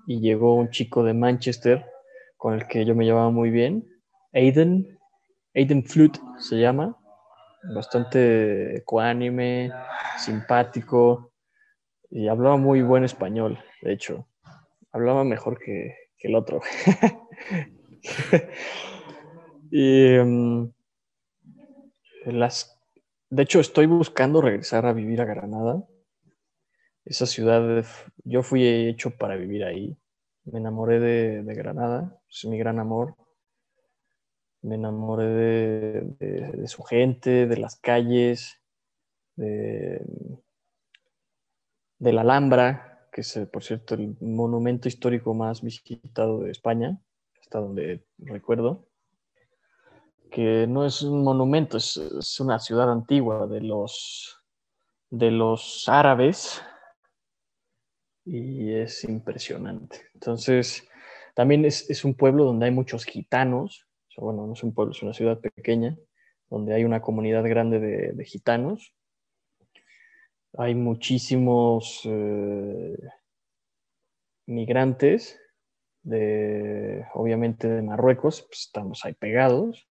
y 0.06 0.20
llegó 0.20 0.54
un 0.54 0.70
chico 0.70 1.04
de 1.04 1.14
Manchester 1.14 1.93
con 2.44 2.52
el 2.52 2.66
que 2.66 2.84
yo 2.84 2.94
me 2.94 3.06
llevaba 3.06 3.30
muy 3.30 3.48
bien, 3.48 3.88
Aiden, 4.34 4.98
Aiden 5.54 5.82
Flute 5.82 6.20
se 6.38 6.56
llama, 6.56 6.94
bastante 7.74 8.76
ecuánime, 8.76 9.72
simpático 10.18 11.32
y 12.10 12.28
hablaba 12.28 12.58
muy 12.58 12.82
buen 12.82 13.02
español, 13.02 13.58
de 13.80 13.94
hecho. 13.94 14.28
Hablaba 14.92 15.24
mejor 15.24 15.58
que, 15.58 15.96
el 16.18 16.34
otro. 16.34 16.60
y 19.70 20.08
em, 20.08 20.70
las, 22.26 22.78
de 23.30 23.42
hecho, 23.42 23.60
estoy 23.60 23.86
buscando 23.86 24.42
regresar 24.42 24.84
a 24.84 24.92
vivir 24.92 25.22
a 25.22 25.24
Granada. 25.24 25.82
Esa 27.06 27.24
ciudad, 27.24 27.86
yo 28.22 28.42
fui 28.42 28.66
hecho 28.66 29.16
para 29.16 29.34
vivir 29.34 29.64
ahí. 29.64 29.96
Me 30.44 30.58
enamoré 30.58 31.00
de, 31.00 31.54
Granada, 31.54 32.20
es 32.34 32.44
mi 32.46 32.58
gran 32.58 32.78
amor. 32.78 33.14
Me 34.62 34.74
enamoré 34.74 35.26
de, 36.18 36.66
su 36.66 36.82
gente, 36.82 37.46
de 37.46 37.56
las 37.56 37.76
calles, 37.76 38.60
de, 39.36 40.00
de 41.98 42.12
la 42.12 42.22
Alhambra, 42.22 43.08
que 43.12 43.20
es, 43.20 43.38
por 43.52 43.62
cierto, 43.62 43.94
el 43.94 44.16
monumento 44.20 44.88
histórico 44.88 45.34
más 45.34 45.62
visitado 45.62 46.40
de 46.40 46.50
España, 46.50 46.98
hasta 47.40 47.60
donde 47.60 48.04
recuerdo, 48.18 48.88
que 50.30 50.66
no 50.66 50.84
es 50.84 51.02
un 51.02 51.22
monumento, 51.22 51.76
es, 51.76 52.40
una 52.40 52.58
ciudad 52.58 52.90
antigua 52.90 53.46
de 53.46 53.60
los, 53.60 54.36
de 55.10 55.30
los 55.30 55.88
árabes 55.88 56.60
y 58.24 58.72
es 58.72 59.04
impresionante. 59.04 60.00
Entonces, 60.14 60.88
también 61.34 61.64
es, 61.64 62.04
un 62.04 62.14
pueblo 62.14 62.44
donde 62.44 62.66
hay 62.66 62.72
muchos 62.72 63.04
gitanos, 63.04 63.86
bueno, 64.16 64.46
no 64.46 64.52
es 64.52 64.62
un 64.62 64.72
pueblo, 64.72 64.92
es 64.92 65.02
una 65.02 65.12
ciudad 65.12 65.40
pequeña, 65.40 65.96
donde 66.48 66.74
hay 66.74 66.84
una 66.84 67.00
comunidad 67.00 67.44
grande 67.44 67.80
de 67.80 68.24
gitanos 68.24 68.94
hay 70.56 70.74
muchísimos 70.74 72.02
eh, 72.04 72.96
migrantes, 74.46 75.40
de, 76.02 77.06
obviamente 77.14 77.68
de 77.68 77.82
Marruecos, 77.82 78.42
pues 78.42 78.60
estamos 78.60 79.04
ahí 79.04 79.14
pegados, 79.14 79.88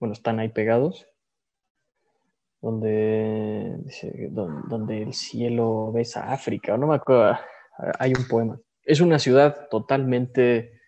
bueno, 0.00 0.12
están 0.12 0.38
ahí 0.38 0.48
pegados, 0.48 1.06
donde, 2.60 3.76
donde, 4.68 5.02
el 5.02 5.14
cielo 5.14 5.92
besa 5.92 6.32
África, 6.32 6.76
no 6.76 6.88
me 6.88 6.96
acuerdo, 6.96 7.38
hay 7.98 8.12
un 8.12 8.26
poema. 8.28 8.60
Es 8.86 9.00
una 9.00 9.18
ciudad 9.18 9.68
totalmente 9.68 10.80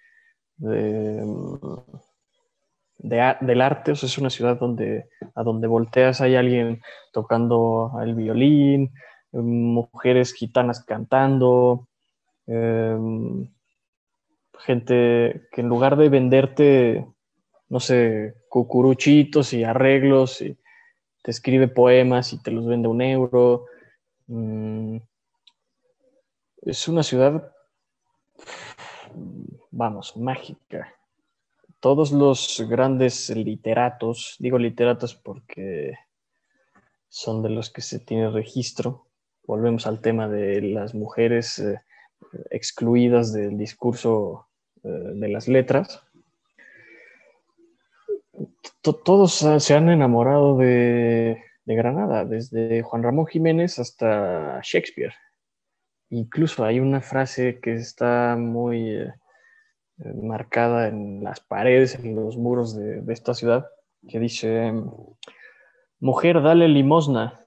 de, 0.57 1.23
del 2.99 3.61
arte, 3.61 3.93
o 3.93 3.97
sea, 3.97 4.07
es 4.07 4.17
una 4.19 4.31
ciudad 4.31 4.59
donde 4.59 5.09
a 5.35 5.43
donde 5.43 5.67
volteas 5.67 6.21
hay 6.21 6.37
alguien 6.37 6.81
tocando 7.13 7.93
el 8.03 8.15
violín, 8.15 8.93
mujeres 9.33 10.33
gitanas 10.33 10.85
cantando, 10.85 11.89
em, 12.47 13.49
gente 14.61 15.49
que 15.53 15.61
en 15.61 15.69
lugar 15.69 15.97
de 15.97 16.09
venderte, 16.09 17.07
no 17.69 17.81
sé, 17.81 18.35
cucuruchitos 18.49 19.53
y 19.53 19.65
arreglos, 19.65 20.41
y 20.41 20.59
te 21.23 21.31
escribe 21.31 21.69
poemas 21.69 22.33
y 22.33 22.43
te 22.43 22.51
los 22.51 22.67
vende 22.67 22.89
un 22.89 23.03
euro. 23.03 23.67
Mm, 24.27 24.97
es 26.63 26.89
una 26.89 27.03
ciudad, 27.03 27.53
vamos, 29.71 30.17
mágica 30.17 30.95
todos 31.81 32.11
los 32.13 32.65
grandes 32.69 33.31
literatos, 33.31 34.37
digo 34.39 34.59
literatos 34.59 35.15
porque 35.15 35.95
son 37.09 37.43
de 37.43 37.51
los 37.51 37.71
que 37.71 37.83
se 37.83 38.01
tiene 38.01 38.31
registro, 38.31 39.07
volvemos 39.47 39.87
al 39.87 40.01
tema 40.01 40.29
de 40.29 40.61
las 40.61 40.95
mujeres 40.95 41.59
eh, 41.59 41.81
excluidas 42.51 43.33
del 43.33 43.57
discurso 43.57 44.49
eh, 44.83 44.89
de 44.89 45.29
las 45.29 45.49
letras. 45.49 46.03
todos 48.83 49.45
se 49.59 49.75
han 49.75 49.89
enamorado 49.89 50.57
de, 50.57 51.43
de, 51.65 51.75
Granada, 51.75 52.25
desde 52.25 52.83
Juan 52.83 53.03
Ramón 53.03 53.27
Jiménez 53.27 53.79
hasta 53.79 54.61
Shakespeare. 54.63 55.15
Incluso 56.11 56.65
hay 56.65 56.81
una 56.81 57.01
frase 57.01 57.61
que 57.61 57.75
está 57.75 58.37
muy... 58.37 58.91
Eh, 60.05 60.13
marcada 60.15 60.87
en 60.87 61.25
las 61.25 61.41
paredes, 61.41 61.97
en 61.97 62.15
los 62.15 62.37
muros 62.37 62.77
de, 62.77 63.03
esta 63.13 63.35
ciudad, 63.35 63.69
que 64.09 64.21
dice, 64.21 64.73
mujer, 65.99 66.41
dale 66.41 66.69
limosna, 66.69 67.45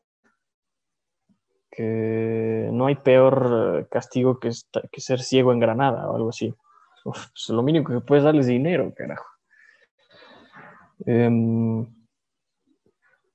que 1.72 2.70
no 2.74 2.88
hay 2.88 2.96
peor 2.96 3.88
castigo 3.90 4.38
que, 4.40 4.52
ser 4.52 5.22
ciego 5.22 5.54
en 5.54 5.60
Granada 5.60 6.10
o 6.10 6.16
algo 6.18 6.30
así. 6.30 6.54
Pues, 7.06 7.50
lo 7.50 7.64
mínimo 7.64 7.88
que 7.88 8.02
puedes 8.02 8.26
darles 8.26 8.48
dinero, 8.48 8.94
carajo. 8.98 9.26
Em, 11.06 11.88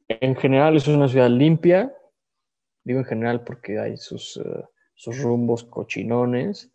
en 0.08 0.36
general 0.36 0.76
es 0.76 0.86
una 0.88 1.08
ciudad 1.08 1.30
limpia, 1.30 1.90
digo 2.84 3.00
en 3.00 3.06
general 3.06 3.42
porque 3.44 3.78
hay 3.78 3.96
sus, 3.96 4.36
eh, 4.36 4.64
sus 4.96 5.22
rumbos 5.22 5.62
cochinones, 5.62 6.72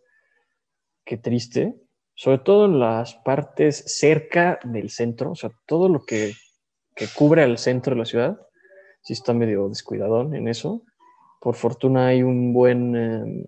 qué 1.03 1.18
triste, 1.18 1.76
sobre 2.14 2.38
todo 2.38 2.65
en 2.65 2.80
las 2.80 3.15
partes 3.15 3.84
cerca 3.85 4.60
del 4.64 4.89
centro, 4.89 5.31
o 5.31 5.35
sea, 5.35 5.52
todo 5.65 5.89
lo 5.89 6.06
que, 6.06 6.34
cubre 7.15 7.41
al 7.41 7.57
centro 7.57 7.95
de 7.95 7.99
la 7.99 8.06
ciudad, 8.06 8.39
sí 9.02 9.14
está 9.14 9.34
medio 9.34 9.68
descuidadón 9.68 10.35
en 10.35 10.48
eso. 10.48 10.84
Por 11.39 11.56
fortuna 11.56 12.07
hay 12.07 12.22
un 12.22 12.53
buen 12.53 12.95
em, 12.95 13.45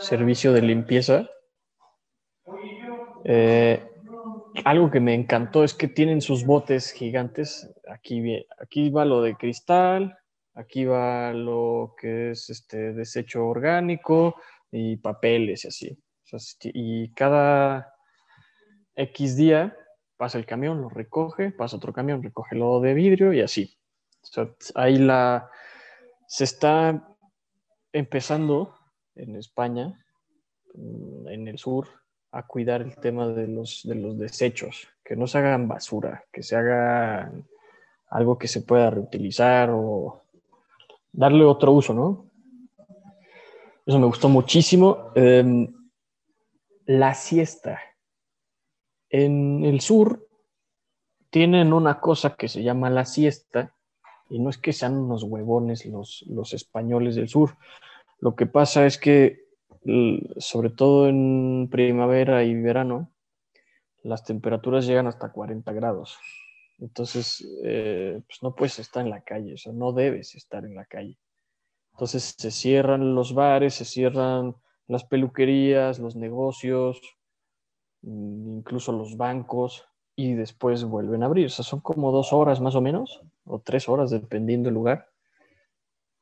servicio 0.00 0.52
de 0.52 0.62
limpieza. 0.62 1.30
Eh, 3.24 3.80
algo 4.64 4.90
que 4.90 4.98
me 4.98 5.14
encantó 5.14 5.62
es 5.62 5.74
que 5.74 5.86
tienen 5.86 6.20
sus 6.20 6.44
botes 6.44 6.90
gigantes. 6.90 7.72
Aquí, 7.88 8.44
aquí 8.58 8.90
va 8.90 9.04
lo 9.04 9.22
de 9.22 9.36
cristal, 9.36 10.18
aquí 10.54 10.84
va 10.84 11.32
lo 11.32 11.94
que 12.00 12.30
es 12.30 12.50
este 12.50 12.92
desecho 12.92 13.46
orgánico 13.46 14.36
y 14.70 14.96
papeles 14.96 15.64
y 15.64 15.68
así 15.68 16.04
y 16.62 17.12
cada 17.12 17.94
X 18.94 19.36
día 19.36 19.76
pasa 20.16 20.38
el 20.38 20.46
camión, 20.46 20.80
lo 20.80 20.88
recoge, 20.88 21.50
pasa 21.50 21.76
otro 21.76 21.92
camión, 21.92 22.22
recoge 22.22 22.56
lo 22.56 22.80
de 22.80 22.94
vidrio 22.94 23.32
y 23.32 23.40
así. 23.40 23.76
ahí 24.74 24.98
la, 24.98 25.50
se 26.26 26.44
está 26.44 27.16
empezando 27.92 28.74
en 29.14 29.36
España, 29.36 30.04
mm, 30.74 31.28
en 31.28 31.48
el 31.48 31.58
sur, 31.58 31.88
a 32.30 32.46
cuidar 32.46 32.82
el 32.82 32.96
tema 32.96 33.28
de 33.28 33.46
los, 33.46 33.82
de 33.84 33.94
los 33.94 34.18
desechos, 34.18 34.88
que 35.04 35.14
no 35.14 35.26
se 35.26 35.38
hagan 35.38 35.68
basura, 35.68 36.24
que 36.32 36.42
se 36.42 36.56
haga 36.56 37.32
algo 38.08 38.38
que 38.38 38.48
se 38.48 38.62
pueda 38.62 38.90
reutilizar 38.90 39.70
o 39.72 40.23
darle 41.14 41.44
otro 41.44 41.72
uso, 41.72 41.94
¿no? 41.94 42.30
Eso 43.86 43.98
me 43.98 44.06
gustó 44.06 44.28
muchísimo. 44.28 45.12
Em, 45.14 45.72
la 46.86 47.14
siesta. 47.14 47.80
En 49.08 49.64
el 49.64 49.80
sur 49.80 50.26
tienen 51.30 51.72
una 51.72 52.00
cosa 52.00 52.36
que 52.36 52.48
se 52.48 52.62
llama 52.62 52.90
la 52.90 53.04
siesta, 53.04 53.74
y 54.28 54.38
no 54.38 54.50
es 54.50 54.58
que 54.58 54.72
sean 54.72 54.96
unos 54.96 55.22
huevones 55.22 55.84
los, 55.86 56.24
los 56.28 56.52
españoles 56.54 57.14
del 57.14 57.28
sur. 57.28 57.56
Lo 58.18 58.34
que 58.34 58.46
pasa 58.46 58.86
es 58.86 58.98
que, 58.98 59.44
sobre 60.38 60.70
todo 60.70 61.08
en 61.08 61.68
primavera 61.70 62.42
y 62.42 62.54
verano, 62.54 63.10
las 64.02 64.24
temperaturas 64.24 64.86
llegan 64.86 65.06
hasta 65.06 65.32
40 65.32 65.72
grados. 65.72 66.18
Entonces, 66.78 67.46
eh, 67.62 68.20
pues 68.26 68.42
no 68.42 68.54
puedes 68.54 68.78
estar 68.78 69.04
en 69.04 69.10
la 69.10 69.22
calle, 69.22 69.54
o 69.54 69.58
sea, 69.58 69.72
no 69.72 69.92
debes 69.92 70.34
estar 70.34 70.64
en 70.64 70.74
la 70.74 70.84
calle. 70.84 71.18
Entonces 71.92 72.34
se 72.36 72.50
cierran 72.50 73.14
los 73.14 73.34
bares, 73.34 73.74
se 73.74 73.84
cierran 73.84 74.56
las 74.88 75.04
peluquerías, 75.04 75.98
los 75.98 76.16
negocios, 76.16 77.00
mm, 78.02 78.58
incluso 78.58 78.92
los 78.92 79.16
bancos, 79.16 79.86
y 80.16 80.34
después 80.34 80.84
vuelven 80.84 81.22
a 81.22 81.26
abrir. 81.26 81.46
O 81.46 81.50
sea, 81.50 81.64
son 81.64 81.80
como 81.80 82.12
dos 82.12 82.32
horas 82.32 82.60
más 82.60 82.74
o 82.74 82.80
menos, 82.80 83.22
o 83.44 83.60
tres 83.60 83.88
horas, 83.88 84.10
dependiendo 84.10 84.68
del 84.68 84.74
lugar, 84.74 85.08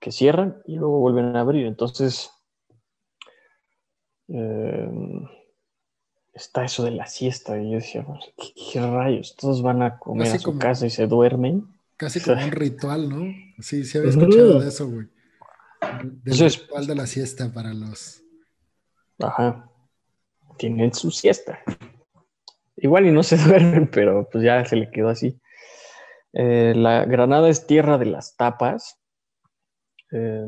que 0.00 0.12
cierran 0.12 0.62
y 0.66 0.76
luego 0.76 0.98
vuelven 1.00 1.36
a 1.36 1.40
abrir. 1.40 1.66
Entonces, 1.66 2.30
em, 4.28 5.26
está 6.32 6.64
eso 6.64 6.84
de 6.84 6.92
la 6.92 7.06
siesta. 7.06 7.60
Y 7.60 7.70
yo 7.70 7.76
decía, 7.76 8.06
¿qué, 8.36 8.80
rayos? 8.80 9.36
Todos 9.36 9.62
van 9.62 9.82
a 9.82 9.98
comer 9.98 10.28
a 10.28 10.38
su 10.38 10.58
casa 10.58 10.86
y 10.86 10.90
se 10.90 11.06
duermen. 11.06 11.66
Casi 11.96 12.20
como 12.22 12.42
un 12.44 12.50
ritual, 12.50 13.08
¿no? 13.08 13.34
Sí, 13.60 13.84
sí 13.84 13.98
había 13.98 14.10
escuchado 14.10 14.60
de 14.60 14.68
eso, 14.68 14.88
güey. 14.88 15.06
Del 16.02 16.38
ritual 16.38 16.86
de 16.86 16.94
la 16.94 17.06
siesta 17.06 17.52
para 17.52 17.74
los 17.74 18.22
Ajá. 19.18 19.68
Tienen 20.56 20.92
su 20.94 21.10
siesta. 21.10 21.60
Igual 22.76 23.06
y 23.06 23.12
no 23.12 23.22
se 23.22 23.36
duermen, 23.44 23.88
pero 23.88 24.28
pues 24.30 24.44
ya 24.44 24.64
se 24.64 24.76
le 24.76 24.90
quedó 24.90 25.08
así. 25.08 25.40
Eh, 26.32 26.72
la 26.74 27.04
Granada 27.04 27.48
es 27.48 27.66
tierra 27.66 27.98
de 27.98 28.06
las 28.06 28.36
tapas. 28.36 28.98
Eh, 30.10 30.44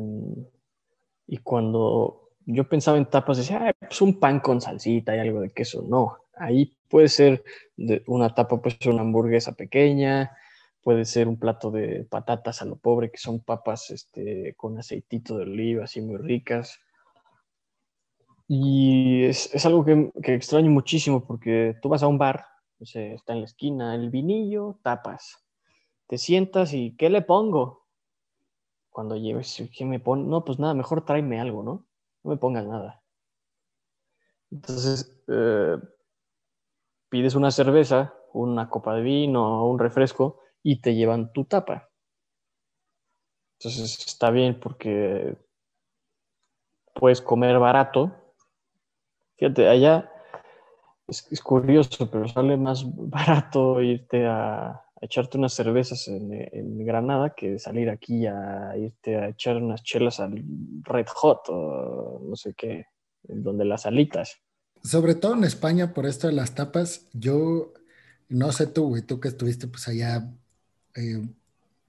y 1.27 1.37
cuando 1.37 2.24
yo 2.45 2.67
pensaba 2.67 2.97
en 2.97 3.05
tapas, 3.05 3.37
decía, 3.37 3.75
pues 3.79 4.01
un 4.01 4.19
pan 4.19 4.39
con 4.39 4.61
salsita 4.61 5.15
y 5.15 5.19
algo 5.19 5.41
de 5.41 5.51
queso. 5.51 5.83
No, 5.87 6.17
ahí 6.35 6.75
puede 6.89 7.07
ser 7.07 7.43
una 8.07 8.33
tapa, 8.33 8.61
puede 8.61 8.77
ser 8.79 8.93
una 8.93 9.01
hamburguesa 9.01 9.53
pequeña, 9.53 10.31
puede 10.83 11.05
ser 11.05 11.27
un 11.27 11.37
plato 11.37 11.71
de 11.71 12.05
patatas 12.09 12.61
a 12.61 12.65
lo 12.65 12.75
pobre, 12.75 13.11
que 13.11 13.17
son 13.17 13.39
papas 13.39 13.89
este, 13.89 14.53
con 14.55 14.77
aceitito 14.77 15.37
de 15.37 15.43
oliva, 15.43 15.85
así 15.85 16.01
muy 16.01 16.17
ricas. 16.17 16.79
Y 18.47 19.23
es, 19.23 19.65
algo 19.65 19.83
que, 19.83 20.11
que, 20.21 20.35
extraño 20.35 20.69
muchísimo 20.69 21.25
porque 21.25 21.75
tú 21.81 21.89
vas 21.89 22.03
a 22.03 22.07
un 22.07 22.19
bar, 22.19 22.45
sé, 22.81 23.13
está 23.13 23.33
en 23.33 23.39
la 23.39 23.45
esquina, 23.45 23.95
el 23.95 24.11
vinillo, 24.11 24.79
tapas. 24.83 25.43
Te 26.07 26.19
sientas 26.19 26.73
y 26.73 26.95
¿qué 26.95 27.09
le 27.09 27.23
pongo? 27.23 27.87
Cuando 28.91 29.17
lleves, 29.17 29.63
¿qué 29.75 29.85
me 29.85 29.99
pone? 29.99 30.23
No, 30.23 30.45
pues 30.45 30.59
nada, 30.59 30.75
mejor 30.75 31.03
tráeme 31.03 31.39
algo, 31.41 31.63
¿no? 31.63 31.85
No 32.25 32.31
me 32.31 32.37
pongas 32.37 32.65
nada. 32.65 33.01
Entonces, 34.51 35.23
eh, 35.27 35.77
pides 37.07 37.35
una 37.35 37.51
cerveza, 37.51 38.13
una 38.33 38.69
copa 38.69 38.95
de 38.95 39.01
vino 39.01 39.65
un 39.65 39.79
refresco 39.79 40.41
y 40.61 40.81
te 40.81 40.95
llevan 40.95 41.31
tu 41.31 41.45
tapa. 41.45 41.89
Entonces 43.59 44.05
está 44.05 44.31
bien 44.31 44.59
porque 44.59 45.37
puedes 46.93 47.21
comer 47.21 47.57
barato 47.59 48.25
Fíjate, 49.37 49.67
allá 49.67 50.09
es, 51.07 51.41
curioso, 51.41 52.09
pero 52.09 52.27
sale 52.27 52.57
más 52.57 52.85
barato 52.95 53.81
irte 53.81 54.25
a, 54.25 54.84
echarte 55.05 55.37
unas 55.37 55.53
cervezas 55.53 56.07
en, 56.07 56.85
Granada 56.85 57.33
que 57.35 57.57
salir 57.57 57.89
aquí 57.89 58.27
a 58.27 58.73
irte 58.77 59.17
a 59.17 59.29
echar 59.29 59.57
unas 59.57 59.83
chelas 59.83 60.19
al 60.19 60.43
Red 60.83 61.07
Hot 61.07 61.49
o 61.49 62.21
no 62.27 62.35
sé 62.35 62.53
qué, 62.55 62.85
donde 63.23 63.65
las 63.65 63.85
alitas. 63.85 64.37
Sobre 64.83 65.15
todo 65.15 65.33
en 65.33 65.43
España, 65.43 65.93
por 65.93 66.05
esto 66.05 66.27
de 66.27 66.33
las 66.33 66.53
tapas, 66.53 67.07
yo 67.13 67.73
no 68.29 68.51
sé 68.51 68.67
tú, 68.67 68.89
güey, 68.89 69.01
tú 69.01 69.19
que 69.19 69.29
estuviste 69.29 69.67
pues 69.67 69.87
allá 69.87 70.31
eh, 70.95 71.27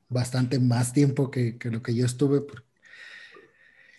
bastante 0.08 0.58
más 0.58 0.92
tiempo 0.92 1.30
que, 1.30 1.58
lo 1.64 1.82
que 1.82 1.94
yo 1.94 2.06
estuve, 2.06 2.42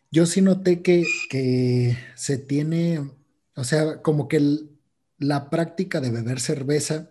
yo 0.09 0.25
sí 0.25 0.41
noté 0.41 0.81
que, 0.81 1.03
que 1.29 1.95
se 2.15 2.37
tiene 2.37 3.01
o 3.57 3.63
sea, 3.63 4.03
como 4.03 4.27
que 4.27 4.39
la 5.17 5.49
práctica 5.49 5.99
de 5.99 6.11
beber 6.11 6.39
cerveza, 6.39 7.09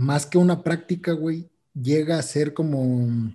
más 0.00 0.26
que 0.26 0.38
una 0.38 0.62
práctica, 0.62 1.12
güey, 1.12 1.48
llega 1.74 2.18
a 2.18 2.22
ser 2.22 2.54
como, 2.54 3.32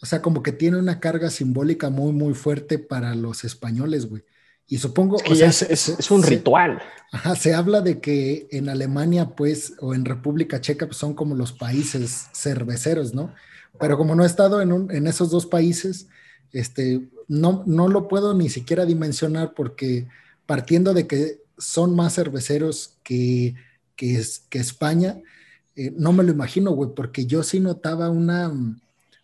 o 0.00 0.06
sea, 0.06 0.22
como 0.22 0.42
que 0.42 0.52
tiene 0.52 0.78
una 0.78 1.00
carga 1.00 1.30
simbólica 1.30 1.90
muy, 1.90 2.12
muy 2.12 2.34
fuerte 2.34 2.78
para 2.78 3.14
los 3.14 3.44
españoles, 3.44 4.06
güey. 4.06 4.24
Y 4.68 4.78
supongo, 4.78 5.16
o 5.16 5.34
sea, 5.34 5.48
es, 5.48 6.10
un 6.10 6.24
ritual. 6.24 6.82
Ajá, 7.12 7.36
se 7.36 7.54
habla 7.54 7.82
de 7.82 8.00
que 8.00 8.48
en 8.50 8.68
Alemania, 8.68 9.36
pues, 9.36 9.74
o 9.80 9.94
en 9.94 10.04
República 10.04 10.60
Checa, 10.60 10.86
pues, 10.86 10.98
son 10.98 11.14
como 11.14 11.36
los 11.36 11.52
países 11.52 12.26
cerveceros, 12.34 13.14
¿no? 13.14 13.32
Pero 13.78 13.96
como 13.96 14.16
no 14.16 14.24
he 14.24 14.26
estado 14.26 14.60
en, 14.60 14.90
en 14.90 15.06
esos 15.06 15.30
dos 15.30 15.46
países, 15.46 16.08
este, 16.52 17.08
no, 17.28 17.62
no 17.66 17.86
lo 17.88 18.08
puedo 18.08 18.34
ni 18.34 18.48
siquiera 18.48 18.86
dimensionar 18.86 19.54
porque 19.54 20.08
partiendo 20.46 20.94
de 20.94 21.06
que 21.06 21.42
son 21.58 21.94
más 21.94 22.14
cerveceros 22.14 22.98
que, 23.04 23.54
que, 23.94 24.20
que 24.48 24.58
España, 24.58 25.20
eh, 25.76 25.92
no 25.96 26.12
me 26.12 26.24
lo 26.24 26.32
imagino, 26.32 26.72
güey, 26.72 26.90
porque 26.94 27.26
yo 27.26 27.42
sí 27.42 27.60
notaba 27.60 28.10
una, 28.10 28.50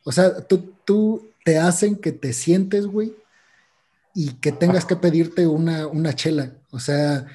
o 0.05 0.13
sea, 0.13 0.47
tú, 0.47 0.75
tú 0.85 1.31
te 1.45 1.59
hacen 1.59 1.97
que 1.97 2.13
te 2.13 2.33
sientes, 2.33 2.87
güey, 2.87 3.15
y 4.15 4.35
que 4.35 4.53
tengas 4.53 4.85
que 4.85 4.97
pedirte 4.97 5.47
una, 5.47 5.87
una 5.87 6.15
chela, 6.15 6.53
o 6.71 6.79
sea, 6.79 7.27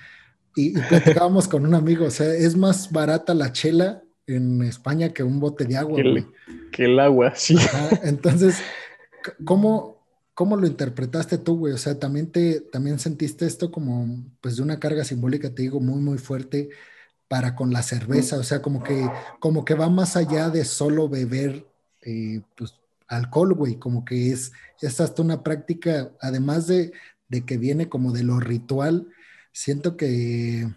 y, 0.56 0.78
y 0.78 0.82
platicábamos 0.82 1.48
con 1.48 1.66
un 1.66 1.74
amigo, 1.74 2.06
o 2.06 2.12
sea, 2.12 2.34
es 2.34 2.56
más 2.56 2.92
barata 2.92 3.34
la 3.34 3.52
chela 3.52 4.04
en 4.28 4.62
España 4.62 5.14
que 5.14 5.24
un 5.24 5.40
bote 5.40 5.66
de 5.66 5.78
agua. 5.78 5.96
Que, 5.96 6.02
el, 6.02 6.28
que 6.72 6.86
el 6.86 7.00
agua, 7.00 7.34
sí. 7.36 7.58
entonces, 8.04 8.60
¿cómo, 9.44 9.98
¿Cómo 10.38 10.56
lo 10.56 10.68
interpretaste 10.68 11.40
tú, 11.40 11.58
güey? 11.58 11.74
O 11.74 11.80
sea, 11.80 11.98
también 11.98 12.32
te, 12.32 12.62
también 12.62 13.00
sentiste 13.00 13.48
esto 13.48 13.72
como, 13.72 14.24
pues, 14.40 14.58
de 14.58 14.62
una 14.62 14.80
carga 14.80 15.04
simbólica, 15.04 15.50
te 15.50 15.64
digo, 15.64 15.80
muy, 15.80 16.00
muy 16.00 16.20
fuerte 16.20 16.70
para 17.28 17.56
con 17.56 17.72
la 17.72 17.84
cerveza. 17.84 18.38
O 18.38 18.44
sea, 18.44 18.62
como 18.62 18.84
que, 18.84 19.10
como 19.40 19.66
que 19.66 19.74
va 19.74 19.90
más 19.90 20.16
allá 20.16 20.50
de 20.50 20.66
solo 20.66 21.10
beber, 21.10 21.68
eh, 22.02 22.42
pues, 22.56 22.76
alcohol, 23.08 23.54
güey. 23.54 23.76
Como 23.76 24.06
que 24.06 24.32
es, 24.32 24.52
es 24.82 25.00
hasta 25.00 25.22
una 25.22 25.44
práctica, 25.44 26.12
además 26.22 26.68
de, 26.68 26.94
de 27.28 27.46
que 27.46 27.58
viene 27.58 27.90
como 27.90 28.12
de 28.12 28.24
lo 28.24 28.40
ritual, 28.40 29.08
siento 29.52 29.98
que, 29.98 30.68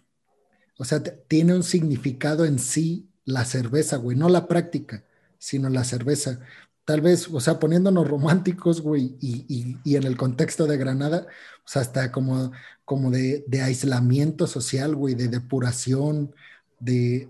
o 0.78 0.84
sea, 0.84 1.02
tiene 1.02 1.54
un 1.54 1.62
significado 1.62 2.44
en 2.44 2.58
sí 2.58 3.08
la 3.24 3.44
cerveza, 3.44 3.96
güey, 3.96 4.16
no 4.16 4.28
la 4.28 4.48
práctica, 4.48 5.04
sino 5.38 5.68
la 5.68 5.84
cerveza 5.84 6.40
tal 6.84 7.00
vez, 7.00 7.28
o 7.28 7.40
sea, 7.40 7.58
poniéndonos 7.58 8.08
románticos, 8.08 8.80
güey, 8.80 9.16
y, 9.20 9.96
en 9.96 10.04
el 10.04 10.16
contexto 10.16 10.66
de 10.66 10.76
Granada, 10.76 11.26
o 11.58 11.68
sea, 11.68 11.82
hasta 11.82 12.10
como, 12.10 12.52
como 12.84 13.10
de, 13.10 13.44
aislamiento 13.62 14.46
social, 14.46 14.94
güey, 14.96 15.14
de 15.14 15.28
depuración, 15.28 16.34
de, 16.78 17.28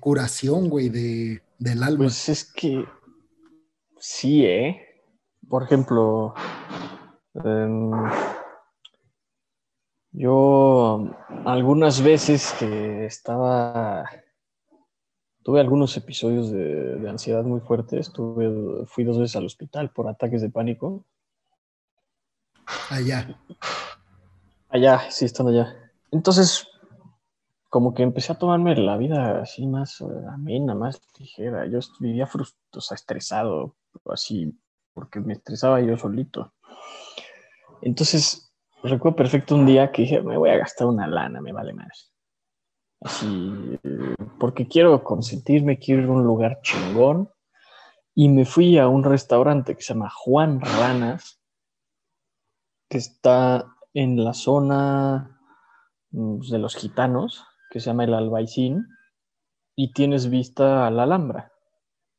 curación, 0.00 0.68
güey, 0.68 0.88
de, 0.88 1.42
del 1.58 1.82
alma. 1.82 2.04
Pues 2.04 2.28
es 2.28 2.44
que 2.44 2.84
sí, 3.98 4.44
¿eh? 4.44 4.80
Por 5.48 5.62
ejemplo, 5.62 6.34
em, 7.34 7.90
yo 10.12 11.10
algunas 11.44 12.02
veces 12.02 12.54
que 12.58 13.04
estaba 13.04 14.04
Tuve 15.44 15.60
algunos 15.60 15.94
episodios 15.98 16.50
de, 16.50 17.06
ansiedad 17.06 17.44
muy 17.44 17.60
fuertes. 17.60 18.10
Tuve, 18.10 18.86
fui 18.86 19.04
dos 19.04 19.18
veces 19.18 19.36
al 19.36 19.44
hospital 19.44 19.90
por 19.90 20.08
ataques 20.08 20.40
de 20.40 20.48
pánico. 20.48 21.04
Allá. 22.88 23.38
Allá, 24.70 25.10
sí, 25.10 25.26
estando 25.26 25.52
allá. 25.52 25.92
Entonces, 26.10 26.66
como 27.68 27.92
que 27.92 28.02
empecé 28.02 28.32
a 28.32 28.38
tomarme 28.38 28.74
la 28.74 28.96
vida 28.96 29.42
así 29.42 29.66
más 29.66 30.00
eh, 30.00 30.04
amena, 30.32 30.74
más 30.74 31.02
ligera. 31.18 31.66
Yo 31.66 31.78
vivía 32.00 32.26
frustrado, 32.26 32.78
o 32.78 32.80
sea, 32.80 32.94
estresado, 32.94 33.76
así, 34.06 34.58
porque 34.94 35.20
me 35.20 35.34
estresaba 35.34 35.78
yo 35.82 35.98
solito. 35.98 36.54
Entonces, 37.82 38.50
recuerdo 38.82 39.16
perfecto 39.16 39.56
un 39.56 39.66
día 39.66 39.92
que 39.92 40.02
dije, 40.02 40.22
me 40.22 40.38
voy 40.38 40.48
a 40.48 40.56
gastar 40.56 40.86
una 40.86 41.06
lana, 41.06 41.42
me 41.42 41.52
vale 41.52 41.74
más 41.74 42.13
así, 43.04 43.78
porque 44.40 44.66
quiero 44.66 45.04
consentirme, 45.04 45.78
quiero 45.78 46.02
ir 46.02 46.08
a 46.08 46.12
un 46.12 46.24
lugar 46.24 46.60
chingón. 46.62 47.30
Y 48.16 48.28
me 48.28 48.44
fui 48.44 48.78
a 48.78 48.88
un 48.88 49.04
restaurante 49.04 49.74
que 49.74 49.82
se 49.82 49.92
llama 49.92 50.10
Juan 50.10 50.60
Ranas, 50.60 51.40
que 52.88 52.98
está 52.98 53.66
en 53.92 54.24
la 54.24 54.34
zona 54.34 55.40
pues, 56.10 56.50
de 56.50 56.58
los 56.58 56.76
gitanos, 56.76 57.44
que 57.70 57.80
se 57.80 57.86
llama 57.86 58.04
el 58.04 58.14
Albaicín, 58.14 58.86
y 59.76 59.92
tienes 59.92 60.30
vista 60.30 60.86
a 60.86 60.90
la 60.90 61.02
Alhambra. 61.02 61.52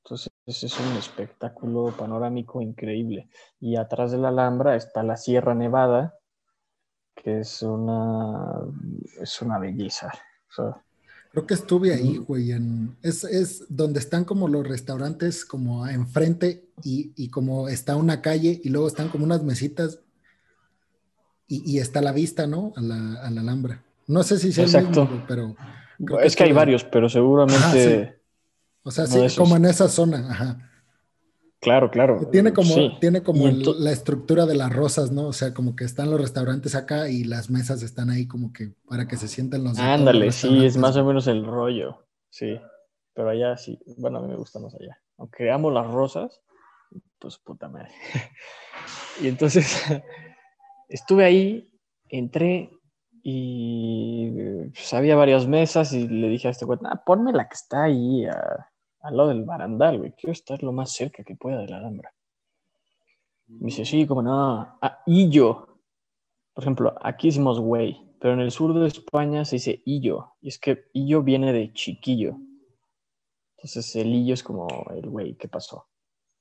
Entonces, 0.04 0.32
es 0.46 0.80
un 0.80 0.98
espectáculo 0.98 1.94
panorámico 1.98 2.62
increíble. 2.62 3.30
Y 3.60 3.78
atrás 3.78 4.12
de 4.12 4.18
la 4.18 4.28
Alhambra 4.28 4.76
está 4.76 5.02
la 5.02 5.18
Sierra 5.18 5.56
Nevada, 5.56 6.14
que 7.16 7.40
es 7.40 7.64
una, 7.64 8.60
es 9.20 9.42
una 9.42 9.58
belleza. 9.58 10.12
Creo 11.32 11.48
que 11.48 11.54
estuve 11.54 11.94
ahí, 11.94 12.18
güey. 12.18 12.52
es, 13.02 13.66
donde 13.70 14.00
están 14.00 14.24
como 14.24 14.48
los 14.48 14.66
restaurantes 14.68 15.44
como 15.44 15.88
enfrente 15.88 16.70
y, 16.84 17.30
como 17.30 17.68
está 17.68 17.96
una 17.96 18.22
calle 18.22 18.62
y 18.64 18.70
luego 18.70 18.88
están 18.88 19.10
como 19.10 19.26
unas 19.26 19.44
mesitas 19.44 20.00
y, 21.48 21.80
está 21.80 22.02
la 22.02 22.12
vista, 22.12 22.48
¿no? 22.48 22.74
A 22.76 22.82
la, 22.82 23.22
Alhambra. 23.22 23.84
No 24.08 24.24
sé 24.24 24.40
si 24.40 24.52
sea 24.52 24.66
Exacto. 24.66 25.04
el 25.04 25.10
mismo, 25.10 25.26
pero... 25.28 25.56
es 26.22 26.36
que, 26.36 26.44
hay 26.44 26.52
varios, 26.52 26.84
pero 26.84 27.10
seguramente... 27.10 28.20
O 28.84 28.92
sea, 28.92 29.08
sí, 29.08 29.20
como 29.36 29.56
en 29.58 29.66
esa 29.66 29.90
zona, 29.90 30.30
ajá. 30.30 30.72
Claro, 31.66 31.90
claro. 31.90 32.30
Tiene 32.32 32.54
como, 32.54 33.00
tiene 33.00 33.24
como 33.24 33.48
la 33.48 33.92
estructura 33.92 34.46
de 34.46 34.54
las 34.54 34.72
rosas, 34.72 35.12
¿no? 35.12 35.26
O 35.26 35.34
sea, 35.34 35.52
como 35.56 35.76
que 35.76 35.84
están 35.84 36.12
los 36.12 36.22
restaurantes 36.22 36.76
acá 36.76 37.10
y 37.10 37.24
las 37.24 37.50
mesas 37.50 37.82
están 37.82 38.12
ahí 38.12 38.28
como 38.28 38.54
que 38.54 38.76
para 38.88 39.08
que 39.08 39.18
se 39.18 39.28
sienten 39.28 39.64
los... 39.64 39.80
Ándale, 39.80 40.32
sí, 40.32 40.64
es 40.64 40.78
más 40.78 40.96
o 40.96 41.04
menos 41.04 41.26
el 41.26 41.44
rollo, 41.44 42.06
sí. 42.30 42.62
Pero 43.16 43.30
allá 43.30 43.58
sí, 43.58 43.80
bueno, 43.98 44.20
a 44.20 44.22
mí 44.22 44.28
me 44.28 44.36
gusta 44.36 44.60
más 44.60 44.76
allá. 44.76 45.02
Aunque 45.18 45.50
amo 45.50 45.72
las 45.72 45.88
rosas, 45.88 46.40
pues 47.18 47.40
puta 47.40 47.68
madre. 47.68 47.90
y 49.24 49.28
entonces 49.28 49.84
estuve 50.88 51.26
ahí, 51.26 51.68
entré 52.10 52.70
y 53.24 54.70
pues, 54.70 54.94
había 54.94 55.16
varias 55.16 55.48
mesas 55.48 55.94
y 55.94 56.08
le 56.08 56.30
dije 56.30 56.48
a 56.48 56.52
este 56.52 56.66
güey, 56.66 56.78
ah, 56.84 57.02
ponme 57.04 57.34
la 57.34 57.50
que 57.50 57.56
está 57.56 57.86
ahí 57.86 58.28
a 58.28 58.70
al 59.06 59.18
lado 59.18 59.30
del 59.30 59.44
barandal, 59.44 60.00
güey. 60.00 60.14
Quiero 60.14 60.32
estar 60.32 60.62
lo 60.64 60.72
más 60.72 60.92
cerca 60.92 61.24
que 61.24 61.36
pueda 61.36 61.60
de 61.60 61.68
la 61.68 61.78
Alhambra. 61.78 62.12
Me 63.48 63.68
dice, 63.68 63.86
sí, 63.86 64.08
como 64.08 64.22
no. 64.22 64.78
Ah, 64.82 65.00
Illo. 65.06 65.68
Por 66.54 66.64
ejemplo, 66.64 66.96
aquí 67.02 67.28
decimos 67.28 67.60
güey, 67.60 68.02
pero 68.20 68.34
en 68.34 68.40
el 68.40 68.52
sur 68.52 68.74
de 68.74 68.88
España 68.88 69.44
se 69.44 69.58
dice 69.58 69.82
illo. 69.86 70.36
Y 70.42 70.48
es 70.48 70.58
que 70.58 70.86
illo 70.94 71.22
viene 71.22 71.52
de 71.52 71.74
chiquillo. 71.74 72.38
Entonces 73.58 73.96
el 73.98 74.14
illo 74.14 74.34
es 74.34 74.42
como 74.42 74.68
el 74.96 75.10
güey, 75.10 75.36
¿qué 75.36 75.50
pasó? 75.50 75.88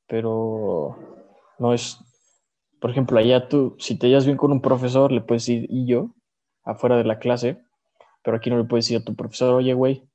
Pero 0.06 0.96
no 1.58 1.74
es, 1.74 1.98
por 2.80 2.90
ejemplo, 2.90 3.18
allá 3.18 3.48
tú, 3.48 3.74
si 3.78 3.98
te 3.98 4.08
llevas 4.08 4.24
bien 4.24 4.36
con 4.36 4.52
un 4.52 4.60
profesor, 4.60 5.10
le 5.10 5.20
puedes 5.20 5.46
decir 5.46 5.66
illo 5.68 6.14
afuera 6.62 6.96
de 6.96 7.04
la 7.04 7.18
clase, 7.18 7.60
pero 8.22 8.36
aquí 8.36 8.50
no 8.50 8.56
le 8.56 8.64
puedes 8.64 8.84
decir 8.84 9.02
a 9.02 9.04
tu 9.04 9.16
profesor, 9.16 9.54
oye, 9.54 9.74
güey. 9.74 10.08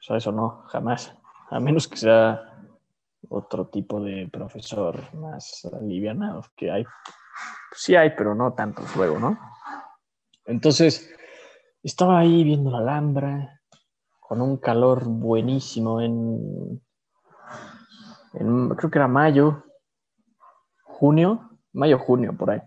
O 0.00 0.02
sea, 0.02 0.16
eso 0.16 0.32
no, 0.32 0.64
jamás. 0.66 1.14
A 1.50 1.60
menos 1.60 1.88
que 1.88 1.96
sea 1.96 2.50
otro 3.28 3.68
tipo 3.68 4.00
de 4.00 4.28
profesor 4.32 5.12
más 5.14 5.64
alivianado 5.72 6.42
que 6.56 6.70
hay. 6.70 6.84
Sí 7.72 7.94
hay, 7.94 8.10
pero 8.16 8.34
no 8.34 8.54
tantos 8.54 8.94
luego, 8.96 9.18
¿no? 9.18 9.38
Entonces, 10.46 11.10
estaba 11.82 12.18
ahí 12.18 12.44
viendo 12.44 12.70
la 12.70 12.78
Alhambra 12.78 13.60
con 14.20 14.40
un 14.40 14.58
calor 14.58 15.04
buenísimo 15.06 16.00
en, 16.00 16.80
creo 18.32 18.90
que 18.90 18.98
era 18.98 19.08
mayo, 19.08 19.64
junio, 20.84 21.50
mayo, 21.72 21.98
junio, 21.98 22.36
por 22.36 22.50
ahí. 22.50 22.60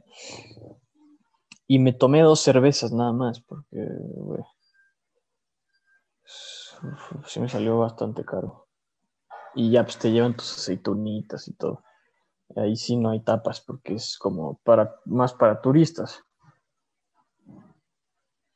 Y 1.68 1.80
me 1.80 1.94
tomé 1.94 2.22
dos 2.22 2.42
cervezas 2.42 2.92
nada 2.92 3.14
más, 3.14 3.40
porque, 3.42 3.86
güey, 4.16 4.44
sí 7.26 7.40
me 7.40 7.48
salió 7.48 7.80
bastante 7.80 8.26
caro. 8.26 8.63
Y 9.56 9.72
ya 9.72 9.84
pues 9.84 9.98
te 9.98 10.12
llevan 10.12 10.36
tus 10.36 10.58
aceitunitas 10.58 11.48
y 11.48 11.54
todo. 11.54 11.84
Ahí 12.56 12.76
sí 12.76 12.96
no 12.96 13.10
hay 13.12 13.22
tapas 13.22 13.62
porque 13.62 13.96
es 13.96 14.18
como 14.18 14.60
para 14.64 14.96
más 15.06 15.34
para 15.34 15.62
turistas. 15.62 16.24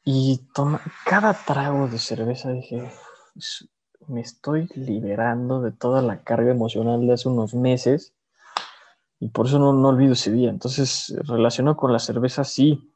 Y 0.03 0.40
cada 1.06 1.34
trago 1.34 1.88
de 1.88 1.99
cerveza 1.99 2.52
dije, 2.52 2.90
me 4.07 4.22
estoy 4.22 4.68
liberando 4.76 5.61
de 5.61 5.72
toda 5.72 6.02
la 6.02 6.24
carga 6.24 6.52
emocional 6.52 7.06
de 7.06 7.14
hace 7.14 7.28
unos 7.28 7.53
meses 7.53 8.14
y 9.19 9.30
por 9.30 9.48
eso 9.48 9.60
no, 9.60 9.74
no 9.74 9.90
olvido 9.90 10.14
ese 10.14 10.32
día. 10.32 10.49
Entonces, 10.49 11.14
relacionado 11.28 11.76
con 11.76 11.91
la 11.91 11.99
cerveza, 11.99 12.44
sí, 12.44 12.90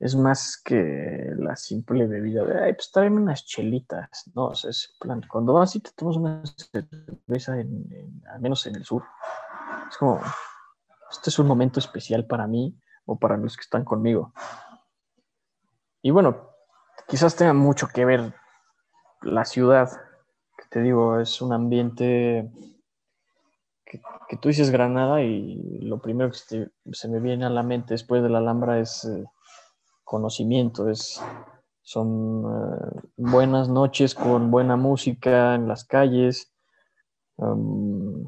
es 0.00 0.14
más 0.14 0.60
que 0.64 1.32
la 1.36 1.56
simple 1.56 2.06
bebida 2.06 2.44
de, 2.44 2.64
ay, 2.64 2.74
pues 2.74 2.90
tráeme 2.92 3.20
unas 3.20 3.44
chelitas. 3.44 4.30
No, 4.34 4.46
o 4.46 4.54
sea, 4.54 4.70
es 4.70 4.96
plan, 5.00 5.22
cuando 5.28 5.54
vas 5.54 5.74
y 5.74 5.80
te 5.80 5.90
tomas 5.96 6.16
una 6.16 6.42
cerveza, 6.46 7.58
en, 7.58 8.22
al 8.32 8.40
menos 8.40 8.64
en 8.66 8.76
el 8.76 8.84
sur, 8.84 9.02
es 9.90 9.96
como, 9.96 10.20
este 11.10 11.30
es 11.30 11.38
un 11.38 11.46
momento 11.46 11.80
especial 11.80 12.26
para 12.26 12.46
mí 12.46 12.78
o 13.06 13.18
para 13.18 13.36
los 13.36 13.56
que 13.56 13.62
están 13.62 13.84
conmigo. 13.84 14.32
Y 16.00 16.10
bueno, 16.10 16.50
quizás 17.08 17.34
tenga 17.34 17.54
mucho 17.54 17.88
que 17.88 18.04
ver 18.04 18.34
la 19.22 19.44
ciudad, 19.44 19.90
que 20.56 20.64
te 20.70 20.80
digo, 20.80 21.18
es 21.18 21.42
un 21.42 21.52
ambiente 21.52 22.48
que, 23.84 24.00
tú 24.40 24.48
dices 24.48 24.70
Granada 24.70 25.22
y 25.22 25.80
lo 25.80 25.98
primero 26.00 26.30
que 26.30 26.68
se, 26.92 27.08
me 27.08 27.18
viene 27.18 27.46
a 27.46 27.50
la 27.50 27.62
mente 27.62 27.94
después 27.94 28.22
de 28.22 28.28
la 28.28 28.38
Alhambra 28.38 28.78
es 28.78 29.04
eh, 29.06 29.24
conocimiento, 30.08 30.88
es, 30.88 31.22
son 31.82 32.44
eh, 32.46 33.00
buenas 33.16 33.68
noches 33.68 34.14
con 34.14 34.50
buena 34.50 34.74
música 34.76 35.54
en 35.54 35.68
las 35.68 35.84
calles. 35.84 36.50
Um, 37.36 38.26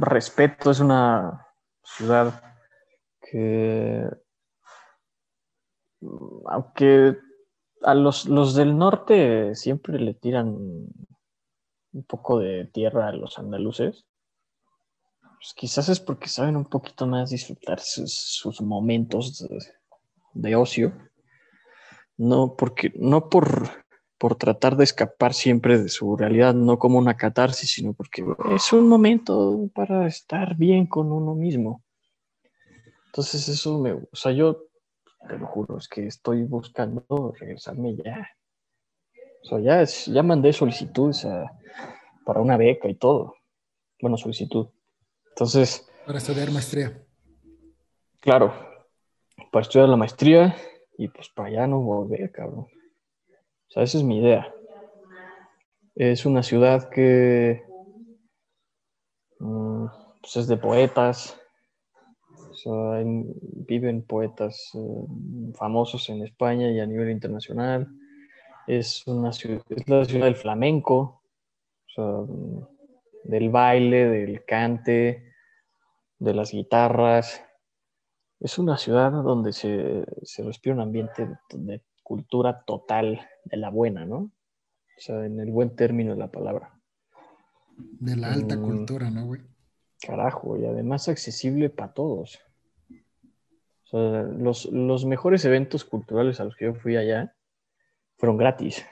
respeto 0.00 0.70
es 0.70 0.80
una 0.80 1.46
ciudad 1.84 2.42
que 3.20 4.08
aunque 6.46 7.16
a 7.82 7.94
los, 7.94 8.26
los, 8.26 8.54
del 8.54 8.76
norte 8.76 9.54
siempre 9.54 9.98
le 9.98 10.14
tiran 10.14 10.48
un 10.48 12.04
poco 12.06 12.40
de 12.40 12.66
tierra 12.66 13.08
a 13.08 13.12
los 13.12 13.38
andaluces, 13.38 14.06
pues 15.46 15.54
quizás 15.54 15.88
es 15.88 16.00
porque 16.00 16.28
saben 16.28 16.56
un 16.56 16.64
poquito 16.64 17.06
más 17.06 17.30
disfrutar 17.30 17.78
sus, 17.78 18.60
momentos 18.60 19.46
de, 20.34 20.56
ocio, 20.56 20.92
no, 22.16 22.56
porque, 22.56 22.92
no 22.96 23.28
por, 23.28 23.68
por 24.18 24.34
tratar 24.34 24.76
de 24.76 24.82
escapar 24.82 25.34
siempre 25.34 25.78
de 25.78 25.88
su 25.88 26.16
realidad, 26.16 26.52
no 26.52 26.80
como 26.80 26.98
una 26.98 27.16
catarsis, 27.16 27.70
sino 27.70 27.92
porque 27.92 28.24
es 28.56 28.72
un 28.72 28.88
momento 28.88 29.70
para 29.72 30.08
estar 30.08 30.56
bien 30.56 30.88
con 30.88 31.12
uno 31.12 31.36
mismo. 31.36 31.84
Entonces 33.06 33.48
eso 33.48 33.78
me, 33.78 33.92
o 33.92 34.08
sea, 34.14 34.32
yo 34.32 34.64
te 35.28 35.38
lo 35.38 35.46
juro, 35.46 35.78
es 35.78 35.86
que 35.86 36.08
estoy 36.08 36.42
buscando 36.42 37.32
regresarme 37.38 37.94
ya. 37.94 38.28
O 39.44 39.46
sea, 39.46 39.60
ya, 39.60 39.84
ya 40.12 40.24
mandé 40.24 40.52
solicitudes 40.52 41.24
para 42.24 42.40
una 42.40 42.56
beca 42.56 42.88
y 42.88 42.96
todo. 42.96 43.36
Bueno, 44.00 44.16
solicitud. 44.16 44.70
Entonces. 45.36 45.86
Para 46.06 46.16
estudiar 46.16 46.50
maestría. 46.50 46.98
Claro, 48.20 48.54
para 49.52 49.62
estudiar 49.62 49.86
la 49.86 49.96
maestría 49.96 50.56
y 50.96 51.08
pues 51.08 51.28
para 51.28 51.48
allá 51.50 51.66
no 51.66 51.80
volver, 51.80 52.32
cabrón. 52.32 52.60
O 52.60 53.70
sea, 53.70 53.82
esa 53.82 53.98
es 53.98 54.04
mi 54.04 54.18
idea. 54.18 54.50
Es 55.94 56.24
una 56.24 56.42
ciudad 56.42 56.88
que 56.88 57.62
mm, 59.38 59.86
pues 60.22 60.36
es 60.36 60.46
de 60.48 60.56
poetas, 60.56 61.38
viven 62.64 64.02
poetas 64.06 64.70
eh, 64.74 65.52
famosos 65.54 66.08
en 66.08 66.22
España 66.22 66.70
y 66.70 66.80
a 66.80 66.86
nivel 66.86 67.10
internacional. 67.10 67.86
Es, 68.66 69.06
una 69.06 69.32
ciudad, 69.32 69.60
es 69.68 69.86
la 69.86 70.06
ciudad 70.06 70.24
del 70.24 70.34
flamenco, 70.34 71.20
del 73.28 73.50
baile, 73.50 74.08
del 74.08 74.44
cante, 74.44 75.32
de 76.18 76.34
las 76.34 76.52
guitarras. 76.52 77.42
Es 78.40 78.58
una 78.58 78.76
ciudad 78.76 79.10
donde 79.12 79.52
se, 79.52 80.04
se 80.22 80.42
respira 80.42 80.74
un 80.74 80.82
ambiente 80.82 81.28
de, 81.50 81.82
cultura 82.02 82.62
total, 82.64 83.20
de 83.44 83.56
la 83.56 83.70
buena, 83.70 84.04
¿no? 84.04 84.16
O 84.18 85.00
sea, 85.00 85.24
en 85.24 85.40
el 85.40 85.50
buen 85.50 85.74
término 85.74 86.12
de 86.12 86.18
la 86.18 86.30
palabra. 86.30 86.80
De 87.76 88.16
la 88.16 88.32
alta 88.32 88.56
mm. 88.56 88.62
cultura, 88.62 89.10
¿no, 89.10 89.26
güey? 89.26 89.42
Carajo, 90.00 90.56
y 90.56 90.66
además 90.66 91.08
accesible 91.08 91.68
para 91.70 91.92
todos 91.92 92.38
los, 93.92 95.04
mejores 95.06 95.44
eventos 95.44 95.84
culturales 95.84 96.40
a 96.40 96.44
los 96.44 96.56
que 96.56 96.66
yo 96.66 96.74
fui 96.74 96.96
allá 96.96 97.34
fueron 98.16 98.36
gratis. 98.36 98.84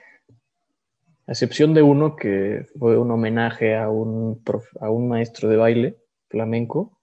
A 1.27 1.31
excepción 1.31 1.73
de 1.73 1.81
uno 1.81 2.15
que 2.15 2.67
fue 2.77 2.97
un 2.97 3.09
homenaje 3.09 3.75
a 3.75 3.89
un, 3.89 4.43
a 4.79 4.89
un 4.89 5.07
maestro 5.07 5.49
de 5.49 5.57
baile 5.57 5.97
flamenco. 6.29 6.99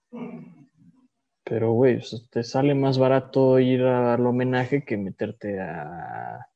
Pero, 1.43 1.73
güey, 1.73 2.01
te 2.29 2.43
sale 2.43 2.73
más 2.73 2.97
barato 2.97 3.59
ir 3.59 3.83
al 3.83 4.25
homenaje 4.25 4.85
que 4.85 4.95
meterte 4.95 5.59
a, 5.59 6.47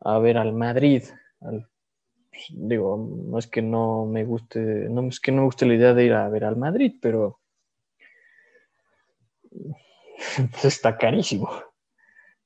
a 0.00 0.18
ver 0.20 0.38
al 0.38 0.52
Madrid. 0.52 1.02
Pues, 1.40 2.46
digo, 2.50 2.96
no 3.26 3.38
es 3.38 3.48
que 3.48 3.60
no 3.60 4.06
me 4.06 4.24
guste, 4.24 4.60
no 4.60 5.08
es 5.08 5.18
que 5.18 5.32
no 5.32 5.38
me 5.38 5.46
guste 5.46 5.66
la 5.66 5.74
idea 5.74 5.94
de 5.94 6.04
ir 6.04 6.12
a 6.12 6.28
ver 6.28 6.44
al 6.44 6.56
Madrid, 6.56 6.94
pero 7.02 7.40
pues 10.52 10.64
está 10.64 10.96
carísimo. 10.96 11.50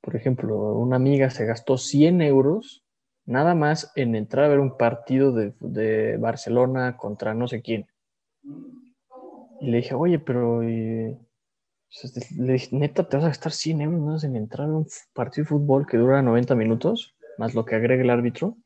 Por 0.01 0.17
ejemplo, 0.17 0.57
una 0.75 0.97
amiga 0.97 1.29
se 1.31 1.45
gastó 1.45 1.77
100 1.77 2.23
euros 2.23 2.84
nada 3.27 3.55
más 3.55 3.93
en 3.97 4.15
entrar 4.15 4.45
a 4.45 4.49
ver 4.49 4.61
un 4.61 4.77
partido 4.77 5.33
de, 5.33 6.17
Barcelona 6.19 6.97
contra 6.97 7.35
no 7.35 7.49
sé 7.49 7.63
quién. 7.63 7.87
Y 9.61 9.71
le 9.71 9.79
dije, 9.79 9.95
oye, 9.95 10.19
pero 10.19 10.63
le 10.63 11.17
dije, 12.53 12.77
neta, 12.77 13.09
te 13.09 13.17
vas 13.17 13.25
a 13.25 13.29
gastar 13.29 13.53
100 13.53 13.81
euros 13.83 14.01
más 14.01 14.25
en 14.25 14.37
entrar 14.37 14.69
a 14.69 14.73
un 14.73 14.87
partido 15.13 15.45
de 15.45 15.49
fútbol 15.49 15.87
que 15.87 15.97
dura 15.97 16.23
90 16.23 16.55
minutos, 16.55 17.15
más 17.39 17.55
lo 17.55 17.65
que 17.65 17.77
agregue 17.77 18.03
el 18.03 18.11
árbitro. 18.11 18.57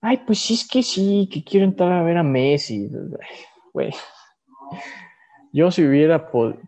Ay, 0.00 0.22
pues 0.26 0.40
sí, 0.40 0.54
es 0.54 0.68
que 0.68 0.82
sí, 0.82 1.28
que 1.32 1.44
quiero 1.44 1.64
entrar 1.64 1.92
a 1.92 2.02
ver 2.02 2.16
a 2.16 2.22
Messi. 2.22 2.90
Güey. 3.72 3.94
Yo 5.50 5.70
si 5.70 5.82
hubiera 5.86 6.30
podido, 6.30 6.60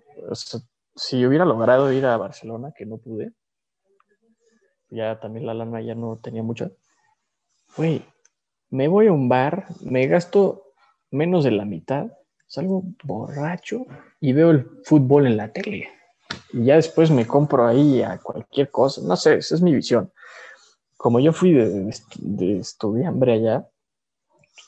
si 0.97 1.27
hubiera 1.27 1.45
logrado 1.45 1.93
ir 1.93 2.07
a 2.07 2.17
Barcelona, 2.17 2.73
que 2.75 2.87
no 2.87 2.97
pude, 2.97 3.33
ya 4.95 5.21
también 5.21 5.47
la 5.47 5.55
lana 5.55 5.81
ya 5.81 5.95
no 5.95 6.17
tenía 6.23 6.43
mucha, 6.43 6.71
güey, 7.77 8.03
me 8.71 8.89
voy 8.89 9.09
a 9.09 9.13
un 9.13 9.29
bar, 9.29 9.67
me 9.83 10.07
gasto 10.07 10.73
menos 11.11 11.45
de 11.45 11.51
la 11.51 11.65
mitad, 11.65 12.07
salgo 12.47 12.85
borracho 13.05 13.87
y 14.21 14.33
veo 14.33 14.51
el 14.51 14.69
fútbol 14.85 15.27
en 15.27 15.37
la 15.37 15.53
tele. 15.53 15.89
Y 16.53 16.65
ya 16.65 16.77
después 16.77 17.11
me 17.11 17.27
compro 17.27 17.67
ahí 17.67 18.03
a 18.03 18.19
cualquier 18.19 18.71
cosa, 18.71 19.01
no 19.05 19.17
sé, 19.17 19.37
esa 19.37 19.55
es 19.55 19.63
mi 19.63 19.75
visión. 19.75 20.13
como 20.97 21.21
yo 21.21 21.33
fui 21.33 21.53
de, 21.53 21.93
de, 22.17 22.59
estudiante 22.59 23.33
allá, 23.33 23.69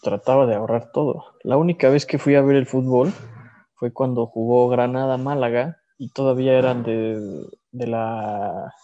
trataba 0.02 0.46
de 0.46 0.54
ahorrar 0.54 0.92
todo. 0.92 1.24
La 1.42 1.56
única 1.56 1.88
vez 1.88 2.04
que 2.04 2.18
fui 2.18 2.34
a 2.34 2.42
ver 2.42 2.56
el 2.56 2.66
fútbol 2.66 3.12
fue 3.74 3.92
cuando 3.92 4.26
jugó 4.26 4.68
Granada-Málaga 4.68 5.78
y 5.98 6.10
todavía 6.10 6.58
eran 6.58 6.82
de, 6.82 7.46
de, 7.72 7.86
la... 7.86 8.74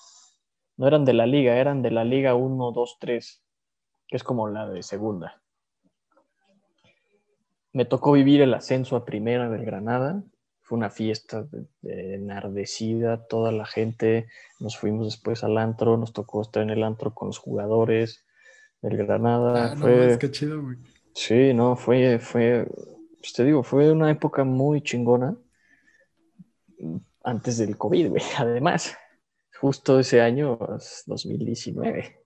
No 0.77 0.86
eran 0.86 1.05
de 1.05 1.12
la 1.12 1.27
liga, 1.27 1.57
eran 1.57 1.82
de 1.82 1.90
la 1.90 2.05
liga 2.05 2.35
1, 2.35 2.73
2, 2.73 2.97
3, 2.99 3.43
que 4.09 4.16
es 4.16 4.24
como 4.24 4.49
la 4.49 4.69
de 4.69 4.82
segunda. 4.82 5.43
Me 7.73 7.85
tocó 7.85 8.12
vivir 8.12 8.43
el 8.43 8.55
ascenso 8.55 8.97
a 8.97 9.05
primera 9.05 9.49
del 9.49 9.65
Granada. 9.65 10.23
Fue 10.61 10.77
una 10.77 10.90
fiesta 10.90 11.47
enardecida, 11.82 13.27
toda 13.27 13.51
la 13.53 13.65
gente. 13.65 14.28
Nos 14.61 14.77
fuimos 14.77 15.07
después 15.07 15.43
al 15.43 15.59
antro, 15.59 15.97
nos 15.97 16.12
tocó 16.12 16.43
estar 16.43 16.62
en 16.62 16.70
el 16.70 16.82
antro 16.82 17.15
con 17.15 17.28
los 17.28 17.39
jugadores 17.39 18.24
del 18.82 18.97
Granada. 18.97 19.73
Ah, 19.73 19.77
fue... 19.77 20.19
qué 20.20 20.31
chido, 20.31 20.62
güey. 20.62 20.77
Sí, 21.15 21.53
no, 21.53 21.77
fue, 21.77 22.19
fue, 22.19 22.66
pues 23.19 23.32
te 23.35 23.44
digo, 23.44 23.62
fue 23.62 23.90
una 23.93 24.11
época 24.11 24.44
muy 24.44 24.82
chingona 24.82 25.36
antes 27.23 27.59
del 27.59 27.77
COVID, 27.77 28.11
güey. 28.11 28.23
Además, 28.39 28.97
justo 29.62 30.01
ese 30.01 30.20
año, 30.20 30.59
2019. 31.06 32.16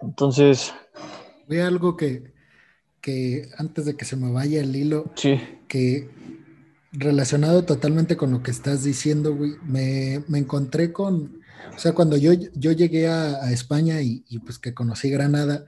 Entonces. 0.00 0.72
Ve 1.46 1.60
algo 1.60 1.94
que, 1.94 2.32
que 3.02 3.50
antes 3.58 3.84
de 3.84 3.96
que 3.96 4.06
se 4.06 4.16
me 4.16 4.32
vaya 4.32 4.62
el 4.62 4.74
hilo, 4.74 5.12
sí. 5.14 5.38
que 5.68 6.08
relacionado 6.90 7.66
totalmente 7.66 8.16
con 8.16 8.30
lo 8.30 8.42
que 8.42 8.50
estás 8.50 8.82
diciendo, 8.82 9.36
güey, 9.36 9.56
me, 9.62 10.24
encontré 10.38 10.90
con, 10.90 11.42
o 11.76 11.78
sea, 11.78 11.92
cuando 11.92 12.16
yo, 12.16 12.32
yo 12.54 12.72
llegué 12.72 13.08
a, 13.08 13.52
España 13.52 14.00
y, 14.00 14.22
pues 14.38 14.58
que 14.58 14.72
conocí 14.72 15.10
Granada, 15.10 15.66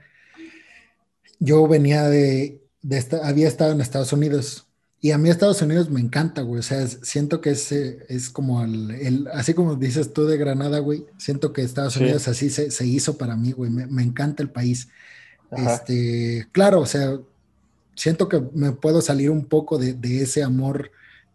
yo 1.37 1.67
venía 1.67 2.05
de, 2.09 2.63
de 2.81 3.05
había 3.21 3.47
estado 3.47 3.73
en 3.73 3.81
Estados 3.81 4.13
Unidos 4.13 4.64
y 5.05 5.11
a 5.11 5.19
mí 5.19 5.29
Estados 5.29 5.61
Unidos 5.61 5.91
me 5.91 6.01
encanta, 6.01 6.41
güey, 6.41 6.61
o 6.61 6.63
sea, 6.63 6.87
siento 6.87 7.39
que 7.39 7.51
es, 7.51 7.71
es 7.71 8.31
como 8.31 8.63
el, 8.63 9.27
así 9.31 9.53
como 9.53 9.75
dices 9.75 10.11
tú 10.11 10.25
de 10.25 10.35
Granada, 10.35 10.79
güey, 10.79 11.05
siento 11.19 11.53
que 11.53 11.61
Estados 11.61 11.95
Unidos 11.97 12.27
así 12.27 12.49
se, 12.49 12.71
se, 12.71 12.87
hizo 12.87 13.15
para 13.15 13.35
mí, 13.35 13.51
güey, 13.51 13.69
me, 13.69 13.85
me 13.85 14.01
encanta 14.01 14.41
el 14.41 14.49
país. 14.49 14.87
Este, 15.51 16.47
claro, 16.51 16.79
o 16.79 16.87
sea, 16.87 17.19
siento 17.93 18.27
que 18.27 18.41
me 18.55 18.71
puedo 18.71 18.99
salir 18.99 19.29
un 19.29 19.45
poco 19.45 19.77
de, 19.77 19.95
ese 20.23 20.41
amor 20.41 20.89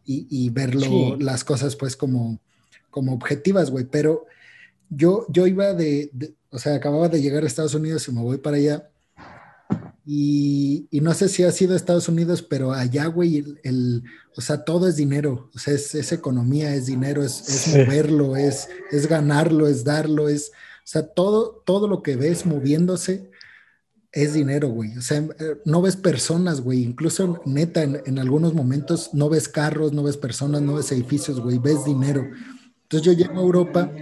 y, 0.05 0.27
y 0.29 0.51
verlo, 0.51 1.17
las 1.21 1.45
cosas 1.45 1.77
pues 1.77 1.95
como, 1.95 2.41
como 2.91 3.13
objetivas, 3.13 3.71
güey, 3.71 3.85
pero 3.85 4.27
yo, 4.89 5.27
yo 5.29 5.47
iba 5.47 5.75
de, 5.75 6.11
o 6.51 6.59
sea, 6.59 6.75
acababa 6.75 7.09
de 7.09 7.23
llegar 7.23 7.45
a 7.45 7.47
Estados 7.47 7.75
Unidos 7.75 8.09
y 8.09 8.11
me 8.11 8.21
voy 8.21 8.39
para 8.39 8.57
allá. 8.57 8.90
Y, 10.13 10.89
no 10.91 11.15
sé 11.15 11.29
si 11.29 11.45
ha 11.45 11.53
sido 11.53 11.77
Estados 11.77 12.09
Unidos, 12.09 12.43
pero 12.43 12.73
allá, 12.73 13.07
güey, 13.07 13.45
el, 13.63 14.03
o 14.35 14.41
sea, 14.41 14.65
todo 14.65 14.89
es 14.89 14.97
dinero, 14.97 15.49
o 15.55 15.59
sea, 15.61 15.75
es, 15.75 16.11
economía, 16.11 16.75
es 16.75 16.87
dinero, 16.87 17.23
es, 17.23 17.49
es 17.49 17.69
moverlo, 17.77 18.35
es, 18.35 18.69
es 18.91 19.07
ganarlo, 19.07 19.69
es 19.69 19.85
darlo, 19.85 20.29
es, 20.29 20.51
o 20.51 20.83
sea, 20.83 21.07
todo, 21.07 21.63
todo 21.65 21.87
lo 21.87 22.03
que 22.03 22.17
ves 22.17 22.45
moviéndose 22.45 23.31
es 24.11 24.35
dinero, 24.35 24.71
güey. 24.71 24.97
O 24.99 25.01
sea, 25.01 25.19
eh, 25.19 25.61
no 25.65 25.81
ves 25.81 25.95
personas, 25.95 26.61
güey. 26.61 26.83
Incluso 26.83 27.41
neta, 27.47 27.85
en, 27.85 28.19
algunos 28.19 28.53
momentos 28.53 29.11
no 29.15 29.29
ves 29.29 29.49
carros, 29.49 29.93
no 29.93 30.03
ves 30.03 30.17
personas, 30.17 30.61
no 30.61 30.75
ves 30.75 30.91
edificios, 30.91 31.39
güey. 31.39 31.59
Ves 31.59 31.85
dinero. 31.85 32.29
Entonces 32.83 33.07
yo 33.07 33.13
llego 33.13 33.39
a 33.39 33.45
Europa 33.45 33.93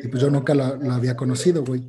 y 0.00 0.06
pues 0.06 0.22
yo 0.22 0.30
nunca 0.30 0.54
lo, 0.54 0.92
había 0.92 1.16
conocido, 1.16 1.64
güey. 1.64 1.82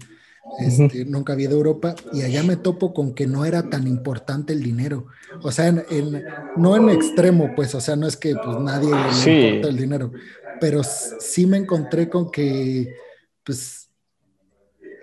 Este, 0.58 1.06
Nunca 1.06 1.34
había 1.34 1.50
de 1.50 1.56
Europa 1.56 1.96
y 2.12 2.24
allá 2.24 2.42
me 2.44 2.56
topo 2.56 2.94
con 2.94 3.14
que 3.14 3.28
no 3.28 3.46
era 3.46 3.70
tan 3.70 3.88
importante 3.88 4.54
el 4.54 4.64
dinero. 4.64 5.08
O 5.42 5.52
sea, 5.52 5.68
en, 5.68 6.26
no 6.56 6.76
en 6.76 6.90
extremo, 6.90 7.54
pues, 7.56 7.76
o 7.76 7.82
sea, 7.82 7.96
no 7.96 8.08
es 8.08 8.18
que 8.18 8.36
pues 8.36 8.58
nadie 8.58 8.90
le 8.90 9.48
importa 9.48 9.70
el 9.70 9.78
dinero, 9.78 10.12
pero 10.60 10.82
sí 10.84 11.46
me 11.46 11.58
encontré 11.58 12.10
con 12.10 12.32
que, 12.32 12.96
pues, 13.44 13.90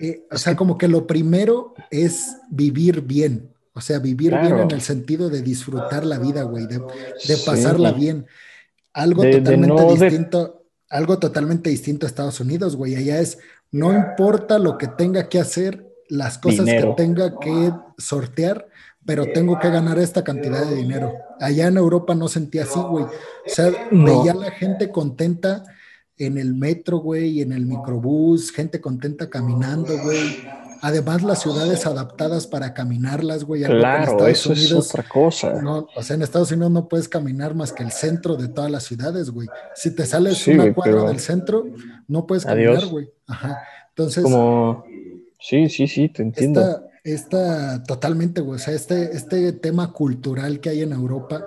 eh, 0.00 0.26
o 0.30 0.38
sea, 0.38 0.56
como 0.56 0.76
que 0.76 0.88
lo 0.88 1.06
primero 1.06 1.74
es 1.90 2.36
vivir 2.50 3.02
bien. 3.02 3.50
O 3.74 3.80
sea, 3.80 3.98
vivir 3.98 4.38
bien 4.40 4.58
en 4.58 4.70
el 4.70 4.80
sentido 4.80 5.28
de 5.28 5.42
disfrutar 5.42 6.04
la 6.04 6.18
vida, 6.18 6.44
güey, 6.44 6.66
de, 6.66 6.80
pasarla 7.44 7.90
bien. 7.92 8.26
Algo 8.92 9.22
totalmente 9.22 9.84
distinto, 9.96 10.63
algo 10.94 11.18
totalmente 11.18 11.70
distinto 11.70 12.06
a 12.06 12.08
Estados 12.08 12.38
Unidos, 12.38 12.76
güey. 12.76 12.94
Allá 12.94 13.18
es, 13.18 13.38
no 13.72 13.92
importa 13.92 14.60
lo 14.60 14.78
que 14.78 14.86
tenga 14.86 15.28
que 15.28 15.40
hacer, 15.40 15.92
las 16.08 16.38
cosas 16.38 16.66
que 16.66 16.94
tenga 16.96 17.36
que 17.40 17.72
sortear, 17.98 18.68
pero 19.04 19.26
tengo 19.34 19.58
que 19.58 19.70
ganar 19.70 19.98
esta 19.98 20.22
cantidad 20.22 20.64
de 20.64 20.76
dinero. 20.76 21.12
Allá 21.40 21.66
en 21.66 21.78
Europa 21.78 22.14
no 22.14 22.28
sentía 22.28 22.62
así, 22.62 22.78
güey. 22.78 23.06
O 23.06 23.10
sea, 23.48 23.72
veía 23.90 24.34
la 24.34 24.52
gente 24.52 24.92
contenta 24.92 25.64
en 26.16 26.38
el 26.38 26.54
metro, 26.54 26.98
güey, 26.98 27.40
en 27.40 27.50
el 27.50 27.66
microbús, 27.66 28.52
gente 28.52 28.80
contenta 28.80 29.28
caminando, 29.28 29.98
güey. 30.00 30.46
Además, 30.84 31.22
las 31.22 31.40
ciudades 31.40 31.86
adaptadas 31.86 32.46
para 32.46 32.74
caminarlas, 32.74 33.44
güey. 33.44 33.62
Claro, 33.62 34.26
eso 34.26 34.52
es 34.52 34.70
otra 34.70 35.02
cosa. 35.02 35.62
No, 35.62 35.88
o 35.96 36.02
sea, 36.02 36.14
en 36.14 36.20
Estados 36.20 36.52
Unidos 36.52 36.72
no 36.72 36.88
puedes 36.88 37.08
caminar 37.08 37.54
más 37.54 37.72
que 37.72 37.82
el 37.82 37.90
centro 37.90 38.36
de 38.36 38.48
todas 38.48 38.70
las 38.70 38.84
ciudades, 38.84 39.30
güey. 39.30 39.48
Si 39.74 39.94
te 39.96 40.04
sales 40.04 40.46
una 40.46 40.74
cuadra 40.74 41.04
del 41.04 41.20
centro, 41.20 41.64
no 42.06 42.26
puedes 42.26 42.44
caminar, 42.44 42.84
güey. 42.84 43.08
Ajá. 43.26 43.62
Entonces. 43.88 44.24
Como. 44.24 44.84
Sí, 45.40 45.70
sí, 45.70 45.88
sí, 45.88 46.10
te 46.10 46.22
entiendo. 46.22 46.86
Esta, 47.02 47.82
totalmente, 47.84 48.42
güey. 48.42 48.56
O 48.56 48.62
sea, 48.62 48.74
este, 48.74 49.16
este 49.16 49.54
tema 49.54 49.90
cultural 49.90 50.60
que 50.60 50.68
hay 50.68 50.82
en 50.82 50.92
Europa 50.92 51.46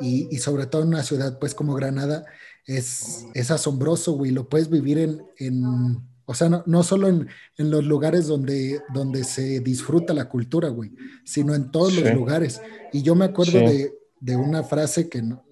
y, 0.00 0.26
y 0.34 0.38
sobre 0.38 0.64
todo 0.64 0.84
en 0.84 0.88
una 0.88 1.02
ciudad, 1.02 1.38
pues, 1.38 1.54
como 1.54 1.74
Granada, 1.74 2.24
es, 2.64 3.26
es 3.34 3.50
asombroso, 3.50 4.12
güey. 4.12 4.30
Lo 4.30 4.48
puedes 4.48 4.70
vivir 4.70 4.96
en, 4.96 5.22
en 5.36 6.00
o 6.30 6.34
sea, 6.34 6.48
no, 6.48 6.62
no 6.64 6.84
solo 6.84 7.08
en, 7.08 7.26
en, 7.58 7.72
los 7.72 7.84
lugares 7.84 8.28
donde, 8.28 8.80
donde 8.94 9.24
se 9.24 9.58
disfruta 9.58 10.14
la 10.14 10.28
cultura, 10.28 10.68
güey, 10.68 10.92
sino 11.24 11.56
en 11.56 11.72
todos 11.72 11.92
los 11.92 12.14
lugares. 12.14 12.62
Y 12.92 13.02
yo 13.02 13.16
me 13.16 13.24
acuerdo 13.24 13.58
de, 13.58 13.92
de, 14.20 14.36
una 14.36 14.62
frase 14.62 15.08
que 15.08 15.22
no, 15.22 15.42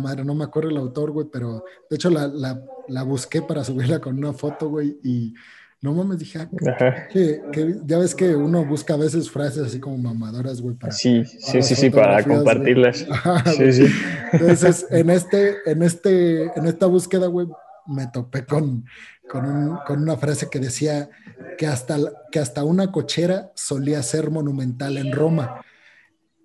madre, 0.00 0.24
no 0.24 0.36
me 0.36 0.44
acuerdo 0.44 0.70
el 0.70 0.76
autor, 0.76 1.10
güey, 1.10 1.26
pero 1.32 1.64
de 1.90 1.96
hecho 1.96 2.10
la, 2.10 2.28
la, 2.28 2.62
la 2.86 3.02
busqué 3.02 3.42
para 3.42 3.64
subirla 3.64 3.98
con 4.00 4.18
una 4.18 4.32
foto, 4.32 4.68
güey, 4.68 5.00
y 5.02 5.34
no 5.82 5.94
mames, 5.94 6.20
dije, 6.20 6.38
ah, 6.38 7.08
que, 7.10 7.40
ya 7.84 7.98
ves 7.98 8.14
que 8.14 8.36
uno 8.36 8.64
busca 8.64 8.94
a 8.94 8.98
veces 8.98 9.28
frases 9.28 9.66
así 9.66 9.80
como 9.80 9.98
mamadoras, 9.98 10.60
güey. 10.60 10.76
Para, 10.76 10.92
sí, 10.92 11.24
sí, 11.24 11.60
sí, 11.60 11.74
sí, 11.74 11.90
para 11.90 12.22
compartirlas. 12.22 13.04
sí, 13.56 13.72
sí. 13.72 13.86
Entonces, 14.32 14.86
en, 14.90 15.10
este, 15.10 15.56
en, 15.66 15.82
este, 15.82 16.56
en 16.56 16.66
esta 16.66 16.86
búsqueda, 16.86 17.26
güey, 17.26 17.48
me 17.86 18.06
topé 18.06 18.44
con, 18.44 18.84
con, 19.30 19.46
un, 19.46 19.78
con, 19.86 20.02
una 20.02 20.16
frase 20.16 20.48
que 20.50 20.58
decía 20.58 21.08
que 21.56 21.66
hasta, 21.68 21.96
que 22.32 22.40
hasta 22.40 22.64
una 22.64 22.90
cochera 22.90 23.52
solía 23.54 24.02
ser 24.02 24.30
monumental 24.30 24.98
en 24.98 25.12
Roma. 25.12 25.64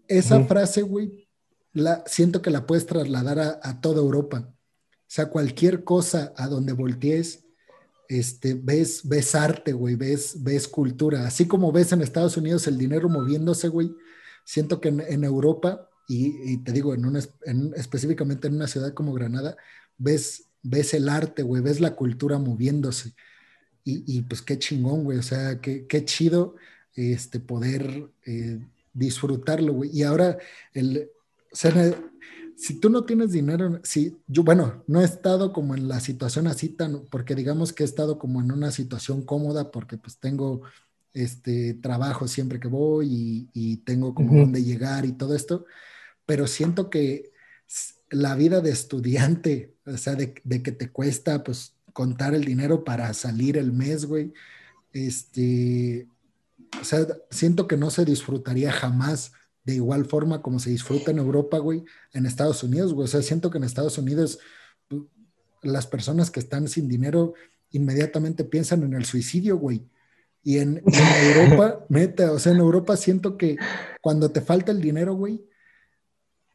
Esa 0.07 0.43
frase, 0.43 0.83
güey, 0.83 1.27
la, 1.73 2.03
siento 2.05 2.43
que 2.43 2.51
la 2.51 2.67
puedes 2.67 2.85
trasladar 2.85 3.39
a, 3.39 3.59
a 3.63 3.81
toda 3.81 4.01
Europa. 4.01 4.47
O 4.47 5.07
sea, 5.07 5.29
cualquier 5.29 5.83
cosa 5.83 6.31
a 6.37 6.47
donde 6.47 6.73
voltees, 6.73 7.45
este, 8.07 8.53
ves, 8.53 9.01
ves 9.03 9.33
arte, 9.33 9.73
güey, 9.73 9.95
ves, 9.95 10.43
ves 10.43 10.67
cultura. 10.67 11.25
Así 11.25 11.47
como 11.47 11.71
ves 11.71 11.91
en 11.91 12.03
Estados 12.03 12.37
Unidos 12.37 12.67
el 12.67 12.77
dinero 12.77 13.09
moviéndose, 13.09 13.67
güey, 13.67 13.95
siento 14.43 14.79
que 14.79 14.89
en, 14.89 15.23
Europa, 15.23 15.89
y, 16.07 16.57
te 16.57 16.71
digo, 16.71 16.93
en, 16.93 17.03
en 17.45 17.73
específicamente 17.75 18.47
en 18.47 18.55
una 18.55 18.67
ciudad 18.67 18.93
como 18.93 19.11
Granada, 19.13 19.57
ves, 19.97 20.44
ves 20.67 20.93
el 20.93 21.09
arte, 21.09 21.43
güey, 21.43 21.61
ves 21.61 21.79
la 21.79 21.95
cultura 21.95 22.37
moviéndose. 22.37 23.13
Y, 23.83 24.17
y 24.17 24.21
pues 24.23 24.41
qué 24.41 24.57
chingón, 24.57 25.03
güey, 25.03 25.19
o 25.19 25.23
sea, 25.23 25.61
qué, 25.61 25.85
qué 25.87 26.05
chido 26.05 26.55
este, 26.95 27.39
poder 27.39 28.09
eh, 28.25 28.59
disfrutarlo, 28.93 29.73
güey. 29.73 29.91
Y 29.93 30.03
ahora, 30.03 30.37
el, 30.73 31.09
o 31.51 31.55
sea, 31.55 31.95
si 32.55 32.79
tú 32.79 32.89
no 32.89 33.03
tienes 33.03 33.31
dinero, 33.31 33.79
si 33.83 34.17
yo, 34.27 34.43
bueno, 34.43 34.83
no 34.87 35.01
he 35.01 35.05
estado 35.05 35.51
como 35.51 35.75
en 35.75 35.87
la 35.87 35.99
situación 35.99 36.47
así 36.47 36.69
tan, 36.69 37.05
porque 37.07 37.35
digamos 37.35 37.73
que 37.73 37.83
he 37.83 37.85
estado 37.85 38.17
como 38.17 38.41
en 38.41 38.51
una 38.51 38.71
situación 38.71 39.23
cómoda 39.23 39.71
porque 39.71 39.97
pues 39.97 40.17
tengo 40.19 40.61
este 41.13 41.75
trabajo 41.75 42.27
siempre 42.27 42.59
que 42.59 42.67
voy 42.67 43.49
y, 43.53 43.77
tengo 43.77 44.13
como 44.13 44.39
donde 44.39 44.63
llegar 44.63 45.05
y 45.05 45.13
todo 45.13 45.35
esto, 45.35 45.65
pero 46.25 46.47
siento 46.47 46.89
que 46.89 47.31
la 48.09 48.35
vida 48.35 48.61
de 48.61 48.71
estudiante, 48.71 49.75
o 49.85 49.97
sea, 49.97 50.15
de, 50.15 50.35
de, 50.43 50.63
que 50.63 50.71
te 50.71 50.91
cuesta 50.91 51.43
pues 51.43 51.75
contar 51.93 52.33
el 52.33 52.45
dinero 52.45 52.83
para 52.83 53.13
salir 53.13 53.57
el 53.57 53.71
mes, 53.71 54.05
güey, 54.05 54.33
este, 54.93 56.07
o 56.79 56.83
sea, 56.83 57.05
siento 57.29 57.67
que 57.67 57.77
no 57.77 57.89
se 57.89 58.05
disfrutaría 58.05 58.71
jamás 58.71 59.33
de 59.65 59.75
igual 59.75 60.05
forma 60.05 60.41
como 60.41 60.59
se 60.59 60.69
disfruta 60.69 61.11
en 61.11 61.17
Europa, 61.17 61.57
güey, 61.57 61.83
en 62.13 62.25
Estados 62.25 62.63
Unidos, 62.63 62.93
güey. 62.93 63.05
O 63.05 63.07
sea, 63.07 63.21
siento 63.21 63.49
que 63.49 63.57
en 63.57 63.63
Estados 63.63 63.97
Unidos 63.97 64.39
las 65.63 65.87
personas 65.87 66.29
que 66.29 66.39
están 66.39 66.67
sin 66.67 66.87
dinero 66.87 67.33
inmediatamente 67.71 68.43
piensan 68.43 68.83
en 68.83 68.93
el 68.93 69.05
suicidio, 69.05 69.57
güey. 69.57 69.83
Y 70.43 70.59
en, 70.59 70.83
Europa, 71.35 71.85
neta, 71.89 72.31
o 72.31 72.39
sea, 72.39 72.51
en 72.51 72.59
Europa 72.59 72.95
siento 72.95 73.37
que 73.37 73.57
cuando 74.01 74.31
te 74.31 74.41
falta 74.41 74.71
el 74.71 74.79
dinero, 74.79 75.15
güey, 75.15 75.43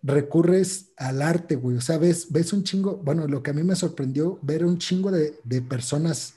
recurres 0.03 0.93
al 0.97 1.23
arte, 1.23 1.57
güey. 1.57 1.77
O 1.77 1.81
sea, 1.81 1.99
ves, 1.99 2.27
un 2.53 2.65
chingo, 2.65 2.97
bueno, 2.97 3.27
lo 3.27 3.43
que 3.43 3.51
a 3.51 3.55
mí 3.55 3.63
me 3.63 3.77
sorprendió, 3.77 4.39
ver 4.43 4.65
un 4.65 4.79
chingo 4.79 5.11
de, 5.11 5.63
personas 5.63 6.35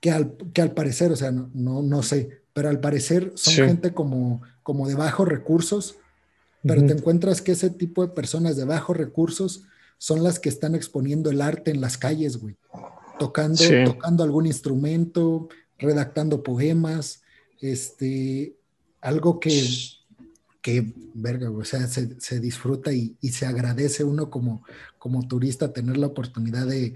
que 0.00 0.10
al, 0.10 0.36
que 0.52 0.62
al 0.62 0.72
parecer, 0.72 1.12
o 1.12 1.16
sea, 1.16 1.32
no, 1.32 1.82
no, 1.82 2.02
sé, 2.02 2.42
pero 2.52 2.68
al 2.68 2.80
parecer 2.80 3.32
son 3.34 3.54
gente 3.54 3.92
como, 3.92 4.42
como 4.62 4.86
de 4.88 4.94
bajos 4.94 5.26
recursos, 5.26 5.96
pero 6.62 6.84
te 6.86 6.94
encuentras 6.94 7.42
que 7.42 7.52
ese 7.52 7.68
tipo 7.68 8.06
de 8.06 8.12
personas 8.12 8.56
de 8.56 8.64
bajos 8.64 8.96
recursos 8.96 9.64
son 9.98 10.22
las 10.22 10.38
que 10.38 10.48
están 10.48 10.74
exponiendo 10.74 11.30
el 11.30 11.42
arte 11.42 11.70
en 11.70 11.80
las 11.80 11.98
calles, 11.98 12.38
güey. 12.38 12.56
Tocando, 13.18 13.62
tocando 13.84 14.24
algún 14.24 14.46
instrumento, 14.46 15.48
redactando 15.78 16.42
poemas, 16.42 17.22
este, 17.60 18.56
algo 19.00 19.40
que, 19.40 19.62
que 20.64 20.94
verga, 21.12 21.50
o 21.50 21.62
sea, 21.62 21.86
se, 21.88 22.40
disfruta 22.40 22.90
y, 22.90 23.18
se 23.28 23.44
agradece 23.44 24.02
uno 24.02 24.30
como, 24.30 24.64
como 24.98 25.28
turista 25.28 25.74
tener 25.74 25.98
la 25.98 26.06
oportunidad 26.06 26.66
de, 26.66 26.94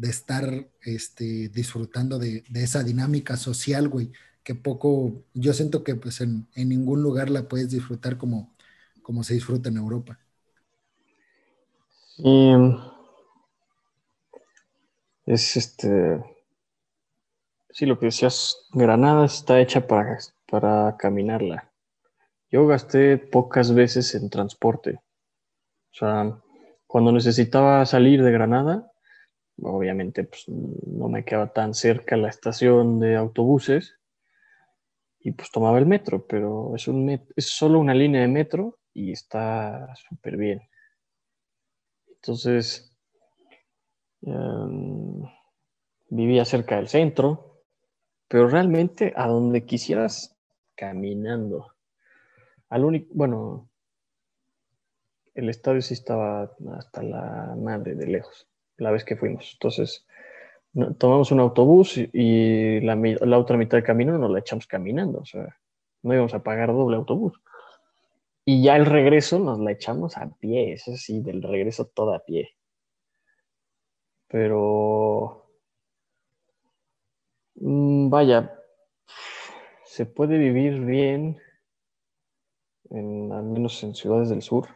estar 0.00 0.68
este, 0.82 1.48
disfrutando 1.48 2.20
de, 2.20 2.44
esa 2.54 2.84
dinámica 2.84 3.36
social, 3.36 3.88
güey, 3.88 4.12
que 4.44 4.54
poco, 4.54 5.24
yo 5.34 5.52
siento 5.52 5.82
que 5.82 5.96
pues 5.96 6.20
en, 6.20 6.46
ningún 6.54 7.02
lugar 7.02 7.28
la 7.28 7.48
puedes 7.48 7.70
disfrutar 7.70 8.18
como, 8.18 8.54
como 9.02 9.24
se 9.24 9.34
disfruta 9.34 9.68
en 9.68 9.78
Europa. 9.78 10.20
Y 12.18 12.52
es 15.26 15.56
este, 15.56 16.22
Sí, 17.70 17.84
lo 17.84 17.98
que 17.98 18.06
decías, 18.06 18.68
Granada 18.72 19.24
está 19.26 19.60
hecha 19.60 19.88
para, 19.88 20.18
para 20.48 20.96
caminarla. 20.96 21.67
Yo 22.50 22.66
gasté 22.66 23.18
pocas 23.18 23.74
veces 23.74 24.14
en 24.14 24.30
transporte. 24.30 25.00
O 25.92 25.94
sea, 25.94 26.40
cuando 26.86 27.12
necesitaba 27.12 27.84
salir 27.84 28.22
de 28.22 28.32
Granada, 28.32 28.90
obviamente 29.62 30.24
pues, 30.24 30.44
no 30.48 31.08
me 31.08 31.24
quedaba 31.24 31.52
tan 31.52 31.74
cerca 31.74 32.16
la 32.16 32.28
estación 32.28 33.00
de 33.00 33.16
autobuses 33.16 33.98
y 35.20 35.32
pues 35.32 35.50
tomaba 35.50 35.78
el 35.78 35.86
metro, 35.86 36.26
pero 36.26 36.74
es, 36.74 36.88
un 36.88 37.10
es 37.10 37.50
solo 37.50 37.78
una 37.80 37.94
línea 37.94 38.22
de 38.22 38.28
metro 38.28 38.78
y 38.94 39.12
está 39.12 39.94
súper 39.96 40.36
bien. 40.36 40.62
Entonces, 42.06 42.96
em, 44.22 45.22
vivía 46.10 46.44
cerca 46.44 46.76
del 46.76 46.88
centro, 46.88 47.62
pero 48.28 48.48
realmente 48.48 49.12
a 49.16 49.26
donde 49.26 49.64
quisieras 49.66 50.36
caminando. 50.74 51.77
Al 52.70 52.84
único, 52.84 53.08
bueno, 53.14 53.68
el 55.34 55.48
estadio 55.48 55.80
sí 55.82 55.94
estaba 55.94 56.50
hasta 56.76 57.02
la 57.02 57.56
madre 57.56 57.94
de 57.94 58.06
lejos, 58.06 58.48
la 58.76 58.90
vez 58.90 59.04
que 59.04 59.16
fuimos. 59.16 59.50
Entonces, 59.54 60.06
tomamos 60.98 61.30
un 61.32 61.40
autobús 61.40 61.96
y, 61.96 62.80
la, 62.80 63.38
otra 63.38 63.56
mitad 63.56 63.78
del 63.78 63.84
camino 63.84 64.18
nos 64.18 64.30
la 64.30 64.40
echamos 64.40 64.66
caminando, 64.66 65.20
o 65.20 65.24
sea, 65.24 65.56
no 66.02 66.14
íbamos 66.14 66.34
a 66.34 66.42
pagar 66.42 66.68
doble 66.68 66.96
autobús. 66.96 67.40
Y 68.44 68.62
ya 68.62 68.76
el 68.76 68.86
regreso 68.86 69.38
nos 69.38 69.58
la 69.58 69.72
echamos 69.72 70.16
a 70.16 70.28
pie, 70.38 70.72
eso 70.72 70.96
sí, 70.96 71.20
del 71.20 71.42
regreso 71.42 71.86
todo 71.86 72.14
a 72.14 72.24
pie. 72.24 72.50
Pero 74.28 75.48
Mm, 77.60 78.08
vaya, 78.10 78.52
se 79.84 80.06
puede 80.06 80.38
vivir 80.38 80.80
bien, 80.80 81.38
al 82.90 83.44
menos 83.44 83.82
en 83.82 83.94
ciudades 83.94 84.28
del 84.28 84.42
sur, 84.42 84.68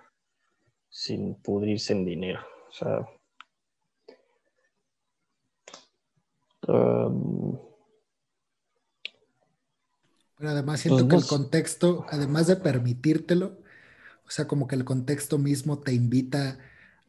sin 0.89 1.35
pudrirse 1.37 1.93
en 1.93 2.05
dinero. 2.05 2.41
O 2.69 2.73
sea, 2.73 3.07
Pero 10.37 10.51
además 10.51 10.81
siento 10.81 11.09
pues 11.09 11.09
que 11.09 11.17
el 11.17 11.27
contexto, 11.41 12.07
además 12.09 12.47
de 12.47 12.57
permitírtelo, 12.57 13.59
o 14.27 14.31
sea, 14.31 14.47
como 14.47 14.67
que 14.67 14.77
el 14.77 14.85
contexto 14.85 15.39
mismo 15.39 15.81
te 15.81 15.93
invita 15.93 16.59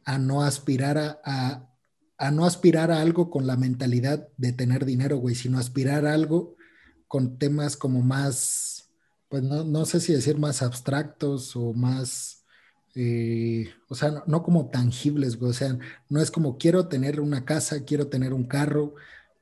a 0.04 0.18
no 0.18 0.42
aspirar 0.42 1.20
a 1.24 1.74
a 2.16 2.30
no 2.30 2.46
aspirar 2.46 2.90
a 2.90 3.00
algo 3.00 3.30
con 3.30 3.46
la 3.46 3.56
mentalidad 3.56 4.28
de 4.36 4.52
tener 4.52 4.84
dinero, 4.84 5.18
güey, 5.18 5.34
sino 5.34 5.58
aspirar 5.58 6.06
a 6.06 6.14
algo 6.14 6.56
con 7.08 7.38
temas 7.38 7.76
como 7.76 8.02
más, 8.02 8.73
pues 9.28 9.42
no, 9.42 9.84
sé 9.84 10.00
si 10.00 10.12
decir 10.12 10.38
más 10.38 10.62
abstractos 10.62 11.56
o 11.56 11.72
más, 11.72 12.44
eh, 12.94 13.68
o 13.88 13.94
sea, 13.94 14.22
no, 14.26 14.42
como 14.42 14.70
tangibles, 14.70 15.38
güey, 15.38 15.50
o 15.50 15.54
sea, 15.54 15.76
no 16.08 16.20
es 16.20 16.30
como 16.30 16.58
quiero 16.58 16.88
tener 16.88 17.20
una 17.20 17.44
casa, 17.44 17.84
quiero 17.84 18.08
tener 18.08 18.32
un 18.32 18.44
carro, 18.44 18.94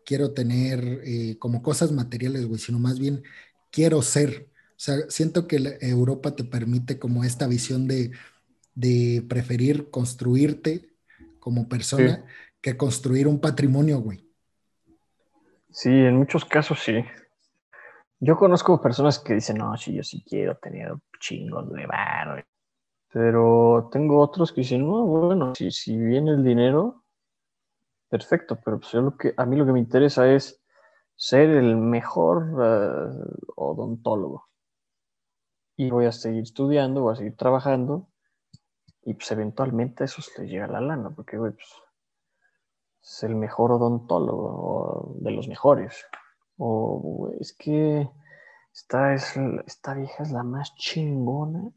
quiero 0.04 0.32
tener 0.32 1.02
eh, 1.04 1.36
como 1.38 1.62
cosas 1.62 1.92
materiales, 1.92 2.46
güey, 2.46 2.60
sino 2.60 2.78
más 2.78 2.98
bien 2.98 3.22
quiero 3.70 4.02
ser. 4.02 4.48
O 4.70 4.84
sea, 4.84 4.96
siento 5.08 5.46
que 5.46 5.78
Europa 5.80 6.34
te 6.34 6.44
permite 6.44 6.98
como 6.98 7.24
esta 7.24 7.46
visión 7.46 7.86
de, 7.86 8.12
preferir 9.28 9.90
construirte 9.90 10.88
como 11.38 11.68
persona 11.68 12.24
que 12.60 12.76
construir 12.76 13.28
un 13.28 13.40
patrimonio, 13.40 13.98
güey. 14.00 14.26
Sí, 15.70 15.90
en 15.90 16.16
muchos 16.16 16.44
casos 16.44 16.80
sí. 16.80 17.04
Yo 18.24 18.36
conozco 18.36 18.80
personas 18.80 19.18
que 19.18 19.34
dicen, 19.34 19.58
no, 19.58 19.76
sí, 19.76 19.94
yo 19.94 20.04
sí 20.04 20.22
quiero 20.22 20.56
tener 20.56 20.94
chingos 21.18 21.68
de 21.72 21.86
bar. 21.86 22.46
Pero 23.12 23.88
tengo 23.90 24.20
otros 24.20 24.52
que 24.52 24.60
dicen, 24.60 24.86
no, 24.86 25.04
bueno, 25.04 25.56
si, 25.56 25.72
si 25.72 25.96
viene 25.96 26.30
el 26.30 26.44
dinero, 26.44 27.02
perfecto, 28.08 28.60
pero 28.64 28.78
pues 28.78 28.94
lo 28.94 29.16
que, 29.16 29.34
a 29.36 29.44
mí 29.44 29.56
lo 29.56 29.66
que 29.66 29.72
me 29.72 29.80
interesa 29.80 30.32
es 30.32 30.62
ser 31.16 31.50
el 31.50 31.76
mejor 31.76 32.44
eh, 32.62 33.42
odontólogo. 33.56 34.48
Y 35.76 35.90
voy 35.90 36.06
a 36.06 36.12
seguir 36.12 36.44
estudiando, 36.44 37.02
voy 37.02 37.14
a 37.14 37.16
seguir 37.16 37.36
trabajando, 37.36 38.06
y 39.02 39.14
pues 39.14 39.32
eventualmente 39.32 40.04
eso 40.04 40.22
se 40.22 40.42
le 40.42 40.48
llega 40.48 40.66
a 40.66 40.68
la 40.68 40.80
lana, 40.80 41.10
porque, 41.10 41.38
pues 41.38 41.56
es 43.02 43.22
el 43.24 43.34
mejor 43.34 43.72
odontólogo, 43.72 45.16
de 45.18 45.32
los 45.32 45.48
mejores. 45.48 46.06
O 46.64 47.32
es 47.40 47.52
que 47.52 48.08
esta, 48.72 49.14
es, 49.14 49.36
esta 49.66 49.94
vieja 49.94 50.22
es 50.22 50.30
la 50.30 50.44
más 50.44 50.76
chingona 50.76 51.72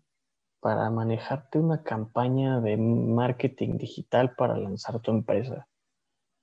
para 0.59 0.91
manejarte 0.91 1.57
una 1.57 1.81
campaña 1.81 2.61
de 2.61 2.77
marketing 2.77 3.79
digital 3.79 4.35
para 4.35 4.55
lanzar 4.55 4.99
tu 4.99 5.09
empresa. 5.09 5.67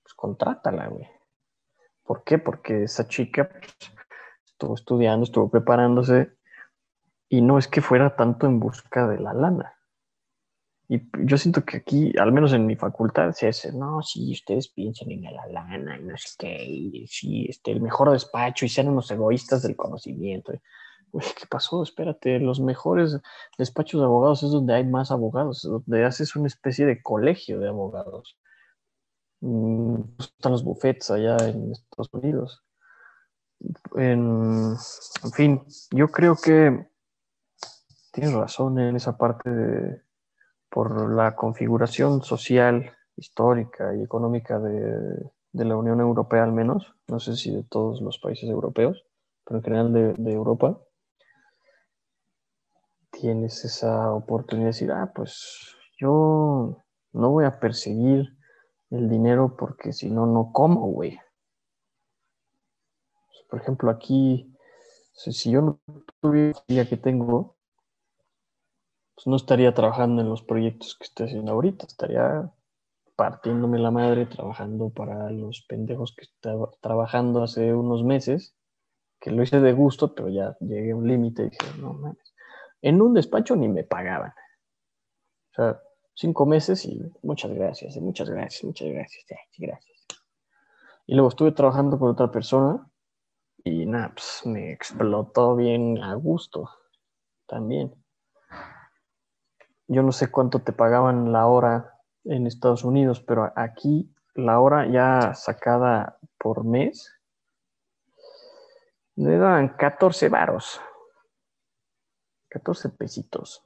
Pues 0.03 0.15
contrátala, 0.15 0.89
güey. 0.89 1.09
¿Por 2.03 2.25
qué? 2.25 2.39
Porque 2.39 2.83
esa 2.83 3.07
chica 3.07 3.49
pues, 3.49 3.77
estuvo 4.45 4.75
estudiando, 4.75 5.23
estuvo 5.23 5.49
preparándose 5.49 6.37
y 7.29 7.43
no 7.43 7.59
es 7.59 7.69
que 7.69 7.81
fuera 7.81 8.17
tanto 8.17 8.49
en 8.49 8.59
busca 8.59 9.07
de 9.07 9.21
la 9.21 9.35
lana. 9.35 9.77
Y 10.89 11.01
yo 11.25 11.39
siento 11.39 11.65
que 11.65 11.79
aquí, 11.79 12.13
al 12.19 12.33
menos 12.33 12.53
en 12.53 12.67
mi 12.67 12.77
facultad, 12.77 13.33
se 13.33 13.49
hace, 13.49 13.73
no, 13.73 14.03
sí, 14.03 14.33
ustedes 14.33 14.69
piensen 14.69 15.11
en 15.11 15.23
la 15.23 15.47
lana 15.47 15.99
y 15.99 16.03
no 16.03 16.17
sé 16.17 16.31
qué, 16.39 16.65
y 16.65 17.07
sí, 17.07 17.47
este, 17.49 17.71
el 17.71 17.81
mejor 17.81 18.11
despacho 18.11 18.67
y 18.67 18.69
sean 18.69 18.89
unos 18.89 19.11
egoístas 19.11 19.63
del 19.63 19.77
conocimiento. 19.77 20.53
Uy, 21.13 21.25
¿qué 21.39 21.47
pasó? 21.47 21.83
Espérate, 21.83 22.39
los 22.39 22.61
mejores 22.61 23.19
despachos 23.59 24.01
de 24.01 24.07
abogados 24.07 24.43
es 24.43 24.51
donde 24.51 24.75
hay 24.75 24.85
más 24.85 25.11
abogados, 25.11 25.63
donde 25.63 26.05
haces 26.05 26.35
una 26.37 26.47
especie 26.47 26.87
de 26.87 27.03
colegio 27.03 27.61
de 27.61 27.69
abogados. 27.69 28.39
Mm, 29.41 30.01
están 30.19 30.53
los 30.53 30.65
buffets 30.65 31.11
allá 31.11 31.37
en 31.49 31.73
Estados 31.73 32.09
Unidos. 32.13 32.65
En, 33.97 34.75
en 35.25 35.33
fin, 35.33 35.63
yo 35.91 36.09
creo 36.09 36.37
que 36.37 36.87
tienes 38.13 38.33
razón 38.35 38.79
en 38.79 38.97
esa 38.97 39.17
parte 39.17 39.51
de 39.51 40.03
por 40.73 41.13
la 41.13 41.37
configuración 41.37 42.23
social, 42.23 42.97
histórica 43.17 43.95
y 43.95 44.03
económica 44.03 44.59
de, 44.59 45.31
la 45.53 45.77
Unión 45.77 46.01
Europea 46.01 46.45
al 46.45 46.53
menos, 46.53 46.95
no 47.09 47.21
sé 47.21 47.37
si 47.37 47.55
de 47.55 47.63
todos 47.63 48.01
los 48.01 48.19
países 48.19 48.49
europeos, 48.49 49.05
pero 49.45 49.59
en 49.59 49.65
general 49.65 50.17
de, 50.17 50.33
Europa, 50.33 50.81
tienes 53.11 53.63
esa 53.67 54.13
oportunidad 54.15 54.69
de 54.69 54.73
decir, 54.73 54.93
ah, 54.93 55.13
pues 55.15 55.77
yo 55.99 56.79
no 57.13 57.31
voy 57.31 57.45
a 57.45 57.61
perseguir 57.61 58.35
el 58.89 59.11
dinero 59.11 59.55
porque 59.59 59.93
si 59.93 60.11
no, 60.11 60.25
no 60.25 60.53
como, 60.53 60.87
güey. 60.87 61.21
Por 63.51 63.61
ejemplo, 63.61 63.91
aquí, 63.91 64.57
si 65.13 65.51
yo 65.51 65.61
no 65.61 65.81
tuviera 66.23 66.89
que 66.89 66.97
tengo, 66.97 67.52
pues 69.23 69.31
no 69.31 69.37
estaría 69.37 69.73
trabajando 69.73 70.21
en 70.21 70.29
los 70.29 70.43
proyectos 70.43 70.97
que 70.99 71.05
estoy 71.05 71.27
haciendo 71.27 71.53
ahorita, 71.53 71.87
estaría 71.87 72.51
partiéndome 73.15 73.79
la 73.79 73.93
madre 73.93 74.27
trabajando 74.27 74.91
para 74.91 75.31
los 75.31 75.65
pendejos 75.69 76.13
que 76.17 76.25
estaba 76.25 76.71
trabajando 76.81 77.45
hace 77.45 77.73
unos 77.73 78.03
meses, 78.03 78.57
que 79.21 79.31
lo 79.31 79.45
hice 79.45 79.61
de 79.61 79.73
gusto, 79.75 80.13
pero 80.17 80.29
ya 80.29 80.57
llegué 80.59 80.91
a 80.91 80.97
un 80.97 81.07
límite 81.07 81.43
y 81.43 81.51
dije, 81.51 81.79
no 81.81 81.93
mames, 81.93 82.35
en 82.81 83.01
un 83.01 83.15
despacho 83.15 83.55
ni 83.55 83.69
me 83.69 83.85
pagaban. 83.85 84.31
O 84.31 85.55
sea, 85.55 85.81
cinco 86.15 86.45
meses 86.45 86.85
y 86.85 87.01
muchas 87.23 87.53
gracias, 87.53 87.97
muchas 87.99 88.29
gracias, 88.29 88.65
muchas 88.65 88.89
gracias, 88.89 89.25
gracias. 89.57 90.07
Y 91.07 91.15
luego 91.15 91.29
estuve 91.29 91.53
trabajando 91.53 91.97
por 91.97 92.11
otra 92.11 92.29
persona 92.29 92.91
y 93.63 93.87
nada, 93.87 94.15
pues 94.15 94.43
me 94.47 94.73
explotó 94.73 95.55
bien 95.55 96.03
a 96.03 96.15
gusto 96.15 96.69
también. 97.47 98.02
Yo 99.93 100.03
no 100.03 100.13
sé 100.13 100.31
cuánto 100.31 100.61
te 100.61 100.73
pagaban 100.73 101.33
la 101.33 101.47
hora 101.47 101.99
en 102.25 102.47
Estados 102.47 102.85
Unidos, 102.85 103.21
pero 103.21 103.53
aquí 103.57 104.15
la 104.35 104.59
hora 104.61 104.87
ya 104.87 105.35
sacada 105.35 106.19
por 106.39 106.65
mes 106.65 107.13
le 109.17 109.37
dan 109.37 109.77
14 109.77 110.29
varos. 110.29 110.81
14 112.49 112.89
pesitos. 112.91 113.63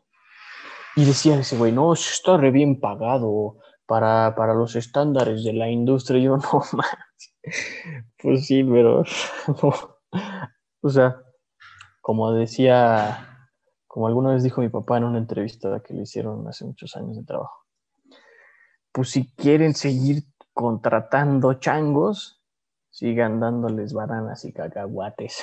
Y 0.96 1.04
decía 1.04 1.38
ese 1.38 1.56
güey, 1.56 1.72
no, 1.72 1.92
está 1.92 2.36
re 2.36 2.50
bien 2.50 2.80
pagado 2.80 3.58
para, 3.86 4.34
para 4.34 4.54
los 4.54 4.74
estándares 4.76 5.44
de 5.44 5.52
la 5.52 5.68
industria. 5.68 6.20
Yo, 6.20 6.36
no 6.52 6.62
más. 6.72 6.96
Pues 8.18 8.46
sí, 8.46 8.64
pero 8.64 9.04
O 10.86 10.88
sea, 10.88 11.20
como 12.00 12.32
decía, 12.32 13.35
como 13.96 14.08
alguna 14.08 14.34
vez 14.34 14.42
dijo 14.42 14.60
mi 14.60 14.68
papá 14.68 14.98
en 14.98 15.04
una 15.04 15.16
entrevista 15.16 15.80
que 15.80 15.94
le 15.94 16.02
hicieron 16.02 16.46
hace 16.46 16.66
muchos 16.66 16.94
años 16.96 17.16
de 17.16 17.22
trabajo, 17.22 17.64
pues 18.92 19.08
si 19.08 19.32
quieren 19.32 19.74
seguir 19.74 20.24
contratando 20.52 21.54
changos, 21.54 22.44
sigan 22.90 23.40
dándoles 23.40 23.94
bananas 23.94 24.44
y 24.44 24.52
cacahuates. 24.52 25.38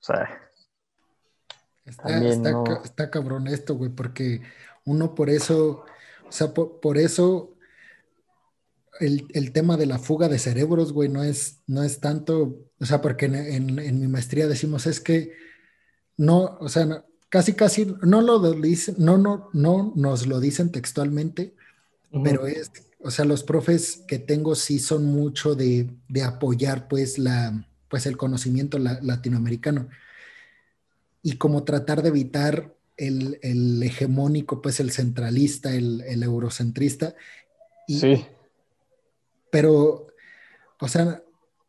O 0.00 0.04
sea, 0.06 0.40
Está, 1.84 3.10
cabrón 3.10 3.46
esto, 3.48 3.74
güey, 3.76 3.90
porque 3.90 4.40
uno 4.86 5.14
por 5.14 5.28
eso, 5.28 5.84
o 6.26 6.32
sea, 6.32 6.54
por, 6.54 6.96
eso 6.96 7.58
el, 9.00 9.52
tema 9.52 9.76
de 9.76 9.84
la 9.84 9.98
fuga 9.98 10.30
de 10.30 10.38
cerebros, 10.38 10.94
güey, 10.94 11.10
no 11.10 11.22
es, 11.22 11.62
no 11.66 11.82
es 11.82 12.00
tanto, 12.00 12.56
o 12.80 12.86
sea, 12.86 13.02
porque 13.02 13.26
en, 13.26 14.00
mi 14.00 14.08
maestría 14.08 14.46
decimos 14.46 14.86
es 14.86 14.98
que 14.98 15.44
no, 16.16 16.56
o 16.60 16.68
sea, 16.68 17.04
casi, 17.28 17.54
casi, 17.54 17.94
no 18.02 18.20
lo 18.20 18.52
dicen, 18.52 18.96
no, 18.98 19.18
no, 19.18 19.50
no 19.52 19.92
nos 19.94 20.26
lo 20.26 20.40
dicen 20.40 20.72
textualmente, 20.72 21.54
pero 22.24 22.46
es, 22.46 22.70
o 23.02 23.10
sea, 23.10 23.24
los 23.24 23.42
profes 23.42 24.02
que 24.08 24.18
tengo 24.18 24.54
sí 24.54 24.78
son 24.78 25.04
mucho 25.04 25.54
de, 25.54 25.88
apoyar, 26.24 26.88
pues, 26.88 27.18
la, 27.18 27.66
pues, 27.88 28.06
el 28.06 28.16
conocimiento 28.16 28.78
latinoamericano 28.78 29.88
y 31.22 31.36
como 31.38 31.64
tratar 31.64 32.02
de 32.02 32.08
evitar 32.10 32.72
el, 32.96 33.82
hegemónico, 33.82 34.62
pues 34.62 34.80
el 34.80 34.92
centralista, 34.92 35.74
el, 35.74 36.22
eurocentrista. 36.22 37.14
sí. 37.88 38.24
Pero, 39.50 40.08
o 40.80 40.88
sea, 40.88 41.22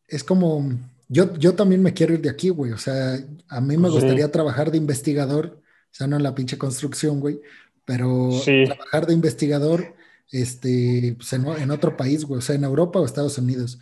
es 0.07 0.23
como, 0.23 0.77
yo, 1.09 1.33
yo 1.35 1.55
también 1.55 1.81
me 1.81 1.93
quiero 1.93 2.13
ir 2.13 2.21
de 2.21 2.29
aquí, 2.29 2.49
güey. 2.49 2.71
O 2.71 2.77
sea, 2.77 3.17
a 3.49 3.61
mí 3.61 3.77
me 3.77 3.89
gustaría 3.89 4.31
trabajar 4.31 4.71
de 4.71 4.77
investigador, 4.77 5.61
o 5.63 5.93
sea, 5.93 6.07
no 6.07 6.17
en 6.17 6.23
la 6.23 6.35
pinche 6.35 6.57
construcción, 6.57 7.19
güey, 7.19 7.39
pero 7.85 8.29
trabajar 8.65 9.07
de 9.07 9.13
investigador 9.13 9.95
este, 10.31 11.15
pues 11.17 11.31
en, 11.33 11.71
otro 11.71 11.95
país, 11.95 12.25
güey, 12.25 12.39
o 12.39 12.41
sea, 12.41 12.55
en 12.55 12.63
Europa 12.63 12.99
o 12.99 13.05
Estados 13.05 13.37
Unidos. 13.37 13.79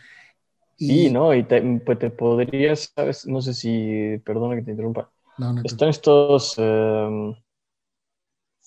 Y, 0.78 0.88
sí, 0.88 1.12
no, 1.12 1.34
y 1.34 1.44
te, 1.44 1.62
pues 1.86 2.00
te 2.00 2.10
podrías, 2.10 2.92
sabes, 2.96 3.26
no 3.26 3.42
sé 3.42 3.54
si, 3.54 4.18
perdona 4.26 4.56
que 4.56 4.62
te 4.62 4.72
interrumpa, 4.72 5.10
están 5.64 5.90
estos 5.90 6.56
em, 6.58 7.34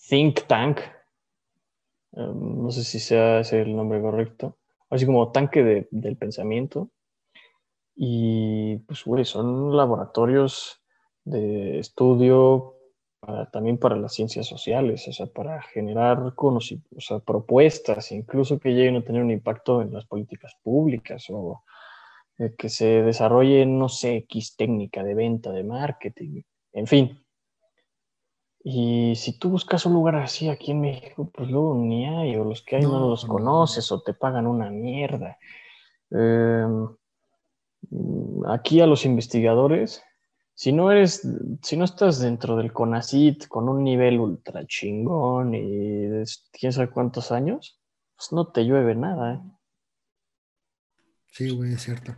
think 0.08 0.46
tank, 0.46 0.80
em, 2.12 2.62
no 2.62 2.70
sé 2.70 2.82
si 2.82 2.98
sea 2.98 3.40
ese 3.40 3.60
el 3.60 3.76
nombre 3.76 4.00
correcto, 4.00 4.56
así 4.90 5.04
como 5.06 5.30
tanque 5.30 5.86
del 5.90 6.16
pensamiento. 6.16 6.90
Y 8.00 8.76
pues, 8.86 9.04
güey, 9.04 9.24
son 9.24 9.76
laboratorios 9.76 10.80
de 11.24 11.80
estudio 11.80 12.76
también 13.50 13.76
para 13.76 13.96
las 13.96 14.14
ciencias 14.14 14.46
sociales, 14.46 15.06
o 15.08 15.12
sea, 15.12 15.26
para 15.26 15.60
generar 15.62 16.20
o 16.20 16.60
sea, 17.00 17.18
propuestas, 17.18 18.12
incluso 18.12 18.60
que 18.60 18.70
lleguen 18.70 18.96
a 18.96 19.02
tener 19.02 19.20
un 19.20 19.32
impacto 19.32 19.82
en 19.82 19.92
las 19.92 20.06
políticas 20.06 20.54
públicas 20.62 21.26
o 21.30 21.64
eh, 22.38 22.54
que 22.56 22.68
se 22.68 23.02
desarrolle, 23.02 23.66
no 23.66 23.88
sé, 23.88 24.18
X 24.28 24.54
técnica 24.56 25.02
de 25.02 25.14
venta, 25.16 25.50
de 25.50 25.64
marketing. 25.64 26.42
En 26.72 26.86
fin. 26.86 27.20
Y 28.62 29.14
si 29.16 29.40
tú 29.40 29.50
buscas 29.50 29.84
un 29.86 29.94
lugar 29.94 30.14
así 30.14 30.48
aquí 30.48 30.70
en 30.70 30.82
México, 30.82 31.28
pues 31.34 31.50
luego 31.50 31.74
ni 31.74 32.06
hay, 32.06 32.36
o 32.36 32.44
los 32.44 32.62
que 32.62 32.76
hay 32.76 32.82
no, 32.82 33.10
los 33.10 33.24
conoces, 33.24 33.90
o 33.90 34.02
te 34.02 34.14
pagan 34.14 34.46
una 34.46 34.70
mierda. 34.70 35.36
Em, 36.10 36.88
aquí 38.48 38.80
a 38.80 38.86
los 38.86 39.04
investigadores, 39.04 40.02
si 40.54 40.72
no 40.72 40.90
eres, 40.90 41.22
si 41.62 41.76
no 41.76 41.84
estás 41.84 42.20
dentro 42.20 42.56
del 42.56 42.72
CONACIT 42.72 43.46
con 43.46 43.68
un 43.68 43.84
nivel 43.84 44.18
ultra 44.18 44.66
chingón 44.66 45.54
y 45.54 46.08
quién 46.50 46.72
sabe 46.72 46.90
cuántos 46.90 47.30
años, 47.30 47.78
pues 48.16 48.32
no 48.32 48.48
te 48.48 48.64
llueve 48.64 48.96
nada. 48.96 49.34
¿eh? 49.34 49.40
Sí, 51.26 51.50
güey, 51.50 51.74
es 51.74 51.82
cierto. 51.82 52.16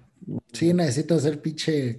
Sí, 0.53 0.73
necesitas 0.73 1.23
ser 1.23 1.43
pinche 1.43 1.99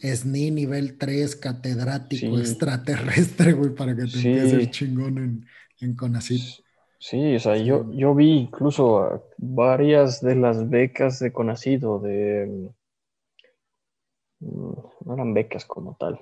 SNI 0.00 0.50
nivel 0.52 0.96
3, 0.96 1.36
catedrático, 1.36 2.38
extraterrestre, 2.38 3.52
güey, 3.52 3.74
para 3.74 3.94
que 3.94 4.02
te 4.02 4.08
sí. 4.08 4.28
empieces 4.28 4.70
chingón 4.70 5.18
en, 5.18 5.46
en 5.80 5.96
CONACYT. 5.96 6.64
Sí, 6.98 7.34
o 7.34 7.40
sea, 7.40 7.56
Yo, 7.56 7.90
yo 7.92 8.14
vi 8.14 8.30
incluso 8.30 9.26
varias 9.38 10.20
de 10.20 10.36
las 10.36 10.68
becas 10.68 11.18
de 11.18 11.32
CONACYT 11.32 11.82
o 11.84 11.98
de... 11.98 12.70
Mm, 14.40 14.72
no 15.04 15.14
eran 15.14 15.34
becas 15.34 15.64
como 15.64 15.96
tal. 15.98 16.20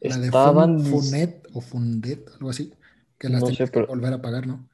La 0.00 0.16
Estaban... 0.16 0.82
de 0.82 0.90
FUNET 0.90 1.48
o 1.54 1.60
FUNDET, 1.60 2.28
algo 2.34 2.50
así, 2.50 2.72
que 3.18 3.28
las 3.28 3.42
no 3.42 3.48
que 3.48 3.82
volver 3.82 4.12
a 4.12 4.20
pagar, 4.20 4.46
¿no? 4.46 4.68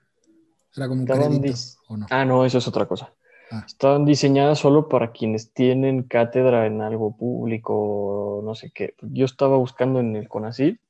Era 0.77 0.89
como 0.89 1.01
un 1.03 1.07
crédito, 1.07 1.55
¿o 1.89 1.97
no? 1.97 2.07
Ah, 2.11 2.25
no, 2.25 2.45
eso 2.45 2.59
es 2.59 2.67
otra 2.67 2.87
cosa. 2.87 3.13
Ah. 3.51 3.65
Están 3.67 4.05
diseñadas 4.05 4.59
solo 4.59 4.89
para 4.89 5.13
quienes 5.13 5.53
tienen 5.53 6.05
cátedra 6.05 6.67
en 6.67 6.81
algo 6.81 7.17
público, 7.17 8.41
no 8.45 8.55
sé 8.55 8.73
qué. 8.75 8.95
Yo 9.03 9.27
estaba 9.27 9.57
buscando 9.59 10.01
en 10.01 10.17
el 10.17 10.29
CONACYT 10.29 10.81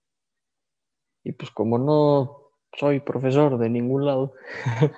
y 1.24 1.32
pues 1.32 1.50
como 1.50 1.78
no 1.78 2.42
soy 2.78 3.00
profesor 3.00 3.58
de 3.58 3.68
ningún 3.68 4.06
lado, 4.06 4.34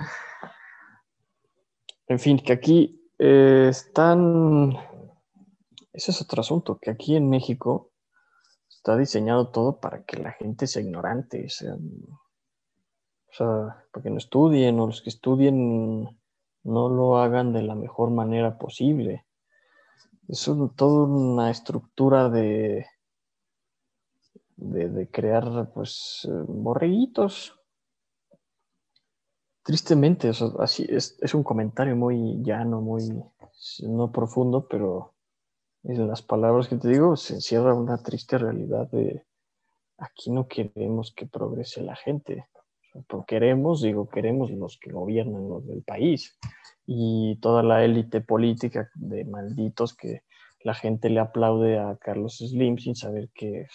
en 2.08 2.18
fin, 2.18 2.38
que 2.38 2.52
aquí 2.52 3.00
eh, 3.18 3.68
están... 3.70 4.76
Ese 5.94 6.10
es 6.10 6.20
otro 6.20 6.40
asunto, 6.40 6.78
que 6.78 6.90
aquí 6.90 7.14
en 7.14 7.30
México 7.30 7.92
está 8.68 8.96
diseñado 8.96 9.50
todo 9.50 9.78
para 9.78 10.02
que 10.02 10.16
la 10.16 10.32
gente 10.32 10.66
sea 10.66 10.82
ignorante, 10.82 11.46
o 11.46 11.48
sea, 13.32 13.86
para 13.92 14.02
que 14.02 14.10
no 14.10 14.18
estudien 14.18 14.80
o 14.80 14.88
los 14.88 15.02
que 15.02 15.10
estudien 15.10 16.02
no 16.64 16.88
lo 16.88 17.18
hagan 17.18 17.52
de 17.52 17.62
la 17.62 17.76
mejor 17.76 18.10
manera 18.10 18.58
posible. 18.58 19.24
Es 20.26 20.50
toda 20.74 21.06
una 21.06 21.50
estructura 21.50 22.28
de, 22.28 22.86
de, 24.56 25.08
crear 25.12 25.70
pues 25.72 26.28
borreguitos. 26.48 27.54
Tristemente, 29.62 30.32
así 30.58 30.86
es, 30.88 31.16
es, 31.20 31.34
un 31.34 31.44
comentario 31.44 31.94
muy 31.94 32.42
llano, 32.42 32.80
muy 32.80 33.02
no 33.82 34.10
profundo, 34.10 34.66
pero 34.66 35.13
en 35.84 36.08
las 36.08 36.22
palabras 36.22 36.68
que 36.68 36.76
te 36.76 36.88
digo 36.88 37.16
se 37.16 37.34
encierra 37.34 37.74
una 37.74 37.98
triste 37.98 38.38
realidad 38.38 38.88
de 38.90 39.24
aquí 39.98 40.30
no 40.30 40.48
queremos 40.48 41.12
que 41.14 41.26
progrese 41.26 41.82
la 41.82 41.96
gente 41.96 42.48
queremos, 43.26 43.82
digo, 43.82 44.08
queremos 44.08 44.50
los 44.50 44.78
que 44.78 44.92
gobiernan 44.92 45.48
los 45.48 45.66
del 45.66 45.82
país 45.82 46.38
y 46.86 47.36
toda 47.40 47.62
la 47.62 47.84
élite 47.84 48.20
política 48.20 48.90
de 48.94 49.24
malditos 49.24 49.94
que 49.94 50.22
la 50.60 50.74
gente 50.74 51.10
le 51.10 51.20
aplaude 51.20 51.78
a 51.78 51.96
Carlos 51.96 52.38
Slim 52.38 52.78
sin 52.78 52.94
saber 52.94 53.30
que 53.34 53.66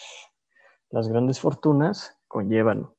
las 0.89 1.07
grandes 1.07 1.39
fortunas 1.39 2.17
conllevan 2.27 2.89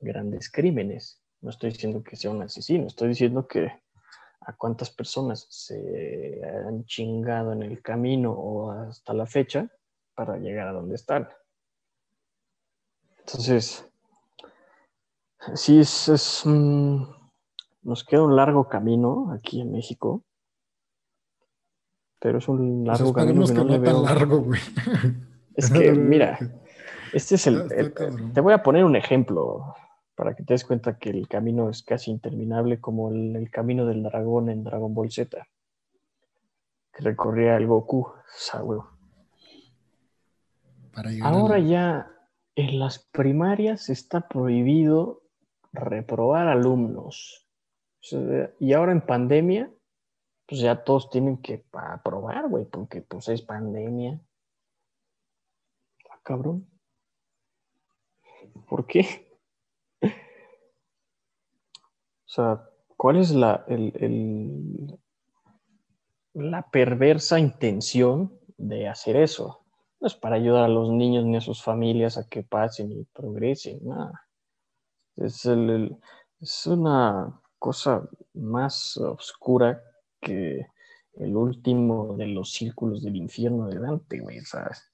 grandes 0.00 0.50
crímenes. 0.50 1.20
No 1.40 1.50
estoy 1.50 1.70
diciendo 1.70 2.02
que 2.02 2.16
sea 2.16 2.30
un 2.30 2.42
asesino, 2.42 2.86
estoy 2.86 3.08
diciendo 3.08 3.46
que 3.46 3.72
a 4.46 4.52
cuántas 4.54 4.90
personas 4.90 5.46
se 5.48 6.40
han 6.66 6.84
chingado 6.84 7.52
en 7.52 7.62
el 7.62 7.82
camino 7.82 8.32
o 8.32 8.70
hasta 8.70 9.12
la 9.14 9.26
fecha 9.26 9.68
para 10.14 10.36
llegar 10.38 10.68
a 10.68 10.72
donde 10.72 10.94
están. 10.94 11.28
Entonces, 13.20 13.88
Sí, 15.52 15.80
es, 15.80 16.42
nos 16.46 18.04
queda 18.04 18.22
un 18.22 18.36
largo 18.36 18.68
camino 18.68 19.32
aquí 19.32 19.60
en 19.60 19.72
México. 19.72 20.22
Pero 22.20 22.38
es 22.38 22.48
un 22.48 22.84
pues 22.84 22.98
largo 22.98 23.12
camino 23.12 23.46
que, 23.46 23.52
no, 23.52 23.64
le 23.64 23.78
veo. 23.78 24.02
largo, 24.02 24.40
güey. 24.40 24.60
Es 25.54 25.70
que, 25.70 25.92
mira, 25.92 26.38
este 27.12 27.34
es 27.34 27.46
el, 27.46 27.92
Te 28.32 28.40
voy 28.40 28.54
a 28.54 28.62
poner 28.62 28.84
un 28.84 28.96
ejemplo 28.96 29.74
para 30.14 30.34
que 30.34 30.44
te 30.44 30.54
des 30.54 30.64
cuenta 30.64 30.98
que 30.98 31.10
el 31.10 31.28
camino 31.28 31.68
es 31.68 31.82
casi 31.82 32.10
interminable, 32.10 32.80
como 32.80 33.10
el, 33.10 33.50
camino 33.50 33.86
del 33.86 34.02
dragón 34.02 34.48
en 34.48 34.64
Dragon 34.64 34.94
Ball 34.94 35.10
Z, 35.10 35.46
que 36.92 37.02
recorría 37.02 37.56
el 37.56 37.66
Goku. 37.66 38.00
O 38.00 38.14
sea, 38.26 38.60
Ahora 41.22 41.58
ya 41.58 42.08
en 42.54 42.78
las 42.78 42.98
primarias 42.98 43.90
está 43.90 44.28
prohibido 44.28 45.22
reprobar 45.72 46.46
alumnos. 46.48 47.48
y 48.60 48.72
ahora 48.72 48.92
en 48.92 49.00
pandemia, 49.00 49.72
pues 50.46 50.60
ya 50.60 50.84
todos 50.84 51.10
tienen 51.10 51.38
que 51.38 51.64
aprobar, 51.72 52.48
güey, 52.48 52.64
porque 52.66 53.02
pues 53.02 53.28
es 53.28 53.42
pandemia. 53.42 54.20
Ah, 56.10 56.20
cabrón. 56.22 56.68
¿Por 58.68 58.86
qué? 58.86 59.24
O 62.23 62.23
sea, 62.34 62.68
¿cuál 62.96 63.16
es 63.16 63.30
la, 63.32 63.64
la 66.34 66.70
perversa 66.70 67.38
intención 67.38 68.38
de 68.56 68.88
hacer 68.88 69.16
eso? 69.16 69.64
No 70.00 70.06
es 70.06 70.14
para 70.14 70.36
ayudar 70.36 70.64
a 70.64 70.68
los 70.68 70.90
niños 70.90 71.24
ni 71.24 71.36
a 71.36 71.40
sus 71.40 71.62
familias 71.62 72.18
a 72.18 72.28
que 72.28 72.42
pasen 72.42 72.92
y 72.92 73.04
progresen, 73.04 73.80
nada. 73.86 74.28
Es, 75.16 75.46
es 76.40 76.66
una 76.66 77.40
cosa 77.58 78.08
más 78.34 78.96
oscura 78.96 79.80
que 80.20 80.66
el 81.14 81.36
último 81.36 82.16
de 82.16 82.26
los 82.26 82.52
círculos 82.52 83.02
del 83.02 83.16
infierno 83.16 83.68
de 83.68 83.78
Dante, 83.78 84.20
güey. 84.20 84.40
¿sabes? 84.40 84.90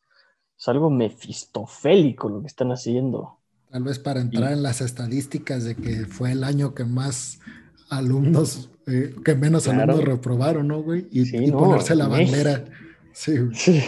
Es 0.58 0.68
algo 0.68 0.90
mefistofélico 0.90 2.28
lo 2.28 2.40
que 2.42 2.48
están 2.48 2.70
haciendo. 2.70 3.39
Tal 3.70 3.84
vez 3.84 3.98
para 4.00 4.20
entrar 4.20 4.52
en 4.52 4.62
las 4.62 4.80
estadísticas 4.80 5.64
de 5.64 5.76
que 5.76 6.06
fue 6.06 6.32
el 6.32 6.42
año 6.42 6.74
que 6.74 6.84
más 6.84 7.40
alumnos, 7.88 8.68
eh, 8.86 9.14
que 9.24 9.34
menos 9.36 9.68
alumnos 9.68 10.04
reprobaron, 10.04 10.68
¿no, 10.68 10.82
güey? 10.82 11.06
Y, 11.12 11.50
ponerse 11.52 11.94
la 11.94 12.08
bandera. 12.08 12.64
Sí, 13.12 13.36
sí. 13.52 13.82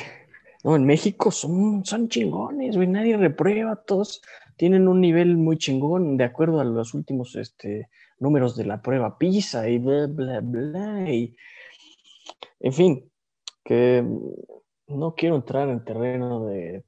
No, 0.63 0.77
en 0.77 0.85
México 0.85 1.33
son, 1.33 1.85
son 1.85 2.09
chingones, 2.09 2.77
güey. 2.77 2.87
Nadie 2.87 3.17
reprueba, 3.17 3.75
todos 3.75 4.23
tienen 4.57 4.87
un 4.87 5.01
nivel 5.01 5.37
muy 5.37 5.59
chingón 5.59 6.17
de 6.17 6.25
acuerdo 6.25 6.61
a 6.61 6.65
los 6.65 6.95
últimos 6.95 7.35
este, 7.35 7.89
números 8.21 8.55
de 8.55 8.67
la 8.67 8.81
prueba 8.81 9.19
PISA 9.19 9.69
y 9.69 9.79
bla, 9.79 10.07
bla, 10.07 10.41
bla. 10.41 11.11
Y, 11.11 11.35
en 12.61 12.73
fin, 12.73 13.11
que 13.65 14.05
no 14.87 15.15
quiero 15.17 15.35
entrar 15.35 15.69
en 15.69 15.85
terreno 15.85 16.47
de 16.47 16.85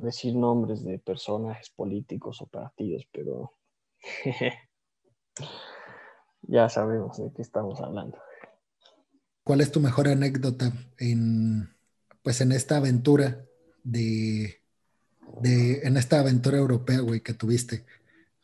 decir 0.00 0.34
nombres 0.34 0.84
de 0.84 0.98
personajes 0.98 1.70
políticos 1.70 2.40
o 2.40 2.46
partidos, 2.46 3.06
pero 3.12 3.52
ya 6.42 6.68
sabemos 6.68 7.18
de 7.18 7.32
qué 7.32 7.42
estamos 7.42 7.80
hablando. 7.80 8.18
¿Cuál 9.44 9.60
es 9.60 9.72
tu 9.72 9.80
mejor 9.80 10.08
anécdota 10.08 10.72
en, 10.98 11.68
pues, 12.22 12.40
en 12.40 12.52
esta 12.52 12.76
aventura 12.76 13.44
de, 13.82 14.60
en 15.42 15.96
esta 15.96 16.20
aventura 16.20 16.58
europea, 16.58 17.00
güey, 17.00 17.20
que 17.20 17.34
tuviste? 17.34 17.84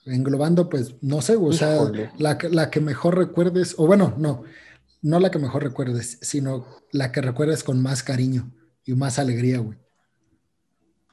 Englobando, 0.05 0.69
pues, 0.69 0.97
no 1.03 1.21
sé, 1.21 1.37
o 1.37 1.53
sea, 1.53 1.91
la, 2.19 2.39
la, 2.51 2.71
que 2.71 2.81
mejor 2.81 3.17
recuerdes, 3.17 3.75
o 3.79 3.87
bueno, 3.87 4.15
no, 4.17 4.43
no 5.03 5.21
la 5.21 5.31
que 5.31 5.39
mejor 5.39 5.63
recuerdes, 5.63 6.19
sino 6.23 6.67
la 6.91 7.13
que 7.13 7.21
recuerdes 7.21 7.63
con 7.63 7.81
más 7.81 8.03
cariño 8.03 8.51
y 8.85 8.95
más 8.95 9.19
alegría, 9.19 9.59
güey. 9.59 9.79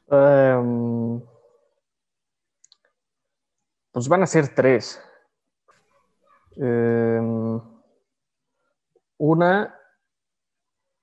Em, 0.08 1.22
pues 3.92 4.08
van 4.08 4.24
a 4.24 4.28
ser 4.28 4.54
tres. 4.54 5.02
Em, 6.58 7.60
una 9.18 9.76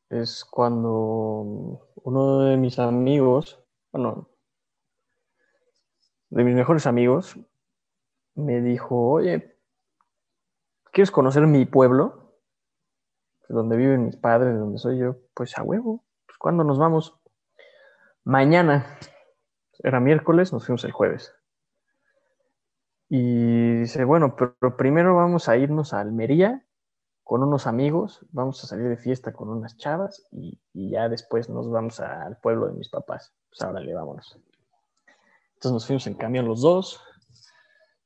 es 0.09 0.45
cuando 0.45 1.89
uno 2.05 2.41
de 2.41 2.57
mis 2.57 2.79
amigos, 2.79 3.59
bueno, 3.93 4.29
de 6.31 6.45
mis 6.45 6.55
mejores 6.55 6.87
amigos, 6.87 7.37
me 8.35 8.61
dijo, 8.61 9.11
oye, 9.11 9.59
¿quieres 10.93 11.11
conocer 11.11 11.47
mi 11.47 11.65
pueblo? 11.65 12.39
Donde 13.49 13.77
viven 13.77 14.07
mis 14.07 14.17
padres, 14.17 14.59
donde 14.59 14.79
soy 14.79 14.99
yo. 14.99 15.17
Pues 15.35 15.59
a 15.59 15.63
huevo, 15.63 16.05
pues 16.27 16.39
¿cuándo 16.39 16.65
nos 16.65 16.79
vamos? 16.79 17.22
Mañana, 18.25 18.87
era 19.83 19.99
miércoles, 19.99 20.53
nos 20.53 20.65
fuimos 20.65 20.85
el 20.85 20.93
jueves. 20.93 21.35
Y 23.09 23.81
dice, 23.81 24.05
bueno, 24.05 24.37
pero 24.37 24.77
primero 24.77 25.17
vamos 25.17 25.49
a 25.49 25.57
irnos 25.57 25.93
a 25.93 26.01
Almería 26.01 26.65
con 27.25 27.43
unos 27.43 27.67
amigos, 27.67 28.25
vamos 28.31 28.63
a 28.63 28.67
salir 28.69 28.89
de 28.89 28.97
fiesta 28.97 29.33
con 29.33 29.49
unas 29.49 29.77
chavas 29.77 30.27
y, 30.31 30.61
ya 30.73 31.09
después 31.09 31.49
nos 31.49 31.69
vamos 31.71 31.99
al 32.01 32.37
pueblo 32.39 32.69
de 32.69 32.75
mis 32.75 32.89
papás. 32.89 33.35
Pues 33.51 33.61
ahora 33.63 33.81
le 33.81 33.93
vámonos. 33.93 34.39
Entonces 35.55 35.73
nos 35.73 35.87
fuimos 35.87 36.07
en 36.07 36.15
camión 36.15 36.47
los 36.47 36.61
dos. 36.61 37.01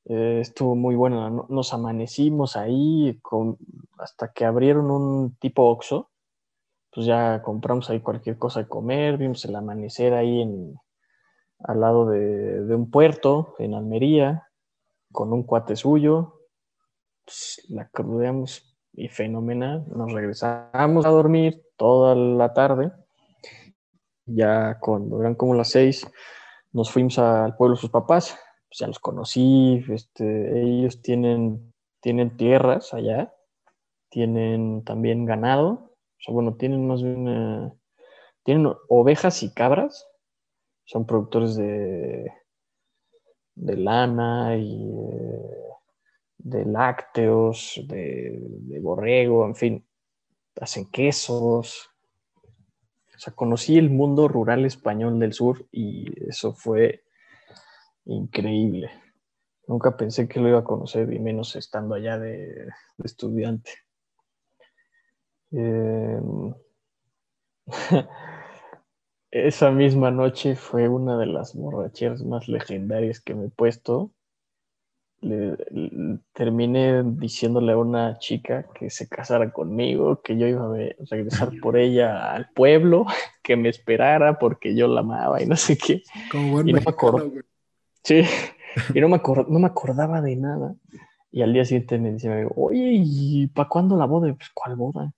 Eh, 0.06 0.38
estuvo 0.40 0.74
muy 0.74 0.94
bueno. 0.94 1.46
Nos 1.48 1.74
amanecimos 1.74 2.56
ahí 2.56 3.18
con, 3.22 3.58
hasta 3.98 4.32
que 4.32 4.44
abrieron 4.44 4.90
un 4.90 5.36
tipo 5.36 5.70
Oxxo 5.70 6.10
pues 6.96 7.06
ya 7.06 7.42
compramos 7.42 7.90
ahí 7.90 8.00
cualquier 8.00 8.38
cosa 8.38 8.60
de 8.60 8.68
comer, 8.68 9.18
vimos 9.18 9.44
el 9.44 9.54
amanecer 9.54 10.14
ahí 10.14 10.40
en, 10.40 10.80
al 11.58 11.80
lado 11.82 12.08
de, 12.08 12.74
un 12.74 12.90
puerto, 12.90 13.54
en 13.58 13.74
Almería, 13.74 14.48
con 15.12 15.30
un 15.34 15.42
cuate 15.42 15.76
suyo, 15.76 16.40
pues, 17.22 17.66
la 17.68 17.86
crudeamos 17.90 18.78
y 18.94 19.08
fenomenal, 19.08 19.84
nos 19.94 20.10
regresamos 20.10 21.04
a 21.04 21.10
dormir 21.10 21.62
toda 21.76 22.14
la 22.14 22.54
tarde, 22.54 22.90
ya 24.24 24.78
cuando 24.80 25.20
eran 25.20 25.34
como 25.34 25.52
las 25.52 25.68
seis, 25.68 26.10
nos 26.72 26.90
fuimos 26.90 27.18
al 27.18 27.56
pueblo 27.56 27.76
de 27.76 27.80
sus 27.82 27.90
papás, 27.90 28.38
pues 28.70 28.78
ya 28.78 28.86
los 28.86 29.00
conocí, 29.00 29.84
este, 29.90 30.62
ellos 30.62 31.02
tienen, 31.02 31.74
tienen 32.00 32.38
tierras 32.38 32.94
allá, 32.94 33.34
tienen 34.08 34.82
también 34.82 35.26
ganado, 35.26 35.95
bueno, 36.32 36.54
tienen 36.54 36.86
más 36.86 37.02
bien, 37.02 37.28
eh, 37.28 37.72
tienen 38.42 38.72
ovejas 38.88 39.42
y 39.42 39.52
cabras, 39.52 40.06
son 40.84 41.06
productores 41.06 41.56
de, 41.56 42.32
de 43.54 43.76
lana 43.76 44.56
y 44.56 44.88
de, 46.38 46.64
lácteos, 46.64 47.80
de, 47.86 48.38
de, 48.40 48.80
borrego, 48.80 49.46
en 49.46 49.54
fin, 49.54 49.86
hacen 50.60 50.90
quesos. 50.90 51.90
O 53.14 53.18
sea, 53.18 53.32
conocí 53.34 53.78
el 53.78 53.90
mundo 53.90 54.28
rural 54.28 54.64
español 54.64 55.18
del 55.18 55.32
sur 55.32 55.66
y 55.72 56.28
eso 56.28 56.52
fue 56.52 57.04
increíble. 58.04 58.90
Nunca 59.66 59.96
pensé 59.96 60.28
que 60.28 60.38
lo 60.38 60.48
iba 60.48 60.60
a 60.60 60.64
conocer 60.64 61.12
y 61.12 61.18
menos 61.18 61.56
estando 61.56 61.94
allá 61.94 62.18
de 62.18 62.68
estudiante. 63.02 63.85
Em, 65.52 66.54
esa 69.30 69.70
misma 69.70 70.10
noche 70.10 70.56
fue 70.56 70.88
una 70.88 71.16
de 71.18 71.26
las 71.26 71.54
borracheras 71.54 72.24
más 72.24 72.48
legendarias 72.48 73.20
que 73.20 73.34
me 73.34 73.46
he 73.46 73.50
puesto. 73.50 74.10
terminé 76.32 77.02
diciéndole 77.02 77.72
a 77.72 77.78
una 77.78 78.18
chica 78.18 78.66
que 78.74 78.90
se 78.90 79.08
casara 79.08 79.50
conmigo, 79.52 80.20
que 80.22 80.36
yo 80.36 80.46
iba 80.46 80.66
a 80.66 80.76
regresar 81.10 81.50
por 81.60 81.76
ella 81.76 82.32
al 82.32 82.50
pueblo, 82.50 83.06
que 83.42 83.56
me 83.56 83.68
esperara 83.68 84.38
porque 84.38 84.74
yo 84.74 84.88
la 84.88 85.00
amaba 85.00 85.42
y 85.42 85.46
no 85.46 85.56
sé 85.56 85.76
qué. 85.76 86.02
Como 86.30 86.60
y 86.60 86.72
no 86.72 86.80
me 86.80 86.84
acuerdo. 86.86 87.32
Sí, 88.02 88.22
y 88.94 89.00
no 89.00 89.08
me, 89.08 89.20
no 89.48 89.58
me 89.58 89.66
acordaba 89.66 90.20
de 90.20 90.36
nada. 90.36 90.74
Y 91.32 91.42
al 91.42 91.52
día 91.52 91.64
siguiente 91.64 91.98
me 91.98 92.12
dice, 92.12 92.46
oye, 92.54 92.92
¿y 92.94 93.46
para 93.48 93.68
cuándo 93.68 93.96
la 93.96 94.06
boda? 94.06 94.32
Pues, 94.32 94.48
¿cuál 94.54 94.76
boda? 94.76 95.12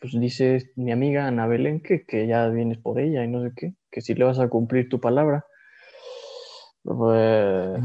Pues 0.00 0.18
dice 0.18 0.72
mi 0.76 0.92
amiga 0.92 1.26
Ana 1.26 1.46
Belén 1.46 1.80
que, 1.80 2.04
que, 2.04 2.26
ya 2.26 2.48
vienes 2.48 2.78
por 2.78 2.98
ella 2.98 3.24
y 3.24 3.28
no 3.28 3.42
sé 3.42 3.52
qué, 3.56 3.74
que 3.90 4.00
si 4.00 4.14
le 4.14 4.24
vas 4.24 4.38
a 4.38 4.48
cumplir 4.48 4.88
tu 4.88 5.00
palabra. 5.00 5.44
Pues, 6.82 7.80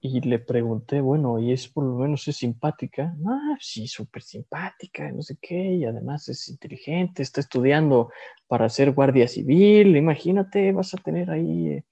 y 0.00 0.20
le 0.20 0.38
pregunté, 0.38 1.00
bueno, 1.00 1.38
¿y 1.38 1.52
es 1.52 1.66
por 1.68 1.84
lo 1.84 1.96
menos 1.96 2.28
es 2.28 2.36
simpática? 2.36 3.16
Ah, 3.26 3.56
sí, 3.58 3.88
súper 3.88 4.22
simpática, 4.22 5.10
no 5.10 5.22
sé 5.22 5.38
qué, 5.40 5.74
y 5.74 5.84
además 5.84 6.28
es 6.28 6.48
inteligente, 6.48 7.22
está 7.22 7.40
estudiando 7.40 8.10
para 8.46 8.68
ser 8.68 8.92
guardia 8.92 9.26
civil, 9.26 9.96
imagínate, 9.96 10.72
vas 10.72 10.94
a 10.94 10.98
tener 10.98 11.30
ahí 11.30 11.68
eh, 11.68 11.84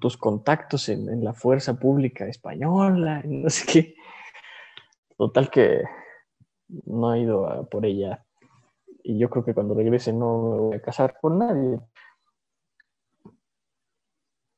tus 0.00 0.16
contactos 0.16 0.88
en, 0.88 1.08
en, 1.08 1.22
la 1.22 1.34
fuerza 1.34 1.78
pública 1.78 2.26
española, 2.26 3.22
no 3.24 3.48
sé 3.48 3.64
qué. 3.64 3.94
Total 5.16 5.50
que 5.50 5.82
no 6.68 7.14
he 7.14 7.20
ido 7.20 7.68
por 7.70 7.86
ella. 7.86 8.24
Y 9.02 9.18
yo 9.18 9.28
creo 9.28 9.44
que 9.44 9.54
cuando 9.54 9.74
regrese 9.74 10.12
no 10.12 10.42
me 10.42 10.58
voy 10.58 10.76
a 10.76 10.82
casar 10.82 11.18
con 11.20 11.38
nadie. 11.38 11.80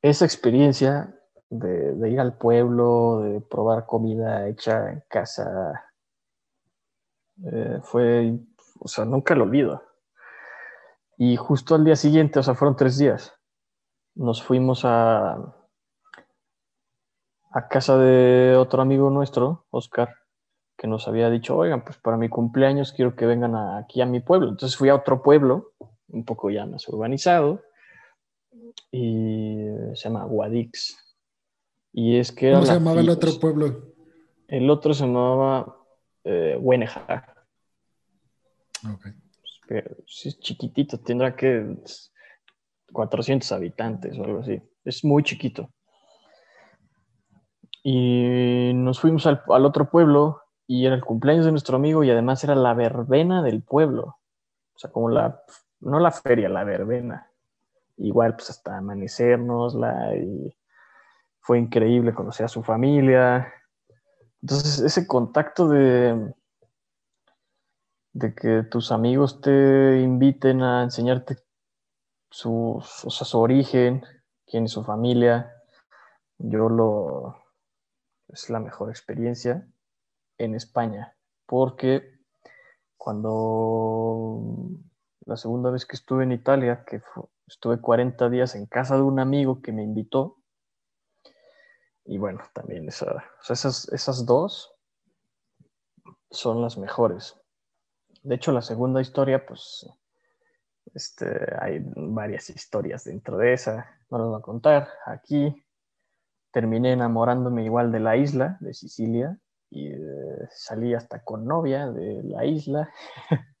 Esa 0.01 0.25
experiencia 0.25 1.13
de, 1.49 2.09
ir 2.09 2.19
al 2.19 2.37
pueblo, 2.37 3.19
de 3.21 3.41
probar 3.41 3.85
comida 3.85 4.47
hecha 4.47 4.91
en 4.91 5.03
casa, 5.09 5.91
eh, 7.51 7.79
fue, 7.81 8.37
o 8.79 8.87
sea, 8.87 9.05
nunca 9.05 9.35
lo 9.35 9.43
olvido. 9.43 9.83
Y 11.17 11.35
justo 11.35 11.75
al 11.75 11.83
día 11.83 11.95
siguiente, 11.95 12.39
o 12.39 12.43
sea, 12.43 12.53
fueron 12.53 12.75
tres 12.75 12.97
días, 12.97 13.33
nos 14.15 14.43
fuimos 14.43 14.85
a, 14.85 15.55
a 17.51 17.67
casa 17.67 17.97
de 17.97 18.55
otro 18.55 18.81
amigo 18.81 19.09
nuestro, 19.09 19.65
Oscar, 19.71 20.15
que 20.77 20.87
nos 20.87 21.07
había 21.07 21.29
dicho, 21.29 21.57
oigan, 21.57 21.83
pues 21.83 21.97
para 21.97 22.17
mi 22.17 22.29
cumpleaños 22.29 22.93
quiero 22.93 23.15
que 23.15 23.25
vengan 23.25 23.55
aquí 23.55 24.01
a 24.01 24.05
mi 24.05 24.19
pueblo. 24.19 24.49
Entonces 24.49 24.77
fui 24.77 24.89
a 24.89 24.95
otro 24.95 25.23
pueblo, 25.23 25.73
un 26.09 26.23
poco 26.23 26.49
ya 26.49 26.65
más 26.65 26.87
urbanizado, 26.87 27.63
y 28.91 29.65
se 29.95 30.03
llama 30.03 30.23
Guadix. 30.25 30.97
Y 31.93 32.17
es 32.17 32.31
que 32.31 32.51
¿Cómo 32.51 32.65
se 32.65 32.73
llamaba 32.73 33.01
el 33.01 33.09
otro 33.09 33.31
pueblo? 33.39 33.93
El 34.47 34.69
otro 34.69 34.93
se 34.93 35.05
llamaba 35.05 35.77
eh, 36.23 36.57
Hueneja. 36.59 37.35
Ok. 38.93 39.07
Pero 39.67 39.95
si 40.05 40.29
es 40.29 40.39
chiquitito, 40.39 40.99
tendrá 40.99 41.35
que 41.35 41.75
400 42.93 43.51
habitantes 43.51 44.17
o 44.17 44.23
algo 44.23 44.39
así. 44.39 44.61
Es 44.85 45.03
muy 45.03 45.23
chiquito. 45.23 45.69
Y 47.83 48.71
nos 48.73 48.99
fuimos 48.99 49.25
al, 49.25 49.41
otro 49.47 49.89
pueblo 49.89 50.41
y 50.67 50.85
era 50.85 50.95
el 50.95 51.03
cumpleaños 51.03 51.45
de 51.45 51.51
nuestro 51.51 51.77
amigo 51.77 52.03
y 52.03 52.11
además 52.11 52.43
era 52.43 52.53
la 52.53 52.73
verbena 52.73 53.41
del 53.41 53.63
pueblo. 53.63 54.17
O 54.75 54.79
sea, 54.79 54.91
como 54.91 55.09
la, 55.09 55.41
no 55.79 55.99
la 55.99 56.11
feria, 56.11 56.49
la 56.49 56.65
verbena. 56.65 57.31
Igual, 57.95 58.35
pues 58.35 58.49
hasta 58.49 58.77
amanecernosla 58.77 60.17
y 60.17 60.55
fue 61.39 61.57
increíble 61.57 62.13
conocer 62.13 62.45
a 62.45 62.49
su 62.49 62.63
familia. 62.63 63.51
Entonces, 64.41 64.79
ese 64.79 65.07
contacto 65.07 65.69
de, 65.69 66.33
de 68.11 68.35
que 68.35 68.63
tus 68.63 68.91
amigos 68.91 69.39
te 69.39 70.01
inviten 70.01 70.61
a 70.61 70.83
enseñarte 70.83 71.37
su, 72.29 72.83
su 72.83 73.39
origen, 73.39 74.03
quién 74.45 74.65
es 74.65 74.71
su 74.71 74.83
familia, 74.83 75.53
yo 76.37 76.67
lo, 76.69 77.37
es 78.27 78.49
la 78.49 78.59
mejor 78.59 78.89
experiencia 78.89 79.65
en 80.37 80.55
España, 80.55 81.15
porque 81.45 82.17
cuando 82.97 84.41
la 85.25 85.37
segunda 85.37 85.69
vez 85.71 85.85
que 85.85 85.95
estuve 85.95 86.23
en 86.23 86.31
Italia, 86.31 86.83
que 86.85 87.01
estuve 87.47 87.79
40 87.79 88.29
días 88.29 88.55
en 88.55 88.65
casa 88.65 88.95
de 88.95 89.01
un 89.01 89.19
amigo 89.19 89.61
que 89.61 89.71
me 89.71 89.83
invitó, 89.83 90.37
y 92.05 92.17
bueno, 92.17 92.41
también 92.53 92.87
esas, 92.87 93.89
esas 93.91 94.25
dos 94.25 94.73
son 96.31 96.61
las 96.61 96.77
mejores. 96.77 97.39
De 98.23 98.35
hecho, 98.35 98.51
la 98.51 98.61
segunda 98.61 99.01
historia, 99.01 99.45
pues, 99.45 99.89
este, 100.93 101.27
hay 101.59 101.81
varias 101.95 102.49
historias 102.49 103.03
dentro 103.03 103.37
de 103.37 103.53
esa, 103.53 103.99
no 104.09 104.19
las 104.19 104.27
voy 104.27 104.39
a 104.39 104.41
contar 104.41 104.89
aquí, 105.05 105.65
terminé 106.51 106.93
enamorándome 106.93 107.65
igual 107.65 107.91
de 107.91 107.99
la 107.99 108.15
isla, 108.15 108.57
de 108.61 108.73
Sicilia, 108.73 109.37
y 109.69 109.87
eh, 109.87 110.47
salí 110.51 110.93
hasta 110.93 111.23
con 111.23 111.45
novia 111.45 111.87
de 111.91 112.23
la 112.23 112.45
isla. 112.45 112.91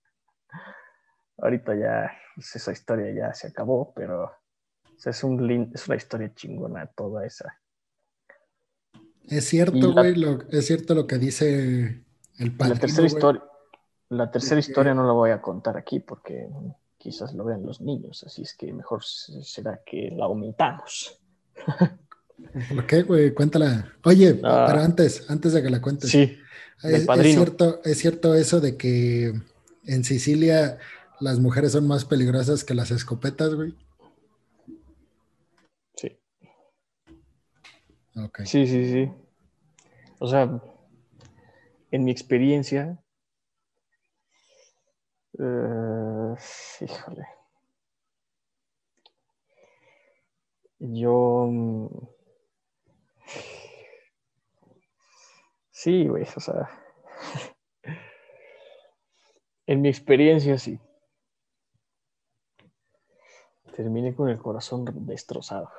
Ahorita 1.37 1.75
ya 1.75 2.11
pues, 2.35 2.55
esa 2.55 2.71
historia 2.71 3.11
ya 3.11 3.33
se 3.33 3.47
acabó, 3.47 3.93
pero 3.93 4.31
es, 5.03 5.23
un 5.23 5.71
es 5.73 5.87
una 5.87 5.97
historia 5.97 6.33
chingona 6.33 6.87
toda 6.87 7.25
esa. 7.25 7.59
Es 9.27 9.45
cierto, 9.45 9.93
güey, 9.93 10.15
es 10.49 10.65
cierto 10.65 10.95
lo 10.95 11.05
que 11.05 11.17
dice 11.17 12.05
el 12.37 12.55
padre. 12.55 12.75
La 12.75 12.79
tercera, 12.79 13.07
historia, 13.07 13.43
la 14.09 14.31
tercera 14.31 14.59
historia 14.59 14.93
no 14.93 15.05
la 15.05 15.11
voy 15.11 15.31
a 15.31 15.41
contar 15.41 15.77
aquí 15.77 15.99
porque 15.99 16.47
quizás 16.97 17.33
lo 17.33 17.43
vean 17.43 17.65
los 17.65 17.81
niños, 17.81 18.23
así 18.23 18.43
es 18.43 18.55
que 18.55 18.71
mejor 18.71 19.03
será 19.03 19.81
que 19.85 20.11
la 20.15 20.27
omitamos. 20.27 21.21
¿Por 22.69 22.85
qué, 22.85 23.03
güey? 23.03 23.33
Cuéntala. 23.33 23.93
Oye, 24.03 24.39
ah. 24.43 24.65
pero 24.67 24.81
antes, 24.81 25.29
antes 25.29 25.53
de 25.53 25.63
que 25.63 25.69
la 25.69 25.81
cuentes. 25.81 26.09
Sí. 26.11 26.37
Es, 26.83 27.05
cierto, 27.33 27.81
es 27.83 27.97
cierto 27.97 28.35
eso 28.35 28.61
de 28.61 28.77
que 28.77 29.33
en 29.85 30.03
Sicilia 30.03 30.77
las 31.19 31.39
mujeres 31.39 31.71
son 31.71 31.87
más 31.87 32.05
peligrosas 32.05 32.63
que 32.63 32.75
las 32.75 32.91
escopetas, 32.91 33.55
güey. 33.55 33.73
Sí. 35.95 36.19
Sí, 38.45 38.67
sí, 38.67 38.91
sí. 38.91 39.11
O 40.19 40.27
sea, 40.27 40.61
en 41.89 42.03
mi 42.03 42.11
experiencia, 42.11 42.99
eh, 45.39 46.35
híjole. 46.81 47.25
Yo 50.79 52.16
Sí, 55.77 56.07
güey, 56.07 56.25
o 56.35 56.39
sea. 56.39 56.67
en 59.67 59.79
mi 59.79 59.89
experiencia, 59.89 60.57
sí. 60.57 60.79
Terminé 63.75 64.15
con 64.15 64.27
el 64.27 64.39
corazón 64.39 64.85
destrozado, 65.05 65.69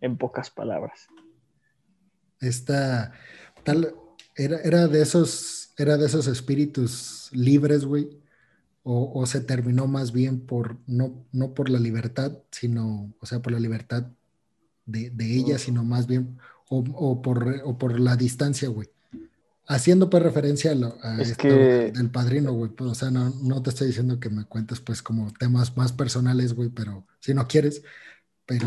en 0.00 0.16
pocas 0.16 0.50
palabras. 0.50 1.08
Esta, 2.40 3.10
tal, 3.64 3.92
era, 4.36 4.60
era 4.60 4.86
de 4.86 5.02
esos, 5.02 5.74
era 5.76 5.96
de 5.96 6.06
esos 6.06 6.28
espíritus 6.28 7.28
libres, 7.32 7.84
güey, 7.84 8.22
o, 8.84 9.26
se 9.26 9.40
terminó 9.40 9.88
más 9.88 10.12
bien 10.12 10.46
por, 10.46 10.78
no, 10.86 11.26
no 11.32 11.54
por 11.54 11.70
la 11.70 11.80
libertad, 11.80 12.38
sino, 12.52 13.12
o 13.18 13.26
sea, 13.26 13.42
por 13.42 13.52
la 13.52 13.58
libertad 13.58 14.12
de, 14.86 15.10
ella, 15.18 15.58
sino 15.58 15.82
más 15.82 16.06
bien, 16.06 16.38
o, 16.68 17.20
por, 17.20 17.62
o 17.64 17.78
por 17.78 17.98
la 17.98 18.14
distancia, 18.14 18.68
güey. 18.68 18.88
Haciendo 19.70 20.08
pues 20.08 20.22
referencia 20.22 20.72
a, 21.02 21.20
esto 21.20 21.46
del 21.46 22.10
padrino, 22.10 22.54
güey. 22.54 22.70
Pues, 22.70 22.90
o 22.90 22.94
sea, 22.94 23.10
no, 23.10 23.30
no, 23.42 23.62
te 23.62 23.68
estoy 23.68 23.88
diciendo 23.88 24.18
que 24.18 24.30
me 24.30 24.46
cuentes 24.46 24.80
pues 24.80 25.02
como 25.02 25.30
temas 25.38 25.76
más 25.76 25.92
personales, 25.92 26.54
güey, 26.54 26.70
pero 26.70 27.04
si 27.20 27.34
no 27.34 27.46
quieres, 27.46 27.84
pero... 28.46 28.66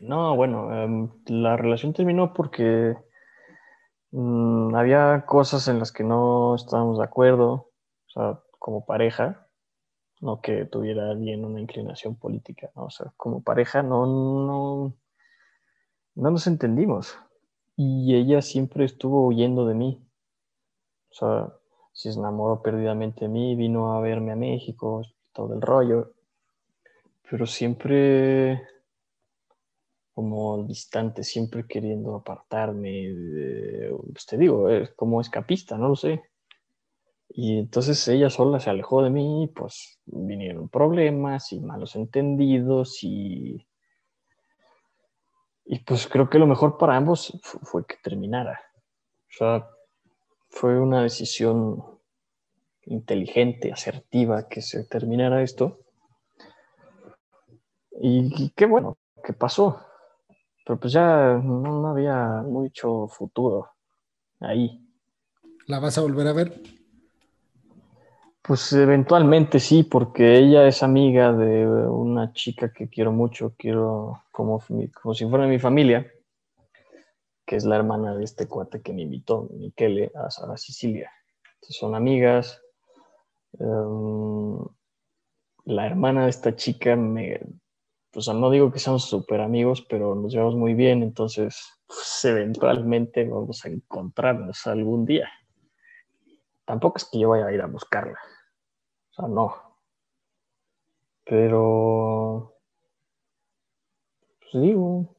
No, 0.00 0.34
bueno, 0.34 0.74
em, 0.74 1.10
la 1.26 1.56
relación 1.56 1.92
terminó 1.92 2.34
porque 2.34 2.96
mm, 4.10 4.74
había 4.74 5.24
cosas 5.26 5.68
en 5.68 5.78
las 5.78 5.92
que 5.92 6.02
no 6.02 6.56
estábamos 6.56 6.98
de 6.98 7.04
acuerdo, 7.04 7.70
o 8.08 8.10
sea, 8.12 8.40
como 8.58 8.84
pareja, 8.84 9.46
no 10.20 10.40
que 10.40 10.64
tuviera 10.64 11.14
bien 11.14 11.44
una 11.44 11.60
inclinación 11.60 12.16
política, 12.16 12.70
¿no? 12.74 12.86
O 12.86 12.90
sea, 12.90 13.12
como 13.16 13.42
pareja 13.42 13.82
no, 13.82 14.06
no, 14.06 14.96
no 16.14 16.30
nos 16.30 16.46
entendimos. 16.46 17.16
Y 17.76 18.14
ella 18.14 18.42
siempre 18.42 18.84
estuvo 18.84 19.26
huyendo 19.26 19.66
de 19.66 19.74
mí. 19.74 20.04
O 21.12 21.14
sea, 21.14 21.52
se 21.92 22.10
enamoró 22.10 22.62
perdidamente 22.62 23.26
de 23.26 23.28
mí, 23.28 23.54
vino 23.54 23.94
a 23.94 24.00
verme 24.00 24.32
a 24.32 24.36
México, 24.36 25.02
todo 25.32 25.54
el 25.54 25.60
rollo. 25.60 26.12
Pero 27.28 27.46
siempre 27.46 28.62
como 30.14 30.64
distante, 30.64 31.22
siempre 31.22 31.66
queriendo 31.66 32.16
apartarme. 32.16 33.14
pues 34.12 34.26
te 34.26 34.36
digo, 34.36 34.68
es 34.68 34.90
como 34.90 35.20
escapista, 35.20 35.76
no 35.76 35.88
lo 35.88 35.96
sé. 35.96 36.22
Y 37.28 37.58
entonces 37.58 38.06
ella 38.08 38.28
sola 38.28 38.60
se 38.60 38.68
alejó 38.68 39.02
de 39.02 39.10
mí, 39.10 39.50
pues 39.54 40.00
vinieron 40.04 40.68
problemas 40.68 41.52
y 41.52 41.60
malos 41.60 41.96
entendidos 41.96 43.02
y, 43.02 43.66
y 45.64 45.78
pues 45.78 46.06
creo 46.08 46.28
que 46.28 46.38
lo 46.38 46.46
mejor 46.46 46.76
para 46.76 46.96
ambos 46.96 47.38
fue 47.42 47.86
que 47.86 47.96
terminara. 48.02 48.60
O 49.30 49.34
sea, 49.38 49.66
fue 50.52 50.78
una 50.78 51.02
decisión 51.02 51.82
inteligente, 52.84 53.72
asertiva, 53.72 54.48
que 54.48 54.60
se 54.60 54.84
terminara 54.84 55.42
esto. 55.42 55.78
Y, 58.00 58.50
qué 58.50 58.66
bueno 58.66 58.98
que 59.24 59.32
pasó. 59.32 59.80
Pero 60.64 60.78
pues 60.78 60.92
ya 60.92 61.40
no, 61.42 61.88
había 61.88 62.42
mucho 62.42 63.08
futuro 63.08 63.70
ahí. 64.40 64.78
¿La 65.66 65.80
vas 65.80 65.98
a 65.98 66.02
volver 66.02 66.26
a 66.28 66.32
ver? 66.32 66.60
Pues 68.42 68.72
eventualmente 68.72 69.58
sí, 69.58 69.84
porque 69.84 70.36
ella 70.36 70.68
es 70.68 70.82
amiga 70.82 71.32
de 71.32 71.66
una 71.66 72.32
chica 72.32 72.72
que 72.72 72.88
quiero 72.88 73.10
mucho, 73.10 73.54
quiero 73.56 74.22
como, 74.30 74.62
como 75.00 75.14
si 75.14 75.26
fuera 75.26 75.46
mi 75.46 75.58
familia 75.58 76.06
que 77.52 77.56
es 77.56 77.66
la 77.66 77.76
hermana 77.76 78.14
de 78.14 78.24
este 78.24 78.48
cuate 78.48 78.80
que 78.80 78.94
me 78.94 79.02
invitó, 79.02 79.46
Michele, 79.52 80.10
a, 80.14 80.28
a 80.28 80.56
Sicilia. 80.56 81.12
son 81.60 81.94
amigas. 81.94 82.62
Em, 83.58 84.56
la 85.66 85.86
hermana 85.86 86.24
de 86.24 86.30
esta 86.30 86.56
chica 86.56 86.96
me, 86.96 87.40
sea, 88.16 88.32
no 88.32 88.48
digo 88.48 88.72
que 88.72 88.78
seamos 88.78 89.04
súper 89.04 89.42
amigos, 89.42 89.82
pero 89.86 90.14
nos 90.14 90.32
llevamos 90.32 90.54
muy 90.54 90.72
bien, 90.72 91.02
entonces 91.02 91.78
pues, 91.86 92.24
eventualmente 92.24 93.28
vamos 93.28 93.62
a 93.66 93.68
encontrarnos 93.68 94.66
algún 94.66 95.04
día. 95.04 95.28
Tampoco 96.64 96.96
es 96.96 97.04
que 97.04 97.18
yo 97.18 97.28
vaya 97.28 97.48
a 97.48 97.52
ir 97.52 97.60
a 97.60 97.66
buscarla, 97.66 98.18
o 99.10 99.14
sea, 99.14 99.28
no. 99.28 99.76
Pero, 101.24 102.56
pues 104.40 104.62
digo, 104.62 105.14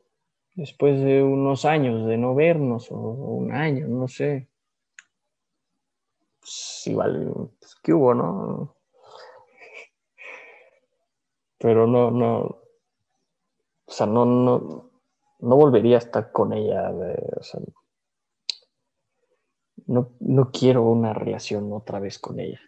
después 0.55 0.99
de 1.01 1.23
unos 1.23 1.65
años 1.65 2.05
de 2.07 2.17
no 2.17 2.35
vernos, 2.35 2.91
o 2.91 2.97
un 2.97 3.51
año, 3.51 3.87
no 3.87 4.07
sé, 4.07 4.49
pues 6.39 6.83
igual, 6.85 7.49
pues, 7.59 7.75
¿qué 7.81 7.93
hubo, 7.93 8.13
no? 8.13 8.75
Pero 11.57 11.87
no, 11.87 12.11
no, 12.11 12.39
o 12.41 13.91
sea, 13.91 14.05
no, 14.05 14.25
no, 14.25 14.89
no 15.39 15.55
volvería 15.55 15.95
a 15.95 15.99
estar 15.99 16.31
con 16.31 16.53
ella, 16.53 16.91
o 16.91 17.43
sea, 17.43 17.61
no, 19.87 20.11
no 20.19 20.51
quiero 20.51 20.83
una 20.83 21.13
relación 21.13 21.71
otra 21.71 21.99
vez 21.99 22.19
con 22.19 22.39
ella. 22.39 22.59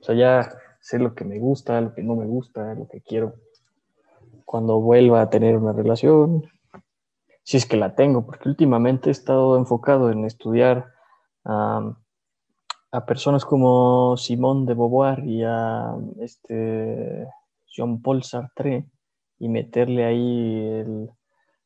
O 0.00 0.04
sea, 0.04 0.14
ya 0.14 0.58
sé 0.80 0.98
lo 0.98 1.14
que 1.14 1.24
me 1.24 1.38
gusta, 1.38 1.80
lo 1.80 1.94
que 1.94 2.02
no 2.02 2.16
me 2.16 2.26
gusta, 2.26 2.74
lo 2.74 2.88
que 2.88 3.00
quiero. 3.02 3.34
Cuando 4.44 4.80
vuelva 4.80 5.20
a 5.20 5.30
tener 5.30 5.56
una 5.56 5.72
relación, 5.72 6.50
si 7.42 7.56
es 7.56 7.66
que 7.66 7.76
la 7.76 7.94
tengo, 7.94 8.24
porque 8.24 8.48
últimamente 8.48 9.08
he 9.08 9.12
estado 9.12 9.56
enfocado 9.56 10.10
en 10.10 10.24
estudiar 10.24 10.92
a 11.44 13.06
personas 13.06 13.44
como 13.44 14.16
Simone 14.16 14.66
de 14.66 14.74
Beauvoir 14.74 15.26
y 15.26 15.42
a 15.44 15.94
este 16.20 17.26
Jean-Paul 17.66 18.22
Sartre 18.24 18.86
y 19.38 19.48
meterle 19.48 20.04
ahí 20.04 20.84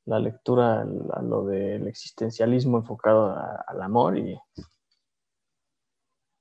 la 0.07 0.19
lectura 0.19 0.83
a 0.83 1.23
lo 1.23 1.47
del 1.47 1.89
existencialismo 1.89 2.79
enfocado 2.79 3.35
al 3.67 3.83
amor 3.83 4.19
y 4.19 4.39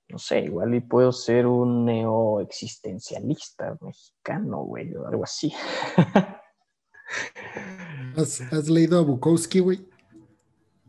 no 0.09 0.19
sé, 0.19 0.41
igual 0.41 0.75
y 0.75 0.81
puedo 0.81 1.11
ser 1.11 1.47
un 1.47 1.85
neoexistencialista 1.85 3.77
mexicano, 3.81 4.59
güey, 4.59 4.93
o 4.95 5.07
algo 5.07 5.23
así. 5.23 5.51
¿Has, 8.15 8.69
leído 8.69 8.99
a 8.99 9.01
Bukowski, 9.01 9.59
güey? 9.59 9.85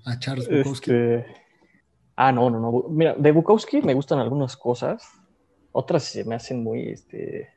A 0.05 0.19
Charles 0.19 0.49
Bukowski. 0.49 0.91
Este, 0.91 1.27
ah, 2.17 2.33
no, 2.33 2.51
no, 2.51 2.61
no. 2.61 2.85
Mira, 2.89 3.15
de 3.15 3.33
Bukowski 3.33 3.83
me 3.83 3.95
gustan 3.95 4.19
algunas 4.19 4.57
cosas, 4.57 5.03
otras 5.73 6.05
se 6.05 6.25
me 6.25 6.35
hacen 6.35 6.63
muy, 6.63 6.89
este, 6.89 7.55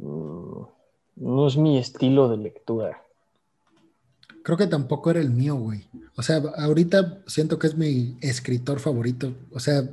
Mm, 0.00 0.64
no 1.16 1.46
es 1.46 1.56
mi 1.56 1.78
estilo 1.78 2.28
de 2.28 2.38
lectura. 2.38 3.02
Creo 4.42 4.56
que 4.56 4.66
tampoco 4.66 5.10
era 5.10 5.20
el 5.20 5.30
mío, 5.30 5.54
güey. 5.56 5.86
O 6.16 6.22
sea, 6.22 6.38
ahorita 6.56 7.22
siento 7.26 7.58
que 7.58 7.66
es 7.66 7.76
mi 7.76 8.16
escritor 8.22 8.80
favorito. 8.80 9.34
O 9.52 9.60
sea, 9.60 9.88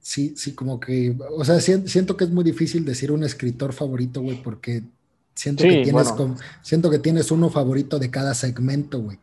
sí, 0.00 0.34
sí, 0.36 0.54
como 0.54 0.78
que, 0.78 1.16
o 1.36 1.44
sea, 1.44 1.60
siento 1.60 2.16
que 2.16 2.24
es 2.24 2.30
muy 2.30 2.44
difícil 2.44 2.84
decir 2.84 3.10
un 3.10 3.24
escritor 3.24 3.72
favorito, 3.72 4.22
güey, 4.22 4.40
porque 4.42 4.84
siento 5.34 5.64
que 5.64 5.82
tienes 5.82 6.12
siento 6.62 6.90
que 6.90 6.98
tienes 6.98 7.30
uno 7.30 7.50
favorito 7.50 7.98
de 7.98 8.10
cada 8.10 8.34
segmento, 8.34 9.00
güey. 9.00 9.18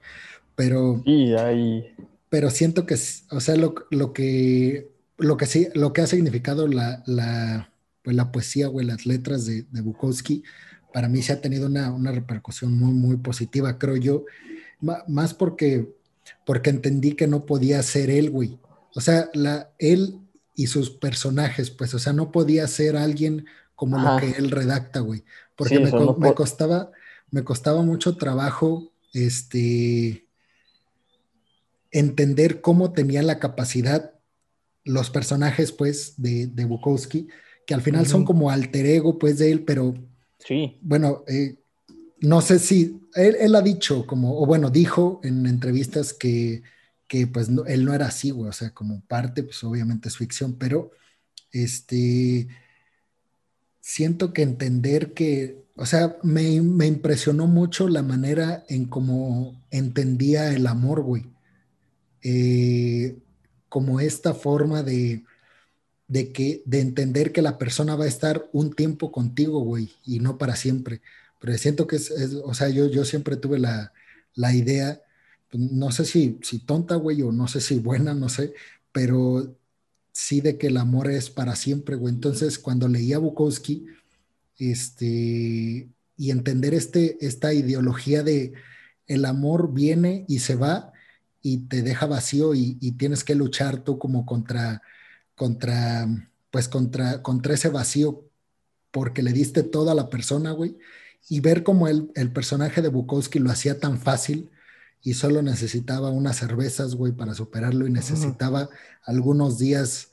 Pero 0.56 1.02
sí, 1.06 1.34
ahí. 1.34 1.96
Pero 2.30 2.50
siento 2.50 2.86
que, 2.86 2.96
o 3.32 3.40
sea, 3.40 3.56
lo, 3.56 3.74
que 4.14 4.92
lo 5.18 5.38
que 5.38 5.46
sí, 5.46 5.68
lo 5.74 5.92
que 5.92 6.02
ha 6.02 6.08
significado 6.08 6.68
la, 6.68 7.04
pues 8.04 8.16
la 8.16 8.32
poesía, 8.32 8.68
güey, 8.68 8.86
las 8.86 9.06
letras 9.06 9.46
de, 9.46 9.66
Bukowski, 9.82 10.44
para 10.94 11.10
mí 11.10 11.22
se 11.22 11.34
ha 11.34 11.42
tenido 11.42 11.68
una, 11.68 12.12
repercusión 12.12 12.74
muy, 12.78 12.94
muy 12.94 13.18
positiva, 13.18 13.78
creo 13.78 13.98
yo, 13.98 14.26
más 14.80 15.34
porque, 15.34 15.94
porque 16.46 16.70
entendí 16.70 17.14
que 17.14 17.28
no 17.28 17.46
podía 17.46 17.82
ser 17.84 18.10
él, 18.10 18.30
güey. 18.30 18.58
O 18.96 19.02
sea, 19.02 19.30
la, 19.34 19.72
él 19.78 20.20
y 20.56 20.68
sus 20.68 20.90
personajes, 20.90 21.70
pues, 21.70 21.94
o 21.94 22.00
sea, 22.00 22.14
no 22.14 22.32
podía 22.32 22.68
ser 22.68 22.98
alguien 22.98 23.46
como 23.82 23.98
lo 23.98 24.18
que 24.20 24.38
él 24.38 24.52
redacta, 24.52 25.00
güey. 25.00 25.24
Porque 25.56 25.80
me, 25.80 25.92
me, 26.20 26.36
costaba, 26.36 26.92
me 27.32 27.44
costaba 27.44 27.82
mucho 27.82 28.16
trabajo, 28.16 28.94
este, 29.12 30.28
entender 31.90 32.62
cómo 32.62 32.94
tenía 32.94 33.24
la 33.24 33.40
capacidad 33.40 34.14
los 34.84 35.10
personajes, 35.10 35.72
pues, 35.72 36.14
de, 36.18 36.46
de 36.46 36.66
Bukowski, 36.66 37.28
que 37.66 37.74
al 37.74 37.82
final 37.82 38.06
son 38.06 38.24
como 38.24 38.52
alter 38.52 38.86
ego, 38.86 39.18
pues, 39.18 39.40
de 39.40 39.52
él, 39.52 39.64
pero 39.64 39.96
sí. 40.38 40.78
bueno, 40.84 41.24
eh, 41.28 41.56
no 42.20 42.42
sé 42.42 42.60
si 42.60 43.02
él, 43.16 43.56
ha 43.56 43.64
dicho 43.64 44.06
como, 44.06 44.40
o 44.40 44.46
bueno, 44.46 44.70
dijo 44.70 45.22
en 45.24 45.48
entrevistas 45.48 46.14
que, 46.14 46.62
que 47.08 47.26
pues 47.26 47.50
él 47.66 47.84
no 47.84 47.96
era 47.96 48.06
así, 48.06 48.30
güey, 48.30 48.48
o 48.48 48.54
sea, 48.54 48.76
como 48.76 49.02
parte, 49.08 49.42
pues 49.42 49.64
obviamente 49.64 50.08
es 50.08 50.18
ficción, 50.18 50.54
pero 50.54 50.92
este, 51.52 52.48
siento 53.82 54.34
que 54.34 54.44
entender 54.44 55.14
que, 55.14 55.66
o 55.76 55.86
sea, 55.86 56.18
me, 56.24 56.62
me 56.62 56.88
impresionó 56.88 57.48
mucho 57.48 57.90
la 57.90 58.04
manera 58.04 58.64
en 58.70 58.86
cómo 58.86 59.62
entendía 59.72 60.54
el 60.54 60.68
amor, 60.68 61.02
güey. 61.02 61.26
Eh, 62.24 63.18
como 63.70 64.00
esta 64.00 64.34
forma 64.34 64.84
de, 64.84 65.24
de 66.08 66.32
que 66.34 66.62
de 66.66 66.82
entender 66.82 67.32
que 67.32 67.42
la 67.42 67.58
persona 67.58 67.96
va 67.96 68.06
a 68.06 68.10
estar 68.10 68.50
un 68.54 68.74
tiempo 68.74 69.12
contigo, 69.12 69.62
güey, 69.62 69.92
y 70.06 70.20
no 70.20 70.38
para 70.38 70.56
siempre. 70.56 71.02
Pero 71.40 71.58
siento 71.58 71.88
que 71.88 71.96
es, 71.98 72.12
o 72.44 72.54
sea, 72.54 72.70
yo, 72.70 72.88
yo 72.88 73.06
siempre 73.06 73.38
tuve 73.38 73.60
la, 73.60 73.94
idea, 74.54 75.02
pues, 75.50 75.72
no 75.72 75.92
sé 75.92 76.06
si, 76.06 76.40
si 76.44 76.60
tonta, 76.60 76.96
güey, 76.96 77.22
o 77.22 77.32
no 77.32 77.48
sé 77.48 77.62
si 77.62 77.80
buena, 77.80 78.14
no 78.14 78.30
sé, 78.30 78.54
pero 78.92 79.56
sí 80.12 80.42
de 80.42 80.58
que 80.58 80.68
el 80.68 80.78
amor 80.78 81.10
es 81.10 81.30
para 81.30 81.56
siempre, 81.56 81.96
güey. 81.96 82.14
Entonces, 82.14 82.60
cuando 82.60 82.88
leía 82.88 83.18
Bukowski, 83.18 83.86
este, 84.58 85.90
y 86.18 86.32
entender 86.32 86.74
este, 86.74 87.18
esta 87.26 87.54
ideología 87.54 88.24
de 88.24 88.54
el 89.08 89.26
amor 89.26 89.74
viene 89.74 90.26
y 90.28 90.40
se 90.40 90.56
va 90.56 90.94
y 91.42 91.68
te 91.68 91.82
deja 91.82 92.06
vacío 92.06 92.54
y, 92.54 92.78
y 92.80 92.94
tienes 92.94 93.24
que 93.24 93.36
luchar 93.36 93.84
tú 93.84 93.98
como 93.98 94.26
contra 94.26 94.82
contra, 95.42 96.08
pues 96.52 96.68
contra, 96.68 97.24
contra 97.24 97.56
ese 97.56 97.70
vacío 97.70 98.24
porque 98.92 99.24
le 99.24 99.34
diste 99.34 99.64
todo 99.64 99.90
a 99.90 99.96
la 99.96 100.08
persona, 100.12 100.52
güey, 100.52 100.78
y 101.28 101.40
ver 101.40 101.64
cómo 101.64 101.88
el, 101.88 102.12
el 102.14 102.32
personaje 102.32 102.84
de 102.84 102.90
Bukowski 102.90 103.40
lo 103.40 103.50
hacía 103.50 103.80
tan 103.80 104.00
fácil 104.00 104.52
y 105.04 105.14
solo 105.14 105.42
necesitaba 105.42 106.10
unas 106.10 106.38
cervezas, 106.38 106.96
güey, 106.96 107.14
para 107.14 107.34
superarlo 107.34 107.88
y 107.88 107.92
necesitaba 107.92 108.70
algunos 109.04 109.58
días 109.58 110.12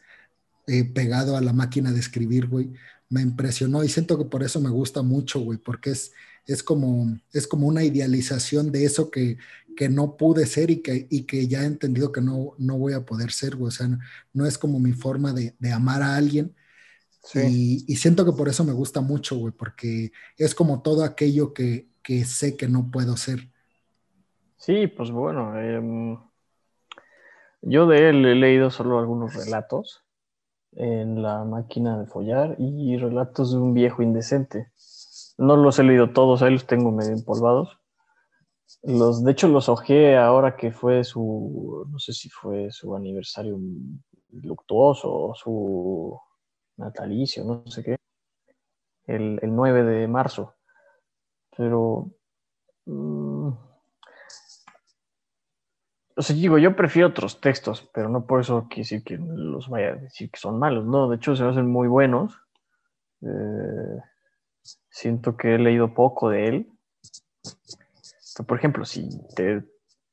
eh, 0.66 0.84
pegado 0.84 1.36
a 1.36 1.40
la 1.40 1.52
máquina 1.52 1.92
de 1.92 2.00
escribir, 2.00 2.46
güey, 2.46 2.72
me 3.08 3.22
impresionó 3.22 3.84
y 3.84 3.88
siento 3.88 4.18
que 4.18 4.24
por 4.24 4.42
eso 4.42 4.60
me 4.60 4.70
gusta 4.70 5.02
mucho, 5.02 5.40
güey, 5.40 5.58
porque 5.58 5.90
es, 5.90 6.12
es, 6.46 6.62
como, 6.62 7.18
es 7.32 7.46
como 7.46 7.66
una 7.66 7.84
idealización 7.84 8.70
de 8.72 8.84
eso 8.84 9.10
que, 9.10 9.38
que 9.78 9.88
no 9.88 10.16
pude 10.16 10.44
ser 10.44 10.70
y 10.72 10.82
que, 10.82 11.06
y 11.08 11.22
que 11.22 11.46
ya 11.46 11.62
he 11.62 11.66
entendido 11.66 12.10
que 12.10 12.20
no, 12.20 12.54
no 12.58 12.76
voy 12.76 12.94
a 12.94 13.04
poder 13.04 13.30
ser, 13.30 13.54
O 13.54 13.70
sea, 13.70 13.88
no, 14.32 14.44
es 14.44 14.58
como 14.58 14.80
mi 14.80 14.92
forma 14.92 15.32
de, 15.32 15.54
amar 15.72 16.02
a 16.02 16.16
alguien. 16.16 16.52
Y, 17.32 17.94
siento 17.94 18.24
que 18.24 18.32
por 18.32 18.48
eso 18.48 18.64
me 18.64 18.72
gusta 18.72 19.00
mucho, 19.00 19.36
güey, 19.36 19.52
porque 19.52 20.10
es 20.36 20.52
como 20.52 20.82
todo 20.82 21.04
aquello 21.04 21.54
que, 21.54 21.86
sé 22.26 22.56
que 22.56 22.66
no 22.66 22.90
puedo 22.90 23.16
ser. 23.16 23.52
Sí, 24.58 24.86
pues 24.86 25.10
bueno, 25.10 25.58
em, 25.58 26.18
yo 27.62 27.86
de 27.86 28.10
él 28.10 28.26
he 28.26 28.34
leído 28.34 28.70
solo 28.70 28.98
algunos 28.98 29.34
relatos 29.34 30.04
en 30.72 31.22
la 31.22 31.44
máquina 31.44 31.98
de 31.98 32.06
follar 32.06 32.56
y 32.58 32.96
relatos 32.96 33.52
de 33.52 33.58
un 33.58 33.72
viejo 33.72 34.02
indecente. 34.02 34.70
No 35.38 35.56
los 35.56 35.78
he 35.78 35.84
leído 35.84 36.12
todos, 36.12 36.42
ahí 36.42 36.52
los 36.52 36.66
tengo 36.66 36.92
medio 36.92 37.12
empolvados, 37.12 37.78
los, 38.82 39.24
de 39.24 39.32
hecho, 39.32 39.48
los 39.48 39.68
ojé 39.68 40.16
ahora 40.16 40.56
que 40.56 40.70
fue 40.72 41.02
su, 41.02 41.86
no 41.90 41.98
sé 41.98 42.12
si 42.12 42.28
fue 42.28 42.70
su 42.70 42.94
aniversario 42.94 43.58
luctuoso 44.30 45.12
o 45.12 45.34
su 45.34 46.18
natalicio, 46.76 47.44
no 47.44 47.66
sé 47.66 47.82
qué, 47.82 47.96
el, 49.06 49.40
9 49.42 49.82
de 49.84 50.06
marzo. 50.06 50.54
Pero, 51.56 52.10
mm, 52.86 53.37
o 56.18 56.22
sea, 56.22 56.36
digo, 56.36 56.58
yo 56.58 56.76
prefiero 56.76 57.08
otros 57.08 57.40
textos, 57.40 57.88
pero 57.94 58.08
no 58.08 58.26
por 58.26 58.40
eso 58.40 58.66
quiere 58.68 58.82
decir 58.82 59.04
que 59.04 59.18
los 59.18 59.68
vaya 59.68 59.90
a 59.90 59.96
decir 59.96 60.30
que 60.30 60.38
son 60.38 60.58
malos, 60.58 60.84
no, 60.84 61.08
de 61.08 61.16
hecho 61.16 61.34
se 61.34 61.44
me 61.44 61.50
hacen 61.50 61.66
muy 61.66 61.88
buenos. 61.88 62.34
Eh, 63.22 64.00
siento 64.90 65.36
que 65.36 65.54
he 65.54 65.58
leído 65.58 65.94
poco 65.94 66.30
de 66.30 66.46
él 66.46 66.78
por 68.44 68.58
ejemplo, 68.58 68.84
si 68.84 69.08
te 69.34 69.64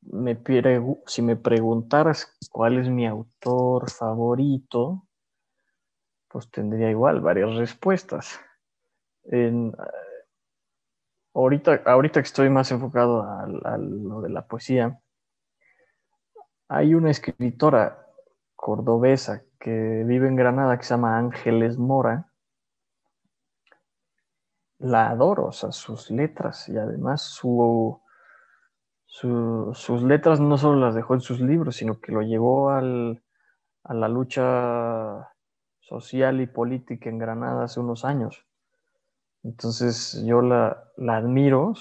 me, 0.02 0.38
si 1.08 1.22
me 1.22 1.36
preguntaras 1.36 2.38
cuál 2.52 2.78
es 2.78 2.90
mi 2.90 3.08
autor 3.08 3.90
favorito, 3.90 5.08
pues 6.28 6.50
tendría 6.52 6.92
igual 6.92 7.22
varias 7.22 7.56
respuestas. 7.56 8.40
En, 9.24 9.74
ahorita, 11.34 11.82
ahorita 11.86 12.22
que 12.22 12.28
estoy 12.28 12.50
más 12.50 12.72
enfocado 12.72 13.24
a, 13.24 13.78
lo 13.78 14.22
de 14.22 14.30
la 14.30 14.46
poesía, 14.46 15.00
hay 16.68 16.94
una 16.96 17.12
escritora 17.12 18.08
cordobesa 18.56 19.44
que 19.60 20.04
vive 20.06 20.28
en 20.28 20.36
Granada 20.36 20.78
que 20.78 20.84
se 20.84 20.94
llama 20.94 21.18
Ángeles 21.18 21.78
Mora. 21.78 22.32
La 24.80 25.10
adoro, 25.10 25.48
o 25.48 25.52
sea, 25.52 25.72
sus 25.72 26.12
letras 26.12 26.68
y 26.68 26.78
además 26.78 27.22
su, 27.22 28.02
sus 29.06 30.04
letras 30.04 30.40
no 30.40 30.58
solo 30.58 30.80
las 30.80 30.96
dejó 30.96 31.14
en 31.14 31.22
sus 31.22 31.40
libros, 31.40 31.78
sino 31.78 32.00
que 32.00 32.12
lo 32.12 32.22
llevó 32.22 32.70
a 32.70 32.82
la 32.82 34.08
lucha 34.10 35.30
social 35.80 36.42
y 36.42 36.48
política 36.48 37.10
en 37.10 37.20
Granada 37.20 37.64
hace 37.64 37.80
unos 37.80 38.04
años. 38.04 38.46
Entonces 39.44 40.24
yo 40.26 40.42
la, 40.42 40.92
admiro 41.08 41.74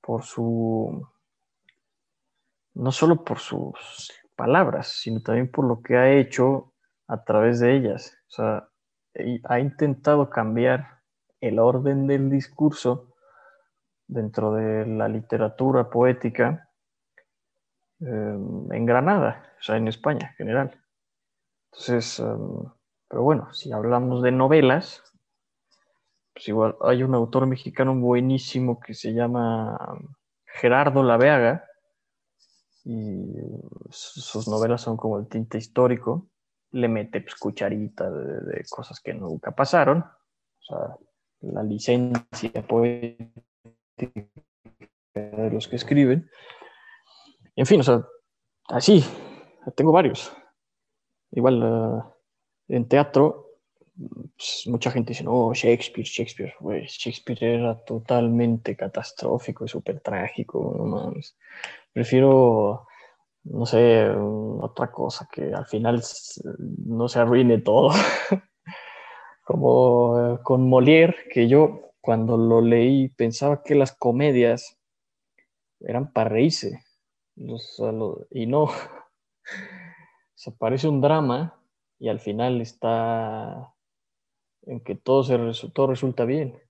por 0.00 0.22
su, 0.24 1.06
no 2.78 2.92
solo 2.92 3.24
por 3.24 3.38
sus 3.38 4.12
palabras, 4.36 4.88
sino 4.88 5.20
también 5.20 5.50
por 5.50 5.66
lo 5.66 5.82
que 5.82 5.96
ha 5.96 6.12
hecho 6.12 6.72
a 7.08 7.24
través 7.24 7.58
de 7.60 7.76
ellas. 7.76 8.16
O 8.28 8.30
sea, 8.30 8.68
ha 9.44 9.60
intentado 9.60 10.30
cambiar 10.30 11.00
el 11.40 11.58
orden 11.58 12.06
del 12.06 12.30
discurso 12.30 13.14
dentro 14.06 14.54
de 14.54 14.86
la 14.86 15.08
literatura 15.08 15.90
poética 15.90 16.70
em, 18.00 18.72
en 18.72 18.86
Granada, 18.86 19.54
o 19.58 19.62
sea, 19.62 19.76
en 19.76 19.88
España 19.88 20.28
en 20.30 20.36
general. 20.36 20.80
Entonces, 21.72 22.20
em, 22.20 22.64
pero 23.08 23.22
bueno, 23.22 23.52
si 23.52 23.72
hablamos 23.72 24.22
de 24.22 24.30
novelas, 24.30 25.02
pues 26.32 26.48
igual 26.48 26.76
hay 26.82 27.02
un 27.02 27.14
autor 27.14 27.46
mexicano 27.46 27.94
buenísimo 27.96 28.78
que 28.78 28.94
se 28.94 29.12
llama 29.12 29.76
Gerardo 30.46 31.02
Laveaga, 31.02 31.67
y 32.88 33.34
sus 33.90 34.48
novelas 34.48 34.80
son 34.80 34.96
como 34.96 35.18
el 35.18 35.28
tinte 35.28 35.58
histórico, 35.58 36.30
le 36.70 36.88
mete 36.88 37.20
pues, 37.20 37.34
cucharita 37.34 38.10
de, 38.10 38.64
cosas 38.70 38.98
que 39.00 39.12
nunca 39.12 39.50
pasaron, 39.50 39.98
o 39.98 40.62
sea, 40.62 40.96
la 41.40 41.62
licencia 41.62 42.66
poética 42.66 43.34
de 45.14 45.50
los 45.52 45.68
que 45.68 45.76
escriben. 45.76 46.30
En 47.56 47.66
fin, 47.66 47.80
o 47.80 47.82
sea, 47.82 48.06
así, 48.68 49.04
tengo 49.76 49.92
varios. 49.92 50.32
Igual 51.32 51.62
uh, 51.62 52.02
en 52.68 52.88
teatro, 52.88 53.58
pues, 54.34 54.62
mucha 54.66 54.90
gente 54.90 55.10
dice, 55.10 55.24
no, 55.24 55.52
Shakespeare, 55.52 56.06
Shakespeare, 56.06 56.54
Shakespeare 56.86 57.42
era 57.42 57.84
totalmente 57.84 58.74
catastrófico 58.74 59.66
y 59.66 59.68
súper 59.68 60.00
trágico, 60.00 60.74
no 60.78 61.12
Prefiero, 61.92 62.86
no 63.44 63.66
sé, 63.66 64.08
otra 64.08 64.90
cosa 64.90 65.28
que 65.32 65.52
al 65.52 65.66
final 65.66 66.02
no 66.86 67.08
se 67.08 67.18
arruine 67.18 67.58
todo. 67.58 67.90
Como 69.44 70.18
eh, 70.18 70.38
con 70.42 70.68
Molière, 70.68 71.16
que 71.32 71.48
yo 71.48 71.92
cuando 72.00 72.36
lo 72.36 72.60
leí 72.60 73.08
pensaba 73.08 73.62
que 73.62 73.74
las 73.74 73.92
comedias 73.96 74.78
eran 75.80 76.12
para 76.12 76.30
reírse. 76.30 76.82
y 78.30 78.46
no. 78.46 78.68
se 80.34 80.52
parece 80.52 80.88
un 80.88 81.00
drama 81.00 81.60
y 81.98 82.08
al 82.08 82.20
final 82.20 82.60
está 82.60 83.74
en 84.62 84.80
que 84.80 84.94
todo, 84.94 85.24
se, 85.24 85.36
resulta 85.36 86.24
bien. 86.24 86.60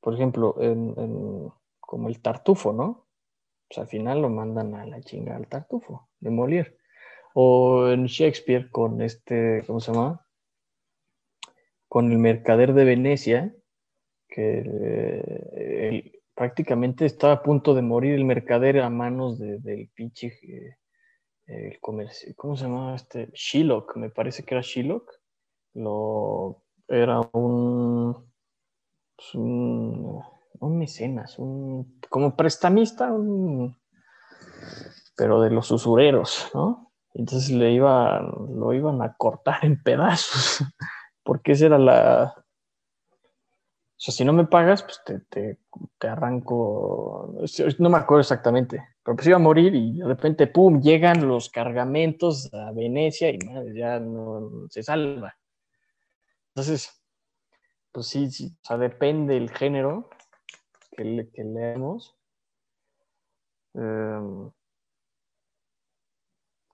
Por 0.00 0.14
ejemplo, 0.14 0.56
en, 0.60 1.52
como 1.80 2.08
el 2.08 2.20
tartufo, 2.20 2.72
¿no? 2.72 3.05
Pues 3.68 3.78
al 3.78 3.88
final 3.88 4.22
lo 4.22 4.28
mandan 4.28 4.74
a 4.74 4.86
la 4.86 5.00
chinga 5.00 5.36
al 5.36 5.48
tartufo 5.48 6.08
de 6.20 6.30
Molière. 6.30 6.76
O 7.34 7.88
en 7.88 8.06
Shakespeare 8.06 8.70
con 8.70 9.02
este, 9.02 9.62
¿cómo 9.66 9.80
se 9.80 9.92
llama? 9.92 10.26
Con 11.88 12.10
el 12.10 12.18
mercader 12.18 12.72
de 12.72 12.84
Venecia, 12.84 13.54
que 14.28 14.62
eh, 15.56 16.20
prácticamente 16.34 17.04
estaba 17.06 17.34
a 17.34 17.42
punto 17.42 17.74
de 17.74 17.82
morir 17.82 18.14
el 18.14 18.24
mercader 18.24 18.80
a 18.80 18.90
manos 18.90 19.38
del 19.38 19.90
pinche 19.94 20.38
eh, 20.42 20.76
el 21.46 21.80
comercio, 21.80 22.32
¿cómo 22.36 22.56
se 22.56 22.64
llamaba 22.64 22.96
este? 22.96 23.30
Shylock, 23.32 23.96
me 23.96 24.10
parece 24.10 24.42
que 24.42 24.54
era 24.54 24.62
Shylock. 24.62 25.10
Lo, 25.74 26.64
era 26.88 27.20
un, 27.32 28.32
pues 29.14 29.34
un, 29.34 30.22
mecenas, 30.60 31.38
un, 31.38 32.00
como 32.08 32.36
prestamista, 32.36 33.12
pero 35.16 35.40
de 35.40 35.50
los 35.50 35.70
usureros, 35.70 36.50
¿no? 36.54 36.92
Entonces 37.14 37.50
le 37.50 37.72
iban, 37.72 38.30
lo 38.54 38.74
iban 38.74 39.00
a 39.02 39.14
cortar 39.14 39.64
en 39.64 39.82
pedazos, 39.82 40.64
porque 41.22 41.52
esa 41.52 41.66
era 41.66 41.78
la, 41.78 42.34
o 43.96 43.98
sea, 43.98 44.12
si 44.12 44.26
no 44.26 44.34
me 44.34 44.44
pagas, 44.44 44.82
pues 44.82 45.00
te, 45.06 45.56
te, 45.98 46.06
arranco. 46.06 47.34
No 47.78 47.88
me 47.88 47.96
acuerdo 47.96 48.20
exactamente, 48.20 48.86
pero 49.02 49.16
pues 49.16 49.26
iba 49.26 49.36
a 49.36 49.40
morir 49.40 49.74
y 49.74 49.98
de 49.98 50.04
repente, 50.04 50.46
¡pum! 50.48 50.82
llegan 50.82 51.26
los 51.26 51.48
cargamentos 51.48 52.52
a 52.52 52.72
Venecia 52.72 53.30
y 53.30 53.38
ya 53.74 53.98
no 53.98 54.66
se 54.68 54.82
salva. 54.82 55.34
Entonces, 56.48 57.02
pues 57.90 58.08
sí, 58.08 58.26
o 58.26 58.66
sea, 58.66 58.76
depende 58.76 59.38
el 59.38 59.48
género 59.48 60.10
que, 60.96 61.28
que 61.32 61.44
leemos. 61.44 62.16
Em, 63.74 64.50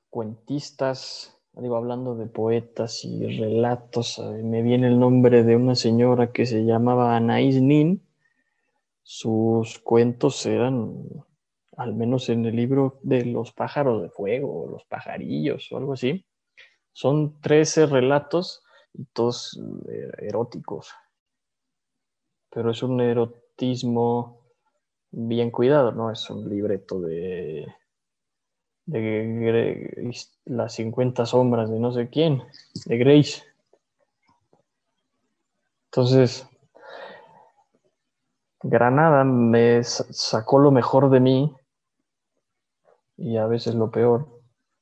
cuentistas, 0.09 1.37
digo, 1.55 1.77
hablando 1.77 2.15
de 2.15 2.27
poetas 2.27 3.05
y 3.05 3.27
relatos, 3.39 4.21
me 4.43 4.63
viene 4.63 4.87
el 4.87 5.01
nombre 5.01 5.43
de 5.43 5.57
una 5.57 5.75
señora 5.75 6.33
que 6.33 6.47
se 6.47 6.65
llamaba 6.65 7.17
Anaïs 7.17 7.61
Nin. 7.61 8.07
Sus 9.03 9.81
cuentos 9.81 10.47
eran, 10.47 11.03
al 11.77 11.95
menos 11.95 12.29
en 12.29 12.47
el 12.47 12.55
libro 12.55 13.01
de 13.03 13.25
los 13.25 13.53
pájaros 13.53 14.03
de 14.03 14.11
fuego, 14.11 14.69
los 14.71 14.85
pajarillos 14.85 15.73
o 15.73 15.79
algo 15.79 15.95
así, 15.95 16.25
son 16.93 17.41
13 17.41 17.87
relatos 17.87 18.63
y 18.93 19.07
todos 19.07 19.59
eh, 19.89 20.11
eróticos. 20.19 20.93
Pero 22.51 22.71
es 22.71 22.83
un 22.83 23.01
bien 25.11 25.51
cuidado, 25.51 25.93
no 25.93 26.11
es 26.11 26.29
un 26.31 26.49
libreto 26.49 27.01
de 27.01 27.67
de 28.87 30.21
las 30.45 30.75
50 30.75 31.27
sombras 31.27 31.71
de 31.71 31.79
no 31.79 31.93
sé 31.93 32.09
quién, 32.09 32.43
de 32.87 32.99
Grace. 32.99 33.43
Entonces, 35.87 36.47
Granada 38.63 39.25
me 39.25 39.83
sacó 39.85 40.59
lo 40.59 40.71
mejor 40.71 41.11
de 41.11 41.21
mí 41.21 41.55
y 43.17 43.37
a 43.37 43.47
veces 43.47 43.75
lo 43.75 43.91
peor, 43.91 44.41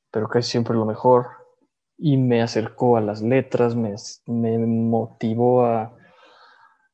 pero 0.09 0.27
casi 0.29 0.51
siempre 0.51 0.75
lo 0.75 0.85
mejor. 0.85 1.27
Y 1.97 2.17
me 2.17 2.41
acercó 2.41 2.97
a 2.97 3.01
las 3.01 3.21
letras, 3.21 3.75
me, 3.75 3.95
me 4.25 4.57
motivó 4.57 5.65
a, 5.65 5.95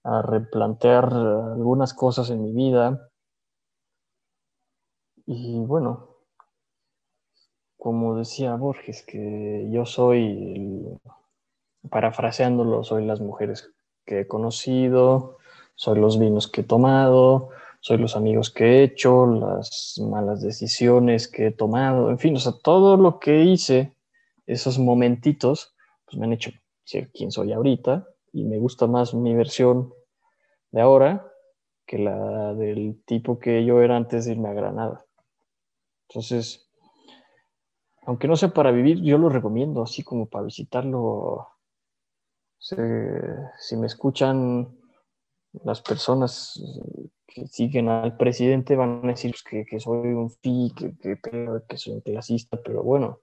a 0.08 0.22
replantear 0.22 1.14
algunas 1.14 1.94
cosas 1.94 2.30
en 2.30 2.42
mi 2.42 2.54
vida. 2.54 3.10
Y 5.26 5.60
bueno, 5.60 6.16
como 7.78 8.16
decía 8.16 8.56
Borges, 8.56 9.04
que 9.04 9.68
yo 9.70 9.86
soy, 9.86 10.98
parafraseándolo, 11.90 12.86
soy 12.86 13.06
las 13.06 13.20
mujeres 13.20 13.70
que 14.06 14.22
he 14.22 14.28
conocido, 14.28 15.40
soy 15.76 16.00
los 16.00 16.18
vinos 16.18 16.48
que 16.48 16.62
he 16.62 16.64
tomado, 16.64 17.50
soy 17.82 17.98
los 17.98 18.16
amigos 18.16 18.50
que 18.50 18.64
he 18.64 18.84
hecho, 18.84 19.26
las 19.26 20.00
malas 20.10 20.42
decisiones 20.42 21.28
que 21.28 21.48
he 21.48 21.52
tomado, 21.52 22.10
en 22.12 22.18
fin, 22.18 22.34
o 22.38 22.40
sea, 22.40 22.54
todo 22.64 22.96
lo 22.96 23.20
que 23.20 23.44
hice, 23.44 23.94
esos 24.46 24.80
momentitos, 24.80 25.76
pues 26.06 26.18
me 26.18 26.28
han 26.28 26.34
hecho 26.34 26.52
ser 26.86 27.12
quien 27.12 27.30
soy 27.30 27.52
ahorita 27.52 28.08
y 28.32 28.46
me 28.46 28.58
gusta 28.58 28.88
más 28.88 29.14
mi 29.14 29.36
versión 29.36 29.97
de 30.72 30.82
ahora 30.82 31.32
que 31.86 31.98
la 31.98 32.54
del 32.54 33.02
tipo 33.06 33.40
que 33.40 33.66
yo 33.66 33.82
era 33.82 33.96
antes 33.96 34.26
de 34.26 34.34
irme 34.34 34.50
a 34.50 34.54
Granada. 34.54 35.06
Entonces, 36.10 36.70
aunque 38.02 38.28
no 38.28 38.36
sea 38.36 38.50
para 38.50 38.72
vivir, 38.72 39.02
yo 39.02 39.18
lo 39.18 39.30
recomiendo, 39.30 39.82
así 39.82 40.04
como 40.04 40.28
para 40.28 40.46
visitarlo. 40.46 41.48
si 42.60 43.78
me 43.78 43.88
escuchan 43.88 44.78
las 45.64 45.82
personas 45.82 46.62
que 47.26 47.48
siguen 47.48 47.90
al 47.90 48.18
presidente 48.18 48.76
van 48.76 49.02
a 49.04 49.08
decir 49.10 49.32
pues, 49.32 49.66
que, 49.68 49.80
soy 49.80 50.10
un 50.10 50.30
fi, 50.30 50.74
que, 50.76 50.96
que 50.98 51.78
soy 51.78 51.94
un 51.94 52.02
clasista, 52.02 52.60
pero 52.64 52.84
bueno, 52.84 53.22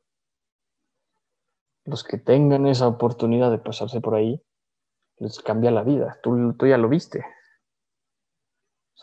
los 1.85 2.03
que 2.03 2.19
tengan 2.19 2.67
esa 2.67 2.89
oportunidad 2.89 3.51
de 3.51 3.59
pasarse 3.59 4.01
por 4.01 4.15
ahí, 4.15 4.43
les 5.19 5.41
cambia 5.41 5.71
la 5.71 5.83
vida. 5.83 6.19
Tú, 6.23 6.55
tú 6.55 6.67
ya 6.67 6.79
lo 6.79 6.89
viste. 6.89 7.25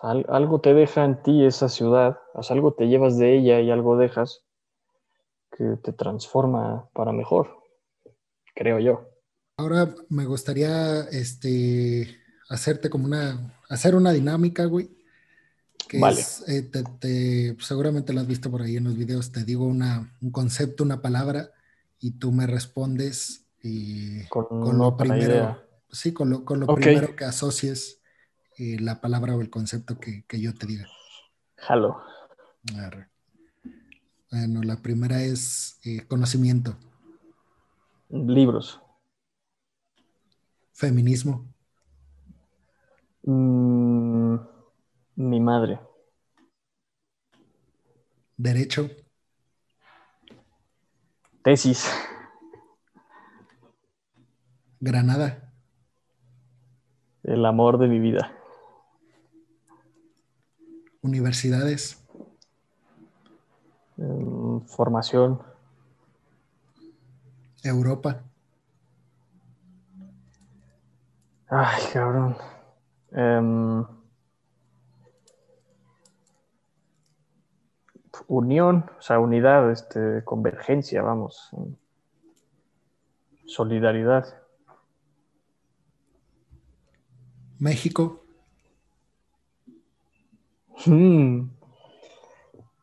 algo 0.01 0.61
te 0.61 0.73
deja 0.73 1.05
en 1.05 1.21
ti 1.21 1.45
esa 1.45 1.69
ciudad, 1.69 2.19
algo 2.49 2.73
te 2.73 2.87
llevas 2.87 3.17
de 3.17 3.37
ella 3.37 3.59
y 3.59 3.71
algo 3.71 3.97
dejas 3.97 4.43
que 5.51 5.77
te 5.83 5.93
transforma 5.93 6.89
para 6.93 7.11
mejor, 7.11 7.57
creo 8.55 8.79
yo. 8.79 9.07
Ahora 9.57 9.93
me 10.09 10.25
gustaría 10.25 11.01
este, 11.11 12.17
hacerte 12.49 12.89
como 12.89 13.05
una, 13.05 13.53
hacer 13.69 13.95
una 13.95 14.11
dinámica, 14.11 14.65
güey. 14.65 14.89
Que 15.87 15.99
vale. 15.99 16.21
Eh, 16.47 17.55
seguramente 17.59 18.13
lo 18.13 18.21
has 18.21 18.27
visto 18.27 18.49
por 18.49 18.61
ahí 18.61 18.77
en 18.77 18.85
los 18.85 18.95
videos, 18.95 19.31
te 19.31 19.43
digo 19.43 19.65
una, 19.65 20.15
un 20.21 20.31
concepto, 20.31 20.83
una 20.83 21.01
palabra, 21.01 21.51
y 21.99 22.11
tú 22.11 22.31
me 22.31 22.47
respondes 22.47 23.45
y 23.61 24.25
con, 24.25 24.77
lo 24.77 24.97
primero, 24.97 25.61
sí, 25.91 26.13
con 26.13 26.29
lo, 26.29 26.45
primero 26.75 27.15
que 27.15 27.25
asocies 27.25 28.01
eh, 28.57 28.77
la 28.79 29.01
palabra 29.01 29.35
o 29.35 29.41
el 29.41 29.49
concepto 29.49 29.99
que, 29.99 30.23
yo 30.39 30.53
te 30.53 30.67
diga. 30.67 30.87
Jalo. 31.57 32.01
Bueno, 34.31 34.61
la 34.63 34.81
primera 34.81 35.21
es 35.21 35.79
eh, 35.83 36.05
conocimiento. 36.07 36.77
Libros. 38.09 38.79
Feminismo. 40.73 41.45
Mm, 43.23 44.35
mi 45.15 45.39
madre. 45.39 45.79
Derecho. 48.37 48.89
Tesis. 51.43 51.89
Granada. 54.79 55.50
El 57.23 57.45
amor 57.45 57.77
de 57.77 57.87
mi 57.87 57.99
vida. 57.99 58.31
Universidades. 61.01 62.03
Formación. 64.67 65.41
Europa. 67.63 68.23
Ay, 71.47 71.83
cabrón. 71.93 72.37
Em, 73.11 73.85
unión, 78.27 78.89
o 78.97 79.01
sea, 79.01 79.19
unidad, 79.19 79.69
este, 79.69 80.23
convergencia, 80.23 81.01
vamos. 81.01 81.51
Solidaridad. 83.45 84.40
México. 87.61 88.23
Hmm. 90.83 91.51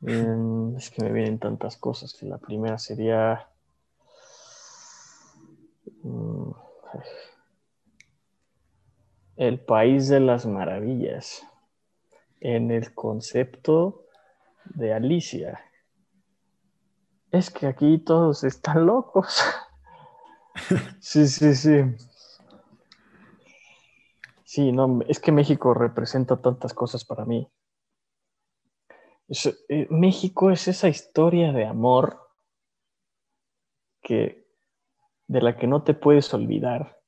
Em, 0.02 0.76
es 0.76 0.90
que 0.90 1.02
me 1.02 1.10
vienen 1.10 1.40
tantas 1.40 1.76
cosas 1.76 2.14
que 2.14 2.26
la 2.26 2.38
primera 2.38 2.78
sería... 2.78 3.48
Mm, 6.04 6.52
el 9.36 9.58
país 9.58 10.08
de 10.08 10.20
las 10.20 10.46
maravillas 10.46 11.44
en 12.40 12.70
el 12.70 12.94
concepto 12.94 14.06
de 14.64 14.92
Alicia. 14.92 15.60
Es 17.32 17.50
que 17.50 17.66
aquí 17.66 17.98
todos 17.98 18.44
están 18.44 18.86
locos. 18.86 19.42
sí, 21.00 21.26
sí, 21.26 21.54
sí. 21.56 21.82
Sí, 24.48 24.72
no, 24.72 25.00
es 25.06 25.20
que 25.20 25.30
México 25.30 25.74
representa 25.74 26.40
tantas 26.40 26.72
cosas 26.72 27.04
para 27.04 27.26
mí. 27.26 27.46
Eh, 29.68 29.86
México 29.90 30.50
es 30.50 30.68
esa 30.68 30.88
historia 30.88 31.52
de 31.52 31.66
amor 31.66 32.18
que, 34.00 34.48
de 35.26 35.42
la 35.42 35.58
que 35.58 35.66
no 35.66 35.82
te 35.82 35.92
puedes 35.92 36.32
olvidar, 36.32 36.98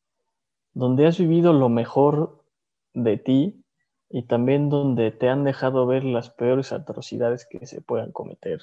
donde 0.75 1.07
has 1.07 1.17
vivido 1.17 1.55
lo 1.55 1.71
mejor 1.71 2.45
de 2.93 3.17
ti 3.17 3.65
y 4.11 4.27
también 4.27 4.69
donde 4.69 5.11
te 5.11 5.31
han 5.31 5.43
dejado 5.43 5.87
ver 5.87 6.05
las 6.05 6.29
peores 6.29 6.73
atrocidades 6.73 7.47
que 7.47 7.67
se 7.67 7.81
puedan 7.81 8.13
cometer. 8.13 8.61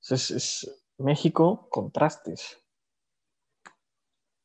es 0.00 0.82
México, 0.96 1.68
contrastes. 1.68 2.58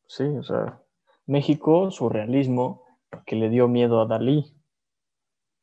Sí, 0.05 0.25
o 0.25 0.43
sea, 0.43 0.83
México, 1.25 1.91
surrealismo, 1.91 2.82
que 3.25 3.35
le 3.35 3.49
dio 3.49 3.67
miedo 3.67 4.01
a 4.01 4.05
Dalí. 4.05 4.55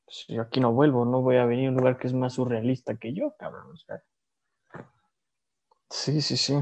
Pues, 0.05 0.25
yo 0.29 0.43
aquí 0.43 0.61
no 0.61 0.73
vuelvo, 0.73 1.05
no 1.05 1.23
voy 1.23 1.37
a 1.37 1.45
venir 1.45 1.69
a 1.69 1.71
un 1.71 1.77
lugar 1.77 1.99
que 1.99 2.07
es 2.09 2.15
más 2.15 2.35
surrealista 2.35 2.97
que 2.97 3.15
yo, 3.15 3.35
cabrón. 3.39 3.77
sí, 5.89 6.21
sí, 6.21 6.37
sí. 6.37 6.55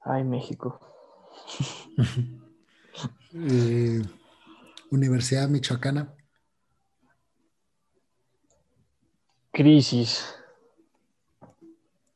Ay, 0.00 0.24
México. 0.24 0.80
Eh, 3.34 4.00
Universidad 4.90 5.46
Michoacana. 5.50 6.14
Crisis. 9.52 10.34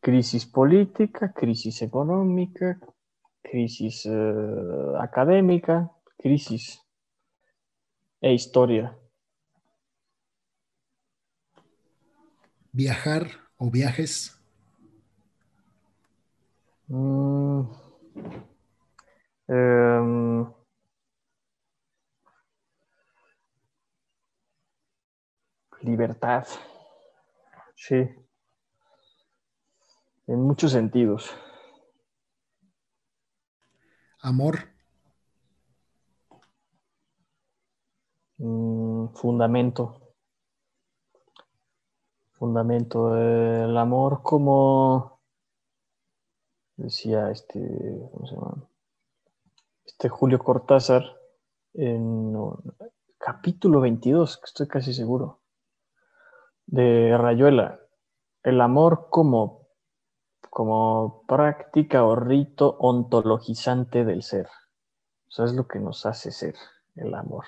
Crisis 0.01 0.47
política, 0.47 1.35
crisis 1.35 1.83
económica, 1.83 2.81
crisis 3.43 4.07
eh, 4.07 4.95
académica, 4.99 5.91
crisis 6.21 6.81
e 8.21 8.33
historia. 8.35 8.97
Viajar 12.73 13.27
o 13.59 13.71
viajes. 13.71 14.39
Mm. 16.89 17.63
Em, 19.49 20.47
libertad. 25.83 26.47
Sí. 27.75 28.09
En 30.27 30.43
muchos 30.43 30.73
sentidos. 30.73 31.35
Amor. 34.21 34.70
Mm, 38.41 39.09
fundamento. 39.15 40.01
Fundamento. 42.33 43.15
El 43.17 43.77
amor 43.77 44.23
como 44.23 45.21
decía 46.77 47.31
este, 47.31 47.61
¿cómo 48.11 48.27
se 48.27 48.35
llama? 48.35 48.69
Este 49.85 50.09
Julio 50.09 50.39
Cortázar 50.39 51.03
en 51.75 52.35
capítulo 53.19 53.81
22, 53.81 54.39
que 54.39 54.47
estoy 54.47 54.69
casi 54.69 54.95
seguro, 54.95 55.41
de 56.65 57.19
Rayuela. 57.19 57.81
El 58.43 58.63
amor 58.63 59.09
como 59.11 59.69
como 60.49 61.25
práctica 61.29 62.05
o 62.05 62.17
rito 62.17 62.77
ontologizante 62.81 64.07
del 64.07 64.23
ser. 64.23 64.49
O 65.39 65.45
es 65.45 65.53
lo 65.53 65.69
que 65.69 65.79
nos 65.79 66.07
hace 66.07 66.33
ser 66.33 66.55
el 66.97 67.15
amor. 67.15 67.45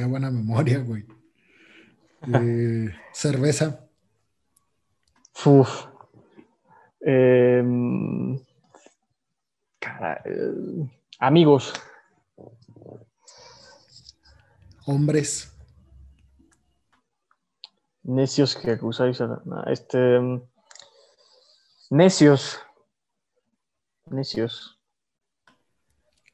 Qué 0.00 0.06
buena 0.06 0.30
memoria, 0.30 0.78
güey. 0.78 1.06
Eh, 2.32 2.88
cerveza. 3.12 3.86
Uf. 5.44 5.88
Em, 7.02 8.34
eh, 10.24 10.90
amigos. 11.18 11.74
Hombres. 14.86 15.52
Necios 18.02 18.56
que 18.56 18.70
acusáis 18.70 19.20
a 19.20 19.42
este 19.70 20.16
em, 20.16 20.40
Necios. 21.90 22.58
Necios. 24.06 24.80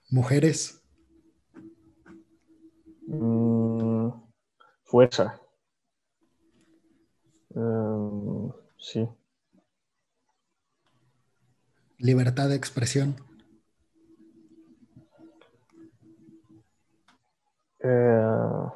Mujeres. 0.09 0.76
Mm, 3.07 4.11
fuerza. 4.85 5.41
Em, 7.55 8.53
sí. 8.79 9.09
Libertad 11.99 12.49
de 12.49 12.57
expresión. 12.57 13.17
Uh, 17.83 18.69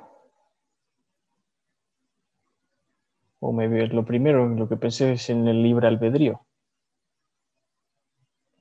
o 3.40 3.48
oh, 3.48 3.52
me 3.52 3.66
lo 3.88 4.04
primero, 4.04 4.48
lo 4.48 4.68
que 4.68 4.76
pensé 4.76 5.12
es 5.12 5.30
en 5.30 5.48
el 5.48 5.62
libre 5.62 5.88
albedrío. 5.88 6.46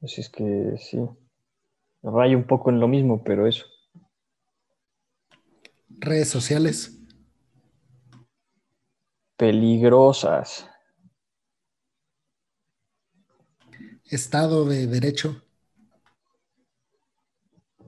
Así 0.01 0.21
es 0.21 0.29
que 0.29 0.75
sí, 0.77 0.97
rayo 2.03 2.37
un 2.37 2.45
poco 2.45 2.69
en 2.69 2.79
lo 2.79 2.87
mismo, 2.87 3.23
pero 3.23 3.47
eso. 3.47 3.65
Redes 5.89 6.29
sociales. 6.29 6.97
Peligrosas. 9.35 10.69
Estado 14.05 14.65
de 14.65 14.87
Derecho. 14.87 15.43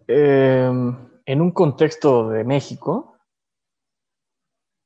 Em, 0.07 0.95
en 1.25 1.41
un 1.41 1.51
contexto 1.51 2.29
de 2.29 2.43
México, 2.43 3.17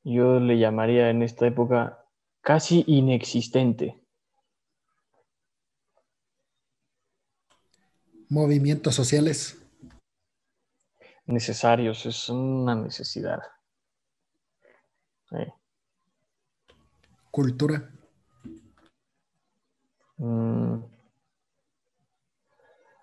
yo 0.03 0.39
le 0.39 0.59
llamaría 0.59 1.09
en 1.09 1.23
esta 1.23 1.47
época 1.47 2.05
casi 2.41 2.83
inexistente. 2.87 3.99
Movimientos 8.29 8.93
sociales. 8.95 9.64
Necesarios, 11.27 12.05
es 12.05 12.29
una 12.29 12.75
necesidad. 12.75 13.41
Cultura. 17.31 17.91
Mm. 20.17 20.83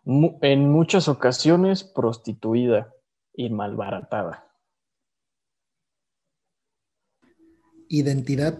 En 0.05 0.70
muchas 0.70 1.09
ocasiones 1.09 1.84
prostituida 1.84 2.92
y 3.34 3.51
malbaratada. 3.51 4.49
Identidad. 7.89 8.59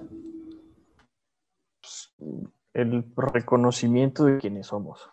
El 2.74 3.05
reconocimiento 3.16 4.24
de 4.24 4.39
quienes 4.39 4.66
somos. 4.66 5.10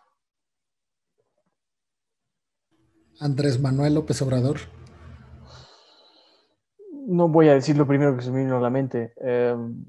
Andrés 3.20 3.60
Manuel 3.60 3.94
López 3.94 4.22
Obrador. 4.22 4.60
No 7.06 7.28
voy 7.28 7.48
a 7.48 7.54
decir 7.54 7.76
lo 7.76 7.86
primero 7.86 8.16
que 8.16 8.22
se 8.22 8.30
me 8.30 8.38
vino 8.42 8.56
a 8.56 8.60
la 8.60 8.70
mente. 8.70 9.12
Em, 9.16 9.84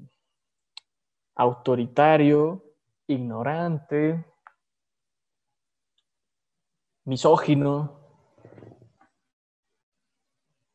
autoritario, 1.34 2.62
ignorante, 3.06 4.22
misógino, 7.06 8.00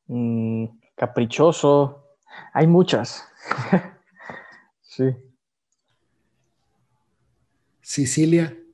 mm, 0.08 0.66
caprichoso. 0.95 2.18
Hay 2.53 2.66
muchas. 2.66 3.24
sí. 4.82 5.16
Sicilia. 7.82 8.67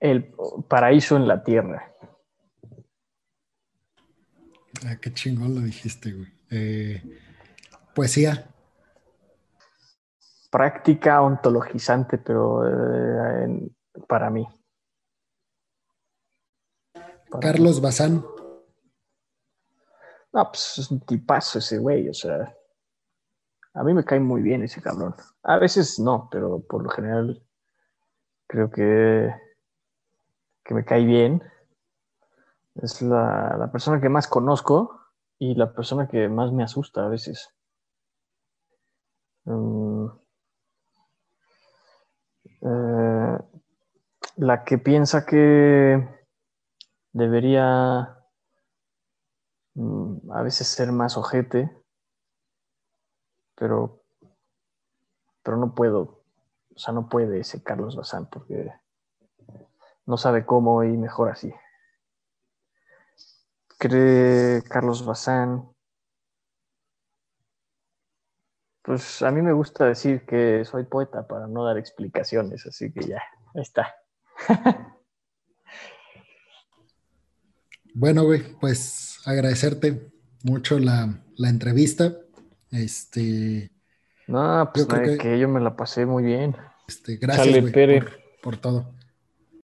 El 0.00 0.34
paraíso 0.66 1.16
en 1.16 1.28
la 1.28 1.44
tierra. 1.44 1.94
Ah, 4.86 4.96
qué 5.00 5.12
chingón 5.12 5.54
lo 5.54 5.60
dijiste, 5.60 6.12
güey. 6.12 6.32
Eh, 6.50 7.02
poesía. 7.94 8.48
Práctica 10.50 11.20
ontologizante, 11.20 12.18
pero 12.18 12.66
eh, 12.66 13.70
para 14.08 14.30
mí. 14.30 14.48
Carlos 17.40 17.80
Bazán. 17.80 18.24
No, 20.32 20.48
pues 20.48 20.78
es 20.78 20.90
un 20.90 21.00
tipazo 21.00 21.58
ese 21.58 21.78
güey, 21.78 22.08
o 22.08 22.14
sea. 22.14 22.56
A 23.74 23.84
mí 23.84 23.94
me 23.94 24.04
cae 24.04 24.18
muy 24.18 24.42
bien 24.42 24.62
ese 24.62 24.82
cabrón. 24.82 25.14
A 25.42 25.58
veces 25.58 25.98
no, 25.98 26.28
pero 26.30 26.60
por 26.60 26.82
lo 26.82 26.90
general 26.90 27.42
creo 28.48 28.70
que, 28.70 29.32
que 30.64 30.74
me 30.74 30.84
cae 30.84 31.04
bien. 31.04 31.42
Es 32.76 33.02
la, 33.02 33.68
persona 33.72 34.00
que 34.00 34.08
más 34.08 34.28
conozco 34.28 35.00
y 35.38 35.54
la 35.54 35.72
persona 35.72 36.08
que 36.08 36.28
más 36.28 36.52
me 36.52 36.62
asusta 36.62 37.04
a 37.04 37.08
veces. 37.08 37.54
Mm. 39.44 40.06
Eh, 42.62 43.38
la 44.36 44.64
que 44.64 44.78
piensa 44.78 45.26
que 45.26 46.08
debería 47.12 48.16
mm, 49.74 50.30
a 50.30 50.42
veces 50.42 50.66
ser 50.68 50.92
más 50.92 51.16
ojete, 51.16 51.70
pero, 53.54 54.02
pero 55.42 55.56
no 55.56 55.74
puedo, 55.74 56.22
o 56.74 56.78
sea, 56.78 56.94
no 56.94 57.08
puede 57.08 57.40
ese 57.40 57.62
Carlos 57.62 57.96
Bazán 57.96 58.26
porque 58.30 58.72
no 60.10 60.18
sabe 60.18 60.44
cómo 60.44 60.84
y 60.84 60.96
mejor 60.96 61.30
así 61.30 61.54
cree 63.80 64.62
Carlos 64.62 65.04
Bazán. 65.04 65.68
Pues 68.82 69.22
a 69.22 69.30
mí 69.30 69.42
me 69.42 69.52
gusta 69.52 69.86
decir 69.86 70.24
que 70.26 70.64
soy 70.64 70.84
poeta 70.84 71.26
para 71.26 71.46
no 71.46 71.64
dar 71.64 71.78
explicaciones, 71.78 72.66
así 72.66 72.92
que 72.92 73.06
ya, 73.06 73.22
ahí 73.54 73.62
está. 73.62 73.94
bueno, 77.94 78.24
güey, 78.24 78.42
pues 78.60 79.18
agradecerte 79.24 80.12
mucho 80.44 80.78
la, 80.78 81.22
entrevista. 81.38 82.12
Este. 82.70 83.70
No, 84.26 84.70
pues 84.72 84.86
que... 85.18 85.38
yo 85.38 85.48
me 85.48 85.60
la 85.60 85.76
pasé 85.76 86.06
muy 86.06 86.22
bien. 86.22 86.56
Este, 86.86 87.16
gracias, 87.16 87.72
güey, 87.72 88.02
por 88.42 88.56
todo. 88.56 88.99